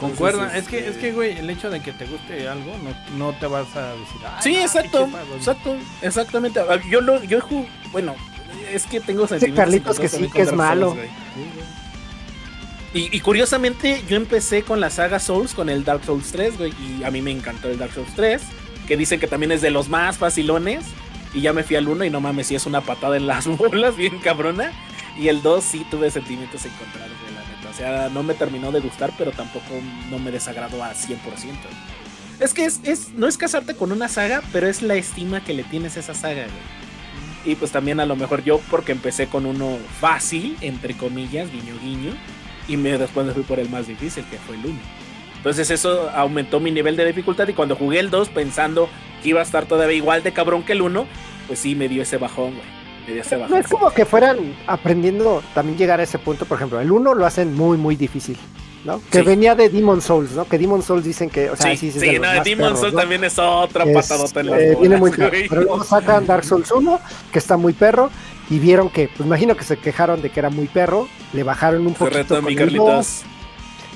Concuerda, 0.00 0.44
Entonces, 0.56 0.62
es 0.64 0.68
que, 0.68 0.88
es 0.90 0.96
que, 0.96 1.12
güey, 1.12 1.38
el 1.38 1.48
hecho 1.48 1.70
de 1.70 1.80
que 1.80 1.92
te 1.92 2.06
guste 2.06 2.48
algo, 2.48 2.72
no, 2.82 3.18
no 3.18 3.38
te 3.38 3.46
vas 3.46 3.74
a 3.76 3.90
decir. 3.92 4.16
"Ay, 4.26 4.42
Sí, 4.42 4.52
no, 4.54 4.60
exacto, 4.60 5.04
pinche 5.04 5.18
juego". 5.20 5.36
exacto, 5.36 5.76
exactamente. 6.02 6.60
Ah, 6.60 6.78
Yo 6.90 7.00
lo, 7.00 7.22
yo 7.22 7.38
bueno, 7.92 8.16
es 8.72 8.84
que 8.86 9.00
tengo 9.00 9.28
sentimientos 9.28 9.64
Carlitos 9.64 10.00
que 10.00 10.08
sí, 10.08 10.28
que 10.28 10.42
es 10.42 10.52
malo. 10.52 10.90
Souls. 10.96 11.08
Y, 12.94 13.16
y 13.16 13.20
curiosamente, 13.20 14.02
yo 14.08 14.16
empecé 14.16 14.62
con 14.64 14.80
la 14.80 14.90
saga 14.90 15.18
Souls, 15.20 15.54
con 15.54 15.68
el 15.70 15.84
Dark 15.84 16.04
Souls 16.04 16.30
3, 16.32 16.58
güey, 16.58 16.72
y 16.80 17.04
a 17.04 17.10
mí 17.10 17.22
me 17.22 17.30
encantó 17.30 17.68
el 17.70 17.78
Dark 17.78 17.92
Souls 17.94 18.12
3, 18.16 18.42
dicen 18.96 19.20
que 19.20 19.26
también 19.26 19.52
es 19.52 19.60
de 19.60 19.70
los 19.70 19.88
más 19.88 20.18
facilones, 20.18 20.84
y 21.34 21.40
ya 21.40 21.52
me 21.52 21.62
fui 21.62 21.76
al 21.76 21.88
1 21.88 22.04
y 22.04 22.10
no 22.10 22.20
mames, 22.20 22.48
si 22.48 22.54
es 22.54 22.66
una 22.66 22.80
patada 22.80 23.16
en 23.16 23.26
las 23.26 23.46
bolas, 23.58 23.96
bien 23.96 24.18
cabrona, 24.18 24.72
y 25.18 25.28
el 25.28 25.42
2 25.42 25.64
sí 25.64 25.86
tuve 25.90 26.10
sentimientos 26.10 26.64
encontrados, 26.64 27.12
güey, 27.22 27.34
la 27.34 27.40
neta, 27.40 27.70
o 27.70 27.74
sea, 27.74 28.08
no 28.10 28.22
me 28.22 28.34
terminó 28.34 28.72
de 28.72 28.80
gustar, 28.80 29.12
pero 29.16 29.32
tampoco 29.32 29.66
no 30.10 30.18
me 30.18 30.30
desagradó 30.30 30.82
a 30.82 30.92
100%. 30.92 31.16
Es 32.40 32.54
que 32.54 32.64
es, 32.64 32.80
es, 32.82 33.10
no 33.10 33.28
es 33.28 33.38
casarte 33.38 33.76
con 33.76 33.92
una 33.92 34.08
saga, 34.08 34.42
pero 34.52 34.66
es 34.66 34.82
la 34.82 34.94
estima 34.94 35.44
que 35.44 35.54
le 35.54 35.62
tienes 35.64 35.96
a 35.96 36.00
esa 36.00 36.14
saga, 36.14 36.42
güey. 36.44 36.82
Y 37.44 37.56
pues 37.56 37.72
también 37.72 37.98
a 38.00 38.06
lo 38.06 38.16
mejor 38.16 38.44
yo, 38.44 38.60
porque 38.70 38.92
empecé 38.92 39.26
con 39.26 39.46
uno 39.46 39.78
fácil, 40.00 40.56
entre 40.60 40.96
comillas, 40.96 41.50
guiño 41.50 41.74
guiño, 41.82 42.12
y 42.68 42.76
me, 42.76 42.96
después 42.96 43.26
me 43.26 43.32
fui 43.32 43.42
por 43.42 43.58
el 43.58 43.68
más 43.68 43.86
difícil, 43.86 44.24
que 44.24 44.38
fue 44.38 44.56
el 44.56 44.66
1. 44.66 44.78
Entonces 45.42 45.72
eso 45.72 46.08
aumentó 46.14 46.60
mi 46.60 46.70
nivel 46.70 46.94
de 46.96 47.04
dificultad 47.04 47.48
y 47.48 47.52
cuando 47.52 47.74
jugué 47.74 47.98
el 47.98 48.10
2 48.10 48.28
pensando 48.28 48.88
que 49.24 49.30
iba 49.30 49.40
a 49.40 49.42
estar 49.42 49.66
todavía 49.66 49.96
igual 49.96 50.22
de 50.22 50.32
cabrón 50.32 50.62
que 50.62 50.72
el 50.72 50.82
1, 50.82 51.04
pues 51.48 51.58
sí 51.58 51.74
me 51.74 51.88
dio 51.88 52.02
ese 52.02 52.16
bajón, 52.16 52.54
güey. 52.54 52.66
Me 53.08 53.14
dio 53.14 53.22
ese 53.22 53.36
No 53.36 53.56
es 53.56 53.66
como 53.66 53.90
que 53.90 54.04
fueran 54.04 54.54
aprendiendo 54.68 55.42
también 55.52 55.76
llegar 55.76 55.98
a 55.98 56.04
ese 56.04 56.20
punto. 56.20 56.44
Por 56.44 56.58
ejemplo, 56.58 56.80
el 56.80 56.92
1 56.92 57.14
lo 57.14 57.26
hacen 57.26 57.54
muy, 57.54 57.76
muy 57.76 57.96
difícil. 57.96 58.36
¿no? 58.84 59.00
Que 59.10 59.20
Sí. 59.20 59.24
venía 59.24 59.54
de 59.54 59.68
Demon 59.68 60.00
Souls, 60.00 60.32
¿no? 60.32 60.44
Que 60.44 60.58
Demon 60.58 60.82
Souls 60.82 61.04
dicen 61.04 61.30
que, 61.30 61.50
o 61.50 61.56
sea, 61.56 61.70
sí, 61.70 61.76
sí, 61.92 62.00
sí, 62.00 62.06
de 62.06 62.18
no, 62.18 62.28
Demon 62.42 62.64
perros, 62.66 62.80
Souls 62.80 62.94
¿no? 62.94 63.00
también 63.00 63.22
es 63.24 63.38
otra 63.38 63.84
Es, 63.84 63.94
patadota 63.94 64.40
en 64.40 64.46
las 64.50 64.60
eh, 64.60 64.76
muy 64.98 65.10
perro. 65.12 65.30
Pero 65.30 65.62
luego 65.62 65.84
sacan 65.84 66.26
Dark 66.26 66.44
Souls 66.44 66.70
1, 66.70 67.00
que 67.32 67.38
está 67.38 67.56
muy 67.56 67.72
perro, 67.74 68.10
y 68.50 68.58
vieron 68.58 68.90
que, 68.90 69.08
pues 69.08 69.24
imagino 69.24 69.56
que 69.56 69.64
se 69.64 69.76
quejaron 69.76 70.20
de 70.20 70.30
que 70.30 70.40
era 70.40 70.50
muy 70.50 70.66
perro, 70.66 71.08
le 71.32 71.42
bajaron 71.44 71.86
un 71.86 71.94
poquito 71.94 72.18
retó 72.18 72.34
con 72.42 72.44
mi 72.46 72.54
el 72.60 72.74
2, 72.74 73.22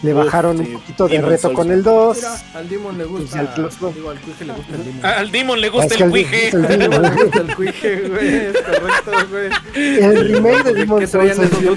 Le 0.03 0.13
Uf, 0.15 0.25
bajaron 0.25 0.59
sí, 0.59 0.65
un 0.75 0.81
poquito 0.81 1.09
de 1.09 1.15
Demon 1.15 1.31
reto 1.31 1.43
Souls. 1.43 1.57
con 1.57 1.71
el 1.73 1.83
2. 1.83 2.17
Mira, 2.17 2.37
al 2.55 2.69
Demon 2.69 2.99
le 2.99 3.05
gusta. 3.05 3.31
Pues, 3.31 3.35
al 3.49 3.55
Plus- 3.55 3.95
digo, 3.95 4.11
al 4.11 4.21
Cuije 4.21 4.45
le 4.45 4.53
gusta 4.53 4.75
el 4.75 4.85
Demon. 4.85 5.05
Al 5.07 5.31
Demon 5.33 5.61
le 5.61 5.69
gusta 5.71 5.87
Es 5.87 5.93
que 5.97 6.05
el 6.05 6.11
Al. 6.11 6.51
Demon 6.79 7.03
le 7.03 7.11
gusta 7.25 7.41
el 7.41 7.57
Cuije, 7.57 8.01
güey. 8.09 8.35
Es 8.35 8.57
correcto, 8.63 9.13
güey. 9.31 9.97
El 9.99 10.29
remake 10.29 10.63
de 10.65 10.75
Demon 10.75 11.01
¿Qué 11.01 11.07
Souls 11.07 11.31
es 11.31 11.61
bien 11.61 11.73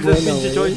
bueno? 0.55 0.75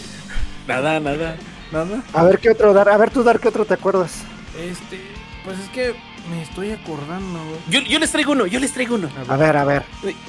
Nada, 0.68 1.00
nada. 1.00 1.36
Nada. 1.72 2.02
A 2.12 2.24
ver 2.24 2.38
qué 2.38 2.50
otro 2.50 2.72
dar, 2.72 2.88
a 2.88 2.96
ver 2.96 3.10
tú 3.10 3.22
dar 3.24 3.40
qué 3.40 3.48
otro 3.48 3.64
te 3.64 3.74
acuerdas. 3.74 4.22
Este, 4.60 5.00
pues 5.44 5.58
es 5.58 5.68
que 5.70 5.94
me 6.30 6.42
estoy 6.42 6.70
acordando. 6.70 7.40
Yo, 7.68 7.80
yo 7.80 7.98
les 7.98 8.12
traigo 8.12 8.32
uno, 8.32 8.46
yo 8.46 8.60
les 8.60 8.72
traigo 8.72 8.94
uno. 8.94 9.08
A 9.26 9.36
ver, 9.36 9.56
a 9.56 9.64
ver. 9.64 9.82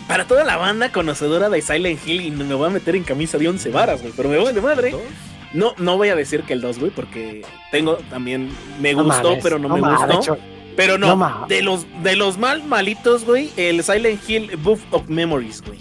Para 0.07 0.26
toda 0.26 0.43
la 0.43 0.57
banda 0.57 0.91
conocedora 0.91 1.49
de 1.49 1.61
Silent 1.61 1.99
Hill, 2.07 2.22
y 2.22 2.32
me 2.32 2.53
voy 2.55 2.68
a 2.68 2.70
meter 2.72 2.95
en 2.95 3.03
camisa 3.03 3.38
de 3.38 3.47
11 3.49 3.70
varas, 3.70 4.01
güey, 4.01 4.14
pero 4.16 4.30
me 4.30 4.39
voy 4.39 4.53
de 4.53 4.61
madre. 4.61 4.91
¿Dos? 4.91 5.01
No, 5.53 5.73
no 5.77 5.97
voy 5.97 6.09
a 6.09 6.15
decir 6.15 6.43
que 6.43 6.53
el 6.53 6.61
2, 6.61 6.79
güey, 6.79 6.91
porque 6.91 7.43
tengo 7.71 7.97
también. 8.09 8.49
Me 8.79 8.93
No 8.93 9.03
gustó, 9.03 9.29
mames, 9.29 9.43
pero 9.43 9.59
no, 9.59 9.69
me 9.69 9.81
mames, 9.81 10.17
gustó. 10.17 10.37
Pero 10.75 10.97
no, 10.97 11.45
de 11.47 11.61
los 11.61 11.85
de 12.01 12.15
los 12.15 12.37
mal 12.37 12.63
malitos, 12.63 13.25
güey, 13.25 13.51
el 13.57 13.83
Silent 13.83 14.27
Hill 14.27 14.57
Buff 14.57 14.81
of 14.91 15.07
Memories, 15.07 15.61
güey. 15.61 15.77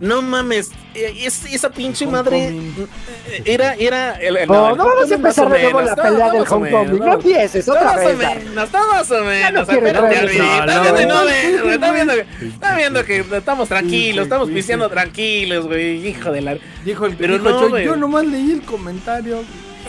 No 0.00 0.22
mames, 0.22 0.70
es- 0.94 1.44
esa 1.46 1.70
pinche 1.70 2.06
madre 2.06 2.48
eh, 2.48 3.42
era 3.44 3.74
era 3.74 4.12
el, 4.14 4.36
el- 4.36 4.48
No, 4.48 4.70
el 4.70 4.76
no 4.76 4.84
vamos 4.86 5.10
a 5.10 5.14
empezar 5.14 5.48
de 5.48 5.62
nuevo 5.62 5.80
la 5.82 5.94
pelea 5.96 6.30
del 6.30 6.40
más 6.42 6.50
o 6.52 6.56
Homecoming. 6.56 6.98
No 6.98 7.12
empieces 7.14 7.68
otra 7.68 7.84
Más 7.84 7.96
o 8.04 8.08
vez. 8.08 8.18
Menos, 8.18 8.64
está 8.64 8.86
más 8.88 9.10
o 9.10 9.24
menos. 9.24 9.68
está 9.68 9.72
No, 9.72 9.80
viendo, 9.80 9.92
no, 9.92 11.06
no, 11.06 12.04
no. 12.04 12.12
que- 12.12 12.46
está 12.46 12.76
viendo 12.76 13.04
que 13.04 13.24
estamos 13.36 13.68
tranquilos, 13.68 14.24
estamos 14.24 14.48
cuije. 14.50 14.76
tranquilos, 14.90 15.66
güey, 15.66 16.06
hijo 16.08 16.30
de 16.32 16.40
la... 16.40 16.56
Dijo 16.84 17.06
el 17.06 17.16
Pero 17.16 17.38
dijo 17.38 17.50
no, 17.68 17.78
yo 17.78 17.96
nomás 17.96 18.26
leí 18.26 18.50
el 18.52 18.62
comentario. 18.62 19.42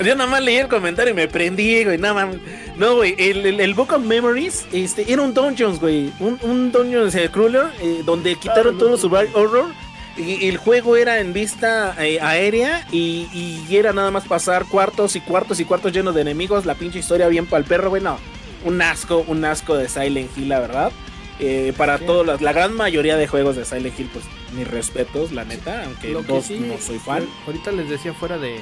Yo 0.04 0.14
nada 0.16 0.30
más 0.30 0.42
leí 0.42 0.58
el 0.58 0.68
comentario 0.68 1.12
y 1.14 1.16
me 1.16 1.28
prendí, 1.30 1.84
güey, 1.86 1.98
nada 1.98 2.26
más. 2.26 2.36
No, 2.76 2.96
güey, 2.96 3.16
el, 3.18 3.46
el, 3.46 3.60
el 3.62 3.74
Book 3.74 3.94
of 3.94 4.04
Memories 4.04 4.66
este, 4.74 5.12
era 5.12 5.22
un 5.22 5.34
Dungeons, 5.34 5.80
güey. 5.80 6.12
Un, 6.20 6.38
un 6.44 6.72
Dungeons 6.72 7.16
eh, 7.16 7.30
Crawler 7.32 7.68
eh, 7.82 8.02
donde 8.06 8.36
quitaron 8.36 8.78
todo 8.78 8.98
Survival 8.98 9.30
Horror. 9.34 9.85
Y, 10.18 10.48
el 10.48 10.58
juego 10.58 10.96
era 10.96 11.20
en 11.20 11.34
vista 11.34 11.96
eh, 12.00 12.20
aérea 12.22 12.88
y, 12.92 13.28
y 13.34 13.76
era 13.76 13.92
nada 13.94 14.12
más 14.12 14.26
pasar 14.26 14.66
cuartos 14.66 15.16
y 15.16 15.22
cuartos 15.22 15.60
y 15.60 15.66
cuartos 15.66 15.92
llenos 15.92 16.16
de 16.16 16.22
enemigos. 16.22 16.66
La 16.66 16.76
pinche 16.76 17.00
historia 17.00 17.28
bien 17.28 17.46
pa'l 17.46 17.66
perro, 17.66 17.90
güey. 17.90 18.02
No, 18.02 18.18
un 18.64 18.82
asco, 18.82 19.24
un 19.28 19.44
asco 19.46 19.76
de 19.76 19.90
Silent 19.90 20.30
Hill, 20.38 20.50
la 20.50 20.60
verdad. 20.60 20.92
Eh, 21.40 21.74
para 21.76 21.98
Sí. 21.98 22.06
todas 22.06 22.26
las, 22.26 22.42
la 22.42 22.54
gran 22.54 22.74
mayoría 22.74 23.18
de 23.18 23.28
juegos 23.28 23.58
de 23.58 23.66
Silent 23.66 24.00
Hill, 24.00 24.10
pues 24.14 24.24
mis 24.54 24.66
respetos, 24.68 25.34
la 25.34 25.44
neta, 25.44 25.84
aunque 25.84 26.08
Lo 26.10 26.20
el 26.20 26.26
que 26.26 26.32
2 26.32 26.46
sí, 26.46 26.60
no 26.60 26.78
soy 26.80 26.98
fan. 26.98 27.26
Ahorita 27.46 27.74
les 27.74 27.90
decía 27.90 28.14
fuera 28.14 28.38
de, 28.38 28.52
de, 28.52 28.60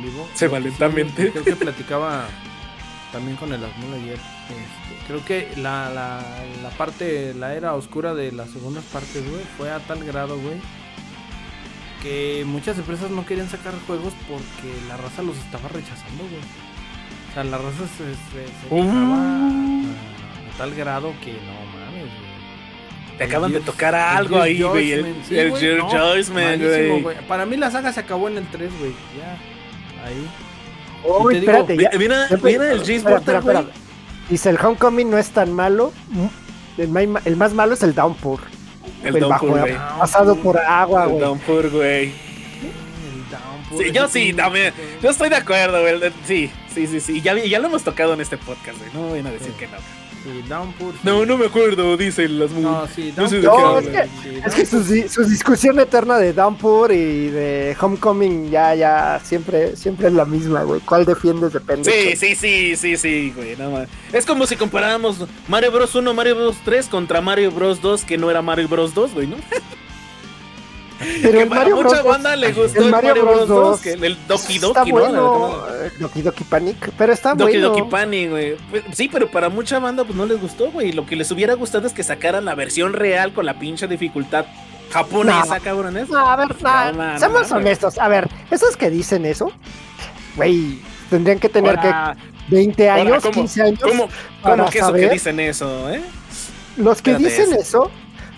vivo. 0.00 0.28
Se 0.34 0.44
que 0.46 0.52
valentamente. 0.52 1.24
sí, 1.24 1.30
creo 1.32 1.44
que 1.44 1.56
platicaba 1.56 2.26
también 3.10 3.36
con 3.36 3.52
el 3.52 3.64
Asmul 3.64 3.94
ayer. 3.94 4.14
este, 4.14 4.81
creo 5.12 5.24
que 5.24 5.48
la, 5.60 5.90
la, 5.90 6.20
la 6.62 6.70
parte, 6.70 7.34
la 7.34 7.54
era 7.54 7.74
oscura 7.74 8.14
de 8.14 8.32
las 8.32 8.50
segundas 8.50 8.84
partes, 8.84 9.28
güey, 9.30 9.42
fue 9.56 9.70
a 9.70 9.78
tal 9.80 10.02
grado, 10.04 10.38
güey, 10.38 10.56
que 12.02 12.44
muchas 12.46 12.78
empresas 12.78 13.10
no 13.10 13.24
querían 13.24 13.48
sacar 13.48 13.74
juegos 13.86 14.12
porque 14.28 14.72
la 14.88 14.96
raza 14.96 15.22
los 15.22 15.36
estaba 15.38 15.68
rechazando, 15.68 16.24
güey. 16.24 16.42
O 17.30 17.34
sea, 17.34 17.44
la 17.44 17.58
raza 17.58 17.84
se, 17.96 18.14
se, 18.14 18.46
se 18.46 18.74
Uh. 18.74 18.90
a, 18.90 20.54
a 20.54 20.58
tal 20.58 20.74
grado 20.74 21.12
que 21.24 21.32
no 21.32 21.78
mames, 21.78 22.04
güey. 22.04 22.32
Te 23.18 23.24
El 23.24 23.30
acaban 23.30 23.52
de 23.52 23.60
tocar 23.60 23.94
el 23.94 24.00
algo 24.00 24.40
ahí, 24.40 24.62
güey. 24.62 24.92
El, 24.92 25.14
sí, 25.26 25.38
el 25.38 25.78
no, 25.78 25.88
Judgment, 25.88 26.60
malísimo, 26.62 27.00
güey. 27.02 27.16
Para 27.28 27.46
mí 27.46 27.56
la 27.56 27.70
saga 27.70 27.92
se 27.92 28.00
acabó 28.00 28.28
en 28.28 28.38
el 28.38 28.46
3, 28.48 28.70
güey. 28.78 28.92
Ya. 29.16 29.38
Ahí. 30.04 30.26
Uy, 31.04 31.34
te 31.34 31.40
digo, 31.40 31.52
espérate, 31.52 31.76
ya. 31.76 31.98
Mira, 31.98 32.28
ya- 32.28 32.36
mira 32.42 32.72
el 32.72 33.02
Porter, 33.02 33.36
espera, 33.36 33.40
güey. 33.40 33.74
Dice 34.28 34.50
el 34.50 34.58
Homecoming 34.58 35.10
no 35.10 35.18
es 35.18 35.30
tan 35.30 35.52
malo. 35.52 35.92
El, 36.78 36.88
más 37.36 37.52
malo 37.54 37.74
es 37.74 37.82
el 37.82 37.94
Downpour. 37.94 38.40
El 39.04 39.16
El, 39.16 39.24
bajo 39.24 39.46
Downpour, 39.46 39.60
güey. 39.60 39.76
pasado 39.98 40.36
por 40.36 40.58
agua, 40.58 41.04
El 41.04 41.08
güey. 41.10 41.20
Downpour, 41.20 41.70
güey. 41.70 42.04
El 42.04 43.30
Downpour, 43.30 43.84
Sí, 43.84 43.92
yo 43.92 44.08
sí, 44.08 44.32
también. 44.32 44.72
Yo 45.02 45.10
estoy 45.10 45.28
de 45.28 45.36
acuerdo, 45.36 45.80
güey. 45.80 46.12
Sí, 46.26 46.50
sí, 46.72 46.86
sí, 46.86 47.00
sí. 47.00 47.20
Ya, 47.20 47.36
ya 47.36 47.58
lo 47.58 47.68
hemos 47.68 47.82
tocado 47.82 48.14
en 48.14 48.20
este 48.20 48.36
podcast, 48.38 48.78
güey. 48.78 48.90
No 48.94 49.10
vayan 49.10 49.26
a 49.26 49.30
decir 49.32 49.48
Sí. 49.52 49.58
que 49.58 49.66
no. 49.66 49.76
Sí, 50.22 50.42
Downpour. 50.48 50.92
sí. 50.92 51.00
No, 51.02 51.26
no 51.26 51.36
me 51.36 51.46
acuerdo, 51.46 51.96
dicen 51.96 52.38
las 52.38 52.50
mu- 52.52 52.60
No, 52.60 52.86
sí, 52.94 53.12
No 53.16 53.28
sé 53.28 53.36
de 53.36 53.42
sí, 53.42 53.48
hablan. 53.48 54.08
sí, 54.22 54.40
Es 54.46 54.54
que 54.54 54.66
su, 54.66 54.82
su 55.08 55.24
discusión 55.28 55.78
eterna 55.80 56.16
de 56.18 56.32
Downpour 56.32 56.92
y 56.92 57.28
de 57.28 57.76
Homecoming 57.80 58.50
ya, 58.50 58.74
ya, 58.74 59.20
siempre, 59.24 59.74
siempre 59.76 60.06
es 60.08 60.12
la 60.12 60.24
misma, 60.24 60.62
güey. 60.62 60.80
¿Cuál 60.80 61.04
defiendes? 61.04 61.52
Depende. 61.52 61.90
Sí, 61.90 62.16
sí, 62.16 62.34
sí, 62.36 62.76
sí, 62.76 62.96
sí, 62.96 63.32
güey. 63.34 63.56
No, 63.56 63.70
más. 63.70 63.88
es 64.12 64.24
como 64.24 64.46
si 64.46 64.56
comparáramos 64.56 65.16
Mario 65.48 65.72
Bros 65.72 65.94
1, 65.94 66.14
Mario 66.14 66.36
Bros 66.36 66.56
3 66.64 66.86
contra 66.86 67.20
Mario 67.20 67.50
Bros 67.50 67.80
2, 67.82 68.04
que 68.04 68.16
no 68.18 68.30
era 68.30 68.42
Mario 68.42 68.68
Bros 68.68 68.94
2, 68.94 69.14
güey, 69.14 69.26
¿no? 69.26 69.36
Pero 71.22 71.32
que 71.32 71.42
el 71.42 71.48
para 71.48 71.60
Mario 71.62 71.76
mucha 71.76 71.88
Bros. 71.88 72.04
banda 72.04 72.36
le 72.36 72.52
gustó 72.52 72.80
el, 72.82 72.90
Mario, 72.90 73.08
Mario 73.10 73.22
Bros. 73.24 73.48
Bros. 73.48 73.48
2, 73.48 73.80
que 73.80 73.92
el 74.06 74.18
Doki 74.28 74.54
está 74.56 74.66
Doki, 74.66 74.92
¿no? 74.92 74.98
bueno. 74.98 75.64
eh, 75.82 75.90
Doki 75.98 76.22
Doki 76.22 76.44
Panic, 76.44 76.90
pero 76.96 77.12
está 77.12 77.34
Doki 77.34 77.52
bueno. 77.58 77.68
Doki 77.70 77.82
Panic, 77.90 78.30
güey. 78.30 78.56
Pues, 78.70 78.82
Sí, 78.92 79.08
pero 79.12 79.30
para 79.30 79.48
mucha 79.48 79.78
banda 79.78 80.04
pues 80.04 80.16
no 80.16 80.26
les 80.26 80.40
gustó, 80.40 80.70
güey. 80.70 80.92
Lo 80.92 81.04
que 81.06 81.16
les 81.16 81.30
hubiera 81.30 81.54
gustado 81.54 81.86
es 81.86 81.92
que 81.92 82.02
sacaran 82.02 82.44
la 82.44 82.54
versión 82.54 82.92
real 82.92 83.32
con 83.32 83.46
la 83.46 83.58
pinche 83.58 83.86
dificultad 83.88 84.46
japonesa, 84.90 85.56
No. 85.58 85.62
cabrones. 85.64 86.08
No, 86.10 86.18
a 86.18 86.36
ver, 86.36 86.48
no, 86.94 87.18
seamos 87.18 87.50
honestos. 87.50 87.98
A 87.98 88.08
ver, 88.08 88.28
esos 88.50 88.76
que 88.76 88.90
dicen 88.90 89.24
eso, 89.24 89.50
güey, 90.36 90.78
tendrían 91.10 91.38
que 91.38 91.48
tener 91.48 91.78
Ahora, 91.78 92.16
que 92.48 92.54
20 92.54 92.90
ahora, 92.90 93.02
años, 93.02 93.22
¿cómo- 93.22 93.32
15 93.34 93.62
años. 93.62 93.80
¿Cómo, 93.82 94.08
cómo 94.42 94.68
que 94.70 94.78
eso 94.78 94.92
que 94.92 95.08
dicen 95.08 95.40
eso, 95.40 95.90
eh? 95.90 96.02
Los 96.76 97.00
que 97.02 97.12
Espérate, 97.12 97.40
dicen 97.42 97.58
eso, 97.58 97.90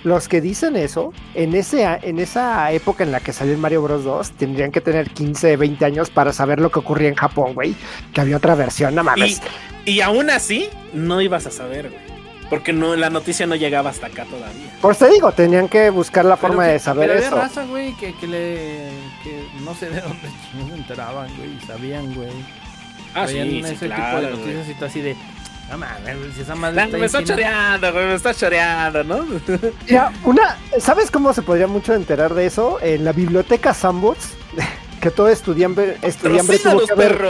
los 0.05 0.29
que 0.29 0.41
dicen 0.41 0.77
eso, 0.77 1.13
en, 1.35 1.55
ese, 1.55 1.85
a- 1.87 1.99
en 2.01 2.19
esa 2.19 2.71
época 2.73 3.03
en 3.05 3.11
la 3.13 3.21
que 3.21 3.33
salió 3.33 3.53
el 3.55 3.59
Mario 3.59 3.83
Bros. 3.83 4.05
2, 4.05 4.31
tendrían 4.33 4.71
que 4.71 4.81
tener 4.81 5.11
15, 5.11 5.57
20 5.57 5.85
años 5.85 6.11
para 6.11 6.33
saber 6.33 6.61
lo 6.61 6.71
que 6.71 6.79
ocurría 6.79 7.09
en 7.09 7.15
Japón, 7.17 7.55
güey. 7.55 7.75
Que 8.13 8.21
había 8.21 8.37
otra 8.37 8.55
versión, 8.55 8.95
no 8.95 9.03
mames. 9.03 9.41
Y, 9.87 9.93
y 9.93 10.01
aún 10.03 10.31
así, 10.31 10.69
no 10.93 11.21
ibas 11.21 11.47
a 11.47 11.51
saber, 11.51 11.89
güey. 11.91 12.15
Porque 12.51 12.75
no, 12.75 12.95
la 12.95 13.09
noticia 13.09 13.47
no 13.47 13.55
llegaba 13.57 13.89
hasta 13.91 14.09
acá 14.09 14.27
todavía. 14.27 14.77
Por 14.83 14.93
eso 14.93 15.07
te 15.07 15.13
digo, 15.13 15.33
tenían 15.33 15.67
que 15.67 15.89
buscar 15.89 16.27
la 16.27 16.37
forma 16.37 16.67
de 16.67 16.79
saber 16.79 17.09
pero 17.09 17.15
había 17.19 17.27
eso. 17.29 17.37
raza, 17.37 17.65
güey, 17.65 17.95
que, 17.97 18.15
que 18.17 18.27
le. 18.27 18.91
que 19.25 19.47
no 19.63 19.75
sé 19.75 19.89
de 19.89 20.03
dónde 20.03 20.29
no 20.59 20.69
se 20.69 20.75
enteraban, 20.75 21.35
güey, 21.39 21.57
y 21.57 21.61
sabían, 21.67 22.15
güey. 22.15 22.29
Ah, 23.15 23.25
Traían 23.25 23.49
sí, 23.49 23.59
ese 23.61 23.69
sí, 23.71 23.79
tipo 23.81 23.95
claro, 23.95 24.21
de 24.21 24.31
noticias 24.33 24.69
y 24.69 24.75
tú 24.75 24.85
así 24.85 25.01
de. 25.01 25.17
No 25.71 25.79
mames, 25.79 26.39
esa 26.39 26.55
madre 26.55 26.85
está 26.85 26.99
me 26.99 27.07
está 27.07 27.19
en 27.19 27.25
China". 27.25 27.37
choreando, 27.37 27.93
güey, 27.93 28.07
me 28.07 28.15
está 28.15 28.35
choreando, 28.35 29.05
¿no? 29.05 29.25
Mira, 29.89 30.13
una, 30.25 30.59
¿sabes 30.79 31.11
cómo 31.11 31.33
se 31.33 31.43
podría 31.43 31.67
mucho 31.67 31.95
enterar 31.95 32.35
de 32.35 32.47
eso? 32.47 32.79
En 32.83 33.05
la 33.05 33.13
biblioteca 33.13 33.73
Sandbox, 33.75 34.19
que 35.01 35.11
todo 35.11 35.29
estudiante, 35.29 35.97
estudiante 36.03 36.59
tuvo 36.59 36.87
que 36.87 36.93
haber 36.93 37.25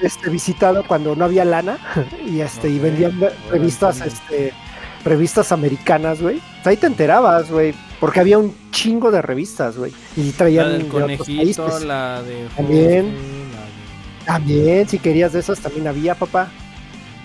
este, 0.00 0.30
visitado 0.30 0.86
cuando 0.86 1.16
no 1.16 1.24
había 1.24 1.44
lana 1.44 1.78
y 2.26 2.40
este 2.40 2.68
y 2.68 2.78
vendían 2.78 3.18
revistas 3.50 4.00
este 4.02 4.52
revistas 5.04 5.50
americanas, 5.52 6.20
güey. 6.20 6.40
Ahí 6.64 6.76
te 6.76 6.86
enterabas, 6.86 7.50
güey, 7.50 7.74
porque 8.00 8.20
había 8.20 8.36
un 8.36 8.54
chingo 8.70 9.10
de 9.10 9.22
revistas, 9.22 9.76
güey, 9.78 9.92
y 10.16 10.30
La 10.32 10.36
traían 10.36 10.68
del 10.72 10.78
de 10.82 10.88
otros 10.88 11.02
conejito, 11.26 11.64
países. 11.66 11.84
la 11.86 12.22
de. 12.22 12.46
También. 12.54 13.04
Jorge, 13.04 13.54
la 13.54 13.60
de- 13.62 14.24
También, 14.26 14.88
si 14.88 14.98
querías 14.98 15.32
de 15.32 15.40
esas 15.40 15.58
también 15.60 15.86
había, 15.88 16.14
papá. 16.14 16.48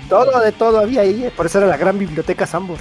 Todo 0.09 0.39
de 0.41 0.51
todo 0.51 0.79
había 0.79 1.01
ahí, 1.01 1.25
eh, 1.25 1.31
por 1.35 1.45
eso 1.45 1.59
era 1.59 1.67
la 1.67 1.77
gran 1.77 1.97
biblioteca 1.97 2.45
Sambos. 2.45 2.79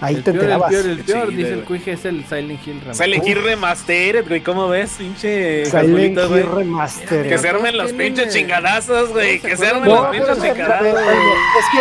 Ahí 0.00 0.16
el 0.16 0.24
te 0.24 0.32
peor, 0.32 0.44
el 0.44 0.50
enterabas. 0.50 0.70
peor, 0.70 0.86
el 0.86 0.98
peor, 0.98 1.28
chido, 1.28 1.38
dice 1.38 1.52
el 1.52 1.64
cuije, 1.64 1.92
es 1.92 2.04
el 2.04 2.24
Silent 2.26 2.66
Hill 2.66 2.80
Remastered. 2.80 2.94
Silent 2.94 3.28
Hill 3.28 3.42
Remastered, 3.42 4.28
güey, 4.28 4.40
¿cómo 4.42 4.68
ves, 4.68 4.90
pinche 4.98 5.64
Silent 5.66 6.18
güey? 6.28 6.40
Hill 6.42 6.50
Remastered. 6.50 7.28
Que 7.28 7.38
se 7.38 7.48
armen 7.48 7.76
los 7.76 7.92
pinches 7.92 8.34
chingadazos, 8.34 9.10
güey. 9.10 9.38
Que 9.40 9.56
se 9.56 9.66
armen 9.66 9.88
los 9.88 10.06
pinches 10.08 10.42
chingadazos, 10.42 10.86
es 10.88 11.64
que 11.72 11.78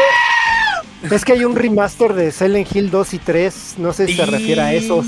es 1.16 1.26
que 1.26 1.34
hay 1.34 1.44
un 1.44 1.56
remaster 1.56 2.14
de 2.14 2.32
Silent 2.32 2.74
Hill 2.74 2.90
2 2.90 3.14
y 3.14 3.20
3, 3.20 3.76
no 3.80 3.92
sé 3.92 4.08
si 4.08 4.16
se 4.16 4.26
refiere 4.26 4.62
a 4.62 4.74
esos. 4.74 5.06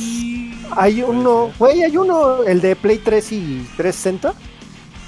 Hay 0.71 1.01
uno, 1.01 1.53
güey, 1.57 1.83
hay 1.83 1.95
uno, 1.95 2.43
el 2.43 2.59
de 2.59 2.75
Play 2.75 2.97
3 2.97 3.31
y 3.31 3.67
360. 3.77 4.33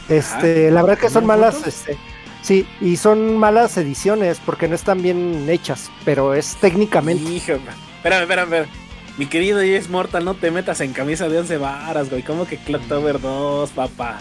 Este, 0.08 0.72
la 0.72 0.82
verdad 0.84 0.98
que 0.98 1.10
son 1.10 1.28
¿También 1.28 1.42
malas, 1.42 1.68
este, 1.68 1.98
sí, 2.42 2.66
y 2.82 2.98
son 2.98 3.38
malas 3.38 3.78
ediciones 3.78 4.40
porque 4.46 4.68
no 4.68 4.76
están 4.76 5.02
bien 5.02 5.46
hechas, 5.50 5.90
pero 6.06 6.34
es 6.34 6.56
técnicamente. 6.58 7.24
Espérame, 7.38 8.22
espérame, 8.24 8.44
espérame. 8.54 8.70
Mi 9.18 9.26
querido 9.26 9.60
James 9.60 9.90
Mortal, 9.90 10.24
no 10.26 10.36
te 10.36 10.52
metas 10.52 10.80
en 10.82 10.94
camisa 10.94 11.28
de 11.28 11.40
11 11.40 11.58
varas, 11.58 12.10
güey. 12.10 12.22
¿Cómo 12.22 12.46
que 12.46 12.58
Clock 12.58 12.84
Tower 12.88 13.20
2, 13.20 13.72
papá? 13.72 14.20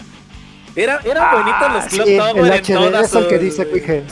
Era, 0.75 0.99
era 1.05 1.33
bonito 1.33 1.69
los 1.73 1.83
Ah, 1.83 1.87
Clock 1.89 2.05
sí, 2.07 2.13
el 2.13 2.19
Tower 2.19 2.45
en 2.53 2.63
HD, 2.63 2.73
todas 2.73 3.05
es 3.07 3.13
el 3.13 3.19
sus- 3.19 3.27
que 3.29 3.39
dice 3.39 3.61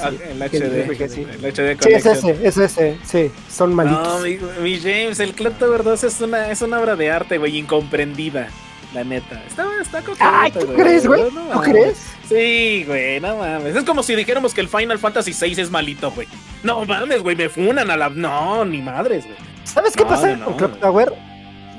Ah, 0.02 0.10
sí, 0.10 0.18
el 0.32 0.42
HD, 0.42 0.86
Cuije, 0.88 1.10
sí. 1.10 1.22
el 1.32 1.46
HD 1.46 1.78
Sí, 1.80 1.90
es 1.94 2.06
ese, 2.08 2.38
es 2.48 2.58
ese, 2.58 2.98
sí, 3.04 3.32
son 3.52 3.74
malitos. 3.76 4.08
No, 4.08 4.20
mi, 4.26 4.38
mi 4.64 4.80
James, 4.80 5.20
el 5.20 5.34
Clock 5.34 5.58
Tower 5.60 5.84
2 5.84 6.04
es 6.04 6.22
una, 6.22 6.50
es 6.52 6.62
una 6.64 6.80
obra 6.80 6.96
de 6.96 7.12
arte, 7.12 7.38
güey, 7.38 7.58
incomprendida. 7.58 8.50
La 8.96 9.04
neta. 9.04 9.44
Está, 9.46 9.68
está 9.82 10.02
coqueto, 10.02 10.24
Ay, 10.26 10.52
¿tú 10.52 10.66
crees, 10.74 11.06
güey? 11.06 11.24
No 11.34 11.50
¿Tú 11.52 11.60
crees? 11.60 11.98
Sí, 12.30 12.86
güey, 12.88 13.20
no 13.20 13.36
mames. 13.36 13.76
Es 13.76 13.84
como 13.84 14.02
si 14.02 14.16
dijéramos 14.16 14.54
que 14.54 14.62
el 14.62 14.70
Final 14.70 14.98
Fantasy 14.98 15.34
VI 15.34 15.62
es 15.62 15.70
malito, 15.70 16.12
güey. 16.12 16.30
No 16.64 16.86
mames, 16.86 17.22
güey, 17.22 17.36
me 17.36 17.50
funan 17.50 17.92
a 17.92 17.98
la. 17.98 18.10
No, 18.10 18.64
ni 18.64 18.82
madres, 18.82 19.26
güey. 19.26 19.38
¿Sabes 19.66 19.98
qué 19.98 20.04
No, 20.04 20.10
pasa 20.10 20.34
no, 20.38 20.46
con 20.46 20.54
no, 20.54 20.58
Clock 20.58 20.72
güey. 20.72 20.80
Tower? 20.82 21.14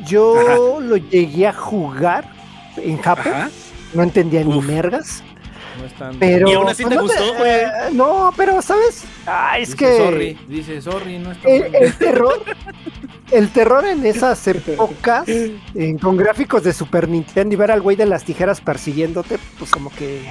Yo 0.07 0.79
lo 0.83 0.99
llegué 0.99 1.47
a 1.47 1.55
jugar 1.55 2.29
en 2.77 2.99
Japón, 2.99 3.51
no 3.95 4.03
entendía 4.03 4.45
ni 4.45 4.61
mergas, 4.61 5.25
No 5.79 6.11
pero... 6.19 6.49
¿Y 6.49 6.53
aún 6.55 6.69
así 6.69 6.85
te 6.85 6.95
no 6.95 7.03
gustó, 7.03 7.35
güey? 7.35 7.51
eh, 7.51 7.69
no, 7.93 8.33
pero 8.37 8.61
¿sabes? 8.63 9.05
Ah, 9.27 9.59
es 9.59 9.71
Dice 9.71 9.79
que... 9.79 9.97
Sorry, 9.97 10.39
dice 10.49 10.81
sorry, 10.83 11.19
no 11.19 11.33
está 11.33 11.49
El, 11.49 11.75
el 11.75 11.93
terror, 11.99 12.43
el 13.31 13.49
terror 13.51 13.85
en 13.85 14.05
esas 14.07 14.47
épocas, 14.47 15.29
en- 15.29 15.99
con 15.99 16.17
gráficos 16.17 16.63
de 16.65 16.73
Super 16.73 17.09
Nintendo 17.09 17.55
y 17.55 17.57
ver 17.57 17.71
al 17.71 17.81
güey 17.83 17.97
de 17.97 18.07
las 18.07 18.25
tijeras 18.25 18.61
persiguiéndote, 18.61 19.39
pues 19.59 19.71
como 19.71 19.91
que 19.91 20.23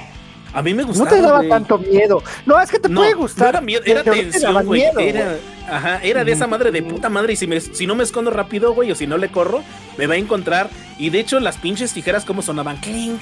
A 0.52 0.62
mí 0.62 0.72
me 0.74 0.82
no 0.82 0.88
gustaba. 0.88 1.10
te 1.10 1.20
daba 1.20 1.38
güey. 1.38 1.48
tanto 1.50 1.78
miedo. 1.78 2.22
No, 2.46 2.60
es 2.60 2.70
que 2.70 2.78
te 2.78 2.88
No, 2.88 3.00
puede 3.00 3.12
no 3.12 3.18
gustar. 3.18 3.48
era 3.50 3.60
miedo, 3.60 3.82
era 3.84 4.02
no 4.02 4.12
te 4.12 4.22
tensión, 4.22 4.64
güey. 4.66 4.80
miedo, 4.80 5.00
Era, 5.00 5.36
ajá, 5.70 6.00
era 6.02 6.24
de 6.24 6.32
esa 6.32 6.46
madre 6.46 6.70
de 6.70 6.80
Mm. 6.82 6.88
puta 6.88 7.08
madre. 7.08 7.34
Y 7.34 7.36
si, 7.36 7.46
me, 7.46 7.60
si 7.60 7.86
no 7.86 7.94
me 7.94 8.02
escondo 8.04 8.30
rápido, 8.30 8.72
güey, 8.72 8.90
o 8.90 8.94
si 8.94 9.06
no 9.06 9.18
le 9.18 9.28
corro, 9.30 9.62
me 9.98 10.06
va 10.06 10.14
a 10.14 10.18
encontrar. 10.18 10.70
Y 10.98 11.10
de 11.10 11.20
hecho, 11.20 11.38
las 11.40 11.58
pinches 11.58 11.92
tijeras, 11.92 12.24
como 12.24 12.40
sonaban, 12.42 12.78
clink, 12.78 13.20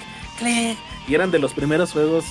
Y 1.08 1.14
eran 1.14 1.30
de 1.30 1.38
los 1.38 1.52
primeros 1.52 1.92
juegos 1.92 2.24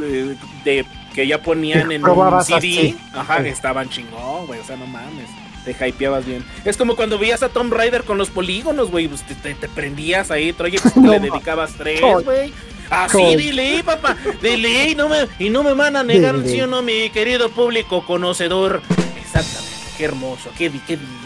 eh, 0.00 0.36
de, 0.64 0.84
que 1.14 1.26
ya 1.26 1.42
ponían 1.42 1.90
en 1.92 2.04
un 2.04 2.42
CD. 2.44 2.94
Ajá, 3.14 3.42
que 3.42 3.48
estaban 3.50 3.88
chingón, 3.88 4.46
güey. 4.46 4.60
O 4.60 4.64
sea, 4.64 4.76
no 4.76 4.86
mames. 4.86 5.28
Te 5.64 5.88
hypeabas 5.88 6.24
bien. 6.24 6.44
Es 6.64 6.76
como 6.76 6.96
cuando 6.96 7.18
veías 7.18 7.42
a 7.42 7.48
Tomb 7.50 7.72
Raider 7.72 8.04
con 8.04 8.16
los 8.16 8.30
polígonos, 8.30 8.90
güey. 8.90 9.06
Pues 9.08 9.22
te, 9.22 9.34
te- 9.34 9.54
te 9.54 9.68
prendías 9.68 10.30
ahí, 10.30 10.52
Troye, 10.52 10.78
pues, 10.80 10.96
No 10.96 11.10
le 11.10 11.20
dedicabas 11.20 11.72
tres, 11.76 12.00
güey. 12.24 12.52
Así, 12.90 13.18
Coy. 13.18 13.36
dile, 13.36 13.82
papá. 13.84 14.16
Dile, 14.42 14.90
y 14.90 14.94
no 14.94 15.10
me, 15.10 15.28
y 15.38 15.50
no 15.50 15.62
me 15.62 15.74
van 15.74 15.94
a 15.96 16.02
negar, 16.02 16.38
Dile. 16.40 16.48
¿sí 16.54 16.60
o 16.62 16.66
no, 16.66 16.80
mi 16.80 17.10
querido 17.10 17.50
público 17.50 18.06
conocedor? 18.06 18.80
Exactamente. 19.20 19.68
Qué 19.98 20.04
hermoso, 20.04 20.50
qué, 20.56 20.70
di- 20.70 20.78
qué 20.86 20.96
divino. 20.96 21.18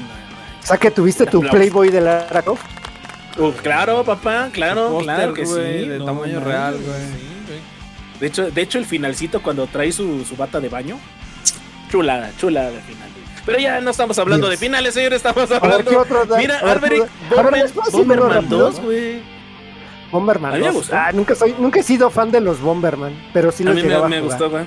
O 0.60 0.66
sea 0.66 0.76
que 0.76 0.90
tuviste 0.90 1.24
tu. 1.26 1.40
Playboy 1.42 1.90
de 1.90 2.00
Lara 2.00 2.42
Croft. 2.42 2.64
Uh, 3.38 3.50
claro, 3.62 4.04
papá, 4.04 4.50
claro, 4.52 4.88
Póster, 4.90 5.04
claro 5.16 5.32
que 5.34 5.44
güey, 5.44 5.82
sí. 5.82 5.88
de 5.88 5.98
no 5.98 6.04
tamaño 6.04 6.34
mames, 6.40 6.44
real, 6.44 6.74
güey. 6.74 7.00
sí. 7.00 8.18
De 8.20 8.26
hecho, 8.26 8.50
de 8.50 8.62
hecho, 8.62 8.78
el 8.78 8.84
finalcito 8.86 9.42
cuando 9.42 9.66
trae 9.66 9.90
su, 9.90 10.24
su 10.24 10.36
bata 10.36 10.60
de 10.60 10.68
baño, 10.68 10.98
chulada, 11.90 12.30
chulada 12.38 12.70
de 12.70 12.80
final. 12.80 13.08
Pero 13.44 13.58
ya 13.58 13.80
no 13.80 13.90
estamos 13.90 14.16
hablando 14.20 14.46
Dios. 14.46 14.60
de 14.60 14.64
finales, 14.66 14.94
señor, 14.94 15.14
estamos 15.14 15.50
A 15.50 15.58
ver, 15.58 15.60
¿qué 15.84 15.94
hablando. 15.96 16.00
otro? 16.00 16.24
da- 16.26 16.38
Mira, 16.38 16.58
a 16.58 16.62
ver, 16.64 16.72
Alberic, 16.74 17.02
¿qué- 17.02 17.34
a 17.38 17.42
ver, 17.42 17.44
Bomber- 17.52 17.62
¿les 17.62 17.72
puedo 17.72 17.84
decir 17.86 18.00
uno 18.00 18.14
Bomberman 18.14 18.42
rápido? 18.44 18.58
2, 18.58 18.80
güey. 18.80 19.22
Bomberman 20.12 20.52
A 20.52 20.54
mí 20.56 20.60
me 20.60 20.66
2. 20.68 20.74
gustó. 20.76 20.96
Ah, 20.96 21.10
nunca, 21.12 21.34
soy, 21.34 21.54
nunca 21.58 21.80
he 21.80 21.82
sido 21.82 22.10
fan 22.10 22.30
de 22.30 22.40
los 22.40 22.60
Bomberman, 22.60 23.12
pero 23.32 23.50
sí 23.50 23.64
A 23.64 23.66
los 23.66 23.74
mí 23.76 23.82
me, 23.82 23.88
me 23.88 24.16
a 24.16 24.20
gustó, 24.20 24.50
güey. 24.50 24.64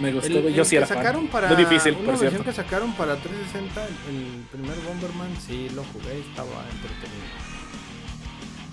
Me 0.00 0.12
gustó, 0.12 0.28
El- 0.32 0.42
güey. 0.42 0.54
Yo 0.54 0.62
el 0.62 0.66
sí 0.68 0.76
era 0.76 0.86
sacaron 0.86 1.22
fan. 1.22 1.30
para 1.30 1.48
Muy 1.48 1.56
difícil, 1.56 1.92
una 1.92 2.00
por 2.00 2.06
versión 2.12 2.30
cierto. 2.30 2.44
que 2.44 2.52
sacaron 2.52 2.92
para 2.94 3.14
360, 3.16 3.84
el, 3.86 4.14
el 4.16 4.42
primer 4.50 4.76
Bomberman, 4.80 5.28
sí 5.46 5.68
lo 5.76 5.84
jugué, 5.84 6.18
estaba 6.18 6.64
entretenido. 6.72 7.47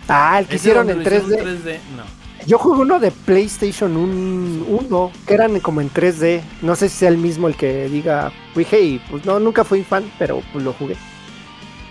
Ah, 0.07 0.39
el 0.39 0.47
que 0.47 0.55
hicieron 0.55 0.89
en 0.89 0.97
lo 0.97 1.01
hicieron 1.03 1.29
3D. 1.31 1.43
3D, 1.43 1.79
no. 1.95 2.03
Yo 2.45 2.59
jugué 2.59 2.81
uno 2.81 2.99
de 2.99 3.09
PlayStation 3.09 3.95
1, 3.97 5.11
que 5.25 5.33
eran 5.33 5.59
como 5.61 5.81
en 5.81 5.89
3D. 5.91 6.41
No 6.61 6.75
sé 6.75 6.89
si 6.89 6.97
sea 6.97 7.09
el 7.09 7.17
mismo 7.17 7.47
el 7.47 7.55
que 7.55 7.89
diga, 7.89 8.31
dije, 8.55 8.79
y 8.81 8.99
pues 9.09 9.25
no, 9.25 9.39
nunca 9.39 9.63
fui 9.63 9.83
fan, 9.83 10.11
pero 10.19 10.41
pues 10.53 10.63
lo 10.63 10.73
jugué. 10.73 10.95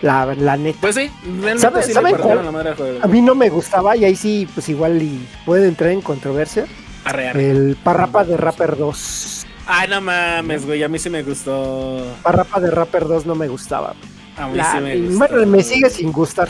La, 0.01 0.27
la 0.35 0.57
neta. 0.57 0.79
Pues 0.81 0.95
sí, 0.97 1.11
¿Sabe- 1.57 1.83
sí 1.83 1.93
cuál? 1.93 2.45
la 2.45 2.53
madre. 2.53 2.75
A 3.03 3.07
mí 3.09 3.21
no 3.21 3.35
me 3.35 3.49
gustaba 3.49 3.97
y 3.97 4.05
ahí 4.05 4.15
sí, 4.15 4.47
pues 4.55 4.69
igual 4.69 5.01
y 5.03 5.27
puede 5.45 5.67
entrar 5.67 5.91
en 5.91 6.03
controversia. 6.03 6.67
Arre, 7.05 7.29
arre. 7.31 7.51
El 7.51 7.77
Parrapa 7.83 8.23
de 8.25 8.37
Rapper 8.37 8.77
2. 8.77 9.47
Ay, 9.67 9.89
no 9.89 10.01
mames, 10.03 10.67
güey. 10.67 10.83
A 10.83 10.89
mí 10.89 10.99
sí 10.99 11.09
me 11.11 11.23
gustó. 11.23 12.05
Parrapa 12.23 12.61
de 12.61 12.71
Rapper 12.71 13.07
2 13.09 13.25
no 13.27 13.35
me 13.35 13.49
gustaba. 13.49 13.95
A 14.37 14.49
mí 14.49 14.57
La- 14.57 14.73
sí 14.73 14.79
me 14.81 14.97
gustó. 14.97 15.19
bueno, 15.19 15.47
me 15.47 15.63
sigue 15.63 15.91
sin 15.91 16.11
gustar. 16.13 16.49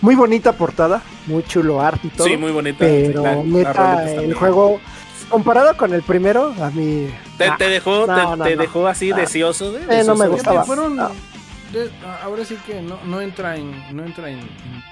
Muy 0.00 0.14
bonita 0.14 0.52
portada, 0.52 1.02
muy 1.26 1.42
chulo 1.44 1.80
arte 1.80 2.06
y 2.06 2.10
todo. 2.10 2.26
Sí, 2.28 2.36
muy 2.36 2.52
bonita. 2.52 2.78
pero 2.80 3.22
La- 3.22 3.36
neta, 3.36 4.12
el 4.12 4.34
juego, 4.34 4.80
comparado 5.28 5.76
con 5.76 5.92
el 5.94 6.02
primero, 6.02 6.54
a 6.60 6.70
mí. 6.70 7.08
¿Te, 7.38 7.50
te 7.58 7.68
dejó, 7.68 8.06
No, 8.06 8.14
te, 8.14 8.36
no, 8.36 8.44
te 8.44 8.56
no. 8.56 8.62
dejó 8.62 8.86
así 8.86 9.10
deseoso, 9.12 9.72
güey? 9.72 9.82
Eh, 9.90 10.04
no 10.06 10.14
me 10.14 10.28
gustaba. 10.28 10.64
Fueron. 10.64 10.98
Ah. 11.00 11.10
de- 11.72 11.90
ahora 12.22 12.44
sí 12.44 12.56
que 12.64 12.80
no, 12.80 12.98
no 13.04 13.20
entra 13.20 13.56
en 13.56 13.72
no 13.96 14.04
entra 14.04 14.28
en, 14.30 14.38
en- 14.38 14.44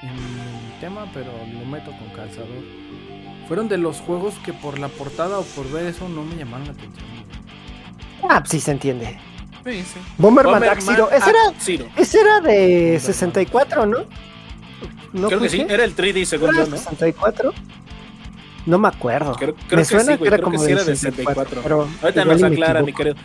en 0.09 0.19
el 0.19 0.81
tema, 0.81 1.07
pero 1.15 1.31
lo 1.53 1.65
meto 1.67 1.93
con 1.93 2.09
calzador. 2.09 2.49
Fueron 3.47 3.69
de 3.69 3.79
los 3.79 3.99
juegos 4.01 4.35
que 4.45 4.53
por 4.53 4.81
la 4.81 4.89
portada 4.89 5.39
o 5.39 5.45
por 5.45 5.71
ver 5.71 5.87
eso 5.87 6.09
no 6.09 6.25
me 6.25 6.35
llamaron 6.35 6.67
la 6.67 6.73
atención. 6.73 7.05
Ah, 8.29 8.41
pues 8.41 8.51
sí 8.51 8.61
se 8.61 8.73
entiende. 8.73 9.17
Sí, 9.65 9.83
sí. 9.83 10.01
Bomberman, 10.19 10.55
Bomberman 10.55 10.83
Zero. 10.83 11.09
Ese 11.11 11.31
era, 11.31 11.43
Dark 11.45 11.57
Zero. 11.61 11.87
ese 11.97 12.21
era 12.21 12.41
de 12.41 12.99
64, 13.01 13.87
¿no? 13.87 13.99
¿No 15.13 15.29
creo 15.29 15.41
que 15.41 15.49
sí, 15.49 15.65
era 15.69 15.85
el 15.85 15.95
3D 15.95 16.25
según 16.25 16.49
yo, 16.55 16.63
¿Era 16.63 16.71
¿no? 16.71 16.77
64? 16.77 17.53
No 18.67 18.79
me 18.79 18.89
acuerdo. 18.89 19.35
Creo, 19.35 19.55
creo 19.55 19.67
me 19.71 19.77
que 19.79 19.85
suena 19.85 20.13
sí, 20.13 20.19
que 20.19 20.27
era 20.29 20.37
creo 20.39 20.51
que 20.51 20.57
como 20.57 20.59
sí 20.59 20.65
del 20.69 20.79
era 20.79 20.85
de 20.85 20.97
64, 20.97 21.45
64. 21.45 21.63
pero 21.63 21.89
Ahorita 22.03 22.25
nos 22.25 22.43
aclara, 22.43 22.83
mi 22.83 22.93
querido. 22.93 23.17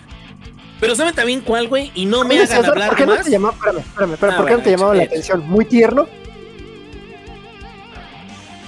Pero 0.79 0.95
¿saben 0.95 1.15
también 1.15 1.41
cuál, 1.41 1.67
güey? 1.69 1.91
Y 1.95 2.05
no 2.05 2.23
me 2.23 2.39
hagan 2.39 2.65
hablar 2.65 2.89
¿Por 2.89 2.97
qué 2.97 3.05
no 3.07 3.15
más. 3.15 3.25
te 3.25 3.31
llamaba? 3.31 3.53
Espérame, 3.55 3.79
espérame, 3.79 4.13
espérame. 4.13 4.33
Ah, 4.33 4.37
¿Por 4.37 4.45
qué 4.47 4.51
no 4.53 4.57
te 4.59 4.63
bueno, 4.63 4.77
llamaba 4.77 4.95
la 4.95 5.03
hecho. 5.03 5.11
atención? 5.11 5.49
¿Muy 5.49 5.65
tierno? 5.65 6.07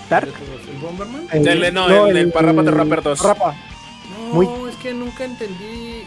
¿Dark? 0.09 0.29
¿El 0.73 0.77
Bomberman? 0.81 1.27
El- 1.31 1.43
Del- 1.43 1.73
no, 1.73 2.07
el- 2.07 2.17
el 2.17 2.31
Parrapata 2.31 2.71
Rapper 2.71 3.03
2. 3.03 3.19
Rapa. 3.21 3.55
No, 4.11 4.33
Muy- 4.33 4.69
es 4.69 4.75
que 4.77 4.93
nunca 4.93 5.23
entendí. 5.25 6.03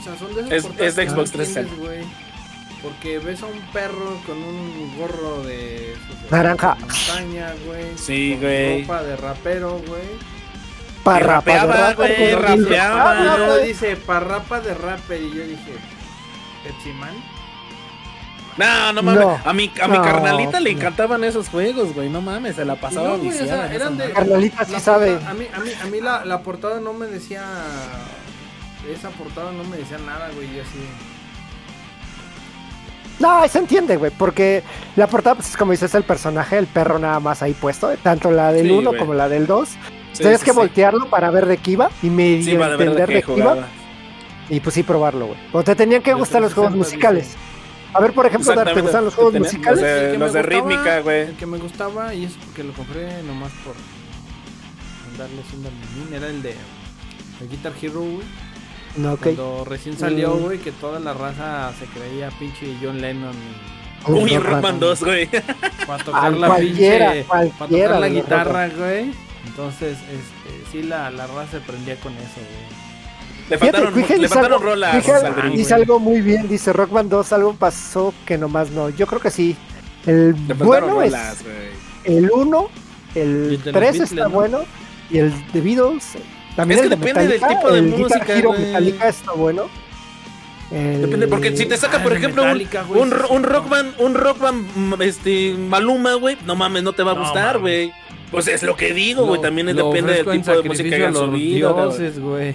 O 0.00 0.02
sea, 0.02 0.16
son 0.18 0.34
de 0.34 0.56
esas 0.56 0.70
Es- 0.80 0.96
de 0.96 1.08
Xbox 1.08 1.30
entiendes, 1.30 1.54
360. 1.54 1.76
güey. 1.76 2.04
Porque 2.82 3.18
ves 3.18 3.42
a 3.42 3.46
un 3.46 3.60
perro 3.72 4.16
con 4.26 4.38
un 4.38 4.96
gorro 4.98 5.42
de. 5.42 5.92
esos 5.92 6.22
de 6.22 6.30
Naranja. 6.30 6.76
Montaña, 6.80 7.52
güey. 7.66 7.84
Sí, 7.96 8.32
con 8.32 8.40
güey. 8.42 8.80
Ropa 8.82 9.02
de 9.02 9.16
rapero, 9.16 9.78
güey. 9.86 10.02
Parrapa, 11.04 11.34
rapeaba, 11.34 11.74
de 11.76 11.82
rapa, 11.82 11.94
güey, 11.94 12.34
rapeaba. 12.34 13.34
Ah, 13.34 13.56
dice 13.58 13.96
parrapa 13.96 14.60
de 14.60 14.74
rapper. 14.74 15.20
Y 15.20 15.30
yo 15.34 15.42
dije, 15.44 15.72
Pepsi 16.64 16.90
Man. 16.92 17.14
No, 18.56 18.92
no 18.92 19.02
mames. 19.02 19.20
No. 19.24 19.40
A 19.44 19.52
mi, 19.52 19.72
a 19.80 19.88
mi 19.88 19.96
No. 19.98 20.02
carnalita 20.04 20.60
le 20.60 20.70
encantaban 20.70 21.24
esos 21.24 21.48
juegos, 21.48 21.94
güey. 21.94 22.08
No 22.10 22.20
mames, 22.20 22.56
se 22.56 22.64
la 22.64 22.76
pasaba 22.76 23.08
no, 23.10 23.18
güey, 23.18 23.28
o 23.30 23.44
sea, 23.46 23.72
eran 23.72 23.96
de-. 23.96 24.10
Carnalita 24.12 24.64
sí 24.64 24.72
La 24.72 24.80
sabe. 24.80 25.12
portada- 25.12 25.30
a 25.30 25.34
mí, 25.34 25.46
a 25.54 25.58
mí, 25.60 25.70
a 25.82 25.86
mí 25.86 26.00
la, 26.00 26.24
la 26.24 26.42
portada 26.42 26.80
no 26.80 26.92
me 26.92 27.06
decía. 27.06 27.42
Esa 28.88 29.10
portada 29.10 29.52
no 29.52 29.64
me 29.64 29.76
decía 29.76 29.98
nada, 29.98 30.30
güey. 30.34 30.46
Y 30.56 30.60
así. 30.60 30.78
No, 33.18 33.46
se 33.48 33.58
entiende, 33.58 33.96
güey, 33.98 34.10
porque 34.16 34.62
la 34.96 35.06
portada, 35.06 35.34
pues 35.36 35.50
es 35.50 35.56
como 35.56 35.72
dices, 35.72 35.94
el 35.94 36.04
personaje, 36.04 36.56
el 36.56 36.66
perro 36.66 36.98
nada 36.98 37.20
más 37.20 37.42
ahí 37.42 37.52
puesto, 37.52 37.90
tanto 38.02 38.30
la 38.30 38.50
del 38.50 38.66
Sí, 38.68 38.72
1 38.72 38.88
güey. 38.90 38.98
como 38.98 39.12
la 39.12 39.28
del 39.28 39.46
2. 39.46 39.68
Sí, 39.68 39.78
Tienes 40.22 40.40
sí, 40.40 40.44
que 40.46 40.52
sí. 40.52 40.56
voltearlo 40.56 41.10
para 41.10 41.30
ver 41.30 41.44
de 41.46 41.58
qué 41.58 41.72
iba 41.72 41.90
y 42.02 42.08
medio 42.08 42.42
Sí, 42.42 42.56
de 42.56 42.64
entender 42.64 43.08
de 43.08 43.14
de 43.14 43.22
qué 43.22 43.32
iba 43.36 43.68
y 44.48 44.60
pues 44.60 44.74
sí 44.74 44.82
probarlo, 44.82 45.26
güey. 45.26 45.38
O 45.52 45.62
te 45.62 45.76
tenían 45.76 46.02
que 46.02 46.10
De 46.12 46.18
gustar 46.18 46.40
los 46.40 46.54
juegos 46.54 46.72
360 46.72 47.10
musicales. 47.12 47.36
A 47.92 48.00
ver, 48.00 48.12
por 48.12 48.24
ejemplo, 48.24 48.54
¿te 48.64 48.80
gustan 48.80 49.04
los 49.04 49.14
juegos 49.14 49.34
musicales? 49.34 49.80
Los 49.82 49.82
de, 49.82 50.18
los 50.18 50.32
me 50.32 50.38
de 50.38 50.42
rítmica, 50.42 51.00
güey. 51.00 51.20
El 51.28 51.36
que 51.36 51.46
me 51.46 51.58
gustaba, 51.58 52.14
y 52.14 52.24
es 52.24 52.32
porque 52.32 52.64
lo 52.64 52.72
compré 52.72 53.22
nomás 53.22 53.52
por 53.64 53.74
darle 55.18 55.42
un 56.08 56.14
era 56.14 56.28
el 56.28 56.40
de 56.40 56.54
el 57.40 57.48
Guitar 57.50 57.72
Hero, 57.80 58.00
güey. 58.00 58.26
No, 58.96 59.12
ok. 59.14 59.22
Cuando 59.22 59.64
recién 59.66 59.96
salió, 59.98 60.34
Mm. 60.34 60.40
güey, 60.42 60.58
que 60.58 60.72
toda 60.72 60.98
la 61.00 61.12
raza 61.14 61.72
se 61.78 61.86
creía 61.86 62.30
pinche 62.38 62.76
John 62.82 63.00
Lennon 63.00 63.34
y 63.34 64.10
Uy, 64.10 64.36
Rockman 64.38 64.80
no. 64.80 64.86
2, 64.86 65.00
güey. 65.04 65.28
para 65.86 66.04
tocar 66.04 66.24
Al 66.24 66.40
la 66.40 66.46
cualquiera, 66.48 67.12
pinche 67.12 67.28
para 67.28 67.44
tocar 67.50 68.00
la 68.00 68.08
guitarra, 68.08 68.68
güey. 68.68 69.12
Entonces, 69.46 69.98
este, 69.98 70.70
sí 70.72 70.82
la, 70.82 71.10
la 71.10 71.26
raza 71.26 71.52
se 71.52 71.60
prendía 71.60 71.96
con 71.96 72.12
eso, 72.14 72.24
güey. 72.36 72.80
Le 73.50 73.58
Fíjate, 73.58 73.78
faltaron, 73.78 73.94
Quique 74.02 74.16
le 74.16 74.22
dice 74.22 74.34
faltaron 74.34 74.62
algo- 74.82 75.56
dice 75.56 75.62
güey. 75.72 75.82
algo 75.82 75.98
muy 75.98 76.20
bien, 76.20 76.48
dice 76.48 76.72
Rockman 76.72 77.08
2, 77.08 77.32
algo 77.32 77.54
pasó 77.54 78.14
que 78.24 78.38
nomás 78.38 78.70
no. 78.70 78.90
Yo 78.90 79.06
creo 79.06 79.20
que 79.20 79.30
sí. 79.30 79.56
El 80.06 80.34
Le 80.46 80.54
bueno 80.54 81.02
es 81.02 81.12
rolas, 81.12 81.42
güey. 81.42 82.16
el 82.18 82.30
1, 82.32 82.70
Y 83.14 83.18
el 83.18 83.26
el 83.26 83.48
de 83.50 83.56
los 83.56 83.62
3 83.62 83.74
Beatles, 83.74 84.12
está 84.12 84.24
¿no? 84.24 84.30
bueno 84.30 84.60
y 85.10 85.18
el 85.18 85.52
de 85.52 85.60
Beatles 85.60 86.04
también 86.56 86.80
Es 86.80 86.82
que 86.84 86.88
de 86.90 86.96
depende 86.96 87.28
del 87.28 87.40
tipo 87.40 87.70
de 87.72 87.82
música, 87.82 88.36
Hero. 88.38 88.52
Metallica 88.52 89.08
está 89.08 89.32
bueno. 89.32 89.68
El- 90.70 91.00
Depende, 91.02 91.26
porque 91.26 91.56
si 91.56 91.66
te 91.66 91.76
saca, 91.76 91.98
Ah, 91.98 92.02
por 92.02 92.12
ejemplo, 92.12 92.42
un, 92.42 92.48
Metallica, 92.48 92.82
güey, 92.84 93.00
un, 93.02 93.12
un 93.30 93.42
no. 93.42 93.48
rockman, 93.48 93.92
un 93.98 94.14
rockman, 94.14 94.66
mm, 94.74 95.02
este, 95.02 95.54
Maluma, 95.58 96.14
güey, 96.14 96.36
no 96.46 96.54
mames, 96.54 96.82
no 96.84 96.92
te 96.92 97.02
va 97.02 97.12
a 97.12 97.14
No 97.14 97.20
gustar, 97.22 97.58
güey. 97.58 97.92
Pues 98.30 98.46
es 98.46 98.62
lo 98.62 98.76
que 98.76 98.94
digo, 98.94 99.26
güey, 99.26 99.40
también 99.40 99.66
depende 99.66 100.12
del 100.12 100.24
tipo 100.42 100.52
de 100.52 100.62
música 100.68 100.88
que 100.88 100.94
hayan 100.96 101.12
los 101.12 101.22
subido, 101.24 101.74
güey. 102.20 102.54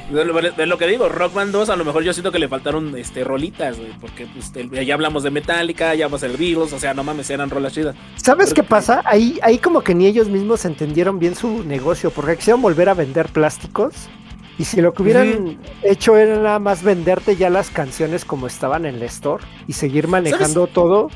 De 0.57 0.65
lo, 0.65 0.77
que 0.77 0.88
digo, 0.88 1.10
Rockman 1.10 1.52
2, 1.52 1.69
a 1.69 1.76
lo 1.76 1.84
mejor 1.84 2.03
yo 2.03 2.14
siento 2.14 2.31
que 2.31 2.39
le 2.39 2.47
faltaron 2.47 2.97
este 2.97 3.23
rolitas, 3.26 3.77
güey, 3.77 3.91
porque 3.99 4.26
pues, 4.27 4.52
el- 4.56 4.85
ya 4.85 4.93
hablamos 4.93 5.23
de 5.23 5.31
Metallica, 5.31 5.93
ya 5.93 6.06
hablamos 6.06 6.22
del 6.22 6.38
Beatles, 6.38 6.72
o 6.72 6.80
sea, 6.80 6.93
no 6.93 7.03
mames, 7.03 7.30
eran 7.30 7.49
rolas 7.49 7.73
chidas. 7.73 7.95
¿Sabes 8.15 8.53
Pero- 8.53 8.56
qué 8.64 8.64
pasa? 8.69 9.02
Ahí, 9.06 9.38
ahí 9.43 9.57
como 9.57 9.81
que 9.81 9.93
ni 9.93 10.06
ellos 10.06 10.30
mismos 10.30 10.64
entendieron 10.64 11.19
bien 11.19 11.35
su 11.35 11.64
negocio, 11.65 12.10
porque 12.10 12.38
quisieron 12.38 12.61
volver 12.61 12.88
a 12.89 12.93
vender 12.93 13.27
plásticos. 13.27 13.93
Y 14.57 14.64
si 14.64 14.80
lo 14.80 14.93
que 14.93 15.03
hubieran 15.03 15.57
hecho 15.84 16.15
era 16.15 16.38
nada 16.38 16.60
más 16.60 16.81
venderte 16.84 17.35
ya 17.35 17.49
las 17.49 17.69
canciones 17.69 18.23
como 18.23 18.47
estaban 18.47 18.85
en 18.85 18.99
la 19.02 19.06
store 19.07 19.43
y 19.68 19.73
seguir 19.73 20.07
manejando 20.07 20.68
todo, 20.68 21.10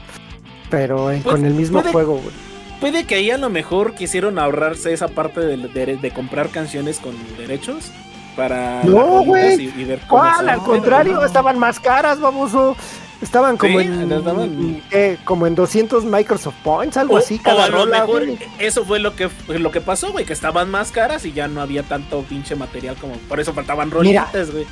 pero 0.70 1.12
en- 1.12 1.22
Pues, 1.22 1.36
con 1.36 1.46
el 1.46 1.54
mismo 1.54 1.80
puede- 1.80 1.94
juego, 1.94 2.14
güey. 2.18 2.49
Puede 2.80 3.06
que 3.06 3.16
ahí 3.16 3.30
a 3.32 3.38
lo 3.38 3.50
mejor 3.50 3.94
quisieron 3.94 4.40
ahorrarse 4.40 4.94
esa 4.94 5.08
parte 5.10 5.42
de, 5.42 5.58
de- 5.58 5.98
de 5.98 6.12
comprar 6.12 6.50
canciones 6.50 7.00
con 7.00 7.14
derechos 7.38 7.92
para 8.36 8.84
No, 8.86 9.24
güey. 9.24 9.66
y, 9.66 9.82
y 9.82 9.84
ver 9.84 10.00
cómo 10.08 10.22
¿Cuál? 10.22 10.36
son. 10.38 10.50
Al 10.50 10.60
contrario, 10.64 11.14
no. 11.16 11.26
estaban 11.26 11.60
más 11.60 11.80
caras, 11.80 12.20
baboso. 12.22 12.78
Estaban 13.22 13.58
como 13.58 13.80
Sí, 13.82 13.86
en 13.86 14.12
estaban- 14.14 14.82
¿qué? 14.90 15.18
como 15.26 15.46
en 15.46 15.54
200 15.56 16.06
Microsoft 16.06 16.56
Points, 16.64 16.96
algo 16.96 17.16
O, 17.16 17.18
así, 17.18 17.36
o 17.36 17.44
cada 17.44 17.66
a 17.66 17.68
lo 17.68 17.80
rola, 17.80 18.00
mejor 18.06 18.26
güey. 18.26 18.40
eso 18.60 18.86
fue 18.86 19.00
lo 19.00 19.14
que 19.14 19.30
lo 19.50 19.72
que 19.72 19.82
pasó, 19.82 20.14
güey, 20.14 20.24
que 20.24 20.32
estaban 20.32 20.70
más 20.72 20.94
caras 20.94 21.26
y 21.26 21.34
ya 21.34 21.50
no 21.50 21.60
había 21.62 21.84
tanto 21.84 22.22
pinche 22.24 22.56
material 22.56 22.96
como 22.96 23.16
por 23.28 23.42
eso 23.42 23.52
faltaban 23.54 23.92
rolitas, 23.92 24.52
güey. 24.52 24.66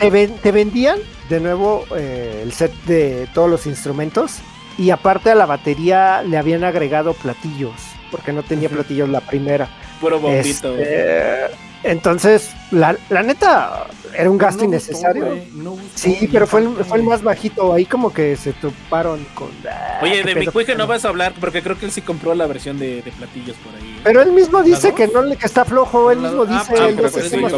te, 0.00 0.10
ven- 0.10 0.34
te 0.42 0.50
vendían 0.50 0.98
de 1.28 1.38
nuevo 1.38 1.84
eh, 1.96 2.40
el 2.42 2.52
set 2.52 2.72
de 2.86 3.28
todos 3.32 3.48
los 3.48 3.64
instrumentos 3.66 4.38
y 4.78 4.90
aparte 4.90 5.30
a 5.30 5.34
la 5.34 5.46
batería 5.46 6.22
le 6.22 6.36
habían 6.36 6.64
agregado 6.64 7.12
platillos, 7.14 7.74
porque 8.10 8.32
no 8.32 8.42
tenía 8.42 8.68
platillos 8.68 9.08
la 9.08 9.20
primera. 9.20 9.68
Puro 10.00 10.18
bombito. 10.20 10.76
Este, 10.76 11.54
entonces, 11.84 12.50
la, 12.70 12.96
la 13.10 13.22
neta, 13.22 13.86
era 14.16 14.30
un 14.30 14.38
gasto 14.38 14.60
No 14.62 14.68
innecesario. 14.70 15.26
güey, 15.26 15.48
no 15.54 15.72
gustó. 15.72 15.88
sí, 15.94 16.28
pero 16.32 16.46
fue 16.46 16.60
el, 16.62 16.68
fue 16.84 16.96
el 16.98 17.04
más 17.04 17.22
bajito. 17.22 17.72
Ahí 17.74 17.84
como 17.84 18.10
que 18.12 18.36
se 18.36 18.52
toparon 18.54 19.24
con... 19.34 19.50
ah, 19.70 19.98
Oye, 20.02 20.22
de 20.22 20.34
mi 20.34 20.40
pedo. 20.42 20.52
cuije 20.52 20.74
no 20.74 20.86
vas 20.86 21.04
a 21.04 21.08
hablar 21.10 21.34
porque 21.38 21.62
creo 21.62 21.78
que 21.78 21.84
él 21.84 21.92
sí 21.92 22.00
compró 22.00 22.34
la 22.34 22.46
versión 22.46 22.78
de, 22.78 23.02
de 23.02 23.12
platillos 23.12 23.56
por 23.58 23.74
ahí. 23.74 24.00
Pero 24.02 24.22
él 24.22 24.32
mismo 24.32 24.62
dice 24.62 24.88
dos? 24.88 24.96
que 24.96 25.08
no 25.08 25.22
le 25.22 25.36
que 25.36 25.44
está 25.46 25.64
flojo, 25.66 26.10
él 26.10 26.22
La- 26.22 26.28
mismo 26.30 26.46
ah, 26.48 26.58
dice... 26.58 26.82
ah, 26.82 26.88
él 26.88 26.94
pero 26.96 27.08
no 27.08 27.14
sé 27.14 27.28
sí, 27.28 27.36
la 27.36 27.48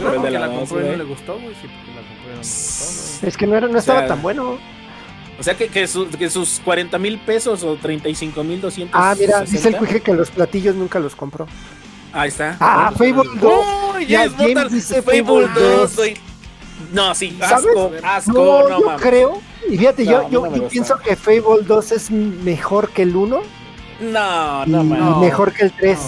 la 0.40 0.48
compró 0.48 0.80
y 0.92 0.96
le 0.96 1.04
gustó, 1.04 1.34
güey. 1.38 1.54
Sí, 1.54 1.68
porque 1.68 1.92
la 1.94 2.02
compré 2.08 2.26
y 2.26 2.30
no 2.30 2.32
me 2.32 2.38
gustó, 2.38 2.84
güey. 3.20 3.28
Es 3.30 3.36
que 3.36 3.46
no, 3.46 3.56
era, 3.56 3.68
no 3.68 3.78
O 3.78 3.80
sea, 3.80 3.94
estaba 3.94 4.06
tan 4.08 4.22
bueno. 4.22 4.58
O 5.38 5.42
sea 5.42 5.54
que, 5.54 5.68
que, 5.68 5.86
su- 5.86 6.08
que 6.08 6.30
sus 6.30 6.60
40 6.64 6.98
mil 6.98 7.18
pesos 7.18 7.62
o 7.62 7.76
35 7.76 8.42
mil 8.42 8.60
200. 8.60 8.98
Ah, 8.98 9.14
mira, 9.18 9.42
dice 9.42 9.68
el 9.68 9.76
cuije 9.76 10.00
que 10.00 10.14
los 10.14 10.30
platillos 10.30 10.74
nunca 10.74 10.98
los 10.98 11.14
compró. 11.14 11.46
Ahí 12.12 12.28
está. 12.28 12.56
Ah, 12.60 12.90
Fable 12.96 13.28
2. 13.40 13.64
Uy, 13.96 14.06
Ya, 14.06 14.20
ya 14.20 14.24
es 14.24 14.32
James 14.32 14.54
Mortal 14.54 14.70
dice 14.72 15.02
Fable 15.02 15.22
Fable 15.24 15.48
2, 15.54 15.54
2. 15.80 15.96
güey. 15.96 16.16
No, 16.92 17.14
sí, 17.14 17.36
¿Sabes? 17.38 17.66
asco, 17.66 17.92
asco, 18.02 18.32
No, 18.32 18.68
no, 18.68 18.80
yo 18.80 18.86
mames. 18.86 19.02
creo. 19.02 19.40
Y 19.68 19.76
fíjate, 19.78 20.04
No, 20.04 20.10
yo, 20.10 20.28
yo, 20.30 20.44
no 20.44 20.50
me 20.50 20.58
yo 20.58 20.68
pienso 20.68 20.96
que 20.98 21.16
Fable 21.16 21.62
2 21.66 21.92
es 21.92 22.10
mejor 22.10 22.90
que 22.90 23.02
el 23.02 23.14
1 23.16 23.42
No, 24.00 24.66
no. 24.66 24.82
No. 24.84 25.20
mejor 25.20 25.52
que 25.52 25.64
el 25.64 25.72
3. 25.72 25.98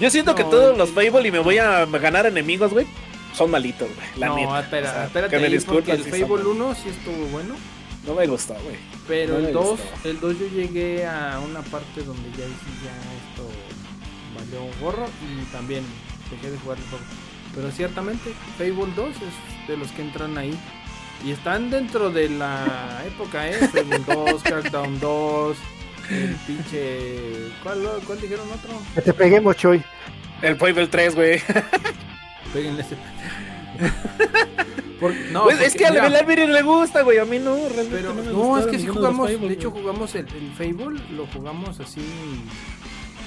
Yo 0.00 0.10
siento 0.10 0.34
que 0.34 0.44
todos 0.44 0.76
los 0.78 0.90
Fable 0.90 1.28
y 1.28 1.30
me 1.30 1.38
voy 1.40 1.58
a 1.58 1.84
ganar 1.86 2.26
enemigos, 2.26 2.72
güey, 2.72 2.86
son 3.34 3.50
malitos, 3.50 3.88
güey. 3.94 4.06
La 4.16 4.28
no, 4.28 4.36
neta. 4.36 4.60
espera, 4.60 4.88
O 4.88 4.92
sea, 4.92 5.04
espérate 5.04 5.30
que 5.30 5.36
me 5.36 5.42
porque 5.42 5.56
disculpen 5.56 5.94
el 5.96 6.04
si 6.04 6.10
Fable 6.10 6.44
1 6.46 6.74
sí 6.74 6.88
estuvo 6.88 7.26
bueno, 7.26 7.54
No 8.06 8.14
me 8.14 8.26
gustó, 8.26 8.54
güey. 8.64 8.76
pero 9.08 9.38
No 9.38 9.46
el 9.48 9.52
2, 9.52 9.64
gustó. 9.66 10.08
el 10.08 10.20
2 10.20 10.38
yo 10.38 10.46
llegué 10.48 11.06
a 11.06 11.40
una 11.40 11.62
parte 11.62 12.02
donde 12.02 12.28
ya 12.30 12.44
sí 12.46 12.72
ya 12.84 12.92
esto 13.30 13.48
valió 14.38 14.62
un 14.64 14.80
gorro 14.80 15.06
y 15.22 15.44
también 15.52 15.84
dejé 16.30 16.50
de 16.50 16.58
jugar 16.58 16.78
el 16.78 16.84
juego. 16.84 17.04
Pero 17.54 17.70
ciertamente, 17.70 18.34
Fable 18.58 18.92
2 18.94 19.08
es 19.08 19.68
de 19.68 19.76
los 19.76 19.90
que 19.92 20.02
entran 20.02 20.36
ahí. 20.36 20.58
Y 21.24 21.30
están 21.30 21.70
dentro 21.70 22.10
de 22.10 22.28
la 22.28 23.02
época, 23.06 23.48
¿eh? 23.48 23.54
Fable 23.72 24.00
2, 24.06 24.42
Crackdown 24.42 25.00
2, 25.00 25.56
el 26.10 26.34
pinche... 26.46 27.52
¿Cuál, 27.62 27.88
cuál 28.06 28.20
dijeron 28.20 28.46
otro? 28.52 28.70
Que 28.94 29.00
te 29.00 29.14
peguemos, 29.14 29.56
Choy. 29.56 29.82
El 30.42 30.56
Fable 30.56 30.88
3, 30.88 31.14
güey. 31.14 31.40
Péguenle 32.52 32.82
ese 32.82 32.96
pendejo. 33.76 33.94
Por- 35.00 35.14
no, 35.32 35.42
Pues, 35.44 35.56
es 35.60 35.72
porque, 35.72 35.78
que 35.78 35.86
a 35.86 35.90
mira, 35.90 36.04
al 36.06 36.16
Alvin 36.16 36.52
le 36.52 36.62
gusta, 36.62 37.02
güey. 37.02 37.18
A 37.18 37.24
mí 37.24 37.38
no, 37.38 37.54
realmente 37.56 37.90
Pero 37.90 38.14
no 38.14 38.22
me 38.22 38.32
no, 38.32 38.58
es 38.58 38.66
que 38.66 38.78
si 38.78 38.84
ninguno 38.86 39.00
de 39.00 39.06
jugamos, 39.12 39.30
Fable, 39.32 39.48
de 39.48 39.54
hecho 39.54 39.70
jugamos 39.70 40.14
el, 40.14 40.26
el 40.28 40.52
Fable, 40.52 41.00
lo 41.10 41.26
jugamos 41.26 41.80
así 41.80 42.00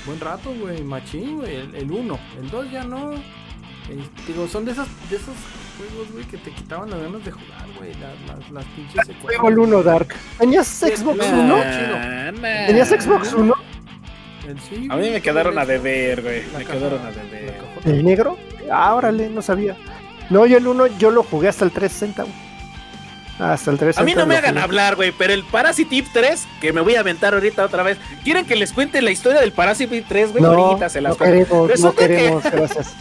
buen 0.05 0.19
rato, 0.19 0.53
güey, 0.59 0.81
machín, 0.83 1.37
güey, 1.39 1.55
el 1.57 1.91
1, 1.91 2.19
el 2.41 2.49
2 2.49 2.71
ya 2.71 2.83
no. 2.85 3.13
Eh, 3.13 3.99
digo, 4.25 4.47
son 4.47 4.63
de 4.65 4.71
esas 4.71 4.87
de 5.09 5.17
esos 5.17 5.35
juegos, 5.77 6.11
güey, 6.13 6.25
que 6.25 6.37
te 6.37 6.51
quitaban 6.51 6.89
las 6.89 7.01
ganas 7.01 7.23
de 7.25 7.31
jugar, 7.31 7.65
güey, 7.77 7.93
las, 7.95 8.37
las, 8.39 8.51
las 8.51 8.65
pinches 8.65 9.05
secuelas. 9.05 9.41
Fable 9.41 9.57
1 9.59 9.83
Dark. 9.83 10.15
¿Tenías 10.39 10.67
Xbox 10.67 11.17
la- 11.17 11.25
1? 11.25 11.57
Nah, 11.57 12.31
nah. 12.31 12.65
¿Tenías 12.67 12.89
Xbox 12.89 13.33
1? 13.33 13.53
El- 14.47 14.59
sí, 14.61 14.87
A 14.89 14.95
mí 14.95 15.09
me 15.09 15.21
quedaron 15.21 15.59
a 15.59 15.65
de 15.65 15.73
deber, 15.73 16.21
güey. 16.21 16.41
Me 16.57 16.63
caja- 16.63 16.79
quedaron 16.79 17.05
a 17.05 17.11
deber. 17.11 17.55
¿El 17.85 18.03
negro? 18.05 18.37
Ah, 18.71 18.95
órale, 18.95 19.29
no 19.29 19.41
sabía. 19.41 19.75
No, 20.29 20.45
yo 20.45 20.57
el 20.57 20.67
1 20.67 20.87
yo 20.97 21.11
lo 21.11 21.23
jugué 21.23 21.47
hasta 21.47 21.63
el 21.65 21.71
360. 21.71 22.23
güey. 22.23 22.47
Hasta 23.39 23.69
el 23.71 23.77
3. 23.77 23.97
A 23.99 24.03
mí 24.03 24.15
no 24.15 24.25
me 24.25 24.35
hagan 24.35 24.51
jugué. 24.55 24.63
hablar, 24.63 24.95
güey, 24.95 25.11
pero 25.11 25.31
el 25.31 25.43
Parasite 25.43 25.95
Eve 25.97 26.07
3, 26.11 26.47
que 26.59 26.73
me 26.73 26.81
voy 26.81 26.95
a 26.95 27.01
aventar 27.01 27.33
ahorita 27.35 27.63
otra 27.65 27.83
vez. 27.83 27.97
¿Quieren 28.23 28.45
que 28.45 28.55
les 28.55 28.73
cuente 28.73 29.01
la 29.01 29.11
historia 29.11 29.39
del 29.41 29.51
Parasite 29.51 29.95
Eve 29.95 30.05
3, 30.09 30.31
güey? 30.31 30.43
No, 30.43 30.49
ahorita 30.51 30.89
se 30.89 31.01
las 31.01 31.11
no 31.11 31.17
queremos, 31.25 31.49
no 31.51 31.67
Resulta 31.67 32.07
que- 32.07 32.15
queremos, 32.15 32.43
gracias. 32.51 32.93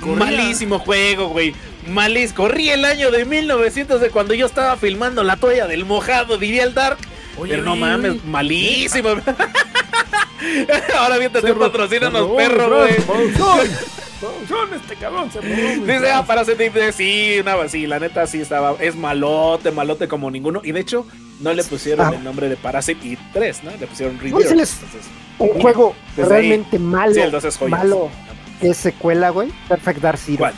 Malísimo 0.00 0.78
juego, 0.80 1.28
güey. 1.28 1.54
Malís. 1.86 2.32
Corrí 2.32 2.70
el 2.70 2.84
año 2.84 3.10
de 3.12 3.24
1900 3.24 4.00
de 4.00 4.10
cuando 4.10 4.34
yo 4.34 4.46
estaba 4.46 4.76
filmando 4.76 5.22
la 5.22 5.36
toalla 5.36 5.66
del 5.68 5.84
mojado, 5.84 6.36
diría 6.36 6.64
el 6.64 6.74
Dark. 6.74 6.98
Oye, 7.38 7.52
pero 7.52 7.62
no 7.64 7.72
oye, 7.72 7.80
mames, 7.80 8.10
oye. 8.12 8.20
malísimo. 8.24 9.10
Ahora 10.98 11.18
viéntate 11.18 11.52
un 11.52 11.58
patrocínanos, 11.58 12.28
perro, 12.36 12.80
güey. 12.80 12.96
Producción, 14.20 14.46
producción, 14.68 14.80
este 14.80 14.96
cabrón 14.96 15.30
se 15.32 15.40
Dice, 15.40 16.10
ah, 16.12 16.24
para 16.26 16.42
ese 16.42 16.54
tipo 16.56 16.78
de 16.78 16.92
sí, 16.92 17.38
una, 17.40 17.68
sí, 17.68 17.86
la 17.86 17.98
neta 17.98 18.26
sí 18.26 18.40
estaba, 18.40 18.76
es 18.78 18.94
malote, 18.96 19.70
malote 19.70 20.08
como 20.08 20.30
ninguno. 20.30 20.60
Y 20.62 20.72
de 20.72 20.80
hecho, 20.80 21.06
no 21.40 21.52
le 21.54 21.64
pusieron 21.64 22.06
Ah. 22.06 22.16
el 22.16 22.22
nombre 22.24 22.48
de 22.48 22.56
Parasite 22.56 23.06
y 23.06 23.16
3, 23.32 23.64
¿no? 23.64 23.70
Le 23.80 23.86
pusieron 23.86 24.16
No, 24.16 24.22
Rebirth. 24.22 24.48
sí 24.48 24.54
les- 24.54 24.74
entonces, 24.74 25.02
Un 25.38 25.48
juego 25.60 25.94
desde 26.16 26.34
ahí. 26.34 26.40
realmente 26.48 26.78
malo. 26.78 27.14
sí, 27.14 27.20
el 27.20 27.30
2 27.30 27.44
es 27.44 27.56
joya. 27.56 27.76
malo. 27.76 28.10
Es 28.60 28.76
secuela, 28.76 29.30
güey. 29.30 29.50
Perfect 29.68 30.00
Dark 30.00 30.18
Zero. 30.18 30.38
¿Cuál? 30.38 30.54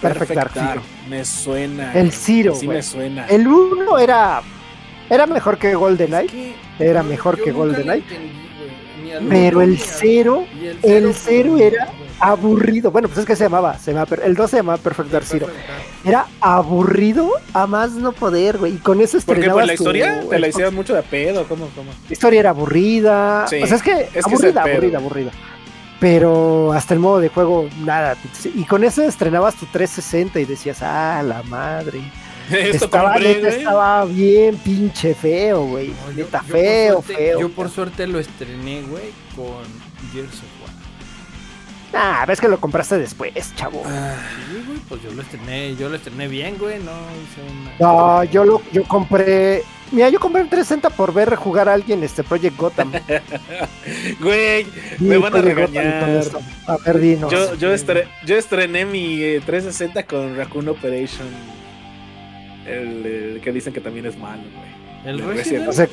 Perfect, 0.00 0.30
Dark 0.32 0.54
Dark. 0.54 0.68
Zero. 0.70 0.82
Me 1.10 1.24
suena. 1.24 1.92
El 1.92 2.12
Zero, 2.12 2.54
Sí 2.54 2.64
güey. 2.66 2.78
me 2.78 2.82
suena. 2.82 3.26
El 3.26 3.46
1 3.46 3.98
era. 3.98 4.42
Era 5.10 5.26
mejor 5.26 5.58
que 5.58 5.74
GoldenEye. 5.74 6.24
Es 6.24 6.30
que 6.78 6.86
Era 6.86 7.02
mejor 7.02 7.36
yo 7.38 7.44
que 7.44 7.52
GoldenEye. 7.52 8.04
Pero 9.28 9.62
el 9.62 9.70
ni 9.70 9.76
al- 9.76 9.82
0 9.82 10.46
y 10.62 10.66
el 10.66 10.78
cero, 10.82 11.12
cero 11.14 11.50
pues, 11.56 11.72
era 11.72 11.84
güey. 11.86 12.07
Aburrido. 12.20 12.90
Bueno, 12.90 13.08
pues 13.08 13.18
es 13.20 13.26
que 13.26 13.36
se 13.36 13.44
llamaba. 13.44 13.78
Se 13.78 13.92
llamaba 13.92 14.16
el 14.24 14.34
2 14.34 14.50
se 14.50 14.56
llamaba 14.58 14.78
Perfect 14.78 15.10
Dark 15.10 15.24
Zero. 15.26 15.46
Era 16.04 16.26
aburrido 16.40 17.30
a 17.52 17.66
más 17.66 17.92
no 17.92 18.12
poder, 18.12 18.58
güey. 18.58 18.74
Y 18.74 18.78
con 18.78 19.00
eso 19.00 19.18
¿Por 19.18 19.20
qué? 19.20 19.26
¿Por 19.26 19.36
estrenabas 19.38 19.66
la 19.66 19.72
tu 19.76 19.82
historia? 19.82 20.24
¿Te 20.28 20.38
la 20.38 20.48
hicieron 20.48 20.74
mucho 20.74 20.94
de 20.94 21.02
pedo? 21.02 21.46
¿Cómo? 21.48 21.68
¿Cómo? 21.74 21.90
La 22.08 22.12
historia 22.12 22.40
era 22.40 22.50
aburrida. 22.50 23.46
Sí, 23.48 23.62
o 23.62 23.66
sea, 23.66 23.76
es 23.76 23.82
que 23.82 23.92
es 23.92 24.10
que 24.12 24.18
es 24.18 24.26
aburrida, 24.26 24.62
aburrida, 24.62 24.98
aburrida. 24.98 25.30
Pero 26.00 26.72
hasta 26.72 26.94
el 26.94 27.00
modo 27.00 27.18
de 27.18 27.28
juego, 27.28 27.68
nada. 27.84 28.16
Y 28.54 28.64
con 28.64 28.84
eso 28.84 29.02
estrenabas 29.02 29.56
tu 29.56 29.66
360 29.66 30.38
y 30.40 30.44
decías, 30.44 30.78
ah, 30.82 31.22
la 31.24 31.42
madre. 31.42 32.00
Esto 32.50 32.86
estaba, 32.86 33.12
compré, 33.12 33.34
neta, 33.34 33.48
estaba 33.48 34.04
bien 34.06 34.56
pinche 34.58 35.14
feo, 35.14 35.66
güey. 35.66 35.88
No, 35.88 36.12
Neta, 36.14 36.42
yo 36.46 36.52
feo, 36.52 36.94
suerte- 37.02 37.14
feo. 37.14 37.40
Yo 37.40 37.48
por 37.50 37.68
suerte 37.68 38.06
lo 38.06 38.18
estrené, 38.18 38.82
güey, 38.82 39.10
con 39.36 39.64
Gears. 40.12 40.40
Ah, 42.00 42.24
ves 42.28 42.40
que 42.40 42.46
lo 42.46 42.60
compraste 42.60 42.96
después, 42.96 43.52
chavo. 43.56 43.82
Sí, 43.84 44.62
güey, 44.66 44.78
pues 44.88 45.02
yo 45.02 45.10
lo 45.12 45.22
estrené, 45.22 45.74
yo 45.74 45.88
lo 45.88 45.96
estrené 45.96 46.28
bien, 46.28 46.56
güey, 46.56 46.78
no 46.78 46.92
hice 46.92 47.42
una... 47.50 47.72
No, 47.80 48.22
yo 48.24 48.44
lo, 48.44 48.62
yo 48.72 48.84
compré. 48.84 49.64
Mira, 49.90 50.08
yo 50.08 50.20
compré 50.20 50.42
un 50.42 50.48
360 50.48 50.90
por 50.90 51.12
ver 51.12 51.34
jugar 51.34 51.68
a 51.68 51.72
alguien 51.74 52.04
este 52.04 52.22
Project 52.22 52.56
Gotham. 52.56 52.92
Güey, 54.20 54.64
Sí, 54.98 55.04
me 55.04 55.16
van 55.18 55.34
a 55.34 55.40
regañar. 55.40 56.22
A 56.66 56.76
ver, 56.84 56.98
dinos. 56.98 57.32
Yo, 57.32 57.54
yo, 57.56 57.74
estre- 57.74 58.06
yo 58.24 58.36
estrené 58.36 58.84
mi 58.84 59.20
eh, 59.22 59.40
360 59.44 60.04
con 60.04 60.36
Raccoon 60.36 60.68
Operation. 60.68 61.26
El, 62.66 63.06
el 63.06 63.40
que 63.42 63.50
dicen 63.50 63.72
que 63.72 63.80
también 63.80 64.06
es 64.06 64.16
malo, 64.18 64.42
güey. 64.54 64.68
El 65.04 65.20
el 65.20 65.36
Resident 65.36 65.68
O 65.68 65.72
sea, 65.72 65.88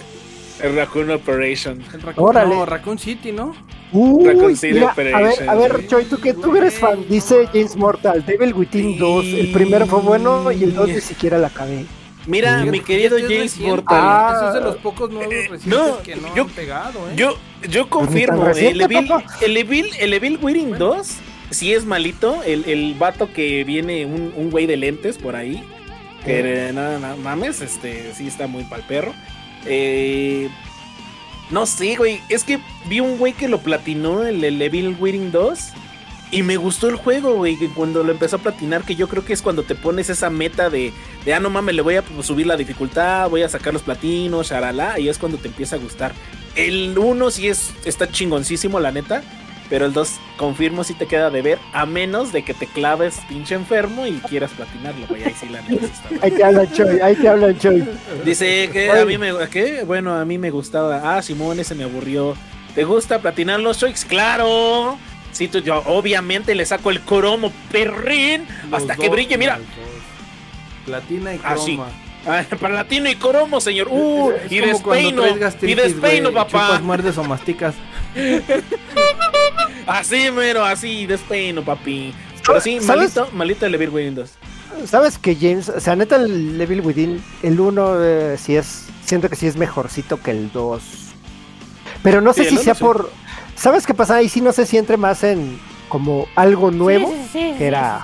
El 0.61 0.75
Raccoon 0.75 1.11
Operation. 1.11 1.81
el 1.93 2.01
Raccoon, 2.01 2.29
Órale. 2.29 2.55
no, 2.55 2.65
Raccoon 2.65 2.97
City, 2.97 3.31
¿no? 3.31 3.53
uy, 3.91 4.25
Raccoon 4.25 4.55
City 4.55 4.73
mira, 4.75 4.89
a 4.89 4.91
Operation, 4.93 5.39
ver, 5.39 5.49
a 5.49 5.55
ver. 5.55 5.87
Choy, 5.87 6.05
tú 6.05 6.17
que 6.19 6.33
tú 6.33 6.55
eres 6.55 6.75
fan, 6.75 7.05
dice 7.09 7.47
James 7.53 7.75
Mortal, 7.75 8.25
Devil 8.25 8.53
Within 8.53 8.93
Sí. 8.93 8.97
2. 8.97 9.25
El 9.25 9.51
primero 9.51 9.85
fue 9.85 9.99
bueno 9.99 10.51
y 10.51 10.63
el 10.63 10.73
2 10.73 10.87
ni 10.89 11.01
siquiera 11.01 11.37
la 11.37 11.47
acabé. 11.47 11.85
Mira, 12.27 12.53
Fíjate 12.53 12.71
mi 12.71 12.79
que 12.79 12.85
querido 12.85 13.17
este 13.17 13.27
es 13.27 13.31
James 13.37 13.51
reciente, 13.51 13.69
Mortal. 13.75 13.99
Ah. 14.01 14.33
Ese 14.37 14.47
es 14.47 14.53
de 14.55 14.61
los 14.61 14.75
pocos 14.77 15.11
nuevos 15.11 15.31
Eh, 15.33 15.47
recientes 15.49 15.67
no, 15.67 16.01
que 16.01 16.15
no 16.15 16.35
yo- 16.35 16.43
han 16.43 16.49
pegado, 16.49 16.99
¿eh? 17.09 17.13
Yo, 17.15 17.37
yo 17.69 17.87
confirmo, 17.89 18.41
Pues 18.43 18.57
ni 18.57 18.63
tan 18.63 18.71
el 18.75 18.81
Evil, 18.81 18.97
reciente, 19.09 19.45
el 19.45 19.57
Evil, 19.57 19.89
el 19.99 20.13
Evil 20.13 20.39
Within 20.41 20.77
2 20.77 21.07
sí 21.51 21.73
es 21.73 21.85
malito. 21.85 22.41
El, 22.43 22.63
el 22.67 22.95
vato 22.95 23.31
que 23.31 23.63
viene, 23.63 24.05
un, 24.07 24.33
un 24.35 24.49
güey 24.49 24.65
de 24.65 24.77
lentes 24.77 25.17
por 25.19 25.35
ahí. 25.35 25.63
Que 26.25 26.71
nada, 26.73 26.97
nada, 26.97 27.15
mames, 27.17 27.61
este, 27.61 28.11
sí 28.15 28.25
está 28.27 28.47
muy 28.47 28.63
pal 28.63 28.83
perro. 28.87 29.13
Eh, 29.65 30.49
no 31.49 31.65
sé, 31.65 31.95
güey. 31.95 32.21
Es 32.29 32.43
que 32.43 32.59
vi 32.87 32.99
un 32.99 33.17
güey 33.17 33.33
que 33.33 33.47
lo 33.47 33.59
platinó 33.59 34.23
el, 34.23 34.43
el 34.43 34.61
Evil 34.61 34.95
Within 34.99 35.31
2. 35.31 35.59
Y 36.31 36.43
me 36.43 36.57
gustó 36.57 36.89
el 36.89 36.95
juego, 36.95 37.35
güey. 37.35 37.55
Cuando 37.69 38.03
lo 38.03 38.11
empezó 38.11 38.37
a 38.37 38.39
platinar, 38.39 38.83
que 38.83 38.95
yo 38.95 39.07
creo 39.07 39.23
que 39.23 39.33
es 39.33 39.41
cuando 39.41 39.63
te 39.63 39.75
pones 39.75 40.09
esa 40.09 40.29
meta 40.29 40.69
de, 40.69 40.91
de 41.23 41.33
ah, 41.33 41.39
no 41.39 41.49
mames, 41.49 41.75
le 41.75 41.81
voy 41.81 41.95
a 41.95 42.03
subir 42.21 42.47
la 42.47 42.57
dificultad, 42.57 43.29
voy 43.29 43.43
a 43.43 43.49
sacar 43.49 43.73
los 43.73 43.83
platinos, 43.83 44.49
charalá. 44.49 44.99
Y 44.99 45.07
es 45.07 45.17
cuando 45.17 45.37
te 45.37 45.47
empieza 45.47 45.75
a 45.75 45.79
gustar. 45.79 46.13
El 46.55 46.97
1 46.97 47.31
sí 47.31 47.47
es, 47.47 47.71
está 47.85 48.09
chingoncísimo, 48.09 48.79
la 48.79 48.91
neta. 48.91 49.23
Pero 49.69 49.85
el 49.85 49.93
2, 49.93 50.19
confirmo, 50.37 50.83
si 50.83 50.93
te 50.93 51.07
queda 51.07 51.29
de 51.29 51.41
ver. 51.41 51.59
A 51.73 51.85
menos 51.85 52.31
de 52.31 52.43
que 52.43 52.53
te 52.53 52.67
claves 52.67 53.19
pinche 53.27 53.55
enfermo 53.55 54.05
y 54.05 54.13
quieras 54.29 54.51
platinarlo, 54.51 55.07
güey. 55.07 55.23
Ahí 55.23 55.33
sí 55.39 55.49
la. 55.49 55.59
Ahí 56.21 56.31
te 56.31 56.43
hablan, 56.43 56.71
Choy, 56.71 56.99
ahí 56.99 57.15
te 57.15 57.27
hablan, 57.27 57.57
Choy. 57.57 57.87
Dice 58.23 58.69
que 58.71 58.91
a 58.91 59.05
mí 59.05 59.17
me 59.17 59.31
¿qué? 59.49 59.83
Bueno, 59.83 60.13
a 60.15 60.23
mí 60.25 60.37
me 60.37 60.51
gustaba. 60.51 61.17
Ah, 61.17 61.21
Simón, 61.21 61.59
ese 61.59 61.73
me 61.73 61.83
aburrió. 61.83 62.35
¿Te 62.75 62.83
gusta 62.83 63.19
platinar 63.19 63.59
los 63.61 63.79
choiks? 63.79 64.03
Claro. 64.05 64.97
Sí, 65.31 65.47
tú, 65.47 65.59
yo 65.59 65.81
obviamente 65.85 66.55
le 66.55 66.65
saco 66.65 66.91
el 66.91 67.01
cromo 67.01 67.51
perrín 67.71 68.45
Los 68.69 68.81
hasta 68.81 68.95
que 68.95 69.09
brille, 69.09 69.37
mira. 69.37 69.59
Platina 70.85 71.33
y 71.33 71.39
Ah, 71.43 71.55
croma. 71.55 71.87
Ah, 72.27 72.43
platino 72.57 73.09
y 73.09 73.15
cromo, 73.15 73.61
señor. 73.61 73.87
Uh, 73.89 74.31
Es 74.31 74.51
y 74.51 74.59
despeino. 74.59 75.23
Y 75.61 75.73
despeino, 75.75 76.31
papá. 76.31 76.49
Chupas, 76.49 76.81
muerdes 76.81 77.17
o 77.17 77.23
masticas. 77.23 77.75
Así, 79.87 80.29
mero, 80.31 80.63
así, 80.65 81.05
despeino, 81.05 81.63
papi. 81.63 82.13
Pero 82.45 82.59
sí, 82.61 82.79
¿Sabes? 82.81 83.15
malito, 83.15 83.29
malito 83.33 83.65
el 83.65 83.75
Evil 83.75 83.89
Windows. 83.89 84.31
¿Sabes 84.85 85.17
que 85.17 85.35
James, 85.35 85.69
o 85.69 85.79
sea, 85.79 85.95
neta, 85.95 86.17
el 86.17 86.57
Devil 86.57 86.81
Within, 86.81 87.23
el 87.43 87.59
1 87.59 87.95
eh, 88.03 88.37
sí 88.37 88.55
es, 88.57 88.87
siento 89.05 89.29
que 89.29 89.35
sí 89.35 89.47
es 89.47 89.55
mejorcito 89.55 90.21
que 90.21 90.31
el 90.31 90.51
2. 90.51 90.81
Pero 92.03 92.19
no 92.21 92.33
sé 92.33 92.43
Sí, 92.43 92.57
si 92.57 92.63
sea 92.63 92.75
sí. 92.75 92.83
por, 92.83 93.09
¿sabes 93.55 93.85
qué 93.87 93.93
pasa? 93.93 94.15
Ahí 94.17 94.27
sí 94.29 94.41
no 94.41 94.51
sé 94.51 94.65
si 94.65 94.77
entre 94.77 94.97
más 94.97 95.23
en 95.23 95.59
como 95.87 96.27
algo 96.35 96.71
nuevo, 96.71 97.13
que 97.31 97.55
era 97.65 98.01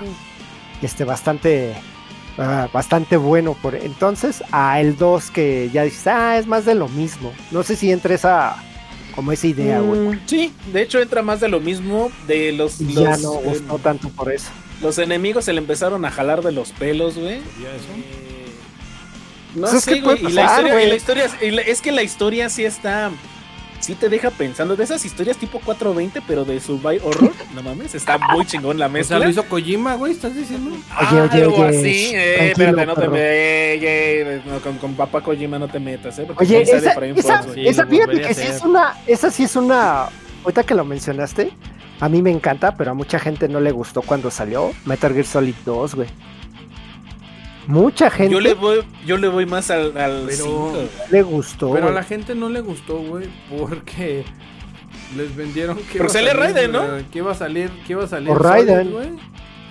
este 0.80 1.04
bastante, 1.04 1.74
ah, 2.38 2.68
bastante 2.72 3.16
bueno 3.18 3.54
por 3.60 3.74
entonces, 3.74 4.42
a 4.50 4.80
el 4.80 4.96
2 4.96 5.30
que 5.30 5.70
ya 5.72 5.82
dices, 5.82 6.06
ah, 6.06 6.38
es 6.38 6.46
más 6.46 6.64
de 6.64 6.74
lo 6.74 6.88
mismo. 6.88 7.32
No 7.50 7.62
sé 7.64 7.76
si 7.76 7.92
entre 7.92 8.14
esa, 8.14 8.56
como 9.14 9.32
esa 9.32 9.46
idea, 9.46 9.80
güey. 9.80 10.00
Mm, 10.00 10.20
sí, 10.26 10.52
de 10.72 10.82
hecho 10.82 11.00
entra 11.00 11.22
más 11.22 11.40
de 11.40 11.48
lo 11.48 11.60
mismo 11.60 12.10
de 12.26 12.52
los, 12.52 12.80
Y 12.80 12.94
ya 12.94 13.10
los, 13.10 13.22
no 13.22 13.34
eh, 13.34 13.42
gustó 13.44 13.78
tanto 13.78 14.08
por 14.10 14.32
eso. 14.32 14.48
los 14.80 14.98
enemigos 14.98 15.44
se 15.44 15.52
le 15.52 15.58
empezaron 15.58 16.04
a 16.04 16.10
jalar 16.10 16.42
de 16.42 16.52
los 16.52 16.70
pelos, 16.72 17.16
güey. 17.18 17.40
No 19.54 19.62
Pues 19.62 19.74
es 19.74 19.84
sé, 19.84 20.00
güey. 20.00 20.18
Y 20.24 20.32
la 20.32 20.44
historia, 20.44 20.82
y 20.84 20.88
la 20.88 20.94
historia, 20.96 21.30
y 21.42 21.50
la- 21.50 21.62
es 21.62 21.80
que 21.82 21.92
la 21.92 22.02
historia 22.02 22.48
sí 22.48 22.64
está. 22.64 23.10
Sí 23.82 23.96
te 23.96 24.08
deja 24.08 24.30
pensando. 24.30 24.76
De 24.76 24.84
esas 24.84 25.04
historias 25.04 25.36
tipo 25.36 25.58
420, 25.58 26.22
pero 26.26 26.44
de 26.44 26.60
Survive 26.60 27.00
Horror. 27.04 27.32
No 27.54 27.62
mames, 27.62 27.94
está 27.94 28.16
muy 28.16 28.46
chingón 28.46 28.78
la 28.78 28.86
O 28.86 28.88
mezcla. 28.88 29.18
sea, 29.18 29.26
lo 29.26 29.30
hizo 29.30 29.42
Kojima, 29.44 29.96
güey, 29.96 30.12
¿estás 30.12 30.34
diciendo? 30.34 30.70
Oye, 31.10 31.20
oye, 31.20 31.42
Algo 31.42 31.56
oye, 31.56 31.78
así, 31.78 31.92
shh, 31.92 32.14
eh, 32.14 32.48
espérate, 32.52 32.86
no 32.86 32.94
te 32.94 33.00
perro. 33.02 33.12
me, 33.12 33.18
eh, 33.20 33.78
eh, 33.82 34.42
no, 34.46 34.60
con, 34.60 34.78
con 34.78 34.94
papá 34.94 35.20
Kojima 35.20 35.58
no 35.58 35.68
te 35.68 35.78
metas, 35.80 36.18
eh. 36.18 36.24
porque 36.26 36.44
Oye, 36.44 36.62
esa, 36.62 36.76
esa, 36.78 36.94
Force, 36.94 37.12
güey. 37.48 37.54
Sí, 37.54 37.68
esa 37.68 37.86
fíjate 37.86 38.20
que 38.22 38.32
sí 38.34 38.46
es 38.46 38.62
una, 38.62 38.94
esa 39.06 39.30
sí 39.30 39.42
es 39.42 39.56
una, 39.56 40.06
ahorita 40.44 40.62
que 40.64 40.74
lo 40.74 40.84
mencionaste, 40.86 41.52
a 42.00 42.08
mí 42.08 42.22
me 42.22 42.30
encanta, 42.30 42.74
pero 42.76 42.92
a 42.92 42.94
mucha 42.94 43.18
gente 43.18 43.48
no 43.48 43.60
le 43.60 43.70
gustó 43.72 44.00
cuando 44.00 44.30
salió 44.30 44.72
Metal 44.86 45.12
Gear 45.12 45.26
Solid 45.26 45.54
2, 45.66 45.94
güey. 45.96 46.08
Mucha 47.66 48.10
gente 48.10 48.32
Yo 48.34 48.40
le 48.40 48.54
voy, 48.54 48.82
yo 49.06 49.16
le 49.16 49.28
voy 49.28 49.46
más 49.46 49.70
al, 49.70 49.96
al 49.96 50.24
Pero- 50.26 50.44
cinco. 50.44 50.74
le 51.10 51.22
gustó. 51.22 51.72
Pero 51.72 51.84
a 51.86 51.90
güey. 51.90 51.94
la 51.94 52.02
gente 52.02 52.34
no 52.34 52.48
le 52.48 52.60
gustó, 52.60 52.98
güey, 52.98 53.28
porque 53.56 54.24
les 55.16 55.34
vendieron 55.36 55.76
que 55.78 55.98
Porque 55.98 56.12
sale 56.12 56.32
Raiden, 56.32 56.72
¿no? 56.72 56.82
Que 57.12 57.18
iba 57.18 57.32
a 57.32 57.34
salir, 57.34 57.70
que 57.86 57.92
iba 57.92 58.04
a 58.04 58.08
salir 58.08 58.28
Solid, 58.28 58.42
Raiden. 58.42 58.90
güey. 58.90 59.08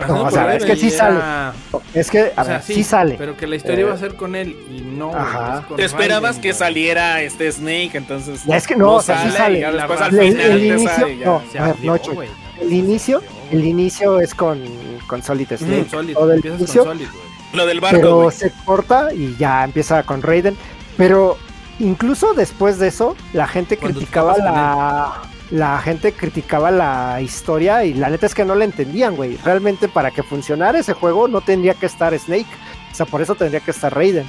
No, 0.07 0.23
o 0.23 0.31
sea, 0.31 0.55
es 0.55 0.65
que 0.65 0.75
sí 0.75 0.89
sale. 0.89 1.17
era- 1.17 1.53
Es 1.93 2.09
que, 2.09 2.31
a 2.35 2.41
o 2.41 2.45
sea, 2.45 2.53
ver, 2.55 2.63
sí, 2.63 2.83
sale. 2.83 3.15
Pero 3.19 3.37
que 3.37 3.45
la 3.45 3.55
historia 3.57 3.79
Eh, 3.79 3.81
iba 3.85 3.93
a 3.93 3.97
ser 3.97 4.15
con 4.15 4.35
él 4.35 4.55
y 4.71 4.81
no. 4.81 5.13
Ajá. 5.15 5.59
es 5.59 5.65
con 5.65 5.77
Te 5.77 5.83
esperabas 5.85 6.37
Raiden, 6.37 6.41
que 6.41 6.53
saliera 6.53 7.21
este 7.21 7.51
Snake, 7.51 7.91
entonces. 7.93 8.43
Ya 8.45 8.55
es 8.57 8.65
que 8.65 8.75
no, 8.75 8.95
o 8.95 9.01
sea, 9.03 9.21
sí 9.23 9.29
sale. 9.37 9.59
y 9.59 9.61
ya 9.61 9.71
después 9.71 10.01
al 10.01 10.15
El- 10.17 10.19
el 10.25 10.31
final 10.31 10.49
te 10.59 10.65
inicio- 10.67 10.89
sale 10.89 11.17
ya. 11.17 11.25
no. 11.25 11.41
A 11.59 11.65
ardió, 11.65 11.93
no, 12.07 12.13
güey. 12.13 12.29
El 12.61 12.73
inicio, 12.73 13.21
el 13.51 13.63
inicio 13.65 14.19
es 14.21 14.33
con, 14.33 14.59
con 15.07 15.21
Solid 15.21 15.47
Snake. 15.55 15.81
Con 15.81 15.89
Solid, 15.89 16.13
Todo 16.13 16.31
el 16.31 16.35
empiezas 16.37 16.57
con 16.57 16.63
inicio, 16.65 16.83
Solid, 16.83 17.07
güey. 17.11 17.30
Lo 17.53 17.65
del 17.65 17.79
barco, 17.81 17.97
pero 18.01 18.31
se 18.31 18.51
corta 18.65 19.13
y 19.13 19.35
ya 19.37 19.63
empieza 19.63 20.03
con 20.03 20.21
Raiden. 20.21 20.55
Pero 20.97 21.37
incluso 21.79 22.33
después 22.33 22.79
de 22.79 22.87
eso, 22.87 23.15
la 23.33 23.47
gente 23.47 23.77
Cuando 23.77 23.99
criticaba 23.99 24.37
la. 24.37 25.21
La 25.51 25.79
gente 25.79 26.13
criticaba 26.13 26.71
la 26.71 27.19
historia 27.21 27.83
y 27.83 27.93
la 27.93 28.09
neta 28.09 28.25
es 28.25 28.33
que 28.33 28.45
no 28.45 28.55
la 28.55 28.63
entendían, 28.63 29.17
güey. 29.17 29.35
Realmente 29.43 29.89
para 29.89 30.09
que 30.09 30.23
funcionara 30.23 30.79
ese 30.79 30.93
juego 30.93 31.27
no 31.27 31.41
tendría 31.41 31.73
que 31.73 31.87
estar 31.87 32.17
Snake. 32.17 32.45
O 32.89 32.95
sea, 32.95 33.05
por 33.05 33.21
eso 33.21 33.35
tendría 33.35 33.59
que 33.59 33.71
estar 33.71 33.93
Raiden. 33.93 34.25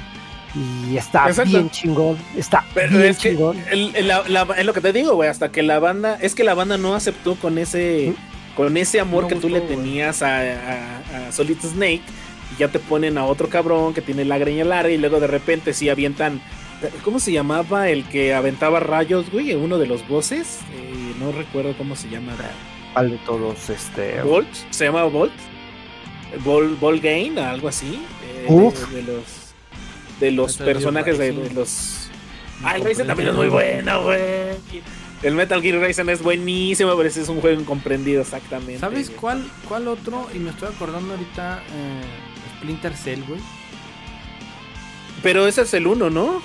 Y 0.57 0.97
está 0.97 1.29
Exacto. 1.29 1.51
bien 1.53 1.71
chingón. 1.71 2.19
Está 2.37 2.65
Pero 2.75 2.99
bien 2.99 3.11
es 3.13 3.19
que 3.19 3.31
chingón. 3.31 3.57
el- 3.71 3.95
el- 3.95 4.09
la- 4.09 4.25
la- 4.27 4.49
es 4.59 4.67
lo 4.67 4.73
que 4.73 4.81
te 4.81 4.93
digo, 4.93 5.15
güey, 5.15 5.29
hasta 5.29 5.53
que 5.53 5.63
la 5.63 5.79
banda, 5.79 6.19
es 6.21 6.35
que 6.35 6.43
la 6.43 6.55
banda 6.55 6.77
no 6.77 6.97
aceptó 6.97 7.37
con 7.37 7.57
ese, 7.57 8.15
con 8.57 8.77
ese 8.77 8.99
amor 8.99 9.23
No 9.23 9.29
que 9.29 9.37
tú 9.37 9.49
le 9.49 9.61
tenías 9.61 10.23
a, 10.23 10.39
a- 10.41 11.29
a 11.29 11.33
Solid 11.33 11.57
Snake, 11.63 12.03
y 12.55 12.59
ya 12.61 12.69
te 12.69 12.79
ponen 12.79 13.19
a 13.19 13.25
otro 13.25 13.49
cabrón 13.49 13.95
que 13.95 14.03
tiene 14.03 14.25
la 14.25 14.39
greña 14.39 14.65
larga 14.65 14.91
y 14.93 14.99
luego 14.99 15.21
de 15.21 15.27
repente 15.27 15.73
sí 15.73 15.89
avientan, 15.89 16.41
¿cómo 17.05 17.19
se 17.21 17.33
llamaba 17.33 17.89
el 17.89 18.05
que 18.05 18.35
aventaba 18.35 18.81
rayos, 18.81 19.31
güey? 19.31 19.55
Uno 19.55 19.79
de 19.79 19.87
los 19.87 20.07
bosses, 20.09 20.61
Eh, 20.75 21.15
no 21.19 21.33
recuerdo 21.33 21.75
cómo 21.77 21.95
se 21.97 22.09
llama. 22.09 22.33
¿Cuál 22.93 23.11
de 23.13 23.19
todos? 23.19 23.71
Este. 23.71 24.21
Volt, 24.23 24.49
se 24.71 24.85
llama 24.87 25.05
Volt, 25.05 25.33
Vol, 26.45 26.77
Volgain, 26.77 27.39
algo 27.39 27.69
así, 27.69 28.03
eh, 28.25 28.47
Uf. 28.49 28.91
de, 28.91 28.97
de 28.97 29.03
los 29.03 29.25
de 30.21 30.31
los 30.31 30.53
Metal 30.61 30.67
personajes 30.75 31.19
de, 31.19 31.33
los 31.55 32.09
Ah, 32.65 32.77
el 32.77 32.85
Ryzen 32.85 33.07
también 33.09 33.31
es 33.31 33.35
muy 33.35 33.49
bueno, 33.49 34.05
güey. 34.05 34.21
El 35.23 35.35
Metal 35.35 35.61
Gear 35.63 35.81
Ryzen 35.81 36.09
es 36.11 36.23
buenísimo, 36.23 36.97
pero 36.97 37.09
ese 37.09 37.23
es 37.23 37.29
un 37.29 37.41
juego 37.41 37.61
incomprendido 37.61 38.23
exactamente. 38.23 38.79
¿Sabes 38.79 39.11
cuál, 39.11 39.49
cuál 39.69 39.89
otro? 39.89 40.29
Y 40.35 40.39
me 40.39 40.51
estoy 40.51 40.69
acordando 40.69 41.15
ahorita, 41.15 41.63
eh, 41.63 42.03
Splinter 42.63 42.97
Cell, 42.97 43.23
güey. 43.27 43.41
Pero 45.23 45.47
ese 45.47 45.63
es 45.63 45.75
el 45.75 45.87
1, 45.87 46.11
¿no? 46.11 46.41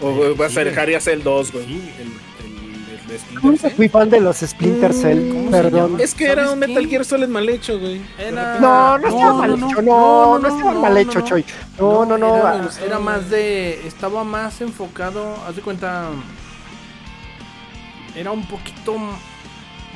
O 0.00 0.10
Eh, 0.24 0.34
va 0.34 0.46
a 0.46 0.48
sí, 0.48 0.54
güey. 0.56 0.78
Harry 0.78 0.94
el 0.94 1.22
2, 1.22 1.52
güey. 1.52 1.64
Sí. 1.66 1.90
El, 1.98 2.06
el, 2.06 3.00
el 3.00 3.06
de 3.08 3.18
Splinter 3.18 3.44
Nunca 3.44 3.62
Cell. 3.68 3.76
fui 3.76 3.88
fan 3.88 4.10
de 4.10 4.20
los 4.20 4.36
Splinter 4.38 4.90
Mm, 4.90 5.00
Cell, 5.00 5.28
¿cómo 5.32 5.44
se 5.50 5.50
perdón. 5.62 6.00
Es 6.00 6.14
que 6.14 6.24
era 6.26 6.34
¿Sabes 6.46 6.52
un 6.52 6.58
Metal 6.60 6.84
qué? 6.84 6.90
Gear 6.90 7.04
Solid 7.04 7.28
mal 7.28 7.48
hecho, 7.48 7.78
güey. 7.78 8.00
Era- 8.18 8.58
No, 8.60 8.98
no 8.98 9.06
estaba 9.08 9.24
No, 9.32 9.34
mal 9.38 9.50
hecho, 9.54 9.66
no, 9.66 9.82
no, 9.82 9.82
no, 9.82 10.38
no, 10.38 10.48
estaba 10.48 10.72
no, 10.74 10.80
mal 10.80 10.96
hecho, 10.96 11.18
no. 11.20 11.24
Choy. 11.26 11.44
No, 11.78 12.04
no, 12.04 12.18
no. 12.18 12.36
Era, 12.36 12.50
ah, 12.64 12.70
era 12.84 12.98
más 12.98 13.30
de. 13.30 13.86
Estaba 13.86 14.24
más 14.24 14.60
enfocado. 14.60 15.36
Haz 15.46 15.56
de 15.56 15.62
cuenta. 15.62 16.08
Era 18.16 18.32
un 18.32 18.44
poquito 18.46 18.96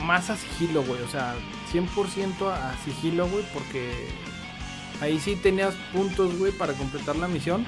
más 0.02 0.30
a 0.30 0.36
sigilo, 0.36 0.82
güey. 0.84 1.00
O 1.02 1.08
sea, 1.08 1.34
100% 1.72 2.48
a 2.48 2.70
a 2.70 2.76
sigilo, 2.84 3.26
güey. 3.28 3.44
Porque 3.52 4.06
ahí 5.04 5.18
sí 5.20 5.36
tenías 5.36 5.74
puntos, 5.92 6.36
güey, 6.38 6.52
para 6.52 6.72
completar 6.74 7.16
la 7.16 7.28
misión. 7.28 7.66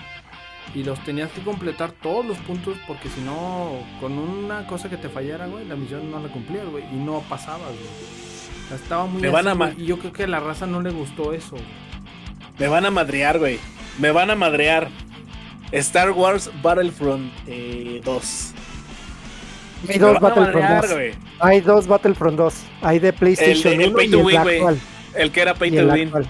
Y 0.75 0.83
los 0.83 0.99
tenías 1.05 1.31
que 1.31 1.43
completar 1.43 1.93
todos 1.93 2.27
los 2.27 2.37
puntos. 2.39 2.77
Porque 2.89 3.09
si 3.09 3.21
no, 3.21 3.71
con 4.01 4.19
una 4.19 4.67
cosa 4.67 4.91
que 4.91 4.97
te 4.97 5.09
fallara, 5.09 5.47
güey, 5.47 5.65
la 5.67 5.77
misión 5.77 6.11
no 6.11 6.19
la 6.21 6.29
cumplías, 6.29 6.67
güey. 6.67 6.85
Y 6.93 6.97
no 6.97 7.21
pasabas, 7.29 7.69
güey. 7.69 8.65
O 8.65 8.69
sea, 8.69 8.77
Estaba 8.77 9.07
muy 9.07 9.23
Me 9.23 9.29
van 9.29 9.47
así, 9.47 9.63
a 9.63 9.75
Y 9.81 9.87
yo 9.87 9.99
creo 9.99 10.13
que 10.13 10.25
a 10.25 10.27
la 10.27 10.41
raza 10.41 10.67
no 10.67 10.83
le 10.83 10.91
gustó 10.91 11.33
eso, 11.33 11.51
güey. 11.53 11.65
Me 12.59 12.67
van 12.69 12.85
a 12.85 12.91
madrear, 12.91 13.39
güey. 13.39 13.59
Me 13.99 14.11
van 14.11 14.31
a 14.31 14.35
madrear. 14.35 14.89
Star 15.73 16.11
Wars 16.13 16.51
Battlefront 16.63 17.33
eh, 17.47 18.01
2. 18.05 18.53
Hay 19.89 19.99
dos 19.99 20.21
Battlefront 20.21 20.55
madrear, 20.55 20.83
2. 20.83 20.93
güey. 20.93 21.13
Hay 21.39 21.61
dos 21.61 21.87
Battlefront 21.87 22.37
2. 22.39 22.55
Hay 22.83 22.99
de 22.99 23.13
PlayStation 23.13 23.75
El- 23.75 23.81
el 23.83 23.89
1 23.91 23.97
Pay 23.97 24.07
y 24.07 24.11
to 24.11 24.19
el 24.19 24.25
Win, 24.25 24.37
actual. 24.37 24.81
El 25.15 25.31
que 25.33 25.41
era 25.41 25.55
Pay 25.55 25.71
to 25.71 25.79
el 25.81 25.91
Win. 25.91 26.03
actual. 26.09 26.27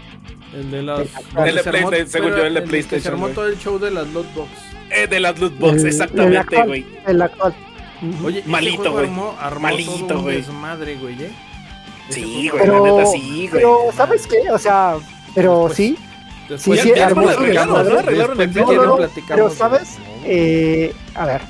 El 0.56 0.70
de 0.70 0.82
las. 0.82 1.00
El 1.00 1.54
de 1.54 1.62
se 1.62 1.68
armó- 1.70 2.06
según 2.06 2.30
yo, 2.30 2.44
el 2.44 2.54
de 2.54 2.60
que 2.62 2.66
PlayStation, 2.68 3.02
Se 3.02 3.08
armó 3.08 3.22
güey. 3.22 3.34
todo 3.34 3.46
el 3.46 3.58
show 3.58 3.78
de 3.78 3.90
las 3.90 4.08
lootbox. 4.08 4.48
Eh, 4.90 5.06
de 5.06 5.20
las 5.20 5.38
loot 5.38 5.58
box, 5.58 5.72
El- 5.74 5.80
el 5.80 5.86
exactamente, 5.86 6.62
güey. 6.64 6.86
El 7.06 7.22
actual. 7.22 7.54
Oye, 8.24 8.42
Malito, 8.46 8.92
güey. 8.92 9.04
Armó, 9.06 9.34
armó 9.40 9.60
Malito, 9.60 10.20
güey. 10.22 10.36
desmadre, 10.36 10.96
güey, 10.96 11.22
¿eh? 11.24 11.30
Sí, 12.08 12.48
güey, 12.48 12.66
la 12.66 12.72
Pero, 12.72 12.84
neta 12.96 13.10
sí, 13.10 13.36
güey. 13.36 13.48
pero, 13.50 13.78
¿sabes 13.96 14.26
qué? 14.26 14.50
O 14.50 14.58
sea, 14.58 14.96
pero 15.34 15.68
Después- 15.68 15.76
sí. 15.76 15.98
Después 16.48 16.80
sí, 16.80 16.92
ya 16.94 17.06
armó 17.06 17.28
el 17.28 17.36
pero 19.26 19.50
sabes, 19.50 19.96
eh, 20.24 20.94
a 21.16 21.26
ver, 21.26 21.40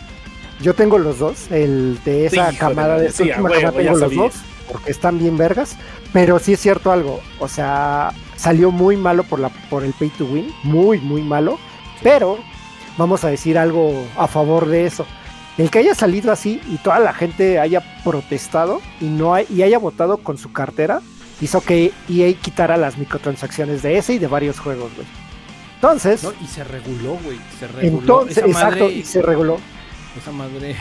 yo 0.63 0.73
tengo 0.73 0.97
los 0.99 1.19
dos, 1.19 1.51
el 1.51 1.99
de 2.05 2.27
esa 2.27 2.51
Sí, 2.51 2.57
camada 2.57 2.99
de 2.99 3.11
sí, 3.13 3.25
esta 3.25 3.37
a 3.39 3.43
última 3.43 3.61
camada 3.61 3.73
tengo 3.73 3.99
los 3.99 4.15
dos, 4.15 4.35
porque 4.71 4.91
están 4.91 5.19
bien 5.19 5.37
vergas, 5.37 5.77
pero 6.13 6.39
sí 6.39 6.53
es 6.55 6.61
cierto 6.61 6.93
algo, 6.93 7.21
o 7.39 7.49
sea, 7.49 8.13
salió 8.37 8.71
muy 8.71 8.97
malo 8.97 9.25
por 9.25 9.39
la 9.41 9.49
por 9.71 9.85
el 9.85 9.93
pay 9.93 10.09
to 10.11 10.25
win, 10.27 10.53
muy 10.63 10.99
muy 10.99 11.23
malo, 11.23 11.59
pero 12.03 12.39
vamos 12.99 13.25
a 13.25 13.29
decir 13.29 13.59
algo 13.59 14.05
a 14.17 14.27
favor 14.27 14.67
de 14.67 14.87
eso. 14.87 15.07
El 15.59 15.71
que 15.71 15.79
haya 15.79 15.95
salido 15.95 16.33
así 16.33 16.61
y 16.69 16.77
toda 16.77 16.99
la 16.99 17.15
gente 17.15 17.59
haya 17.59 17.83
protestado 18.05 18.81
y 19.01 19.07
no 19.07 19.33
hay- 19.35 19.47
y 19.49 19.63
haya 19.63 19.79
votado 19.79 20.19
con 20.19 20.37
su 20.37 20.53
cartera 20.53 21.01
hizo 21.41 21.61
que 21.63 21.93
EA 22.11 22.33
quitara 22.35 22.77
las 22.77 22.99
microtransacciones 22.99 23.83
de 23.83 23.97
ese 23.99 24.15
y 24.15 24.19
de 24.19 24.27
varios 24.27 24.59
juegos, 24.59 24.91
güey. 24.95 25.07
Entonces, 25.77 26.23
No, 26.23 26.33
y 26.43 26.47
se 26.47 26.65
reguló, 26.65 27.19
güey. 27.25 27.39
Se 27.59 27.67
reguló. 27.69 27.99
entonces, 27.99 28.39
esa 28.39 28.47
exacto, 28.47 28.91
y 28.91 29.03
se 29.03 29.23
reguló. 29.23 29.59
Esa 30.19 30.33
madre. 30.33 30.75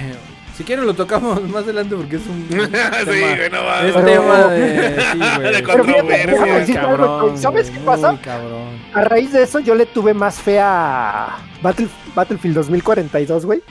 Si 0.57 0.63
quieren 0.63 0.85
lo 0.85 0.93
tocamos 0.93 1.41
más 1.49 1.63
adelante 1.63 1.95
porque 1.95 2.15
es 2.15 2.21
un. 2.27 2.47
sí, 2.49 2.55
tema- 2.55 3.61
no. 3.61 3.87
Es 3.87 3.93
Pero- 3.93 4.05
tema 4.05 4.37
de. 4.47 4.95
Sí. 5.15 5.41
De 5.41 5.63
controversia. 5.63 6.81
cabrón, 6.81 7.37
¿sabes 7.37 7.69
qué 7.69 7.79
pasa? 7.79 8.17
Cabrón. 8.21 8.79
A 8.93 9.01
raíz 9.03 9.31
de 9.33 9.43
eso 9.43 9.59
yo 9.59 9.75
le 9.75 9.85
tuve 9.85 10.13
más 10.13 10.39
fe 10.41 10.59
a 10.61 11.37
Battle- 11.61 11.89
Battlefield 12.15 12.55
2042, 12.55 13.45
güey. 13.45 13.61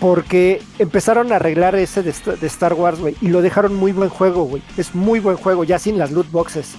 Porque 0.00 0.60
empezaron 0.80 1.32
a 1.32 1.36
arreglar 1.36 1.76
ese 1.76 2.02
de 2.02 2.10
Star 2.48 2.74
Wars, 2.74 2.98
güey. 2.98 3.14
Y 3.20 3.28
lo 3.28 3.40
dejaron 3.40 3.76
muy 3.76 3.92
buen 3.92 4.08
juego, 4.08 4.42
güey. 4.44 4.60
Es 4.76 4.96
muy 4.96 5.20
buen 5.20 5.36
juego, 5.36 5.62
ya 5.62 5.78
sin 5.78 5.96
las 5.96 6.10
loot 6.10 6.28
boxes. 6.32 6.74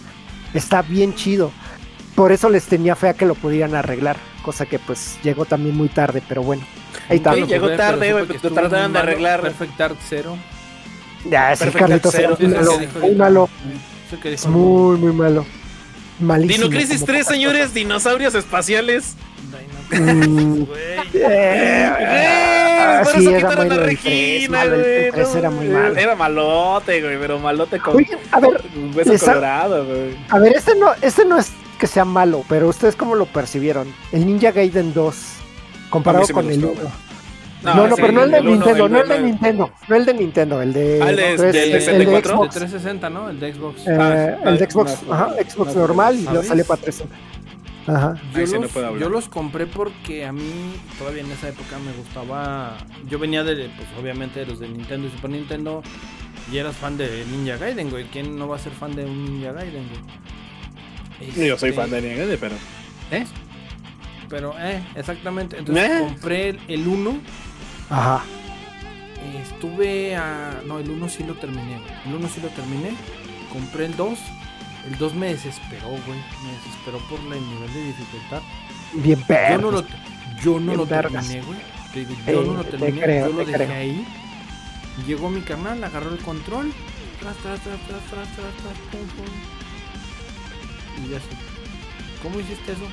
Está 0.54 0.82
bien 0.82 1.16
chido. 1.16 1.50
Por 2.16 2.34
eso 2.34 2.50
les 2.50 2.66
tenía 2.66 2.98
fe 2.98 3.08
a 3.08 3.14
que 3.14 3.26
lo 3.26 3.36
pudieran 3.36 3.76
arreglar. 3.76 4.18
Cosa 4.44 4.66
que 4.66 4.78
pues 4.78 5.18
llegó 5.24 5.46
también 5.46 5.76
muy 5.76 5.88
tarde, 5.90 6.22
pero 6.28 6.44
bueno. 6.44 6.64
Ahí 7.10 7.18
está. 7.18 7.34
Sí, 7.34 7.46
llegó 7.46 7.70
tarde, 7.72 8.00
pero 8.02 8.14
güey, 8.16 8.26
pero 8.28 8.36
estuvo 8.38 8.54
trataron 8.54 8.92
de 8.94 9.00
malo. 9.00 9.10
arreglar. 9.12 9.42
Perfect 9.42 9.78
Dark 9.78 9.98
Zero. 10.08 10.38
Ya, 11.30 11.54
ese 11.54 11.66
muy 11.66 12.00
Zero, 12.12 12.38
malo. 12.38 12.74
ese 12.78 12.88
que 12.88 12.90
dijo 12.90 13.00
Muy 13.00 13.16
malo. 13.16 13.50
Es 14.24 14.46
muy, 14.46 14.98
muy 14.98 15.14
malo. 15.14 15.46
Malísimo. 16.20 16.66
Dino 16.68 16.70
Crisis 16.78 17.00
como 17.00 17.06
3, 17.08 17.24
pocas 17.24 17.34
señores, 17.36 17.74
dinosaurios 17.74 18.36
espaciales. 18.36 19.16
Mm. 19.92 20.64
Güey. 20.66 20.94
Eh, 21.16 23.02
por 23.04 23.14
sí, 23.14 23.20
eso 23.20 23.30
era 23.30 23.38
quitaron 23.50 23.68
malo 23.70 23.72
a 23.72 23.76
el 23.76 23.98
tres, 23.98 24.04
Regina, 24.04 24.58
malo, 24.60 24.76
güey. 24.78 25.12
no, 25.12 25.38
era 25.38 25.50
muy 25.50 25.68
malo. 25.68 25.96
Era 25.96 26.16
malote, 26.16 27.02
güey, 27.02 27.18
pero 27.20 27.40
malote 27.40 27.80
con 27.80 27.96
Oigan, 27.96 28.20
a 28.32 28.40
ver, 28.40 28.62
un 28.76 28.94
beso 28.94 29.26
colorado, 29.26 29.86
güey. 29.86 30.18
a 30.30 30.40
ver, 30.40 30.56
este 30.56 30.76
no, 30.76 30.92
este 31.02 31.26
no 31.26 31.38
es 31.38 31.52
que 31.84 31.88
sea 31.88 32.06
malo, 32.06 32.46
pero 32.48 32.70
ustedes 32.70 32.96
cómo 32.96 33.14
lo 33.14 33.26
percibieron. 33.26 33.94
El 34.14 34.26
Ninja 34.26 34.52
Gaiden 34.54 34.94
2, 34.94 35.16
comparado 35.90 36.26
sí 36.26 36.32
con 36.32 36.50
el 36.50 36.62
gustó, 36.62 36.82
1. 36.82 36.92
No, 37.64 37.76
No, 37.76 37.88
no, 37.90 37.96
sí, 37.98 38.02
pero 38.02 38.14
no 38.14 38.24
el 38.24 38.32
de 38.32 38.38
el 38.38 38.46
Nintendo, 38.46 38.86
el 38.86 38.92
no 38.94 39.02
el 39.02 39.08
de. 39.10 39.20
Nintendo, 39.20 39.72
no 39.90 39.96
el 39.98 40.06
de 40.06 40.14
Nintendo, 40.14 40.62
el 40.62 40.72
de, 40.74 41.00
Ah, 41.04 41.10
el 41.10 41.16
de- 41.18 41.36
tres- 41.36 41.54
del 41.54 41.56
el 41.66 41.72
de 41.74 41.82
64. 41.82 42.32
De 42.32 42.38
Xbox, 42.38 42.54
360, 42.56 43.10
¿no? 43.10 43.30
El 43.30 43.40
de 43.42 43.54
Xbox. 43.54 43.82
eh, 43.86 43.98
Ah, 44.00 44.50
el 44.50 44.58
de 44.60 44.64
ah, 44.64 44.70
Xbox, 44.72 45.04
no, 45.06 45.14
ajá, 45.14 45.30
Xbox 45.50 45.76
no, 45.76 45.82
normal 45.82 46.16
y 46.20 46.24
luego 46.24 46.44
sale 46.44 46.64
para 46.64 46.82
360. 46.82 47.16
Ajá. 47.86 48.16
Yo, 48.34 48.48
sí 48.48 48.54
los, 48.58 48.74
yo 48.98 49.10
los 49.10 49.28
compré 49.28 49.68
porque 49.68 50.26
a 50.26 50.32
mí 50.32 50.74
todavía 50.98 51.22
en 51.24 51.32
esa 51.32 51.50
época 51.50 51.78
me 51.80 51.92
gustaba. 51.92 52.78
Yo 53.10 53.20
venía 53.20 53.44
de, 53.44 53.56
pues 53.76 53.90
obviamente 54.00 54.40
de 54.40 54.46
los 54.46 54.60
de 54.62 54.70
Nintendo 54.70 55.10
y 55.10 55.12
Super 55.12 55.32
Nintendo. 55.32 55.84
Y 56.50 56.58
eras 56.60 56.78
fan 56.78 56.96
de 56.96 57.26
Ninja 57.30 57.58
Gaiden, 57.58 57.90
güey. 57.90 58.06
¿Quién 58.06 58.38
no 58.38 58.48
va 58.48 58.56
a 58.56 58.60
ser 58.60 58.72
fan 58.72 58.96
de 58.96 59.04
un 59.04 59.26
Ninja 59.26 59.52
Gaiden, 59.52 59.86
güey? 59.90 60.02
Yo 61.36 61.58
soy 61.58 61.70
Este, 61.70 61.74
fan 61.74 61.90
de 61.90 62.02
Niagara, 62.02 62.38
pero. 62.40 62.56
¿Eh? 63.12 63.26
Pero, 64.30 64.56
eh, 64.60 64.84
exactamente. 64.96 65.58
Entonces 65.60 65.90
Eh. 65.92 66.00
compré 66.00 66.50
el- 66.50 66.60
el 66.68 66.88
1. 66.88 67.18
Ajá. 67.90 68.24
Estuve 69.42 70.16
a. 70.16 70.62
No, 70.66 70.80
el 70.80 70.90
1 70.90 71.10
sí 71.10 71.24
lo 71.24 71.36
terminé, 71.36 71.80
güey. 71.80 71.92
El 72.06 72.16
1 72.16 72.28
sí 72.30 72.42
lo 72.42 72.50
terminé. 72.50 72.92
Compré 73.52 73.86
el 73.86 73.96
2. 73.96 74.20
El 74.88 74.98
2 74.98 75.14
me 75.16 75.28
desesperó, 75.28 75.90
güey. 75.90 76.20
Me 76.44 76.52
desesperó 76.58 76.98
por 77.10 77.20
el 77.20 77.30
nivel 77.50 77.74
de 77.74 77.84
dificultad. 77.86 78.42
Bien 78.94 79.20
Yo 79.20 79.26
perro. 79.28 79.62
no 79.62 79.72
lo, 79.72 79.84
yo 80.44 80.60
no 80.60 80.76
lo 80.76 80.86
terminé, 80.86 81.42
güey. 81.42 81.60
Te 81.94 82.00
digo, 82.06 82.12
yo 82.26 82.42
Eh, 82.42 82.46
no 82.46 82.54
lo 82.54 82.64
te 82.64 82.72
terminé, 82.78 83.02
creo, 83.02 83.28
yo 83.30 83.34
lo 83.38 83.46
te 83.46 83.52
dejé 83.52 83.66
creo. 83.66 83.78
ahí. 83.78 84.06
Llegó 85.08 85.30
mi 85.30 85.42
carnal, 85.42 85.84
agarró 85.84 86.12
el 86.12 86.18
control. 86.20 86.72
Tras, 87.20 87.36
tras, 87.38 87.60
tras, 87.62 87.80
tras, 87.88 88.02
tras, 88.10 88.28
tras, 88.36 88.54
tras, 88.56 88.78
pum, 88.92 89.08
pum. 89.16 89.26
Y 91.02 91.10
ya 91.10 91.18
así. 91.18 91.28
¿Cómo 92.22 92.40
hiciste 92.40 92.72
eso? 92.74 92.88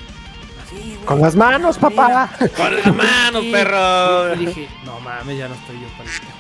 Así, 0.64 0.94
güey. 0.94 1.04
Con 1.06 1.20
las 1.20 1.34
manos, 1.36 1.76
Mira. 1.76 1.88
papá. 1.90 2.30
¡Con 2.56 2.76
las 2.76 2.94
manos, 2.94 3.44
Y- 3.44 3.52
perro! 3.52 4.34
Y 4.34 4.46
dije, 4.46 4.68
no 4.84 5.00
mames, 5.00 5.38
ya 5.38 5.48
no 5.48 5.54
estoy 5.54 5.80
yo 5.80 5.88
para 5.96 6.04
este 6.10 6.26
juego. 6.26 6.38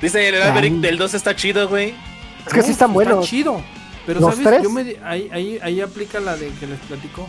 Dice 0.00 0.28
el 0.28 0.80
del 0.80 0.96
2 0.98 1.14
está 1.14 1.34
chido, 1.34 1.68
güey. 1.68 1.94
Es 2.46 2.52
que 2.52 2.62
sí 2.62 2.70
están 2.70 2.92
buenos. 2.92 3.16
Está 3.18 3.26
chido. 3.30 3.62
Pero 4.06 4.20
¿Los 4.20 4.36
sabes, 4.36 4.48
tres? 4.48 4.62
yo 4.62 4.70
me 4.70 4.84
di- 4.84 4.96
ahí, 5.04 5.28
ahí, 5.32 5.58
ahí 5.62 5.80
aplica 5.80 6.18
la 6.20 6.36
de 6.36 6.48
que 6.54 6.66
les 6.66 6.78
platico. 6.80 7.28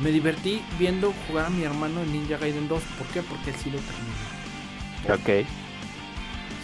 Me 0.00 0.10
divertí 0.10 0.60
viendo 0.78 1.14
jugar 1.28 1.46
a 1.46 1.50
mi 1.50 1.62
hermano 1.62 2.02
en 2.02 2.12
Ninja 2.12 2.36
Gaiden 2.38 2.68
2. 2.68 2.82
¿Por 2.98 3.06
qué? 3.08 3.22
Porque 3.22 3.50
él 3.50 3.56
sí 3.62 3.70
lo 3.70 3.78
terminó. 3.78 5.14
Ok. 5.14 5.46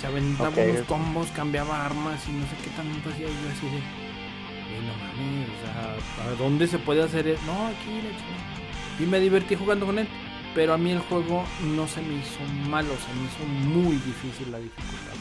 Se 0.01 0.07
aventaba 0.07 0.49
Ok. 0.49 0.59
unos 0.71 0.87
combos, 0.87 1.29
cambiaba 1.37 1.85
armas 1.87 2.21
y 2.29 2.33
no 2.33 2.45
sé 2.47 2.57
qué 2.65 2.71
tanto 2.71 3.09
hacía 3.11 3.27
y 3.27 3.31
yo 3.31 3.51
así 3.57 3.67
de. 3.67 3.73
"Güey, 3.73 4.87
no 4.87 4.95
mames, 5.17 5.49
o 5.49 5.63
sea, 5.63 6.27
¿a 6.33 6.35
dónde 6.37 6.67
se 6.67 6.79
puede 6.79 7.03
hacer 7.03 7.27
eso? 7.29 7.41
No, 7.47 7.67
aquí 7.67 7.87
la 7.97 8.11
chingada". 8.11 8.99
y 9.01 9.03
me 9.05 9.21
divertí 9.21 9.55
jugando 9.57 9.87
con 9.87 9.99
él. 9.99 10.09
Pero 10.55 10.75
a 10.75 10.79
mí 10.79 10.91
el 10.91 10.99
juego 10.99 11.45
no 11.75 11.89
se 11.89 12.03
me 12.03 12.15
hizo 12.17 12.39
malo, 12.69 12.89
se 12.89 13.15
me 13.19 13.25
hizo 13.25 13.71
muy 13.75 13.95
difícil 13.97 14.51
la 14.53 14.59
dificultad. 14.59 15.13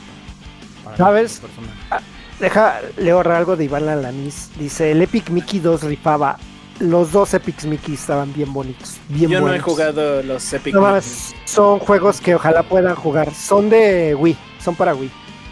para- 0.84 0.98
¿Sabes? 0.98 1.40
personaje. 1.40 2.06
Deja, 2.40 2.82
leo 2.98 3.20
algo 3.22 3.56
de 3.56 3.66
Iván 3.66 3.88
Alanis. 3.88 4.50
Dice, 4.60 4.92
el 4.92 5.02
Epic 5.02 5.30
Mickey 5.30 5.60
2 5.60 5.84
rifaba. 5.84 6.38
Los 6.80 7.12
dos 7.12 7.34
Epic 7.36 7.64
Mickey 7.66 7.94
estaban 7.94 8.34
bien 8.34 8.52
bonitos. 8.52 8.98
Bien 9.08 9.30
Yo 9.30 9.40
no 9.42 9.54
he 9.54 9.60
jugado 9.60 10.22
los 10.24 10.52
Epic 10.52 10.74
No 10.74 10.82
Mickey. 10.82 11.10
son 11.46 11.78
juegos 11.80 12.20
que 12.20 12.34
ojalá 12.36 12.64
puedan 12.64 12.96
jugar. 12.96 13.32
Son 13.34 13.70
de 13.70 14.16
Wii, 14.16 14.36
son 14.60 14.76
para 14.76 14.96
Wii. 14.96 15.12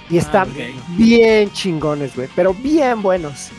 Y 0.09 0.17
están 0.17 0.49
Ah, 0.49 0.51
ok. 0.51 0.97
bien 0.97 1.51
chingones, 1.53 2.15
güey. 2.15 2.27
Pero 2.35 2.53
bien 2.55 3.01
buenos. 3.03 3.49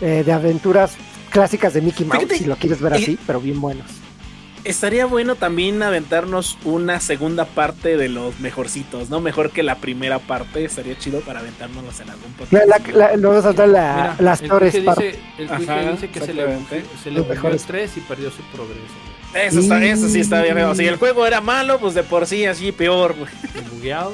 Eh, 0.00 0.22
de 0.24 0.32
aventuras 0.32 0.96
clásicas 1.30 1.72
de 1.74 1.80
Mickey 1.80 2.04
Mouse, 2.06 2.18
Fíjate, 2.22 2.38
si 2.38 2.44
lo 2.46 2.56
quieres 2.56 2.80
ver 2.80 2.94
así, 2.94 3.18
pero 3.26 3.40
bien 3.40 3.60
buenos. 3.60 3.86
Estaría 4.64 5.04
bueno 5.04 5.34
también 5.34 5.82
aventarnos 5.82 6.56
una 6.64 6.98
segunda 6.98 7.44
parte 7.44 7.98
de 7.98 8.08
los 8.08 8.40
mejorcitos, 8.40 9.10
¿no? 9.10 9.20
Mejor 9.20 9.50
que 9.50 9.62
la 9.62 9.74
primera 9.76 10.18
parte. 10.20 10.64
Estaría 10.64 10.96
chido 10.98 11.20
para 11.20 11.40
aventárnoslos 11.40 12.00
en 12.00 12.08
algún 12.08 12.32
podcast. 12.32 12.52
La, 12.52 12.64
la, 12.64 12.80
la- 13.10 13.16
luego 13.16 13.42
saltar 13.42 13.68
Mira, 13.68 14.16
las 14.20 14.40
el 14.40 14.48
partes. 14.48 14.72
dice, 14.72 15.18
el 15.38 15.52
Ajá, 15.52 15.90
dice 15.92 16.08
que 16.08 16.20
se 16.20 16.32
le, 16.32 16.46
se 17.02 17.10
le 17.10 17.20
el 17.20 17.26
mejores. 17.28 17.64
3 17.64 17.96
y 17.98 18.00
perdió 18.00 18.30
su 18.30 18.42
progreso. 18.54 18.80
Eso, 19.34 19.60
está, 19.60 19.84
eso 19.84 20.08
sí 20.08 20.20
está 20.20 20.40
bien. 20.40 20.56
Si 20.76 20.86
el 20.86 20.96
juego 20.96 21.26
era 21.26 21.42
malo, 21.42 21.78
pues 21.78 21.92
de 21.92 22.02
por 22.02 22.26
sí 22.26 22.46
así 22.46 22.72
peor. 22.72 23.14
güey. 23.18 23.30
Y 23.54 23.68
bugueado. 23.68 24.12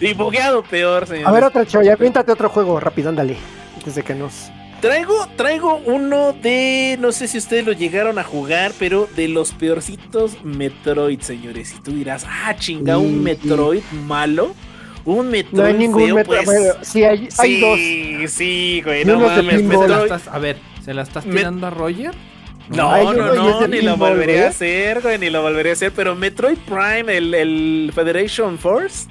Y 0.00 0.14
bugueado 0.14 0.62
peor, 0.62 1.06
señor. 1.06 1.28
A 1.28 1.32
ver, 1.32 1.44
otra 1.44 1.66
choya, 1.66 1.92
aviéntate 1.92 2.32
otro 2.32 2.48
juego 2.48 2.80
rápido, 2.80 3.10
ándale. 3.10 3.36
Antes 3.76 3.94
de 3.94 4.02
que 4.02 4.14
nos. 4.14 4.50
Traigo, 4.82 5.26
traigo 5.36 5.76
uno 5.86 6.32
de. 6.32 6.98
No 7.00 7.12
sé 7.12 7.28
si 7.28 7.38
ustedes 7.38 7.64
lo 7.64 7.72
llegaron 7.72 8.18
a 8.18 8.24
jugar, 8.24 8.72
pero 8.78 9.08
de 9.16 9.28
los 9.28 9.52
peorcitos 9.52 10.42
Metroid, 10.44 11.20
señores. 11.20 11.72
Y 11.78 11.80
tú 11.82 11.92
dirás, 11.92 12.26
ah, 12.28 12.54
chinga, 12.58 12.98
un 12.98 13.10
Sí. 13.10 13.14
Metroid 13.20 13.82
malo. 14.06 14.54
Un 15.04 15.30
Metroid 15.30 15.60
No 15.60 15.64
hay 15.66 15.74
ningún 15.74 16.08
feo, 16.08 16.24
pues. 16.24 16.48
sí, 16.82 17.04
hay, 17.04 17.28
hay 17.38 17.60
dos. 17.60 17.78
sí, 17.78 18.28
sí, 18.28 18.82
güey, 18.84 19.04
no 19.04 19.18
mames, 19.20 19.62
Metroid. 19.62 20.02
estás- 20.02 20.28
a 20.28 20.38
ver, 20.40 20.58
¿se 20.84 20.92
la 20.94 21.02
estás 21.02 21.26
Me- 21.26 21.36
tirando 21.36 21.66
a 21.66 21.70
Roger? 21.70 22.12
No, 22.68 23.12
no, 23.12 23.34
no, 23.34 23.66
ni 23.68 23.82
lo 23.82 23.96
volvería 23.96 24.34
güey. 24.34 24.46
a 24.46 24.48
hacer, 24.48 25.00
güey, 25.00 25.18
ni 25.18 25.30
lo 25.30 25.42
volvería 25.42 25.72
a 25.72 25.74
hacer. 25.74 25.92
Pero 25.94 26.14
Metroid 26.16 26.56
Prime, 26.58 27.16
el, 27.16 27.34
el 27.34 27.92
Federation 27.94 28.58
Force, 28.58 29.06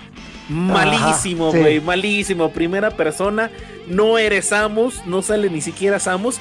malísimo, 0.49 1.49
Ajá, 1.49 1.57
sí. 1.57 1.61
güey, 1.61 1.81
malísimo. 1.81 2.49
Primera 2.51 2.91
persona, 2.91 3.51
no 3.91 4.17
eres 4.17 4.47
Samus, 4.47 5.05
no 5.05 5.21
sale 5.21 5.49
ni 5.49 5.61
siquiera 5.61 5.99
Samus. 5.99 6.37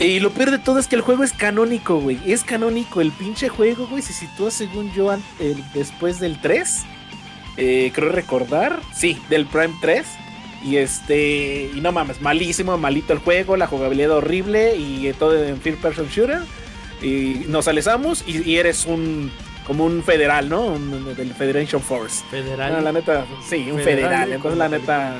Y 0.00 0.20
lo 0.20 0.30
peor 0.30 0.50
de 0.52 0.58
todo 0.58 0.78
es 0.78 0.86
que 0.86 0.94
el 0.96 1.02
juego 1.02 1.24
es 1.24 1.32
canónico, 1.32 1.98
güey. 2.00 2.18
Es 2.24 2.44
canónico. 2.44 3.00
El 3.00 3.10
pinche 3.12 3.48
juego, 3.48 3.86
güey, 3.88 4.00
se 4.02 4.12
sitúa 4.12 4.50
según 4.50 4.92
yo 4.94 5.12
el- 5.12 5.64
después 5.74 6.20
del 6.20 6.40
3. 6.40 6.84
Eh, 7.56 7.90
creo 7.92 8.10
recordar. 8.12 8.78
Sí, 8.94 9.18
del 9.28 9.46
Prime 9.46 9.74
3. 9.80 10.06
Y 10.64 10.76
este. 10.76 11.70
Y 11.74 11.80
no 11.80 11.90
mames, 11.92 12.20
malísimo, 12.20 12.78
malito 12.78 13.12
el 13.12 13.18
juego, 13.18 13.56
la 13.56 13.66
jugabilidad 13.66 14.12
horrible 14.12 14.76
y 14.76 15.12
todo 15.18 15.42
en 15.44 15.60
First 15.60 15.80
Person 15.80 16.08
Shooter. 16.08 16.40
Y 17.02 17.44
nos 17.48 17.66
alezamos 17.68 18.24
y, 18.26 18.48
y 18.48 18.56
eres 18.56 18.86
un. 18.86 19.30
Como 19.66 19.84
un 19.84 20.02
federal, 20.02 20.48
¿no? 20.48 20.62
Un- 20.66 21.14
del 21.16 21.34
Federation 21.34 21.82
Force. 21.82 22.24
Federal. 22.30 22.72
No, 22.72 22.80
la 22.80 22.92
neta, 22.92 23.26
sí, 23.48 23.68
un 23.70 23.78
Federal, 23.80 23.84
federal. 24.10 24.32
Entonces, 24.32 24.58
la 24.58 24.68
neta. 24.68 25.14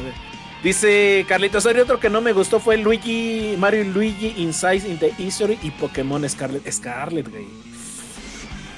Dice 0.62 1.24
Carlitos, 1.28 1.64
otro 1.66 2.00
que 2.00 2.10
no 2.10 2.20
me 2.20 2.32
gustó 2.32 2.58
fue 2.58 2.76
Luigi, 2.76 3.54
Mario 3.58 3.82
y 3.82 3.84
Luigi 3.84 4.34
Inside 4.38 4.88
in 4.88 4.98
the 4.98 5.12
History 5.16 5.58
y 5.62 5.70
Pokémon 5.70 6.28
Scarlet. 6.28 6.70
Scarlet, 6.70 7.28
güey. 7.30 7.46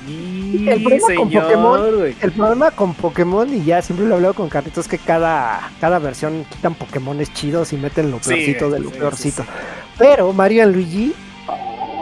El 0.07 0.82
problema 0.82 1.15
con 1.16 1.31
Pokémon- 1.31 1.97
güey. 1.98 2.15
El 2.20 2.32
problema 2.32 2.70
con 2.70 2.94
Pokémon, 2.94 3.55
y 3.55 3.65
ya 3.65 3.81
siempre 3.82 4.07
lo 4.07 4.12
he 4.12 4.16
hablado 4.16 4.35
con 4.35 4.48
Carlitos, 4.48 4.86
es 4.86 4.90
que 4.90 4.98
cada, 4.98 5.70
cada 5.81 5.98
versión 5.98 6.44
quitan 6.51 6.74
Pokémones 6.74 7.32
chidos 7.32 7.73
y 7.73 7.77
meten 7.77 8.11
lo 8.11 8.19
Sí, 8.19 8.31
peorcito 8.31 8.70
de 8.70 8.81
lo 8.81 8.90
sí, 8.90 8.98
peorcito. 8.98 9.44
Pero 9.98 10.32
Mario 10.32 10.69
y 10.69 10.73
Luigi, 10.73 11.15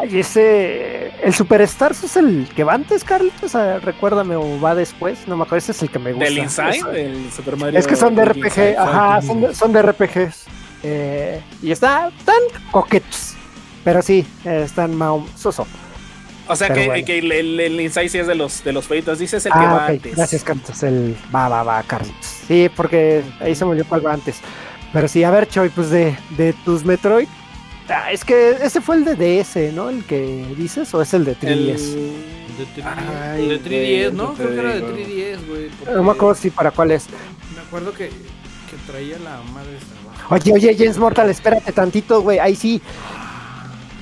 ay, 0.00 0.20
ese. 0.20 1.12
El 1.22 1.34
Superstars 1.34 2.04
es 2.04 2.16
el 2.16 2.48
que 2.54 2.64
va 2.64 2.74
antes, 2.74 3.04
Carlitos. 3.04 3.42
O 3.44 3.48
sea, 3.48 3.78
recuérdame, 3.78 4.36
o 4.36 4.60
va 4.60 4.74
después. 4.74 5.26
No 5.26 5.36
me 5.36 5.42
acuerdo, 5.42 5.58
ese 5.58 5.72
es 5.72 5.82
el 5.82 5.90
que 5.90 5.98
me 5.98 6.12
gusta. 6.12 6.24
Del 6.26 6.38
Inside, 6.38 6.92
del 6.92 7.32
Super 7.32 7.56
Mario. 7.56 7.78
Es 7.78 7.86
que 7.86 7.96
son 7.96 8.14
de 8.14 8.24
RPG, 8.24 8.44
Inside. 8.46 8.76
ajá, 8.76 9.22
son 9.22 9.40
de, 9.40 9.54
son 9.54 9.72
de 9.72 9.82
RPGs. 9.82 10.44
Eh, 10.82 11.40
y 11.62 11.72
está, 11.72 12.08
están 12.16 12.40
coquetos. 12.70 13.34
Pero 13.84 14.02
sí, 14.02 14.26
están 14.44 14.94
mao 14.94 15.26
soso. 15.36 15.66
O 16.50 16.56
sea 16.56 16.70
que, 16.72 16.86
bueno. 16.86 17.04
que 17.04 17.18
el, 17.18 17.30
el, 17.30 17.60
el 17.60 17.80
Inside 17.80 18.08
sí 18.08 18.18
es 18.18 18.26
de 18.26 18.34
los, 18.34 18.64
de 18.64 18.72
los 18.72 18.86
feitos. 18.86 19.18
Dices 19.18 19.44
el 19.46 19.52
que 19.52 19.58
Ah, 19.58 19.72
va 19.74 19.84
ok, 19.84 19.90
antes. 19.90 20.16
gracias, 20.16 20.44
Carlitos. 20.44 20.82
El 20.82 21.16
va, 21.34 21.48
va, 21.48 21.62
va, 21.62 21.82
Carlitos. 21.82 22.26
Sí, 22.46 22.70
porque 22.74 23.22
ahí 23.40 23.54
se 23.54 23.64
me 23.64 23.72
olvidó 23.72 23.86
cuál 23.86 24.06
va 24.06 24.12
antes. 24.14 24.40
Pero 24.92 25.06
sí, 25.08 25.22
a 25.24 25.30
ver, 25.30 25.46
Choy, 25.48 25.68
pues 25.68 25.90
de, 25.90 26.16
de 26.38 26.54
tus 26.64 26.84
Metroid. 26.84 27.28
Ah, 27.88 28.12
es 28.12 28.24
que 28.24 28.50
ese 28.62 28.80
fue 28.80 28.96
el 28.96 29.04
de 29.04 29.14
DS, 29.16 29.72
¿no? 29.72 29.88
El 29.90 30.04
que 30.04 30.44
dices, 30.56 30.92
o 30.94 31.02
es 31.02 31.12
el 31.14 31.24
de 31.24 31.34
3DS. 31.36 31.94
El- 31.94 32.38
De 32.58 32.64
3DS, 32.74 32.84
Ay, 33.34 33.48
de 33.48 33.58
3DS, 33.62 34.10
güey, 34.10 34.12
¿no? 34.12 34.34
Creo 34.34 34.48
que 34.50 34.58
era 34.58 34.74
de 34.74 34.80
digo. 34.80 34.92
3DS, 34.92 35.46
güey. 35.48 35.70
No 35.94 36.02
me 36.02 36.10
acuerdo 36.10 36.34
si 36.34 36.50
para 36.50 36.70
cuál 36.72 36.90
es. 36.90 37.06
Me 37.54 37.60
acuerdo 37.60 37.92
que, 37.92 38.08
que 38.08 38.76
traía 38.86 39.18
la 39.20 39.40
madre 39.52 39.76
esta. 39.78 40.34
Oye, 40.34 40.52
oye, 40.52 40.76
James 40.76 40.98
Mortal, 40.98 41.30
espérate 41.30 41.70
tantito, 41.72 42.20
güey. 42.22 42.38
Ahí 42.38 42.54
sí. 42.56 42.82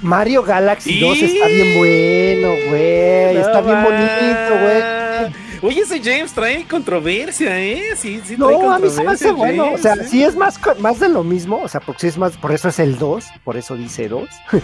Mario 0.03 0.43
Galaxy 0.43 1.01
2 1.01 1.19
está 1.23 1.47
bien 1.49 1.79
bueno, 1.79 2.49
güey. 2.69 3.37
Está 3.37 3.61
bien 3.61 3.83
bonito, 3.83 4.63
güey. 4.63 5.46
Oye, 5.67 5.81
ese 5.81 6.01
James 6.01 6.33
trae 6.33 6.65
controversia, 6.65 7.59
¿eh? 7.61 7.97
Sí, 7.97 8.21
sí 8.25 8.37
trae 8.37 8.57
No, 8.57 8.71
a 8.71 8.79
mí 8.79 8.89
se 8.89 9.03
me 9.03 9.11
hace 9.11 9.31
controversia, 9.31 9.33
bueno. 9.33 9.65
O 9.65 9.67
James, 9.67 9.81
sea, 9.83 9.95
¿eh? 9.95 10.07
sí 10.09 10.23
es 10.23 10.37
más, 10.37 10.61
más 10.79 11.01
de 11.01 11.09
lo 11.09 11.25
mismo. 11.25 11.61
O 11.61 11.67
sea, 11.67 11.81
porque 11.81 12.03
sí 12.03 12.07
es 12.07 12.19
más, 12.19 12.37
por 12.37 12.53
eso 12.53 12.69
es 12.69 12.79
el 12.79 12.97
2, 12.99 13.25
por 13.43 13.57
eso 13.57 13.75
dice 13.75 14.09
2. 14.09 14.29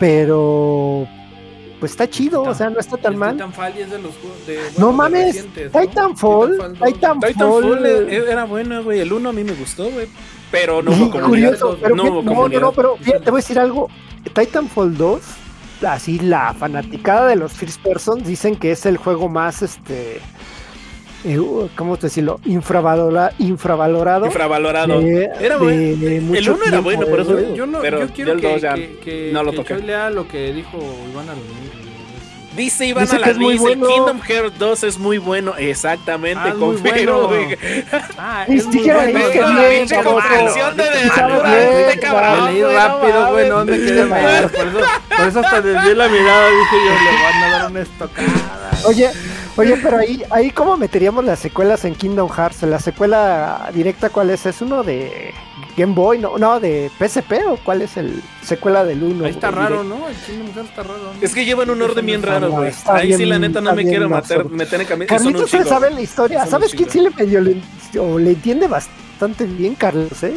Pero, 0.00 1.06
pues 1.78 1.92
está 1.92 2.08
chido, 2.08 2.42
o 2.42 2.54
sea, 2.54 2.70
no 2.70 2.80
está 2.80 2.96
tan 2.96 3.18
mal. 3.18 3.34
Titanfall 3.34 3.76
es 3.76 3.90
de 3.90 3.98
los 3.98 4.14
juegos 4.16 4.46
de. 4.46 4.56
No 4.78 4.86
bueno, 4.86 4.90
de 4.90 4.96
mames, 4.96 5.26
recientes, 5.26 5.74
¿no? 5.74 5.80
Titanfall, 5.80 6.52
Titanfall. 6.52 6.92
Titanfall. 6.92 7.32
Titanfall 7.32 7.86
eh, 7.86 8.24
era 8.30 8.44
bueno, 8.44 8.82
güey. 8.82 9.00
El 9.00 9.12
1 9.12 9.28
a 9.28 9.32
mí 9.34 9.44
me 9.44 9.52
gustó, 9.52 9.90
güey. 9.90 10.08
Pero 10.50 10.80
no 10.80 10.90
hubo 10.92 11.10
curioso, 11.20 11.76
pero 11.82 11.94
no 11.94 12.22
no, 12.22 12.48
no, 12.48 12.48
no, 12.48 12.72
pero 12.72 12.96
fíjate, 12.96 13.24
te 13.24 13.30
voy 13.30 13.40
a 13.40 13.42
decir 13.42 13.58
algo. 13.58 13.90
Titanfall 14.32 14.96
2, 14.96 15.22
así 15.86 16.18
la 16.20 16.54
fanaticada 16.54 17.28
de 17.28 17.36
los 17.36 17.52
first 17.52 17.82
persons 17.82 18.26
dicen 18.26 18.56
que 18.56 18.70
es 18.72 18.86
el 18.86 18.96
juego 18.96 19.28
más, 19.28 19.62
este, 19.62 20.20
eh, 21.24 21.38
¿cómo 21.76 21.96
decirlo? 21.96 22.38
Infravalora- 22.44 23.32
infravalorado. 23.38 24.26
Infravalorado. 24.26 25.00
de- 25.00 25.30
Era 25.40 25.58
de 25.58 25.64
bueno. 26.20 26.34
El 26.36 26.50
1 26.50 26.64
era 26.66 26.80
bueno, 26.80 27.06
por 27.06 27.18
eh, 27.18 27.22
eso 27.22 27.36
digo. 27.36 27.54
Yo, 27.54 27.66
no, 27.66 27.80
pero 27.80 28.00
yo 28.00 28.08
quiero 28.12 28.36
que, 28.36 28.52
2 28.52 28.62
ya 28.62 28.74
que, 28.74 28.98
que, 28.98 29.30
no 29.32 29.42
lo 29.42 29.50
que 29.50 29.56
toqué. 29.58 29.74
Choy 29.74 29.82
lea 29.82 30.10
lo 30.10 30.28
que 30.28 30.52
dijo 30.52 30.78
Iván. 31.12 31.26
Dice 32.56 32.86
Iván 32.86 33.04
Dice 33.04 33.30
es 33.30 33.36
muy 33.36 33.54
el 33.54 33.60
bueno. 33.60 33.86
Kingdom 33.86 34.20
Hearts 34.22 34.58
2 34.58 34.84
es 34.84 34.98
muy 34.98 35.18
bueno. 35.18 35.54
Exactamente, 35.58 36.40
Ah, 36.42 36.54
muy 36.54 36.58
confirmo, 36.58 37.28
bueno. 37.28 37.56
Ah, 38.18 38.44
Ni 38.48 38.56
es 38.56 38.64
muy 38.64 38.72
siquiera 38.74 38.98
bueno. 39.02 39.18
bien, 39.18 39.32
la 39.32 39.62
de 39.68 39.86
Sí, 39.86 40.60
este 41.90 42.00
cabrón, 42.00 42.44
Me 42.44 42.52
leí 42.52 42.62
güey, 42.62 42.72
no 42.74 42.78
rápido, 42.80 43.32
güey, 43.32 43.48
no 43.48 43.56
mames. 43.56 43.78
me 43.80 43.86
quedé 43.86 44.04
mal. 44.06 44.50
Por 44.50 44.66
eso, 44.68 44.78
por 45.16 45.28
eso 45.28 45.40
hasta 45.40 45.60
desvié 45.60 45.94
la 45.94 46.08
mirada. 46.08 46.48
Dije 46.50 46.76
yo, 46.86 46.92
le 47.04 47.22
van 47.22 47.42
a 47.42 47.50
dar 47.58 47.70
una 47.70 47.80
estocada. 47.80 48.70
Oye, 48.84 49.10
oye, 49.56 49.76
pero 49.82 49.98
ahí, 49.98 50.22
ahí 50.30 50.50
cómo 50.50 50.76
meteríamos 50.76 51.24
las 51.24 51.38
secuelas 51.38 51.84
en 51.84 51.94
Kingdom 51.94 52.28
Hearts. 52.30 52.62
La 52.62 52.78
secuela 52.78 53.68
directa, 53.74 54.10
¿cuál 54.10 54.30
es? 54.30 54.46
¿Es 54.46 54.60
uno 54.62 54.82
de 54.82 55.32
Game 55.76 55.94
Boy? 55.94 56.18
No, 56.18 56.38
no 56.38 56.60
de 56.60 56.90
PSP 56.98 57.32
o 57.48 57.56
cuál 57.64 57.82
es 57.82 57.96
el 57.96 58.22
secuela 58.42 58.84
del 58.84 59.02
1? 59.02 59.24
Ahí 59.24 59.30
está 59.30 59.50
raro, 59.50 59.82
¿no? 59.84 60.08
El 60.08 60.14
Kingdom 60.16 60.46
Hearts 60.54 60.68
está 60.70 60.82
raro. 60.82 60.98
¿no? 61.14 61.20
Es 61.22 61.34
que 61.34 61.44
llevan 61.44 61.70
un 61.70 61.82
orden 61.82 62.04
bien 62.06 62.22
raro, 62.22 62.50
güey. 62.50 62.72
Ahí 62.86 63.12
sí, 63.14 63.24
la 63.24 63.38
neta, 63.38 63.60
no 63.60 63.70
me 63.70 63.78
bien 63.82 63.88
quiero 63.90 64.08
meter, 64.08 64.38
absurdo. 64.38 64.56
meter 64.56 64.80
en 64.80 64.86
camino. 64.86 65.08
Son 65.08 65.18
un 65.18 65.32
Carlitos 65.32 65.50
se 65.50 65.56
chingo. 65.58 65.68
sabe 65.68 65.90
la 65.90 66.00
historia. 66.00 66.40
Son 66.42 66.50
¿Sabes 66.50 66.74
quién 66.74 66.90
sí 66.90 67.00
le 67.00 67.10
medio 67.10 67.40
le, 67.40 67.60
o 67.98 68.18
le 68.18 68.30
entiende 68.30 68.66
bastante 68.68 69.44
bien, 69.44 69.74
Carlos? 69.74 70.22
¿eh? 70.22 70.34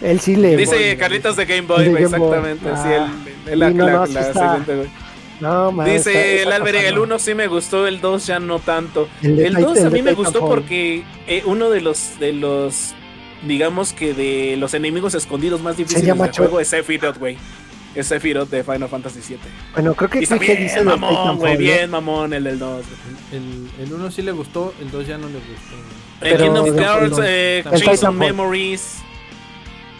Él 0.00 0.20
sí 0.20 0.36
le. 0.36 0.56
Dice 0.56 0.96
Carlitos 0.98 1.36
de 1.36 1.46
Game 1.46 1.62
Boy, 1.62 1.84
De 1.84 1.90
güey, 1.90 2.02
Game 2.04 2.18
Boy. 2.18 2.28
exactamente. 2.36 2.70
Sí, 2.82 2.88
Ah. 2.94 3.12
el, 3.46 3.52
el, 3.52 3.58
la, 3.58 3.68
Sí, 3.68 3.74
no, 3.74 3.86
la- 3.86 3.92
no, 3.92 4.06
sí 4.06 4.12
la 4.12 4.20
está. 4.20 4.40
siguiente, 4.42 4.76
güey. 4.76 5.03
No, 5.44 5.72
man, 5.72 5.86
Dice 5.86 6.10
está- 6.10 6.20
el 6.24 6.38
está 6.38 6.56
el 6.56 6.62
pasando. 6.74 7.02
1 7.04 7.18
sí 7.18 7.34
me 7.34 7.46
gustó, 7.46 7.86
el 7.86 8.00
2 8.00 8.26
ya 8.26 8.38
no 8.40 8.58
tanto. 8.58 9.08
El 9.22 9.36
de 9.36 9.46
El 9.46 9.56
Tit- 9.56 9.60
2 9.60 9.78
a 9.78 9.80
el 9.82 9.90
mí 9.92 10.02
me 10.02 10.12
gustó 10.14 10.32
Titanfall. 10.32 10.58
porque 10.60 11.04
eh, 11.26 11.42
uno 11.46 11.70
de 11.70 11.80
los 11.80 12.18
de 12.18 12.32
los 12.32 12.94
digamos 13.42 13.92
que 13.92 14.14
de 14.14 14.56
los 14.56 14.72
enemigos 14.74 15.14
escondidos 15.14 15.60
más 15.62 15.76
difíciles 15.76 16.06
del 16.18 16.30
Choi. 16.30 16.46
juego 16.46 16.60
es 16.60 16.68
Sephiroth, 16.68 17.18
güey. 17.18 17.36
Es 17.94 18.06
Sephiroth 18.08 18.48
de 18.50 18.64
Final 18.64 18.88
Fantasy 18.88 19.20
VII. 19.28 19.38
Bueno, 19.74 19.94
creo 19.94 20.10
que 20.10 20.18
Y 20.20 20.22
está 20.24 20.36
bien 20.36 20.62
dice 20.62 20.82
mamón, 20.82 21.10
Titanfall, 21.10 21.36
güey, 21.36 21.52
¿no? 21.52 21.58
bien 21.58 21.90
mamón 21.90 22.32
el 22.32 22.42
del 22.44 22.58
2. 22.58 22.84
El, 23.32 23.84
el 23.84 23.92
uno 23.92 24.10
sí 24.10 24.22
le 24.22 24.32
gustó, 24.32 24.74
el 24.80 24.90
2 24.90 25.06
ya 25.06 25.16
no 25.18 25.28
le 25.28 25.34
gustó. 25.34 25.76
El 26.22 26.38
Kingdom 26.38 26.76
Hearts, 26.76 27.18
el- 27.18 27.24
eh, 27.24 27.58
el 27.70 27.88
of. 28.06 28.14
Memories. 28.14 28.96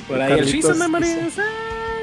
Por 0.08 0.20
ahí, 0.20 0.32
el 0.32 0.44
of 0.44 0.50
dice- 0.52 0.74
Memories. 0.74 1.38
ah, 1.38 1.42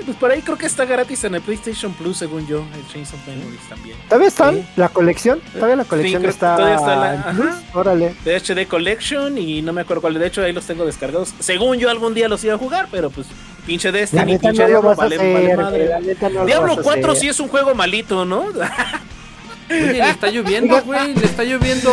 pues 0.06 0.18
por 0.18 0.32
ahí 0.32 0.42
creo 0.42 0.58
que 0.58 0.66
está 0.66 0.86
gratis 0.86 1.24
en 1.24 1.36
el 1.36 1.42
PlayStation 1.42 1.94
Plus, 1.94 2.18
según 2.18 2.46
yo, 2.48 2.64
el 2.74 2.88
Chains 2.92 3.14
of 3.14 3.20
Memories 3.28 3.62
también. 3.70 3.98
¿Todavía 4.08 4.28
están? 4.28 4.56
Sí. 4.56 4.66
¿La 4.76 4.90
colección? 4.90 5.40
¿Todavía 5.54 5.76
la 5.76 5.84
colección 5.86 6.22
creo 6.22 6.30
que 6.32 6.34
está, 6.34 6.56
todavía 6.56 6.76
está 6.78 6.96
la- 6.96 7.16
en 7.16 7.22
Plus? 7.36 7.46
ajá. 7.48 7.62
Órale. 7.74 8.16
De 8.26 8.36
HD 8.36 8.68
Collection 8.68 9.38
y 9.38 9.62
no 9.62 9.74
me 9.74 9.82
acuerdo 9.82 10.02
cuál. 10.02 10.14
De 10.16 10.28
hecho, 10.28 10.42
ahí 10.44 10.54
los 10.54 10.66
tengo 10.66 10.86
descargados. 10.86 11.34
Según 11.40 11.78
yo, 11.78 11.90
algún 11.90 12.14
día 12.14 12.28
los 12.28 12.44
iba 12.44 12.54
a 12.56 12.58
jugar, 12.58 12.88
pero 12.92 13.10
pues 13.10 13.28
pinche 13.66 13.92
Destiny, 13.92 14.38
pinche 14.38 14.62
no 14.64 14.68
Diablo, 14.68 14.96
vale, 14.96 15.16
hacer, 15.16 15.58
madre. 15.58 15.90
no 16.34 16.46
Diablo 16.46 16.70
vas 16.76 16.80
a 16.80 16.84
4 16.84 17.12
hacer. 17.12 17.22
sí 17.22 17.28
es 17.30 17.40
un 17.40 17.48
juego 17.48 17.74
malito, 17.76 18.26
¿no? 18.26 18.46
Oye, 19.70 19.94
le 19.94 20.10
está 20.10 20.30
lloviendo, 20.30 20.82
güey. 20.84 21.16
Le 21.16 21.26
está 21.26 21.44
lloviendo 21.46 21.92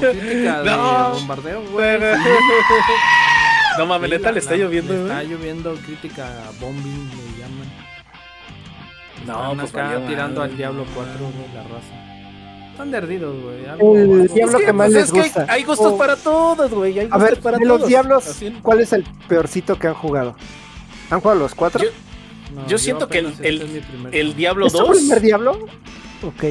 crítica 0.00 0.62
de 0.62 0.70
No. 0.70 1.10
bombardeo, 1.14 1.62
güey. 1.70 1.98
no 3.78 3.86
mames, 3.86 4.10
Sí, 4.10 4.16
neta, 4.16 4.32
le 4.32 4.38
está 4.40 4.50
la- 4.52 4.56
lloviendo, 4.58 4.92
güey. 4.92 5.06
Está 5.06 5.22
lloviendo 5.22 5.74
crítica 5.76 6.28
bombing. 6.60 7.10
No, 9.26 9.42
Están 9.52 9.56
pues 9.58 9.74
acá 9.74 10.06
tirando 10.06 10.42
al 10.42 10.56
Diablo 10.56 10.84
4, 10.94 11.12
güey, 11.18 11.54
la 11.54 11.62
raza. 11.64 12.70
Están 12.70 12.90
derdidos, 12.90 13.42
güey. 13.42 13.66
algo- 13.66 13.96
El 13.96 14.28
Diablo 14.28 14.58
Es 14.58 14.64
que 14.66 14.72
más 14.72 14.86
pues, 14.86 14.94
les 14.94 15.04
es 15.06 15.12
que 15.12 15.18
hay- 15.20 15.24
gusta. 15.24 15.46
Hay, 15.48 15.64
gustos 15.64 15.92
Oh. 15.92 15.98
para 15.98 16.16
todos, 16.16 16.70
güey. 16.70 16.98
Hay 16.98 17.06
A 17.06 17.08
gustos 17.08 17.22
ver, 17.30 17.40
para 17.40 17.58
de 17.58 17.64
los 17.64 17.76
todos. 17.78 17.88
diablos, 17.88 18.26
Así- 18.26 18.58
¿cuál 18.62 18.80
es 18.80 18.92
el 18.92 19.04
peorcito 19.28 19.78
que 19.78 19.86
han 19.88 19.94
jugado? 19.94 20.36
¿Han 21.10 21.20
jugado 21.20 21.40
los 21.40 21.54
cuatro? 21.54 21.82
Yo- 21.82 21.90
No, 22.54 22.66
yo 22.68 22.78
siento 22.78 23.08
que 23.08 23.18
el- 23.18 23.26
el- 23.42 23.62
este 23.62 23.78
es 23.78 23.84
El 23.84 24.00
juego. 24.26 24.34
Diablo 24.36 24.66
¿Es 24.66 24.72
tu 24.72 24.78
2. 24.78 24.96
primer 24.98 25.20
diablo? 25.20 25.52
Ok. 26.22 26.44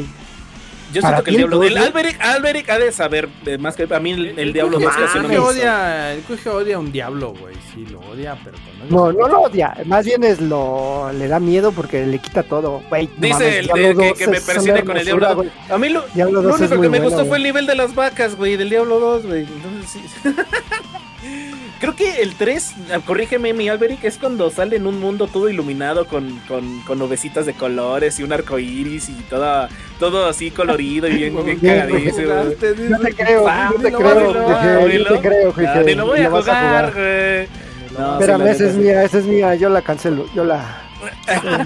Yo 0.95 1.01
siento 1.01 1.23
que 1.23 1.31
el 1.31 1.38
Diablo. 1.38 1.63
El. 1.63 1.77
Alberic, 1.77 2.22
Alberic 2.22 2.69
ha 2.69 2.80
de 2.80 2.91
saber 2.91 3.30
eh, 3.45 3.57
más 3.57 3.76
que 3.76 3.88
a 3.93 3.99
mí 3.99 4.11
el, 4.11 4.39
el 4.39 4.53
Diablo 4.53 4.80
2 4.80 4.84
Cuije- 4.91 5.01
casi 5.05 5.17
el 5.17 5.23
no 5.23 5.30
me 5.30 5.35
Cuije 5.35 5.47
gusta. 5.47 5.59
odia, 5.61 6.13
el 6.13 6.47
odia 6.49 6.76
a 6.76 6.80
un 6.80 6.91
diablo, 6.91 7.34
güey. 7.39 7.55
Sí, 7.73 7.85
lo 7.91 7.99
odia, 7.99 8.38
pero 8.43 8.57
No, 8.89 9.11
no 9.11 9.27
lo 9.27 9.41
odia. 9.41 9.76
Más 9.85 10.05
bien 10.05 10.23
es 10.23 10.39
lo 10.41 11.11
le 11.13 11.27
da 11.27 11.39
miedo 11.39 11.72
porque 11.72 12.05
le 12.05 12.19
quita 12.19 12.43
todo. 12.43 12.81
Güey, 12.89 13.09
Dice 13.17 13.34
mames, 13.34 13.55
el 13.55 13.65
Diablo 13.65 13.88
de 13.88 13.95
que, 13.95 14.07
2 14.09 14.17
que 14.17 14.27
me 14.27 14.41
persigue 14.41 14.84
con 14.85 14.97
el 14.97 15.05
Diablo. 15.05 15.35
2. 15.35 15.45
A 15.69 15.77
mí 15.77 15.89
lo, 15.89 16.05
Diablo 16.13 16.41
lo 16.41 16.49
2 16.49 16.61
es 16.61 16.72
único 16.72 16.81
que 16.81 16.89
me 16.89 16.97
bueno, 16.99 17.03
gustó 17.05 17.26
fue 17.26 17.38
el 17.38 17.43
nivel 17.43 17.65
de 17.65 17.76
las 17.76 17.93
vacas, 17.93 18.35
güey, 18.35 18.55
del 18.55 18.69
Diablo 18.69 18.99
2, 18.99 19.26
güey. 19.26 19.41
Entonces 19.41 19.89
sí. 19.91 20.01
Creo 21.80 21.95
que 21.95 22.22
el 22.22 22.35
3, 22.35 22.73
ah, 22.93 22.99
corrígeme 23.06 23.53
mi 23.53 23.68
Alberic, 23.69 24.03
es 24.06 24.18
cuando 24.18 24.49
sale 24.49 24.77
en 24.77 24.88
un 24.88 24.99
mundo 24.99 25.27
todo 25.27 25.49
iluminado 25.49 26.06
con, 26.07 26.39
con, 26.47 26.80
con 26.81 26.97
nubecitas 26.99 27.45
de 27.45 27.53
colores 27.53 28.18
y 28.19 28.23
un 28.23 28.31
arco 28.31 28.57
iris 28.60 29.10
y 29.10 29.14
toda, 29.30 29.68
todo 29.99 30.26
así 30.27 30.52
colorido 30.52 31.07
y 31.07 31.15
bien, 31.18 31.35
bien 31.45 31.60
Bien, 31.61 31.80
cagadísimo. 31.80 32.34
güey. 32.34 32.89
No 32.89 32.99
te 32.99 33.14
creo, 33.14 33.45
Ah, 33.47 33.72
no 33.76 33.81
te 33.81 33.91
creo, 33.91 34.34
no 34.34 35.15
te 35.15 35.19
creo, 35.22 35.53
Ah, 35.68 35.81
ni 35.85 35.95
lo 35.95 36.06
voy 36.06 36.19
a 36.22 36.30
jugar, 36.30 36.93
güey. 36.93 37.47
No, 37.97 38.14
Espérame, 38.19 38.47
esa 38.47 38.68
es 38.68 38.76
mía, 38.76 39.03
esa 39.03 39.18
es 39.19 39.26
mía, 39.26 39.56
yo 39.56 39.69
la 39.69 39.81
cancelo, 39.81 40.26
yo 40.34 40.43
la... 40.43 40.81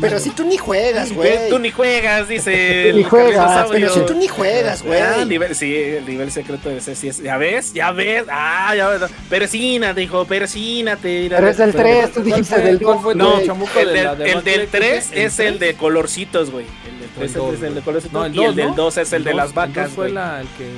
Pero 0.01 0.19
si 0.19 0.29
tú 0.31 0.43
ni 0.45 0.57
juegas, 0.57 1.11
güey. 1.13 1.49
Tú 1.49 1.59
ni 1.59 1.71
juegas, 1.71 2.27
dice. 2.27 2.87
Tú 2.91 2.97
ni 2.97 3.03
el 3.03 3.09
juegas, 3.09 3.67
Pero 3.71 3.93
si 3.93 3.99
tú 4.05 4.13
ni 4.15 4.27
juegas, 4.27 4.83
güey. 4.83 4.99
Ah, 5.01 5.25
nivel, 5.25 5.55
sí, 5.55 5.73
el 5.75 6.05
nivel 6.05 6.31
secreto 6.31 6.69
de 6.69 6.79
sí 6.81 7.07
es. 7.07 7.21
Ya 7.21 7.37
ves, 7.37 7.73
ya 7.73 7.91
ves. 7.91 8.25
Ah, 8.29 8.73
ya 8.75 8.87
ves. 8.89 9.01
Persínate, 9.29 10.01
hijo, 10.03 10.25
persínate. 10.25 11.27
Pero 11.29 11.47
es 11.47 11.57
del 11.57 11.73
3, 11.73 12.11
tú 12.13 12.21
dijiste 12.23 12.59
del 12.61 12.79
cuál 12.79 12.95
2. 12.95 13.03
fue 13.03 13.13
tu 13.13 13.17
No, 13.19 13.39
el 13.81 13.87
de 13.87 13.93
del, 13.93 14.03
la 14.05 14.15
de 14.15 14.31
el 14.31 14.43
del 14.43 14.59
Mac 14.61 14.69
3 14.71 14.83
Electric, 14.83 15.17
es 15.25 15.39
el 15.39 15.47
el 15.53 15.59
de 15.59 15.73
colorcitos, 15.75 16.51
güey. 16.51 16.65
El 16.65 16.99
del 16.99 17.09
3 17.17 17.33
dos, 17.33 17.53
es 17.55 17.61
el 17.63 17.75
de 17.75 17.81
colorcitos. 17.81 18.13
No, 18.13 18.25
el 18.25 18.33
y 18.33 18.37
2, 18.37 18.45
el 18.47 18.55
del 18.55 18.67
¿no? 18.67 18.73
2 18.75 18.97
es 18.97 19.13
el 19.13 19.23
de 19.23 19.31
dos- 19.31 19.37
las 19.37 19.49
el 19.49 19.53
vacas. 19.55 19.85
dos 19.87 19.93
fue 19.95 20.07
el 20.07 20.13
que 20.57 20.69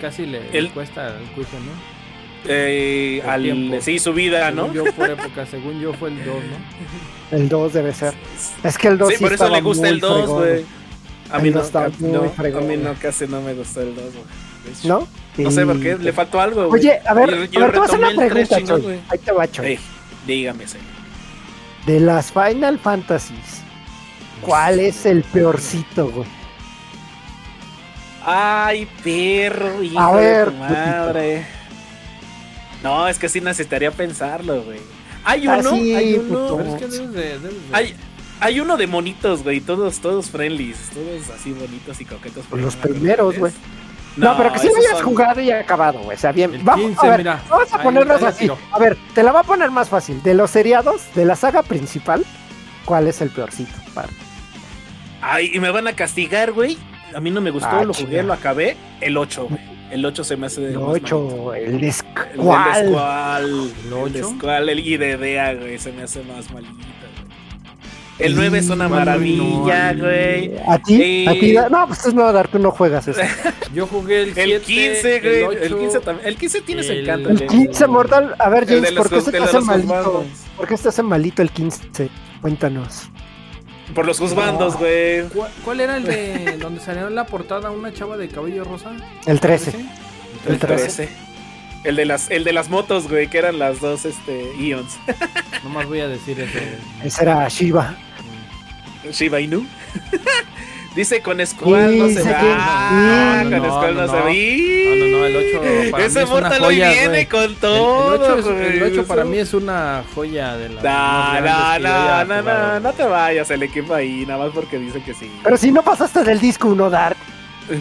casi 0.00 0.26
le, 0.26 0.40
le 0.50 0.58
El- 0.58 0.70
cuesta 0.70 1.06
al 1.06 1.22
Cuije, 1.34 1.56
¿no? 1.58 1.96
Eh, 2.48 3.22
al, 3.26 3.78
sí, 3.82 3.98
su 3.98 4.12
vida, 4.12 4.50
Según 4.50 4.66
¿no? 4.68 4.72
yo 4.72 4.84
por 4.92 5.10
época, 5.10 5.46
según 5.46 5.80
yo 5.80 5.92
fue 5.94 6.10
el 6.10 6.24
2, 6.24 6.26
¿no? 6.26 6.56
El 7.30 7.48
2 7.48 7.72
debe 7.72 7.92
ser. 7.92 8.14
Es 8.62 8.78
que 8.78 8.88
el 8.88 8.98
2 8.98 9.08
Sí, 9.10 9.16
sí, 9.16 9.22
por 9.24 9.32
eso 9.32 9.48
le 9.48 9.60
gusta 9.60 9.88
el 9.88 10.00
2, 10.00 10.16
fregón, 10.20 10.38
güey. 10.38 10.64
A 11.30 11.38
mí 11.38 11.50
no, 11.50 11.62
ca- 11.70 11.90
no, 11.98 12.22
a 12.58 12.60
mí 12.60 12.76
no, 12.76 12.94
casi 13.00 13.26
no 13.26 13.40
me 13.40 13.52
gustó 13.54 13.80
el 13.80 13.94
2, 13.96 14.04
güey. 14.14 14.24
¿No? 14.84 15.08
No 15.36 15.50
sé 15.50 15.66
por 15.66 15.80
qué, 15.80 15.96
le 15.98 16.12
faltó 16.12 16.40
algo, 16.40 16.68
güey. 16.68 16.80
Oye, 16.80 17.00
a 17.06 17.14
ver, 17.14 17.50
Yo- 17.50 17.60
a 17.60 17.66
ver, 17.66 17.72
te 17.72 17.78
voy 17.80 17.88
a 17.88 17.94
una 18.10 18.26
pregunta, 18.28 18.62
Choy. 18.64 18.80
güey. 18.82 19.00
Ahí 19.08 19.18
te 19.18 19.32
va, 19.32 19.50
Choy. 19.50 19.66
Ey, 19.66 19.78
dígame, 20.26 20.66
señor. 20.68 20.86
De 21.86 22.00
las 22.00 22.32
Final 22.32 22.78
Fantasies, 22.78 23.60
¿cuál 24.40 24.80
es 24.80 25.04
el 25.06 25.22
peorcito, 25.24 26.10
güey? 26.10 26.26
Ay, 28.24 28.88
perro, 29.04 29.82
hijo 29.82 29.98
A 30.00 30.12
ver, 30.16 30.46
de 30.46 30.50
tu 30.52 30.56
madre. 30.58 31.46
No, 32.82 33.06
es 33.08 33.18
que 33.18 33.28
sí 33.28 33.40
necesitaría 33.40 33.90
pensarlo, 33.90 34.62
güey. 34.62 34.80
Hay 35.28 35.46
Ah, 35.46 35.56
uno, 35.60 35.70
hay 35.72 36.14
uno. 36.14 36.28
puto. 36.28 36.56
Pero 36.58 36.68
es 36.76 36.80
que 36.82 36.86
debes 36.88 37.12
de, 37.12 37.22
debes 37.40 37.42
de- 37.42 37.76
Hay, 37.76 37.94
hay 38.40 38.60
uno 38.60 38.76
de 38.76 38.86
monitos, 38.86 39.42
güey, 39.42 39.60
todos, 39.60 39.98
todos 39.98 40.30
friendlies, 40.30 40.78
todos 40.94 41.28
así 41.38 41.52
bonitos 41.52 42.00
y 42.00 42.04
coquetos. 42.04 42.44
Los 42.52 42.76
primeros, 42.76 43.36
güey. 43.38 43.52
No, 44.16 44.34
pero 44.36 44.50
que 44.52 44.60
sí 44.60 44.68
lo 44.68 44.76
hayas 44.78 44.92
son- 44.92 45.02
jugado 45.04 45.40
y 45.42 45.50
acabado, 45.50 45.98
güey. 45.98 46.16
O 46.16 46.18
sea, 46.20 46.32
bien. 46.32 46.58
Vamos, 46.64 46.86
15, 46.86 47.06
a 47.06 47.10
ver, 47.10 47.18
mira. 47.18 47.42
vamos 47.50 47.72
a 47.72 48.18
la 48.22 48.28
así. 48.28 48.38
tiro. 48.38 48.56
A 48.72 48.78
ver, 48.78 48.96
te 49.14 49.22
la 49.22 49.32
voy 49.32 49.40
a 49.40 49.44
poner 49.44 49.70
más 49.70 49.90
fácil. 49.90 50.22
De 50.22 50.32
los 50.32 50.50
seriados, 50.50 51.02
de 51.14 51.26
la 51.26 51.36
saga 51.36 51.62
principal, 51.62 52.24
¿cuál 52.86 53.08
es 53.08 53.20
el 53.20 53.28
peorcito? 53.28 53.74
Para- 53.92 54.08
Ay, 55.20 55.50
y 55.52 55.60
me 55.60 55.70
van 55.70 55.86
a 55.88 55.92
castigar, 55.94 56.52
güey. 56.52 56.78
A 57.14 57.20
mí 57.20 57.30
no 57.30 57.40
me 57.40 57.50
gustó, 57.50 57.68
Ah, 57.70 57.84
lo 57.84 57.92
jugué, 57.92 58.22
lo 58.22 58.32
acabé. 58.32 58.76
El 59.00 59.16
8, 59.16 59.48
güey. 59.48 59.60
El 59.90 60.04
8 60.04 60.24
se 60.24 60.36
me 60.36 60.46
hace 60.46 60.60
de 60.60 60.68
El 60.72 60.78
más 60.80 60.88
malito. 60.88 61.26
8, 61.36 61.54
el 61.54 61.84
El. 61.84 61.92
Squall, 61.92 62.76
¿El 62.76 62.88
el 62.88 63.92
ocho? 63.92 64.08
de 64.12 64.22
Squall, 64.24 64.68
el 64.68 64.80
IDDA, 64.80 65.54
güey, 65.54 65.78
se 65.78 65.92
me 65.92 66.02
hace 66.02 66.22
más 66.24 66.50
malito, 66.52 66.74
güey. 66.74 66.86
El 68.18 68.34
9 68.34 68.58
es 68.58 68.70
una 68.70 68.88
maravilla, 68.88 69.92
güey. 69.92 70.52
¿A 70.66 70.78
ti? 70.78 71.02
Eh, 71.02 71.26
¿A 71.28 71.32
ti? 71.34 71.54
No, 71.70 71.86
pues 71.86 72.00
tú 72.02 72.12
no, 72.14 72.32
Dar, 72.32 72.48
tú 72.48 72.58
no 72.58 72.70
juegas 72.70 73.06
eso. 73.08 73.20
Yo 73.74 73.86
jugué 73.86 74.22
el 74.22 74.34
7, 74.34 74.54
El 74.54 74.60
15, 74.62 75.20
güey. 75.20 75.34
el, 75.36 75.62
El 75.64 75.72
8, 75.74 75.78
15 75.78 76.00
también. 76.00 76.28
El 76.28 76.36
15 76.36 76.60
tiene 76.62 76.82
su 76.82 76.92
el- 76.92 77.00
encanto. 77.00 77.28
El 77.28 77.36
güey. 77.36 77.48
15 77.48 77.86
Mortal. 77.86 78.34
A 78.38 78.48
ver, 78.48 78.62
El 78.62 78.68
de 78.68 78.74
James, 78.88 78.92
¿por 78.94 79.10
qué 79.10 79.20
se 79.20 79.30
te 79.30 79.36
el 79.36 79.42
hace 79.42 79.60
malito? 79.60 80.24
¿Por 80.56 80.66
qué 80.66 80.76
se 80.78 80.82
te 80.84 80.88
hace 80.88 81.02
malito 81.02 81.42
el 81.42 81.50
15? 81.50 82.08
Cuéntanos. 82.40 83.10
Por 83.94 84.06
los 84.06 84.18
juzgandos, 84.18 84.76
güey. 84.76 85.28
¿Cuál, 85.28 85.50
cuál 85.64 85.80
era 85.80 85.96
el 85.96 86.04
de 86.04 86.56
donde 86.60 86.80
salió 86.80 87.08
en 87.08 87.14
la 87.14 87.26
portada 87.26 87.70
una 87.70 87.92
chava 87.92 88.16
de 88.16 88.28
cabello 88.28 88.64
rosa? 88.64 88.92
El 89.26 89.40
13. 89.40 89.70
¿Ese? 89.70 89.80
El 90.46 90.52
El 90.54 90.58
13. 90.58 90.84
13. 90.84 91.08
El 91.84 91.96
de 91.96 92.04
las, 92.04 92.30
el 92.30 92.42
de 92.42 92.52
las 92.52 92.68
motos, 92.68 93.08
güey, 93.08 93.28
que 93.28 93.38
eran 93.38 93.58
las 93.60 93.80
dos 93.80 94.04
este, 94.04 94.52
Ions. 94.56 94.96
Nomás 95.62 95.86
voy 95.86 96.00
a 96.00 96.08
decir 96.08 96.40
ese. 96.40 96.78
Ese 97.04 97.22
era 97.22 97.48
Shiva. 97.48 97.94
Shiba 99.12 99.40
Inu. 99.40 99.64
Dice 100.96 101.20
con 101.20 101.46
Squall 101.46 101.98
no 101.98 102.08
se 102.08 102.22
va. 102.22 102.38
Ah, 102.40 103.42
No, 103.44 103.50
con 103.50 103.68
no, 103.68 103.74
Squall 103.74 103.94
no, 103.94 104.00
no, 104.00 104.08
se 104.08 104.14
va. 104.16 104.22
No, 104.24 104.96
no, 104.96 105.18
no, 105.18 105.24
el 105.26 105.36
8 105.36 105.90
para 105.90 106.02
mí 106.02 106.06
Ese 106.06 106.22
es 106.22 106.30
una 106.30 106.40
Mortal 106.40 106.62
hoy 106.62 106.74
joya, 106.76 106.90
viene 106.90 107.08
güey. 107.08 107.26
con 107.26 107.42
El- 107.44 107.56
todo. 107.56 108.14
el 108.14 108.22
8, 108.22 108.38
es- 108.38 108.44
güey. 108.46 108.66
el 108.78 108.82
8 108.82 109.04
para 109.06 109.24
mí 109.24 109.38
es 109.38 109.52
una 109.54 110.04
joya 110.14 110.56
de 110.56 110.68
las 110.70 110.82
No, 110.82 111.40
no, 111.40 112.24
no, 112.24 112.42
no, 112.42 112.80
no, 112.80 112.92
te 112.94 113.04
vayas 113.04 113.50
el 113.50 113.62
equipo 113.62 113.92
ahí, 113.94 114.24
nada 114.26 114.44
más 114.44 114.54
porque 114.54 114.78
dice 114.78 115.02
que 115.02 115.12
sí. 115.12 115.30
Pero 115.44 115.56
si 115.58 115.70
no 115.70 115.82
pasaste 115.82 116.24
del 116.24 116.40
disco 116.40 116.68
1, 116.68 116.88
Dark. 116.88 117.16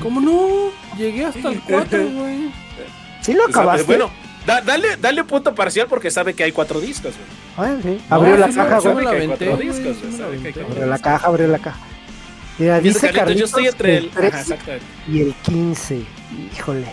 ¿Cómo 0.02 0.20
no? 0.20 0.72
Llegué 0.98 1.26
hasta 1.26 1.48
el 1.50 1.62
4, 1.62 2.00
güey. 2.10 2.52
Sí 3.22 3.34
lo 3.34 3.44
O 3.46 3.48
sea, 3.48 3.62
acabaste. 3.62 3.84
Bueno, 3.86 4.12
da- 4.46 4.60
dale, 4.62 4.98
dale 4.98 5.24
punto 5.24 5.56
parcial 5.56 5.88
porque 5.90 6.12
sabe 6.12 6.34
que 6.34 6.44
hay 6.44 6.52
cuatro 6.52 6.82
discos, 6.82 7.14
güey. 7.16 7.70
Ah, 7.72 7.78
sí. 7.82 7.98
Abrió 8.10 8.34
No, 8.34 8.38
la 8.40 8.48
sí, 8.50 8.56
caja, 8.56 8.80
güey. 8.80 9.06
la 9.06 9.14
la 9.14 9.20
Abrió 9.22 10.86
la 10.86 11.00
caja, 11.00 11.28
abrió 11.28 11.48
la 11.48 11.60
caja. 11.60 11.80
Mira, 12.57 12.80
Dice 12.80 12.99
Carlitos, 13.11 13.19
Carlitos 13.19 13.40
yo 13.40 13.45
estoy 13.45 13.68
entre 13.68 13.98
el. 13.98 14.03
el 14.06 14.10
13 14.11 14.53
Ajá, 14.53 14.64
y 15.11 15.22
el 15.22 15.34
15. 15.34 16.02
Híjole. 16.56 16.88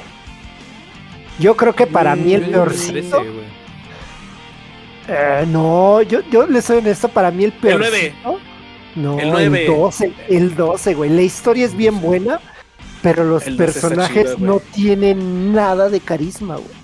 Yo 1.38 1.56
creo 1.56 1.74
que 1.74 1.86
para 1.86 2.14
mí 2.16 2.34
el 2.34 2.50
peorcito. 2.50 2.92
digo 2.92 3.20
el 3.20 3.22
13, 3.22 3.30
güey. 3.30 3.62
Eh, 5.08 5.44
no, 5.48 6.02
yo, 6.02 6.20
yo 6.30 6.46
le 6.46 6.62
soy 6.62 6.78
honesto, 6.78 7.08
para 7.08 7.30
mí 7.30 7.44
el 7.44 7.52
peorcito. 7.52 7.78
nueve. 7.90 8.14
No, 8.94 9.18
El 9.18 9.26
el, 9.26 9.30
nueve. 9.32 9.66
12, 9.66 10.12
el 10.28 10.54
12, 10.54 10.94
güey. 10.94 11.10
La 11.10 11.22
historia 11.22 11.64
es 11.64 11.74
bien 11.74 12.00
buena, 12.00 12.40
pero 13.02 13.24
los 13.24 13.46
El 13.46 13.56
12 13.56 13.64
está 13.70 13.80
personajes 13.88 14.34
chido, 14.34 14.46
no 14.46 14.60
tienen 14.60 15.52
nada 15.52 15.88
de 15.88 16.00
carisma, 16.00 16.56
güey. 16.56 16.81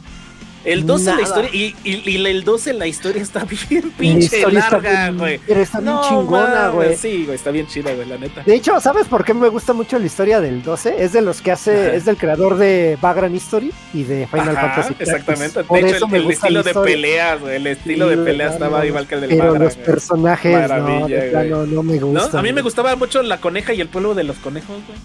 El 0.68 0.86
12 0.86 1.04
la 1.06 1.10
Nada. 1.12 1.22
historia. 1.22 1.50
Y, 1.52 1.74
y, 1.84 2.10
y 2.10 2.26
el 2.26 2.44
12 2.44 2.72
la 2.74 2.86
historia 2.86 3.22
está 3.22 3.44
bien 3.44 3.84
La 3.90 3.96
pinche 3.96 4.52
larga, 4.52 5.10
güey. 5.12 5.38
Pero 5.46 5.60
está 5.60 5.80
bien 5.80 5.94
No, 5.94 6.08
chingona, 6.08 6.68
güey. 6.68 6.96
Sí, 6.96 7.24
güey, 7.24 7.36
está 7.36 7.50
bien 7.50 7.66
chida, 7.66 7.92
güey, 7.94 8.06
la 8.08 8.18
neta. 8.18 8.42
De 8.44 8.54
hecho, 8.54 8.78
¿sabes 8.80 9.06
por 9.06 9.24
qué 9.24 9.32
me 9.34 9.48
gusta 9.48 9.72
mucho 9.72 9.98
la 9.98 10.06
historia 10.06 10.40
del 10.40 10.62
12? 10.62 11.02
Es 11.02 11.12
de 11.12 11.22
los 11.22 11.40
que 11.40 11.52
hace, 11.52 11.72
Ajá. 11.88 11.94
es 11.94 12.04
del 12.04 12.16
creador 12.16 12.56
de 12.58 12.98
Vagrant 13.00 13.34
History 13.34 13.72
y 13.94 14.02
de 14.04 14.26
Final 14.26 14.56
Ajá, 14.56 14.74
Fantasy. 14.74 14.94
Exactamente. 14.98 15.64
Por 15.64 15.80
De 15.80 15.86
hecho, 15.88 15.96
eso 15.96 16.06
el, 16.08 16.14
el 16.16 16.22
gusta 16.24 16.46
estilo 16.48 16.62
la 16.62 16.72
de 16.72 16.74
peleas, 16.86 17.40
güey, 17.40 17.56
el 17.56 17.66
estilo 17.66 18.08
Sí, 18.10 18.16
de 18.16 18.24
pelea 18.24 18.46
no, 18.48 18.52
estaba 18.52 18.78
no, 18.80 18.84
igual 18.84 19.06
que 19.06 19.14
el 19.14 19.20
del 19.22 19.30
Pero 19.30 19.42
Vagrant, 19.44 19.64
los 19.64 19.74
güey. 19.74 19.86
personajes, 19.86 20.52
no, 20.52 20.58
Maravilla, 20.60 21.30
plano, 21.30 21.66
no 21.66 21.82
me 21.82 21.96
¿No? 21.98 22.06
gustan. 22.08 22.36
A 22.40 22.42
mí 22.42 22.52
me 22.52 22.62
gustaba 22.62 22.94
mucho 22.96 23.22
la 23.22 23.38
coneja 23.40 23.72
y 23.72 23.80
el 23.80 23.88
pueblo 23.88 24.14
de 24.14 24.24
los 24.24 24.36
conejos, 24.36 24.76
güey. 24.86 24.98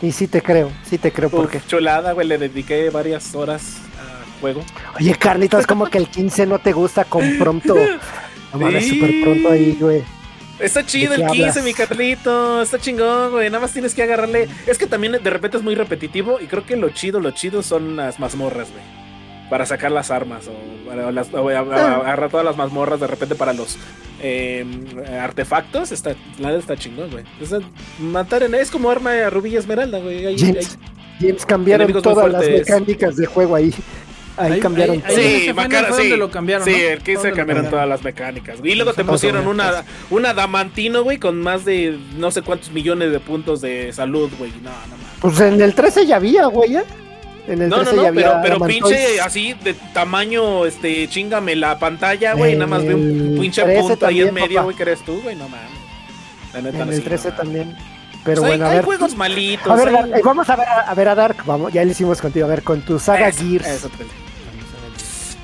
Y 0.00 0.12
sí 0.12 0.28
te 0.28 0.40
creo, 0.42 0.70
sí 0.88 0.96
te 0.96 1.10
creo 1.12 1.26
Uf, 1.28 1.34
porque. 1.34 1.60
chulada, 1.66 2.12
güey, 2.12 2.26
le 2.26 2.38
dediqué 2.38 2.88
varias 2.90 3.34
horas 3.34 3.78
juego. 4.40 4.62
Oye, 4.98 5.14
Carlitos, 5.16 5.66
como 5.66 5.86
que 5.86 5.98
el 5.98 6.06
15 6.10 6.46
no 6.46 6.58
te 6.58 6.72
gusta 6.72 7.04
con 7.04 7.38
pronto. 7.38 7.74
No 8.52 8.58
mames, 8.60 8.84
Sí. 8.84 8.98
súper 8.98 9.20
pronto 9.22 9.50
ahí, 9.50 9.76
güey. 9.80 10.02
Está 10.58 10.84
chido 10.84 11.10
¿De 11.14 11.16
el 11.22 11.22
qué 11.26 11.32
15, 11.34 11.48
hablas? 11.60 11.64
mi 11.64 11.72
Carlito. 11.74 12.62
Está 12.62 12.78
chingón, 12.80 13.30
güey. 13.30 13.48
Nada 13.48 13.60
más 13.60 13.72
tienes 13.72 13.94
que 13.94 14.02
agarrarle. 14.02 14.48
Es 14.66 14.76
que 14.76 14.86
también 14.86 15.12
de 15.12 15.30
repente 15.30 15.56
es 15.56 15.62
muy 15.62 15.74
repetitivo. 15.76 16.40
Y 16.40 16.46
creo 16.46 16.64
que 16.66 16.76
lo 16.76 16.90
chido, 16.90 17.20
lo 17.20 17.30
chido 17.30 17.62
son 17.62 17.94
las 17.96 18.18
mazmorras, 18.18 18.68
güey. 18.72 18.82
Para 19.50 19.66
sacar 19.66 19.92
las 19.92 20.10
armas. 20.10 20.46
O, 20.48 21.10
las- 21.12 21.32
o 21.32 21.48
a- 21.48 21.58
a- 21.58 21.96
agarrar 22.00 22.28
todas 22.30 22.44
las 22.44 22.56
mazmorras 22.56 22.98
de 22.98 23.06
repente 23.06 23.36
para 23.36 23.52
los 23.52 23.76
eh, 24.20 24.66
artefactos. 25.20 25.92
Está, 25.92 26.16
está 26.56 26.76
chingón, 26.76 27.10
güey. 27.10 27.24
O 27.40 27.46
sea, 27.46 27.60
matar 28.00 28.42
en. 28.42 28.54
Es 28.56 28.70
como 28.70 28.90
arma 28.90 29.12
de 29.12 29.30
rubí 29.30 29.50
y 29.50 29.56
esmeralda, 29.56 29.98
güey. 30.00 30.26
Ahí- 30.26 30.36
James, 30.38 30.76
ahí- 30.80 30.88
James 31.20 31.46
cambiaron 31.46 31.92
todas 32.02 32.32
las 32.32 32.48
mecánicas 32.48 33.16
de 33.16 33.26
juego 33.26 33.54
ahí. 33.54 33.72
Ahí, 34.38 34.52
Ahí- 34.52 34.60
cambiaron 34.60 35.02
ahí- 35.06 35.42
Sí, 35.46 35.52
Macara, 35.52 35.92
sí. 35.94 36.08
lo 36.16 36.30
cambiaron, 36.30 36.64
Sí, 36.64 36.70
¿no? 36.72 36.76
el 36.78 36.82
Fue 37.00 37.04
15 37.04 37.12
donde 37.14 37.30
lo 37.30 37.36
cambiaron 37.36 37.46
cambiaron. 37.64 37.70
todas 37.70 37.88
las 37.88 38.02
mecánicas. 38.04 38.58
Y 38.62 38.74
luego 38.74 38.92
te 38.94 39.04
pusieron 39.04 39.46
una, 39.48 39.84
una 40.10 40.32
Damantino, 40.34 41.02
güey, 41.02 41.18
con 41.18 41.40
más 41.40 41.64
de 41.64 41.98
no 42.16 42.30
sé 42.30 42.42
cuántos 42.42 42.70
millones 42.72 43.10
de 43.12 43.20
puntos 43.20 43.60
de 43.60 43.92
salud, 43.92 44.30
güey. 44.38 44.50
No, 44.62 44.70
no 44.70 44.96
mames. 44.96 45.06
Pues 45.20 45.40
en 45.40 45.60
el 45.60 45.74
13 45.74 46.06
ya 46.06 46.16
había, 46.16 46.46
güey, 46.46 46.76
¿eh? 46.76 46.84
En 47.48 47.62
el 47.62 47.68
No, 47.70 47.78
no, 47.78 47.82
13 47.82 47.96
no, 47.96 48.02
ya 48.02 48.08
había 48.08 48.42
pero, 48.42 48.58
pero 48.58 48.66
pinche 48.66 49.20
así 49.20 49.54
de 49.64 49.74
tamaño, 49.94 50.66
este, 50.66 51.08
chingame 51.08 51.56
la 51.56 51.78
pantalla, 51.78 52.34
güey. 52.34 52.54
Nada 52.54 52.66
más 52.66 52.84
ve 52.84 52.94
un 52.94 53.38
pinche 53.40 53.62
13 53.62 53.80
punto 53.88 54.06
ahí 54.06 54.20
en 54.20 54.34
medio, 54.34 54.62
güey, 54.64 54.76
que 54.76 54.82
eres 54.82 55.00
tú, 55.04 55.20
güey. 55.22 55.34
No 55.34 55.48
mames. 55.48 55.70
La 56.52 56.60
neta, 56.62 56.82
En 56.82 56.88
sí, 56.90 56.94
el 56.96 57.02
13 57.04 57.28
no 57.30 57.34
mames. 57.36 57.44
también. 57.44 57.76
Pero 58.24 58.42
Pues 58.42 58.52
hay- 58.52 58.58
bueno, 58.58 58.66
a 58.66 58.70
hay 58.70 58.76
ver. 58.76 58.84
juegos 58.84 59.16
malitos. 59.16 59.66
A 59.72 59.76
ver, 59.76 59.88
hay- 59.88 60.10
Dark, 60.10 60.22
vamos 60.24 60.50
a 60.50 60.56
ver 60.56 60.68
a, 60.68 60.80
a 60.80 60.94
ver 60.94 61.08
a 61.08 61.14
Dark. 61.14 61.36
Vamos, 61.46 61.72
ya 61.72 61.82
lo 61.84 61.90
hicimos 61.90 62.20
contigo. 62.20 62.44
A 62.44 62.48
ver, 62.50 62.62
con 62.62 62.82
tu 62.82 62.98
saga 62.98 63.28
Eso, 63.28 63.42
Gears. 63.44 63.66
eso, 63.66 63.88
pues. 63.96 64.08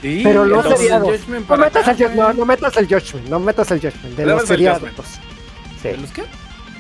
Sí, 0.05 0.21
Pero 0.23 0.45
no 0.45 0.57
entonces- 0.57 0.81
seriado. 0.81 1.07
No 1.49 1.57
metas, 1.57 1.89
acá, 1.89 2.05
el, 2.05 2.15
no, 2.17 2.33
no 2.35 2.45
metas 2.45 2.77
el 2.77 2.87
Judgment, 2.87 3.27
no 3.31 3.41
metas 3.41 3.71
el 3.71 3.81
Judgment, 3.81 4.17
de 4.19 4.27
los 4.27 4.45
seriados. 4.45 4.83
¿De 4.83 5.95
Sí, 5.95 5.99
los 5.99 6.11
qué? 6.11 6.25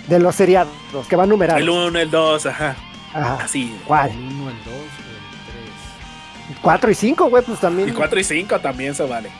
de 0.09 0.19
los 0.19 0.35
seriados, 0.35 0.71
que 1.09 1.17
van 1.17 1.31
numerados. 1.31 1.63
El 1.63 1.71
1, 1.71 1.99
el 2.01 2.11
2, 2.11 2.45
ajá. 2.45 2.77
Ajá. 3.15 3.39
Así. 3.43 3.75
¿Cuál? 3.87 4.11
El 4.11 4.19
1, 4.19 4.51
el 4.51 4.57
2, 4.65 4.75
el 4.75 6.49
3. 6.49 6.59
4 6.61 6.91
y 6.91 6.95
5, 6.95 7.31
güey, 7.31 7.43
pues 7.43 7.59
también. 7.61 7.89
Y 7.89 7.93
4 7.93 8.21
y 8.21 8.25
5 8.25 8.61
también 8.61 8.95
se 8.95 9.05
vale. 9.07 9.31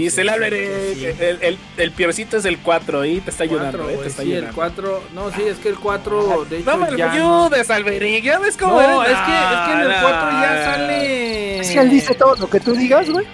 Dice 0.00 0.20
el 0.22 0.28
sí, 0.28 0.34
Álvarez, 0.34 0.96
sí. 0.98 1.04
el, 1.06 1.38
el, 1.42 1.58
el 1.76 1.90
peorcito 1.92 2.36
es 2.36 2.44
el 2.44 2.58
4 2.58 3.04
y 3.04 3.20
te 3.20 3.30
está 3.30 3.44
ayudando, 3.44 3.78
Cuatro, 3.78 3.90
eh, 3.90 4.02
te 4.02 4.08
está 4.08 4.22
sí, 4.22 4.30
el 4.32 4.36
ayudando. 4.38 4.54
4. 4.56 5.02
No, 5.14 5.30
sí, 5.32 5.42
es 5.42 5.58
que 5.58 5.68
el 5.68 5.76
4, 5.78 6.44
de 6.48 6.58
hecho, 6.58 6.70
No 6.70 6.76
me 6.86 6.96
ya. 6.96 7.12
ayudes, 7.12 7.70
Alberic, 7.70 8.24
ya 8.24 8.38
ves 8.38 8.56
cómo 8.56 8.80
No, 8.80 9.02
eres. 9.04 9.16
es 9.16 9.22
que, 9.24 9.32
es 9.32 9.60
que 9.66 9.72
en 9.72 9.80
el 9.80 9.86
4 9.86 10.08
ya 10.10 10.52
Ah, 10.52 10.64
sale. 10.74 11.58
Es 11.60 11.70
que 11.70 11.78
él 11.80 11.90
dice 11.90 12.14
todo 12.14 12.36
lo 12.36 12.48
que 12.50 12.60
tú 12.60 12.74
digas, 12.74 13.08
güey. 13.10 13.26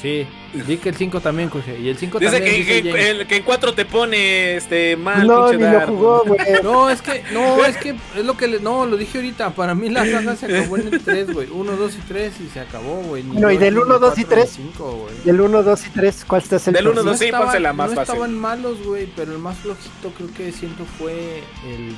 Sí, 0.00 0.26
di 0.62 0.76
que 0.78 0.88
el 0.90 0.94
5 0.96 1.20
también, 1.20 1.48
coge. 1.48 1.78
Y 1.78 1.88
el 1.88 1.96
5 1.98 2.18
Dice 2.18 2.32
también. 2.32 2.52
que, 2.54 2.58
dice 2.74 2.82
que, 2.82 3.10
el- 3.10 3.26
que 3.26 3.36
en 3.36 3.42
4 3.42 3.74
te 3.74 3.84
pone 3.84 4.56
este 4.56 4.96
mal, 4.96 5.26
No, 5.26 5.48
pinche 5.50 5.64
ni 5.66 5.72
lo 5.72 5.86
jugó, 5.86 6.24
güey. 6.26 6.40
No, 6.62 6.88
es 6.90 7.02
que, 7.02 7.22
no, 7.32 7.64
es 7.64 7.76
que 7.76 7.90
es 8.16 8.24
lo 8.24 8.36
que 8.36 8.46
le, 8.46 8.60
no, 8.60 8.86
lo 8.86 8.96
dije 8.96 9.18
ahorita, 9.18 9.50
para 9.50 9.74
mí 9.74 9.88
la 9.90 10.04
saga 10.06 10.36
se 10.36 10.46
acabó 10.46 10.76
en 10.78 10.92
el 10.94 11.00
3, 11.02 11.32
güey, 11.32 11.48
1, 11.50 11.72
2 11.76 11.94
y 11.94 11.98
3 12.08 12.32
y 12.40 12.48
se 12.48 12.60
acabó, 12.60 12.96
güey. 13.02 13.22
No, 13.24 13.50
y 13.50 13.54
dos, 13.54 13.60
del 13.60 13.74
ni 13.74 13.80
1, 13.80 13.98
2 13.98 14.18
y 14.18 14.24
cuatro, 14.24 14.36
ni 14.36 14.42
3. 14.42 14.50
cinco, 14.54 14.90
güey. 14.92 15.14
Del 15.24 15.40
1, 15.40 15.62
2 15.62 15.86
y 15.86 15.90
3, 15.90 16.24
¿cuál 16.26 16.42
está 16.42 16.56
el 16.56 16.62
Del 16.72 16.86
uno, 16.88 16.94
peorcito? 16.94 17.10
dos, 17.10 17.18
sí, 17.18 17.24
estaban- 17.26 17.46
pónsela 17.48 17.72
más 17.72 17.90
no 17.90 17.96
fácil. 17.96 18.12
estaban 18.14 18.38
malos, 18.38 18.82
güey, 18.84 19.08
pero 19.16 19.32
el 19.32 19.38
más 19.38 19.56
flojito 19.58 20.12
creo 20.16 20.28
que 20.36 20.52
siento 20.52 20.84
fue 20.98 21.42
el 21.68 21.88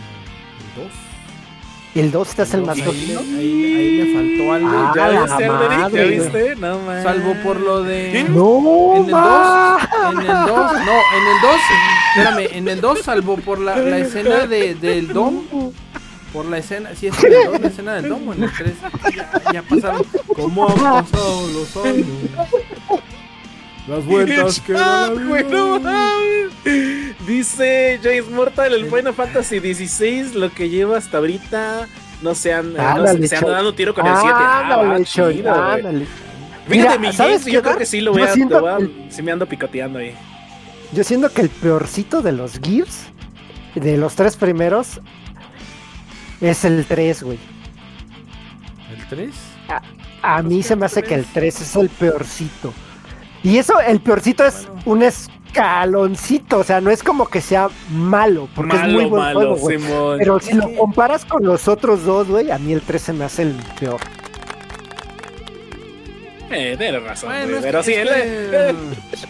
2. 0.77 0.93
El 1.97 2.11
2 2.11 2.29
está 2.29 2.43
es 2.43 2.55
el 2.55 2.63
más 2.63 2.77
ahí, 2.77 2.83
flojito. 2.83 3.23
le- 3.23 3.39
ahí, 3.39 3.75
ahí 3.77 3.91
le 3.97 4.15
faltó 4.15 4.53
algo. 4.53 4.69
Ah, 4.71 4.93
¿Ya 4.95 5.09
la 5.09 5.23
viste, 5.25 5.45
Alberic? 5.47 5.91
¿Ya 5.95 6.03
viste? 6.05 6.57
No, 6.57 6.79
man. 6.81 7.03
Salvo 7.03 7.35
por 7.43 7.61
lo 7.61 7.83
de. 7.83 8.25
No, 8.29 8.93
En 8.97 9.05
el 9.05 9.11
2, 9.11 9.13
ma. 9.13 9.79
en 10.13 10.19
el 10.21 10.27
2, 10.27 10.27
no, 10.47 10.93
en 11.17 11.27
el 11.27 11.41
2, 11.43 11.57
espérame, 12.17 12.49
en 12.59 12.69
el 12.69 12.81
2 12.81 12.99
salvo 13.01 13.37
por 13.39 13.59
la, 13.61 13.77
la 13.77 13.99
escena 13.99 14.47
de, 14.47 14.75
del 14.75 15.09
Dom, 15.09 15.43
por 16.33 16.45
la 16.47 16.59
escena, 16.59 16.91
sí 16.95 17.07
es 17.07 17.25
en 17.25 17.33
el 17.33 17.45
2 17.53 17.61
la 17.61 17.69
escena 17.69 17.95
del 17.95 18.09
Dom, 18.11 18.29
o 18.29 18.33
en 18.35 18.43
el 18.45 18.53
3, 18.53 18.73
ya, 19.17 19.31
ya 19.53 19.63
pasaron, 19.63 20.03
¿cómo 20.35 20.69
han 20.69 20.75
pasado 20.77 21.47
los 21.49 21.77
años? 21.87 22.07
Las 23.89 24.05
vueltas 24.05 24.61
que 24.67 24.73
da 24.73 25.09
la 25.11 25.23
Güey, 25.23 25.45
no 25.45 25.79
vida. 25.79 25.91
mames. 25.91 27.17
Dice 27.27 28.01
James 28.03 28.29
Mortal, 28.31 28.73
el 28.75 28.87
Final 28.87 29.15
Fantasy 29.15 29.59
XVI, 29.61 30.35
lo 30.35 30.51
que 30.51 30.69
lleva 30.69 30.97
hasta 30.99 31.19
ahorita, 31.19 31.87
no 32.23 32.35
se 32.35 32.53
han, 32.53 32.73
no 32.75 32.81
Ándale, 32.81 33.27
se 33.27 33.37
han 33.37 33.45
dado 33.45 33.75
tiro 33.75 33.95
con 33.95 34.07
el 34.07 34.13
7. 34.15 34.29
Ah, 34.39 34.99
chido. 35.05 35.33
Fíjate, 35.33 36.07
Mira, 36.69 36.99
mi 36.99 37.13
¿sabes 37.13 37.43
James, 37.43 37.45
qué, 37.45 37.53
yo 37.53 37.63
creo 37.63 37.79
que 37.79 37.87
sí 37.87 38.01
lo 38.01 38.13
voy 38.13 38.23
a, 38.23 38.33
siento 38.33 38.61
voy 38.61 38.71
a- 38.71 39.11
sí 39.13 39.23
me 39.23 39.31
ando 39.33 39.47
picoteando 39.47 39.99
ahí. 40.01 40.15
Yo 40.93 41.05
siento 41.05 41.31
que 41.31 41.43
el 41.43 41.49
peorcito 41.49 42.23
de 42.23 42.33
los 42.33 42.59
Gears, 42.61 43.05
de 43.77 43.97
los 43.97 44.15
tres 44.17 44.37
primeros, 44.37 45.01
es 46.41 46.65
el 46.65 46.85
3, 46.87 47.23
güey. 47.23 47.39
¿El 48.97 49.07
3? 49.09 49.31
A 50.23 50.43
mí 50.43 50.63
se 50.63 50.75
me 50.77 50.87
hace 50.87 51.03
que 51.03 51.15
el 51.15 51.25
3 51.25 51.61
es 51.61 51.77
el 51.77 51.89
peorcito. 51.89 52.73
Y 53.47 53.59
eso, 53.59 53.81
el 53.81 54.01
peorcito 54.01 54.45
es 54.45 54.67
Bueno. 54.67 54.83
un 54.87 55.03
escaloncito, 55.05 56.59
o 56.59 56.65
sea, 56.65 56.81
no 56.81 56.91
es 56.91 57.05
como 57.05 57.27
que 57.29 57.41
sea 57.41 57.69
malo, 57.91 58.49
porque 58.57 58.75
es 58.75 58.83
muy 58.83 58.93
malo, 58.93 59.09
buen 59.09 59.23
malo, 59.23 59.39
juego, 59.39 59.57
güey. 59.57 59.79
Simón. 59.79 60.19
Pero 60.19 60.41
si 60.41 60.55
lo 60.55 60.75
comparas 60.75 61.25
con 61.25 61.45
los 61.45 61.69
otros 61.69 62.05
dos, 62.05 62.27
güey, 62.27 62.51
a 62.51 62.59
mí 62.59 62.73
el 62.73 62.81
3 62.83 63.01
se 63.01 63.13
me 63.13 63.25
hace 63.25 63.43
el 63.43 63.55
peor. 63.79 64.01
Eh, 66.51 66.75
tienes 66.77 67.01
razón, 67.05 67.29
Bueno, 67.31 67.51
güey, 67.51 67.63
pero 67.63 67.83
sí, 67.85 67.95
el, 67.95 68.09
el, 68.09 68.77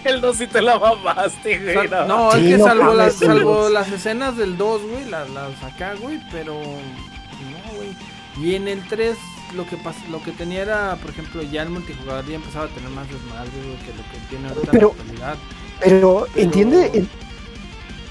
el 0.04 0.20
2 0.22 0.36
sí 0.36 0.46
te 0.46 0.62
la 0.62 0.78
mamaste, 0.78 1.58
güey. 1.74 1.88
No. 1.88 2.06
no, 2.06 2.32
Sí, 2.32 2.38
es 2.38 2.52
que 2.52 2.56
no 2.58 2.64
salvo, 2.64 2.84
mames, 2.84 2.96
las, 2.96 3.14
salvo 3.16 3.68
las 3.68 3.92
escenas 3.92 4.36
del 4.38 4.56
2, 4.56 4.82
güey, 4.82 5.04
las, 5.10 5.28
las 5.28 5.62
acá, 5.62 5.92
güey, 6.00 6.20
pero 6.32 6.54
no, 6.54 7.74
güey. 7.76 7.94
Y 8.38 8.54
en 8.54 8.66
el 8.68 8.80
3 8.88 9.14
lo 9.54 9.66
que 9.66 9.76
pas- 9.78 10.06
lo 10.10 10.22
que 10.22 10.32
tenía 10.32 10.62
era, 10.62 10.96
por 10.96 11.10
ejemplo, 11.10 11.42
ya 11.42 11.62
el 11.62 11.70
multijugador 11.70 12.26
ya 12.26 12.36
empezaba 12.36 12.64
a 12.66 12.68
tener 12.68 12.90
más 12.90 13.06
desmadre, 13.08 13.50
que 13.84 13.92
lo 13.92 14.02
que 14.10 14.28
tiene 14.28 14.48
ahorita 14.48 14.70
Pero- 14.72 14.90
en 14.90 14.96
la 14.96 15.02
actualidad. 15.02 15.36
Pero, 15.80 16.26
Pero- 16.32 16.42
¿entiende? 16.44 16.90
El- 16.94 17.08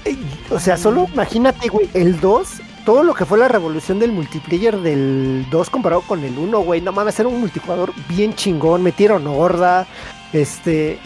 eh, 0.04 0.16
o 0.50 0.58
sea, 0.60 0.76
solo 0.76 1.08
imagínate, 1.12 1.68
güey, 1.68 1.88
el 1.94 2.20
2, 2.20 2.48
todo 2.84 3.02
lo 3.02 3.14
que 3.14 3.24
fue 3.24 3.38
la 3.38 3.48
revolución 3.48 3.98
del 3.98 4.12
multiplayer 4.12 4.78
del 4.78 5.46
2 5.50 5.70
comparado 5.70 6.02
con 6.02 6.22
el 6.24 6.38
1, 6.38 6.60
güey, 6.60 6.80
no 6.80 6.92
mames, 6.92 7.18
era 7.18 7.28
un 7.28 7.40
multijugador 7.40 7.92
bien 8.08 8.34
chingón, 8.34 8.82
metieron 8.82 9.26
horda, 9.26 9.86
este, 10.32 10.98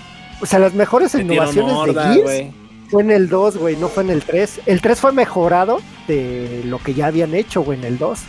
o 0.42 0.46
sea, 0.46 0.58
las 0.58 0.74
mejores 0.74 1.14
Metieron 1.14 1.34
innovaciones 1.48 1.72
horda, 1.74 2.08
de 2.08 2.14
Gears 2.14 2.22
güey. 2.24 2.52
fue 2.90 3.02
en 3.02 3.10
el 3.10 3.28
2, 3.30 3.56
güey, 3.56 3.76
no 3.76 3.88
fue 3.88 4.02
en 4.02 4.10
el 4.10 4.22
3. 4.22 4.60
El 4.66 4.80
3 4.82 5.00
fue 5.00 5.12
mejorado 5.12 5.80
de 6.06 6.62
lo 6.66 6.78
que 6.78 6.92
ya 6.92 7.06
habían 7.06 7.34
hecho, 7.34 7.62
güey, 7.62 7.78
en 7.78 7.84
el 7.86 7.98
2. 7.98 8.20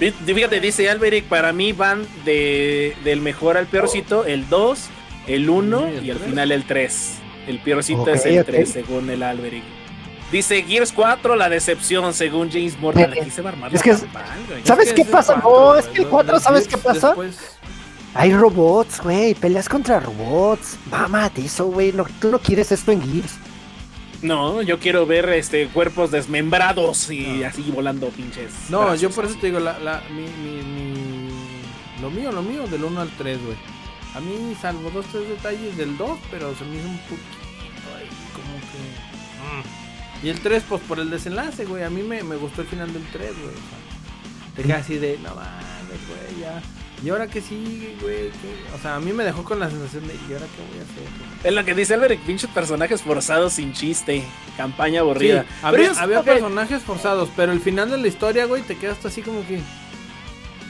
Fí- 0.00 0.12
Fíjate, 0.12 0.60
dice 0.60 0.88
Alberic, 0.88 1.26
para 1.26 1.52
mí 1.52 1.72
van 1.72 2.06
de, 2.24 2.96
del 3.04 3.20
mejor 3.20 3.56
al 3.56 3.66
peorcito, 3.66 4.24
el 4.24 4.48
2, 4.48 4.88
el 5.26 5.48
1 5.50 5.88
Y 6.02 6.10
al 6.10 6.18
final 6.18 6.50
el 6.52 6.64
3. 6.64 7.14
El 7.46 7.58
peorcito 7.60 8.02
Ok, 8.02 8.08
es 8.08 8.24
el 8.26 8.38
ok. 8.40 8.46
3, 8.46 8.68
según 8.70 9.10
el 9.10 9.22
Alberic. 9.22 9.62
Dice 10.32 10.62
Gears 10.62 10.92
4, 10.92 11.34
la 11.36 11.48
decepción, 11.48 12.14
según 12.14 12.50
James 12.50 12.78
Morgan. 12.78 13.12
Aquí 13.12 13.30
se 13.30 13.42
va 13.42 13.50
a 13.50 13.52
armar 13.52 13.74
es 13.74 13.80
la 13.80 13.82
que 13.82 13.90
güey. 13.92 14.62
¿Sabes 14.64 14.88
Es 14.88 14.94
que 14.94 15.02
qué 15.04 15.10
pasa? 15.10 15.34
cuatro, 15.34 15.50
No, 15.50 15.66
güey, 15.68 15.80
es 15.80 15.86
que 15.86 15.96
el 15.98 16.02
los- 16.02 16.10
4, 16.10 16.32
los 16.34 16.42
¿sabes 16.42 16.68
qué 16.68 16.76
pasa? 16.78 17.06
después- 17.08 17.38
Hay 18.14 18.32
robots, 18.32 19.00
güey, 19.02 19.34
peleas 19.34 19.68
contra 19.68 19.98
robots. 20.00 20.76
Mámate 20.90 21.44
eso, 21.44 21.66
güey, 21.66 21.92
no, 21.92 22.04
tú 22.20 22.30
no 22.30 22.38
quieres 22.38 22.70
esto 22.72 22.90
en 22.92 23.02
Gears. 23.02 23.34
No, 24.22 24.60
yo 24.62 24.78
quiero 24.78 25.06
ver 25.06 25.28
este 25.30 25.68
cuerpos 25.68 26.10
desmembrados 26.10 27.10
y 27.10 27.42
así 27.42 27.62
volando 27.70 28.08
pinches. 28.10 28.52
No, 28.68 28.80
brazos. 28.80 29.00
yo 29.00 29.10
por 29.10 29.24
eso 29.24 29.36
te 29.40 29.46
digo, 29.46 29.60
la, 29.60 29.78
la, 29.78 30.02
mi, 30.10 30.22
mi, 30.22 30.62
mi- 30.62 31.30
lo 32.02 32.10
mío, 32.10 32.30
lo 32.32 32.42
mío, 32.42 32.66
del 32.66 32.84
1 32.84 33.00
al 33.00 33.10
3, 33.16 33.38
güey. 33.44 33.56
A 34.14 34.20
mí, 34.20 34.54
salvo 34.60 34.90
dos, 34.90 35.06
tres 35.12 35.28
detalles 35.28 35.76
del 35.76 35.96
2, 35.96 36.18
pero 36.30 36.54
se 36.56 36.64
me 36.64 36.76
hizo 36.76 36.88
un 36.88 36.98
poquito 36.98 37.96
ahí, 37.96 38.08
como 38.34 38.58
que... 38.60 40.22
mm. 40.22 40.26
Y 40.26 40.28
el 40.30 40.40
3, 40.40 40.64
pues 40.68 40.82
por 40.82 40.98
el 40.98 41.08
desenlace, 41.10 41.64
güey. 41.64 41.82
A 41.84 41.90
mí 41.90 42.02
me, 42.02 42.22
me 42.22 42.36
gustó 42.36 42.62
el 42.62 42.68
final 42.68 42.92
del 42.92 43.04
3, 43.12 43.30
güey. 43.30 43.48
O 43.48 43.52
sea, 43.52 44.56
te 44.56 44.62
quedas 44.64 44.80
así 44.82 44.98
de, 44.98 45.16
no 45.22 45.34
mames, 45.34 46.00
güey, 46.08 46.40
ya. 46.42 46.60
Y 47.02 47.08
ahora 47.08 47.26
que 47.28 47.40
sigue, 47.40 47.96
güey. 48.02 48.28
¿qué? 48.30 48.74
O 48.76 48.78
sea, 48.82 48.96
a 48.96 49.00
mí 49.00 49.12
me 49.12 49.24
dejó 49.24 49.42
con 49.42 49.58
la 49.58 49.70
sensación 49.70 50.06
de, 50.06 50.14
¿y 50.14 50.32
ahora 50.34 50.46
qué 50.46 50.62
voy 50.70 50.78
a 50.78 50.82
hacer? 50.82 50.96
güey? 51.02 51.30
Es 51.44 51.52
lo 51.54 51.64
que 51.64 51.74
dice 51.74 51.94
Alberic, 51.94 52.20
pinches 52.20 52.50
personajes 52.50 53.00
forzados 53.02 53.54
sin 53.54 53.72
chiste. 53.72 54.22
Campaña 54.56 54.92
Sí, 54.94 54.98
aburrida. 54.98 55.46
Había, 55.62 55.92
había 55.92 56.22
personajes 56.22 56.82
forzados, 56.82 57.30
pero 57.34 57.52
el 57.52 57.60
final 57.60 57.90
de 57.90 57.96
la 57.98 58.06
historia, 58.08 58.44
güey, 58.44 58.62
te 58.62 58.76
quedas 58.76 59.02
así 59.06 59.22
como 59.22 59.46
que. 59.46 59.60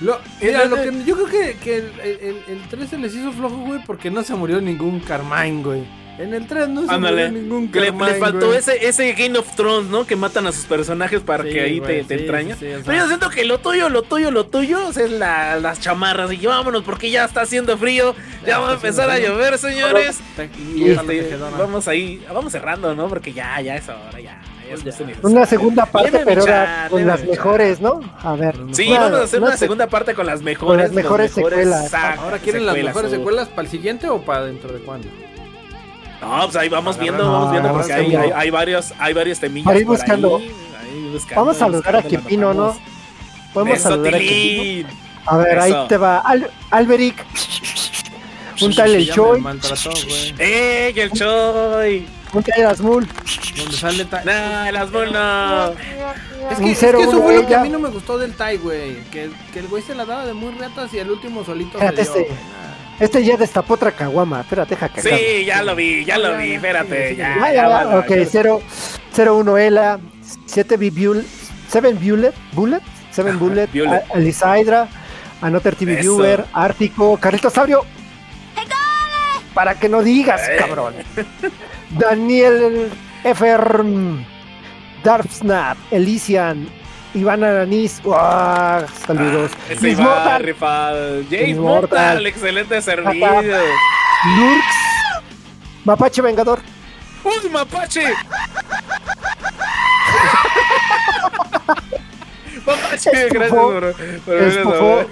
Lo, 0.01 0.19
mira, 0.41 0.65
lo 0.67 0.77
que- 0.77 1.05
yo 1.05 1.15
creo 1.15 1.27
que, 1.27 1.57
que 1.63 1.77
el, 1.79 2.01
el, 2.01 2.43
el 2.49 2.69
3 2.71 2.89
se 2.89 2.97
les 2.99 3.15
hizo 3.15 3.33
flojo, 3.33 3.57
güey, 3.57 3.85
porque 3.85 4.11
no 4.11 4.23
se 4.23 4.35
murió 4.35 4.61
ningún 4.61 5.01
Carmine, 5.01 5.63
güey. 5.63 6.00
En 6.21 6.35
el 6.35 6.47
3 6.47 6.69
no 6.69 6.87
se 6.87 6.93
Ándale. 6.93 7.29
murió 7.31 7.43
ningún 7.43 7.71
Le, 7.73 7.81
le 7.81 7.87
Carmine, 7.89 8.15
faltó 8.19 8.47
güey. 8.49 8.59
ese, 8.59 8.87
ese 8.87 9.13
Game 9.15 9.39
of 9.39 9.55
Thrones, 9.57 9.89
¿no? 9.91 10.07
Que 10.07 10.17
matan 10.17 10.47
a 10.47 10.53
sus 10.53 10.65
personajes 10.67 11.21
para 11.23 11.45
Sí, 11.45 11.51
que 11.51 11.61
ahí 11.63 11.79
güey, 11.79 12.03
te, 12.03 12.05
te 12.05 12.17
sí, 12.17 12.21
entrañas. 12.25 12.59
sí. 12.59 12.67
Pero 12.85 12.99
yo 12.99 13.07
siento 13.09 13.31
que 13.31 13.45
lo 13.45 13.59
tuyo, 13.59 13.89
lo 13.89 14.03
tuyo, 14.03 14.31
lo 14.31 14.45
tuyo 14.47 14.87
o 14.89 14.93
sea, 14.93 15.05
es 15.07 15.11
la- 15.13 15.57
las 15.59 15.81
chamarras. 15.81 16.31
Y 16.33 16.45
vámonos 16.47 16.83
porque 16.83 17.11
ya 17.11 17.25
está 17.25 17.41
haciendo 17.43 17.79
frío. 17.79 18.15
Ya, 18.43 18.49
Ya 18.49 18.59
va 18.59 18.71
a 18.71 18.75
empezar 18.75 19.09
a 19.09 19.19
llover, 19.19 19.57
señores. 19.59 20.21
Y 20.77 20.91
este, 20.91 21.37
vamos 21.59 21.89
ahí, 21.89 22.23
vamos 22.33 22.53
cerrando, 22.53 22.95
¿no? 22.95 23.09
Porque 23.09 23.33
ya, 23.33 23.61
ya 23.63 23.77
es 23.77 23.89
hora, 23.89 24.13
ya. 24.21 24.21
ya 24.21 24.75
es 24.75 24.83
justo 24.83 25.05
necesario. 25.07 25.17
Una 25.23 25.47
segunda 25.47 25.87
parte, 25.87 26.21
pero 26.25 26.43
ahora 26.43 26.87
con 26.91 27.07
las 27.07 27.25
mejores, 27.25 27.81
¿no? 27.81 28.01
A 28.23 28.35
ver. 28.37 28.57
Sí, 28.73 28.91
vamos 28.91 29.21
a 29.21 29.23
hacer 29.25 29.41
una 29.43 29.53
se- 29.53 29.59
segunda 29.59 29.87
parte 29.87 30.15
con 30.15 30.27
las 30.27 30.43
mejores. 30.43 30.83
las 30.85 30.93
mejores 30.93 31.33
secuelas. 31.33 31.85
exacto, 31.87 32.21
Ahora 32.23 32.39
quieren 32.39 32.67
las 32.67 32.75
secuelas, 32.75 32.95
mejores 32.95 33.11
secuelas 33.19 33.49
para 33.49 33.63
el 33.63 33.69
siguiente 33.69 34.09
o 34.11 34.21
para 34.21 34.45
dentro 34.45 34.71
de 34.73 34.81
cuándo? 34.81 35.09
No, 36.21 36.41
pues 36.45 36.57
ahí 36.57 36.69
vamos 36.69 36.97
Agarra- 36.97 37.03
viendo, 37.03 37.25
no, 37.25 37.33
vamos 37.33 37.51
viendo 37.53 37.73
porque 37.73 37.93
hay, 37.93 38.03
buscando. 38.05 38.27
hay, 38.27 38.33
hay 38.43 38.51
varios, 38.51 38.93
hay 38.99 39.15
varios 39.15 39.41
temillas 39.41 39.65
Para 39.65 39.79
ir 39.79 39.87
por 39.87 39.97
buscando. 39.97 40.37
ahí, 40.37 40.55
ahí 40.83 41.11
buscando, 41.13 41.41
Vamos 41.41 41.57
a 41.57 41.59
saludar 41.59 41.97
a 41.97 42.03
Quipino, 42.03 42.53
¿no? 42.55 42.61
vamos. 42.67 42.79
Podemos 43.55 43.79
Eso, 43.79 43.89
saludar 43.89 44.15
a 44.15 44.19
Quipino. 44.19 44.63
Tilín. 44.63 44.87
A 45.27 45.37
ver, 45.39 45.59
Eso. 45.59 45.63
ahí 45.63 45.89
te 45.89 45.97
va. 45.97 46.19
Al 46.19 46.51
Alberic. 46.71 47.25
Un 48.63 48.75
tal 48.75 48.95
el 48.95 49.11
Choi. 49.11 49.43
¡Eh, 50.39 50.93
que 50.95 51.03
el 51.05 51.13
Choy! 51.13 52.07
Un 52.33 52.43
tal 52.43 52.77
el 53.57 53.73
sale 53.73 54.05
ta- 54.05 54.23
¡Nah, 54.25 54.71
las 54.71 54.91
buenas! 54.93 55.71
Es 56.51 56.59
que, 56.59 56.71
es 56.73 56.79
cero, 56.79 56.99
que 56.99 57.05
eso 57.05 57.13
uno, 57.17 57.23
fue 57.23 57.37
lo 57.37 57.47
que 57.47 57.55
a 57.55 57.61
mí 57.63 57.69
no 57.69 57.79
me 57.79 57.89
gustó 57.89 58.19
del 58.19 58.35
Tai, 58.35 58.57
güey. 58.59 58.97
Que, 59.11 59.31
que 59.53 59.59
el 59.61 59.69
güey 59.69 59.83
se 59.83 59.95
la 59.95 60.05
daba 60.05 60.27
de 60.27 60.35
muy 60.35 60.53
retas 60.53 60.93
y 60.93 60.99
el 60.99 61.11
último 61.11 61.45
solito 61.45 61.79
se 61.79 61.85
Espérate, 61.87 62.19
dio. 62.19 62.27
Este- 63.01 63.25
ya 63.25 63.37
destapó 63.37 63.75
otra 63.75 63.91
caguama. 63.93 64.41
Espérate, 64.43 64.75
deja 64.75 64.89
que 64.89 65.01
acabe. 65.01 65.19
Sí, 65.41 65.45
ya 65.45 65.63
lo 65.63 65.75
vi, 65.75 66.05
ya 66.05 66.19
lo 66.19 66.31
Ya, 66.33 66.37
vi, 66.37 66.49
ya, 66.51 66.55
espérate. 66.57 67.17
Ya. 67.17 67.35
Ah, 67.35 67.39
ya, 67.49 67.53
ya, 67.55 67.55
ya, 67.69 67.69
bueno, 67.85 67.99
ok, 68.01 68.09
ya. 68.17 68.27
0, 68.27 68.63
01 69.13 69.59
Ela, 69.59 69.99
7 70.47 70.77
B 70.77 70.91
Bullet, 70.91 71.25
7 71.69 71.95
Bullet, 71.95 72.33
Bullet, 72.53 72.81
7 73.11 73.33
Bullet, 73.33 73.67
Bullet. 73.73 74.05
A- 74.11 74.19
Elisaidra, 74.19 74.89
Anoter 75.41 75.75
TV 75.75 75.95
Eso. 75.95 76.01
Viewer, 76.19 76.45
Ártico, 76.53 77.17
Carlitos 77.17 77.53
Sabrio. 77.53 77.85
Para 79.55 79.75
que 79.75 79.89
no 79.89 80.03
digas, 80.03 80.43
Eh. 80.49 80.57
cabrón. 80.59 80.95
Daniel 81.91 82.89
Efer, 83.25 83.83
Darfsnap, 85.03 85.77
Elysian, 85.91 86.69
Iván 87.15 87.43
Aranis, 87.43 88.01
¡Uah! 88.05 88.87
saludos. 89.07 89.51
Ah, 89.55 89.75
Miss 89.81 89.99
Mortal, 89.99 90.43
rifado. 90.45 91.23
James 91.29 91.57
Mortal, 91.59 92.15
Mortal. 92.15 92.27
excelente 92.27 92.81
servicio. 92.83 93.43
Lurks, 94.37 94.77
Mapache 95.85 96.23
Vengador, 96.23 96.61
¡Uy, 97.25 97.51
mapache! 97.51 98.05
mapache, 102.67 103.11
gracias 103.31 103.51
por, 103.51 103.95
por. 104.25 105.11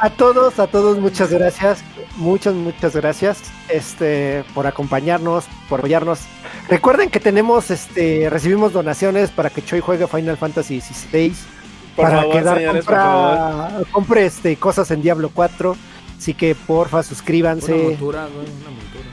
A 0.00 0.10
todos, 0.10 0.58
a 0.60 0.66
todos, 0.68 0.98
muchas 0.98 1.30
gracias. 1.30 1.82
Muchas, 2.16 2.54
muchas 2.54 2.94
gracias 2.94 3.38
este, 3.68 4.44
por 4.54 4.66
acompañarnos, 4.66 5.44
por 5.68 5.80
apoyarnos. 5.80 6.20
Recuerden 6.68 7.10
que 7.10 7.18
tenemos, 7.20 7.70
este, 7.70 8.28
recibimos 8.30 8.72
donaciones 8.72 9.30
para 9.30 9.50
que 9.50 9.64
Choi 9.64 9.80
juegue 9.80 10.06
Final 10.06 10.36
Fantasy 10.36 10.80
XVI. 10.80 11.32
Por 11.96 12.04
para 12.04 12.20
favor, 12.20 12.32
que 12.36 12.42
Dar 12.42 12.58
señores, 12.58 12.84
por 12.84 12.94
favor. 12.94 13.38
compra, 13.38 13.92
compre 13.92 14.26
este, 14.26 14.56
cosas 14.56 14.90
en 14.92 15.02
Diablo 15.02 15.30
4. 15.34 15.76
Así 16.16 16.34
que 16.34 16.54
porfa, 16.54 16.98
Una 16.98 17.02
suscríbanse. 17.04 17.72
montura, 17.76 18.26
güey. 18.26 18.46
Una 18.46 18.70
montura. 18.70 19.04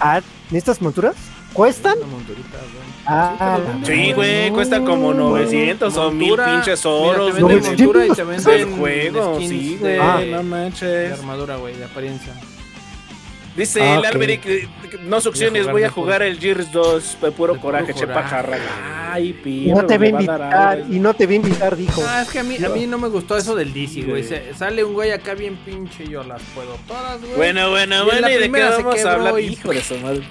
Ah, 0.00 0.20
¿Necesitas 0.50 0.80
monturas? 0.80 1.16
¿Cuestan? 1.52 1.98
Una 1.98 2.06
monturita, 2.06 2.58
güey. 2.58 2.90
Ah, 3.06 3.58
Sí, 3.84 4.12
güey, 4.12 4.50
No. 4.50 4.54
cuestan 4.56 4.84
como 4.84 5.12
900 5.12 5.96
o 5.96 6.10
1000 6.12 6.28
Montura, 6.28 6.46
pinches 6.52 6.84
mira, 6.84 6.94
oros. 6.96 7.26
te 7.34 7.42
venden 7.42 7.62
montura 7.64 8.06
y 8.06 8.08
te 8.10 8.14
del 8.24 8.26
venden 8.26 8.78
juego, 8.78 9.38
sí, 9.40 9.76
de, 9.76 9.78
güey, 9.78 9.98
Ah. 9.98 10.20
no 10.30 10.36
de 10.38 10.42
manches. 10.44 11.12
armadura, 11.18 11.56
güey, 11.56 11.74
de 11.76 11.84
apariencia. 11.84 12.32
Dice 13.56 13.82
Ah, 13.82 13.96
el. 13.98 14.04
Alberic, 14.06 14.46
eh, 14.46 14.68
no 15.06 15.20
succiones, 15.20 15.62
jugar 15.62 15.72
voy 15.72 15.82
a 15.82 15.86
de 15.86 15.90
puro- 15.92 16.02
jugar 16.04 16.22
el 16.22 16.38
Gears 16.38 16.70
2, 16.70 17.02
de 17.20 17.32
puro 17.32 17.54
de 17.54 17.58
puro 17.58 17.60
coraje, 17.60 17.92
coraje. 17.92 18.06
pajarra. 18.14 18.58
Ay, 19.12 19.32
pirro, 19.32 19.80
no 19.82 19.86
te 19.88 19.98
va 19.98 20.04
a 20.04 20.08
invitar, 20.08 20.84
y 20.88 20.98
no 21.00 21.14
te 21.14 21.26
va 21.26 21.32
a 21.32 21.34
invitar, 21.34 21.76
dijo. 21.76 22.00
Ah, 22.06 22.22
es 22.22 22.28
que 22.30 22.38
a 22.38 22.42
mí, 22.44 22.56
a 22.64 22.68
mí 22.68 22.86
no 22.86 22.96
me 22.96 23.08
gustó 23.08 23.36
eso 23.36 23.56
del 23.56 23.72
DC, 23.72 24.02
güey. 24.02 24.22
Se- 24.22 24.54
sale 24.54 24.84
un 24.84 24.94
güey 24.94 25.10
acá 25.10 25.34
bien 25.34 25.56
pinche 25.56 26.04
y 26.04 26.10
yo 26.10 26.22
las 26.22 26.40
puedo 26.54 26.76
todas, 26.86 27.20
güey. 27.20 27.34
Bueno, 27.34 27.70
bueno, 27.70 27.96
Y 27.96 27.98
en 27.98 28.04
bueno, 28.04 28.28
¿y 28.30 28.32
de 28.34 28.52
qué 28.52 28.60
vamos 28.62 29.04
a 29.04 29.12
hablar? 29.14 29.40
Hijo 29.40 29.70
de 29.72 29.82
su 29.82 29.96
madre. 29.98 30.22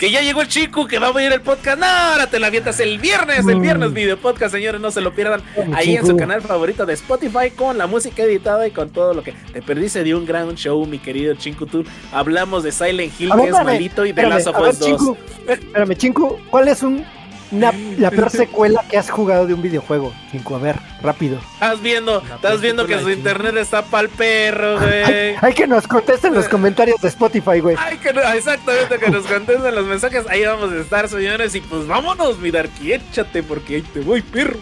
Que 0.00 0.10
ya 0.10 0.22
llegó 0.22 0.40
el 0.40 0.48
chico 0.48 0.86
que 0.86 0.98
va 0.98 1.08
a 1.08 1.12
venir 1.12 1.30
el 1.30 1.42
podcast. 1.42 1.78
No, 1.78 1.84
ahora 1.84 2.26
te 2.26 2.40
la 2.40 2.46
avientas 2.46 2.80
el 2.80 2.98
viernes, 2.98 3.46
el 3.46 3.60
viernes 3.60 3.92
video 3.92 4.16
podcast, 4.16 4.54
señores, 4.54 4.80
no 4.80 4.90
se 4.90 5.02
lo 5.02 5.14
pierdan. 5.14 5.42
Mm, 5.66 5.74
Ahí 5.74 5.94
en 5.94 6.06
su 6.06 6.16
canal 6.16 6.40
favorito 6.40 6.86
de 6.86 6.94
Spotify 6.94 7.50
con 7.54 7.76
la 7.76 7.86
música 7.86 8.22
editada 8.22 8.66
y 8.66 8.70
con 8.70 8.88
todo 8.88 9.12
lo 9.12 9.22
que 9.22 9.34
te 9.52 9.60
perdiste 9.60 10.02
de 10.02 10.14
un 10.14 10.24
gran 10.24 10.54
show, 10.54 10.86
mi 10.86 10.98
querido 10.98 11.34
Chinku 11.34 11.66
Tour. 11.66 11.84
Hablamos 12.12 12.64
de 12.64 12.72
Silent 12.72 13.12
Hill, 13.20 13.28
ver, 13.28 13.40
que 13.40 13.58
es 13.58 13.64
malito, 13.64 14.06
y 14.06 14.12
de 14.12 14.22
Last 14.26 14.46
of 14.46 14.58
Us 14.58 14.78
2. 14.78 14.88
Chinku, 14.88 15.16
espérame, 15.46 15.94
Chinku, 15.94 16.38
¿cuál 16.50 16.68
es 16.68 16.82
un, 16.82 17.04
una- 17.52 17.72
la 17.98 18.10
peor 18.10 18.30
secuela 18.30 18.84
que 18.88 18.96
has 18.98 19.10
jugado 19.10 19.46
de 19.46 19.54
un 19.54 19.62
videojuego? 19.62 20.12
Chinku, 20.30 20.54
a 20.54 20.58
ver, 20.58 20.76
rápido. 21.02 21.38
Estás 21.54 21.80
viendo, 21.80 22.22
estás 22.34 22.60
viendo 22.60 22.86
que 22.86 22.98
su 23.00 23.10
internet 23.10 23.56
está 23.56 23.82
pa'l 23.82 24.08
perro, 24.08 24.78
güey. 24.78 25.34
Hay 25.40 25.52
que 25.54 25.66
nos 25.66 25.86
contesten 25.86 26.34
los 26.34 26.48
comentarios 26.48 27.00
de 27.00 27.08
Spotify, 27.08 27.60
güey. 27.60 27.76
Ay, 27.78 27.98
que 27.98 28.10
exactamente, 28.36 28.98
que 28.98 29.10
nos 29.10 29.26
contesten 29.26 29.74
los 29.74 29.86
mensajes. 29.86 30.26
Ahí 30.28 30.44
vamos 30.44 30.72
a 30.72 30.76
estar, 30.76 31.08
señores. 31.08 31.54
Y 31.54 31.60
pues 31.60 31.86
vámonos, 31.86 32.38
mi 32.38 32.50
Darky, 32.50 32.92
échate, 32.92 33.42
porque 33.42 33.76
ahí 33.76 33.82
te 33.82 34.00
voy, 34.00 34.22
perro. 34.22 34.58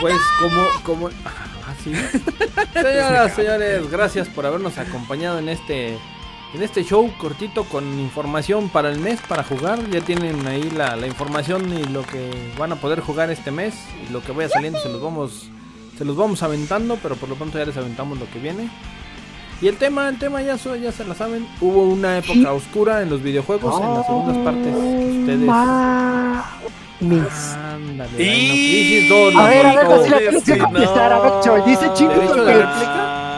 Pues 0.00 0.14
como, 0.40 0.62
como... 0.82 1.08
Ah, 1.24 1.74
sí. 1.82 1.92
Señoras, 2.74 3.34
señores, 3.34 3.90
gracias 3.90 4.28
por 4.28 4.44
habernos 4.46 4.76
acompañado 4.78 5.38
en 5.38 5.48
este... 5.48 5.98
En 6.54 6.62
este 6.62 6.84
show 6.84 7.10
cortito 7.18 7.64
con 7.64 7.98
información 8.00 8.68
para 8.70 8.88
el 8.90 8.98
mes 8.98 9.20
para 9.28 9.42
jugar, 9.44 9.78
ya 9.90 10.00
tienen 10.00 10.46
ahí 10.46 10.70
la, 10.70 10.96
la 10.96 11.06
información 11.06 11.70
y 11.76 11.84
lo 11.84 12.02
que 12.02 12.30
van 12.58 12.72
a 12.72 12.76
poder 12.76 13.00
jugar 13.00 13.30
este 13.30 13.50
mes 13.50 13.74
y 14.08 14.12
lo 14.12 14.22
que 14.22 14.32
vaya 14.32 14.48
saliendo 14.48 14.78
se 14.80 14.88
los 14.88 15.02
vamos 15.02 15.50
se 15.98 16.04
los 16.04 16.16
vamos 16.16 16.42
aventando, 16.42 16.98
pero 17.02 17.16
por 17.16 17.28
lo 17.28 17.34
pronto 17.36 17.58
ya 17.58 17.64
les 17.64 17.76
aventamos 17.76 18.18
lo 18.18 18.28
que 18.30 18.38
viene. 18.38 18.68
Y 19.62 19.68
el 19.68 19.76
tema, 19.78 20.08
el 20.10 20.18
tema 20.18 20.42
ya, 20.42 20.58
so- 20.58 20.76
ya 20.76 20.92
se 20.92 21.04
la 21.06 21.14
saben. 21.14 21.46
Hubo 21.62 21.84
una 21.84 22.18
época 22.18 22.52
oscura 22.52 23.00
en 23.00 23.08
los 23.08 23.22
videojuegos, 23.22 23.80
en 23.80 23.94
las 23.94 24.04
segundas 24.06 24.36
partes. 24.44 24.74
Ustedes. 24.74 25.48
Ándale, 27.56 28.10
Y- 28.22 28.50
Crisis 28.50 29.08
2, 29.08 29.34
A 29.36 29.48
ver, 29.48 29.66
a 29.66 29.72
ver, 29.74 29.88
la 29.88 29.94
a 31.16 31.20
ver, 31.20 31.32
Choy, 31.42 31.62
dice. 31.66 31.88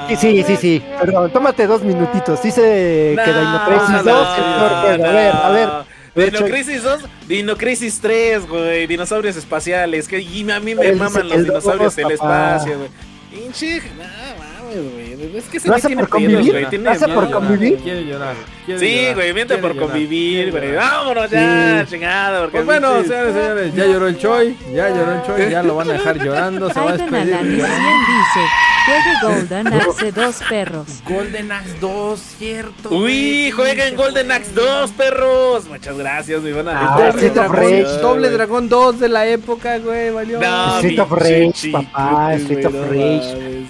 Sí, 0.08 0.16
sí, 0.16 0.42
sí, 0.42 0.56
sí, 0.56 0.84
perdón, 0.98 1.30
tómate 1.32 1.66
dos 1.66 1.82
minutitos. 1.82 2.42
Dice 2.42 3.14
que 3.24 3.32
Dino 3.32 3.62
Crisis 3.66 4.04
no, 4.04 4.12
2 4.12 4.38
es 4.38 4.44
no, 4.44 4.58
peor 4.58 4.80
juego. 4.80 5.04
A 5.04 5.12
ver, 5.12 5.32
a 5.34 5.50
ver. 5.50 5.68
no. 5.68 5.98
Dino. 6.24 6.46
Crisis 6.46 6.82
2, 6.82 7.04
Dino 7.28 7.56
Crisis 7.56 8.00
3, 8.00 8.48
güey, 8.48 8.86
dinosaurios 8.86 9.36
espaciales, 9.36 10.08
que 10.08 10.16
a 10.16 10.60
mí 10.60 10.74
me 10.74 10.92
maman 10.92 11.28
los 11.28 11.44
dinosaurios 11.44 11.94
del 11.94 12.10
espacio, 12.12 12.78
güey. 12.78 12.90
Pinche, 13.30 13.82
no 13.96 14.37
mames, 14.68 15.18
güey, 15.18 15.36
es 15.38 15.44
que 15.44 15.60
se 15.60 15.68
¿Lo 15.68 15.74
hace 15.74 15.86
tiene 15.88 16.02
por 16.02 16.08
convivir? 16.10 16.52
güey, 16.52 16.66
tiene 16.70 16.84
¿Lo 16.84 16.90
hace 16.90 16.98
Quiere 17.04 17.14
por 17.14 17.24
llorar, 17.28 17.40
convivir? 17.48 17.78
Quiere 17.78 18.04
llorar. 18.04 18.34
quiere 18.66 18.80
Sí, 18.80 18.96
llorar, 19.00 19.14
güey, 19.14 19.34
miente 19.34 19.58
por 19.58 19.74
llorar, 19.74 19.88
convivir, 19.88 20.50
güey. 20.50 20.74
Vámonos 20.74 21.30
ya, 21.30 21.84
Sí. 21.86 21.90
chingada, 21.92 22.40
porque 22.40 22.56
Pues 22.56 22.66
bueno, 22.66 23.02
señores, 23.02 23.34
señores, 23.34 23.74
ya 23.74 23.86
lloró 23.86 24.08
el 24.08 24.18
Choi, 24.18 24.56
ya 24.74 24.88
lloró 24.90 25.12
el 25.12 25.22
Choi, 25.22 25.50
ya 25.50 25.62
lo 25.62 25.76
van 25.76 25.90
a 25.90 25.92
dejar 25.94 26.18
llorando, 26.24 26.70
se 26.72 26.80
va 26.80 26.90
a 26.90 26.92
despedir. 26.96 27.36
dice, 27.36 28.44
juegue 28.86 29.12
Golden 29.22 29.66
hace 29.68 30.12
dos 30.12 30.36
perros. 30.48 30.86
Golden 31.06 31.52
Axe 31.52 31.74
2, 31.80 32.20
cierto. 32.38 32.88
Uy, 32.90 33.50
jueguen 33.50 33.96
Golden 33.96 34.32
Axe 34.32 34.52
2, 34.54 34.90
perros. 34.92 35.66
Muchas 35.68 35.96
gracias, 35.98 36.40
mi 36.42 36.52
buena. 36.52 36.72
Ah, 36.74 36.96
Doble 36.98 37.08
Street 37.10 37.30
of 37.30 37.52
dragón, 37.52 38.02
doble 38.02 38.30
dragón 38.30 38.68
2 38.68 39.00
de 39.00 39.08
la 39.08 39.26
época, 39.26 39.78
güey, 39.78 40.10
valió. 40.10 40.40
No, 40.40 40.76
Street 40.76 40.98
of 41.00 41.10
Rage, 41.12 41.70
papá, 41.72 42.34
Street 42.34 42.64
of 42.66 42.74
Rage. 42.90 43.64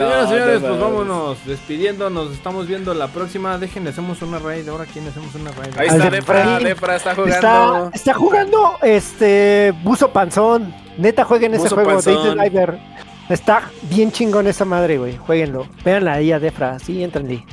Señoras, 0.00 0.24
No, 0.24 0.28
señores, 0.30 0.60
no 0.62 0.68
pues 0.68 0.80
vámonos 0.80 1.38
despidiendo, 1.46 2.10
nos 2.10 2.32
estamos 2.32 2.66
viendo 2.66 2.94
la 2.94 3.08
próxima. 3.08 3.58
Déjenle, 3.58 3.90
hacemos 3.90 4.20
una 4.22 4.38
raid. 4.38 4.68
Ahora, 4.68 4.86
¿quién 4.86 5.06
hacemos 5.06 5.34
una 5.34 5.50
raid? 5.52 5.76
Ahí 5.78 5.88
está 5.88 6.16
Efraín. 6.16 6.64
Defra 6.64 6.96
está 6.96 7.10
Está, 7.12 7.22
jugando. 7.22 7.90
está 7.94 8.14
jugando 8.14 8.78
este 8.82 9.74
Buzo 9.82 10.10
Panzón. 10.12 10.74
Neta, 10.96 11.24
jueguen 11.24 11.54
ese 11.54 11.68
juego, 11.68 12.00
Diver. 12.00 12.78
Está 13.28 13.62
bien 13.82 14.10
chingón 14.10 14.46
esa 14.46 14.64
madre, 14.64 14.98
güey. 14.98 15.16
Jueguenlo. 15.16 15.66
Véanla 15.84 16.14
ahí 16.14 16.32
a 16.32 16.40
Defra, 16.40 16.78
sí, 16.78 17.02
entrenle. 17.04 17.44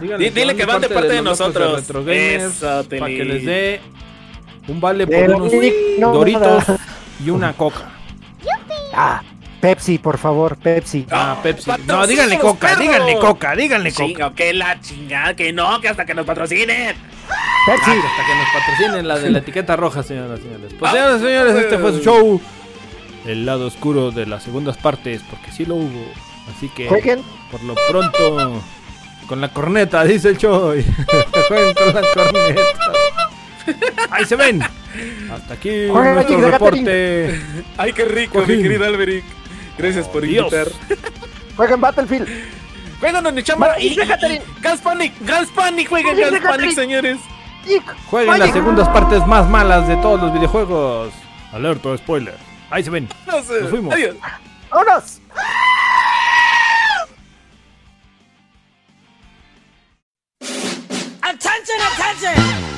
Díganle 0.00 0.24
Di- 0.24 0.30
dile 0.40 0.54
que 0.56 0.64
van 0.64 0.80
de 0.80 0.88
parte 0.88 1.08
de 1.14 1.22
nosotros. 1.22 1.82
Eso, 2.06 2.84
para 2.88 3.06
que 3.06 3.24
les 3.24 3.44
dé 3.44 3.80
un 4.68 4.80
vale 4.80 5.06
por 5.06 5.36
unos 5.36 5.52
no, 5.98 6.12
doritos 6.12 6.64
y 7.24 7.30
una 7.30 7.52
coca. 7.52 7.88
Ah, 8.94 9.22
Pepsi, 9.62 9.98
por 9.98 10.18
favor, 10.18 10.56
Pepsi. 10.56 11.06
Ah, 11.08 11.36
ah 11.38 11.40
Pepsi. 11.40 11.70
No, 11.86 12.04
díganle 12.04 12.36
coca, 12.40 12.74
díganle 12.74 13.16
coca, 13.16 13.54
díganle 13.54 13.92
coca. 13.92 14.34
Que 14.34 14.52
la 14.52 14.80
chingada, 14.80 15.36
que 15.36 15.52
no, 15.52 15.80
que 15.80 15.88
hasta 15.88 16.04
que 16.04 16.14
nos 16.14 16.26
patrocinen. 16.26 16.96
Pepsi. 17.66 17.90
Ah, 17.90 18.10
hasta 18.10 18.26
que 18.26 18.34
nos 18.34 18.48
patrocinen 18.52 19.06
la 19.06 19.20
de 19.20 19.30
la 19.30 19.38
etiqueta 19.38 19.76
roja, 19.76 20.02
señoras 20.02 20.40
y 20.40 20.42
señores. 20.42 20.74
Pues 20.76 20.90
señoras 20.90 21.20
y 21.20 21.24
ah, 21.24 21.28
señores, 21.28 21.54
este 21.54 21.78
fue 21.78 21.92
su 21.92 22.00
show. 22.00 22.40
El 23.24 23.46
lado 23.46 23.68
oscuro 23.68 24.10
de 24.10 24.26
las 24.26 24.42
segundas 24.42 24.76
partes, 24.78 25.22
porque 25.30 25.52
sí 25.52 25.64
lo 25.64 25.76
hubo. 25.76 26.12
Así 26.56 26.68
que, 26.68 26.88
¿Jueguen? 26.88 27.22
por 27.52 27.62
lo 27.62 27.76
pronto, 27.88 28.60
con 29.28 29.40
la 29.40 29.52
corneta, 29.52 30.02
dice 30.02 30.30
el 30.30 30.38
Choy. 30.38 30.84
Jueguen 31.48 31.74
con 31.74 31.94
la 31.94 32.02
corneta. 32.12 32.62
Ahí 34.10 34.24
se 34.24 34.34
ven. 34.34 34.60
Hasta 35.32 35.54
aquí 35.54 35.86
nuestro 35.86 36.50
reporte. 36.50 37.40
Ay, 37.76 37.92
qué 37.92 38.04
rico, 38.06 38.40
mi 38.40 38.60
querido 38.60 38.86
Alberic. 38.86 39.41
Gracias 39.78 40.08
por 40.08 40.22
Dios. 40.22 40.52
invitar. 40.52 40.68
Jueguen 41.56 41.80
Battlefield. 41.80 42.28
Jueguen 43.00 43.24
donde 43.24 43.42
chamba. 43.42 43.78
Y, 43.78 43.88
y, 43.88 43.92
y, 43.92 43.96
Gas 44.60 44.80
Panic, 44.80 45.12
Gas 45.20 45.48
Panic, 45.54 45.88
jueguen 45.88 46.18
Gas 46.18 46.40
Panic, 46.40 46.72
señores. 46.72 47.18
Jueguen 48.10 48.38
las 48.38 48.52
segundas 48.52 48.88
partes 48.88 49.26
más 49.26 49.48
malas 49.48 49.86
de 49.88 49.96
todos 49.96 50.20
los 50.20 50.32
videojuegos. 50.32 51.12
Alerta, 51.52 51.96
spoiler. 51.96 52.36
Ahí 52.70 52.82
se 52.82 52.90
ven. 52.90 53.08
Nos, 53.26 53.46
fuimos. 53.70 53.94
Adiós. 53.94 54.16
¡Vámonos! 54.70 55.20
Attention, 61.20 61.80
attention! 61.80 62.71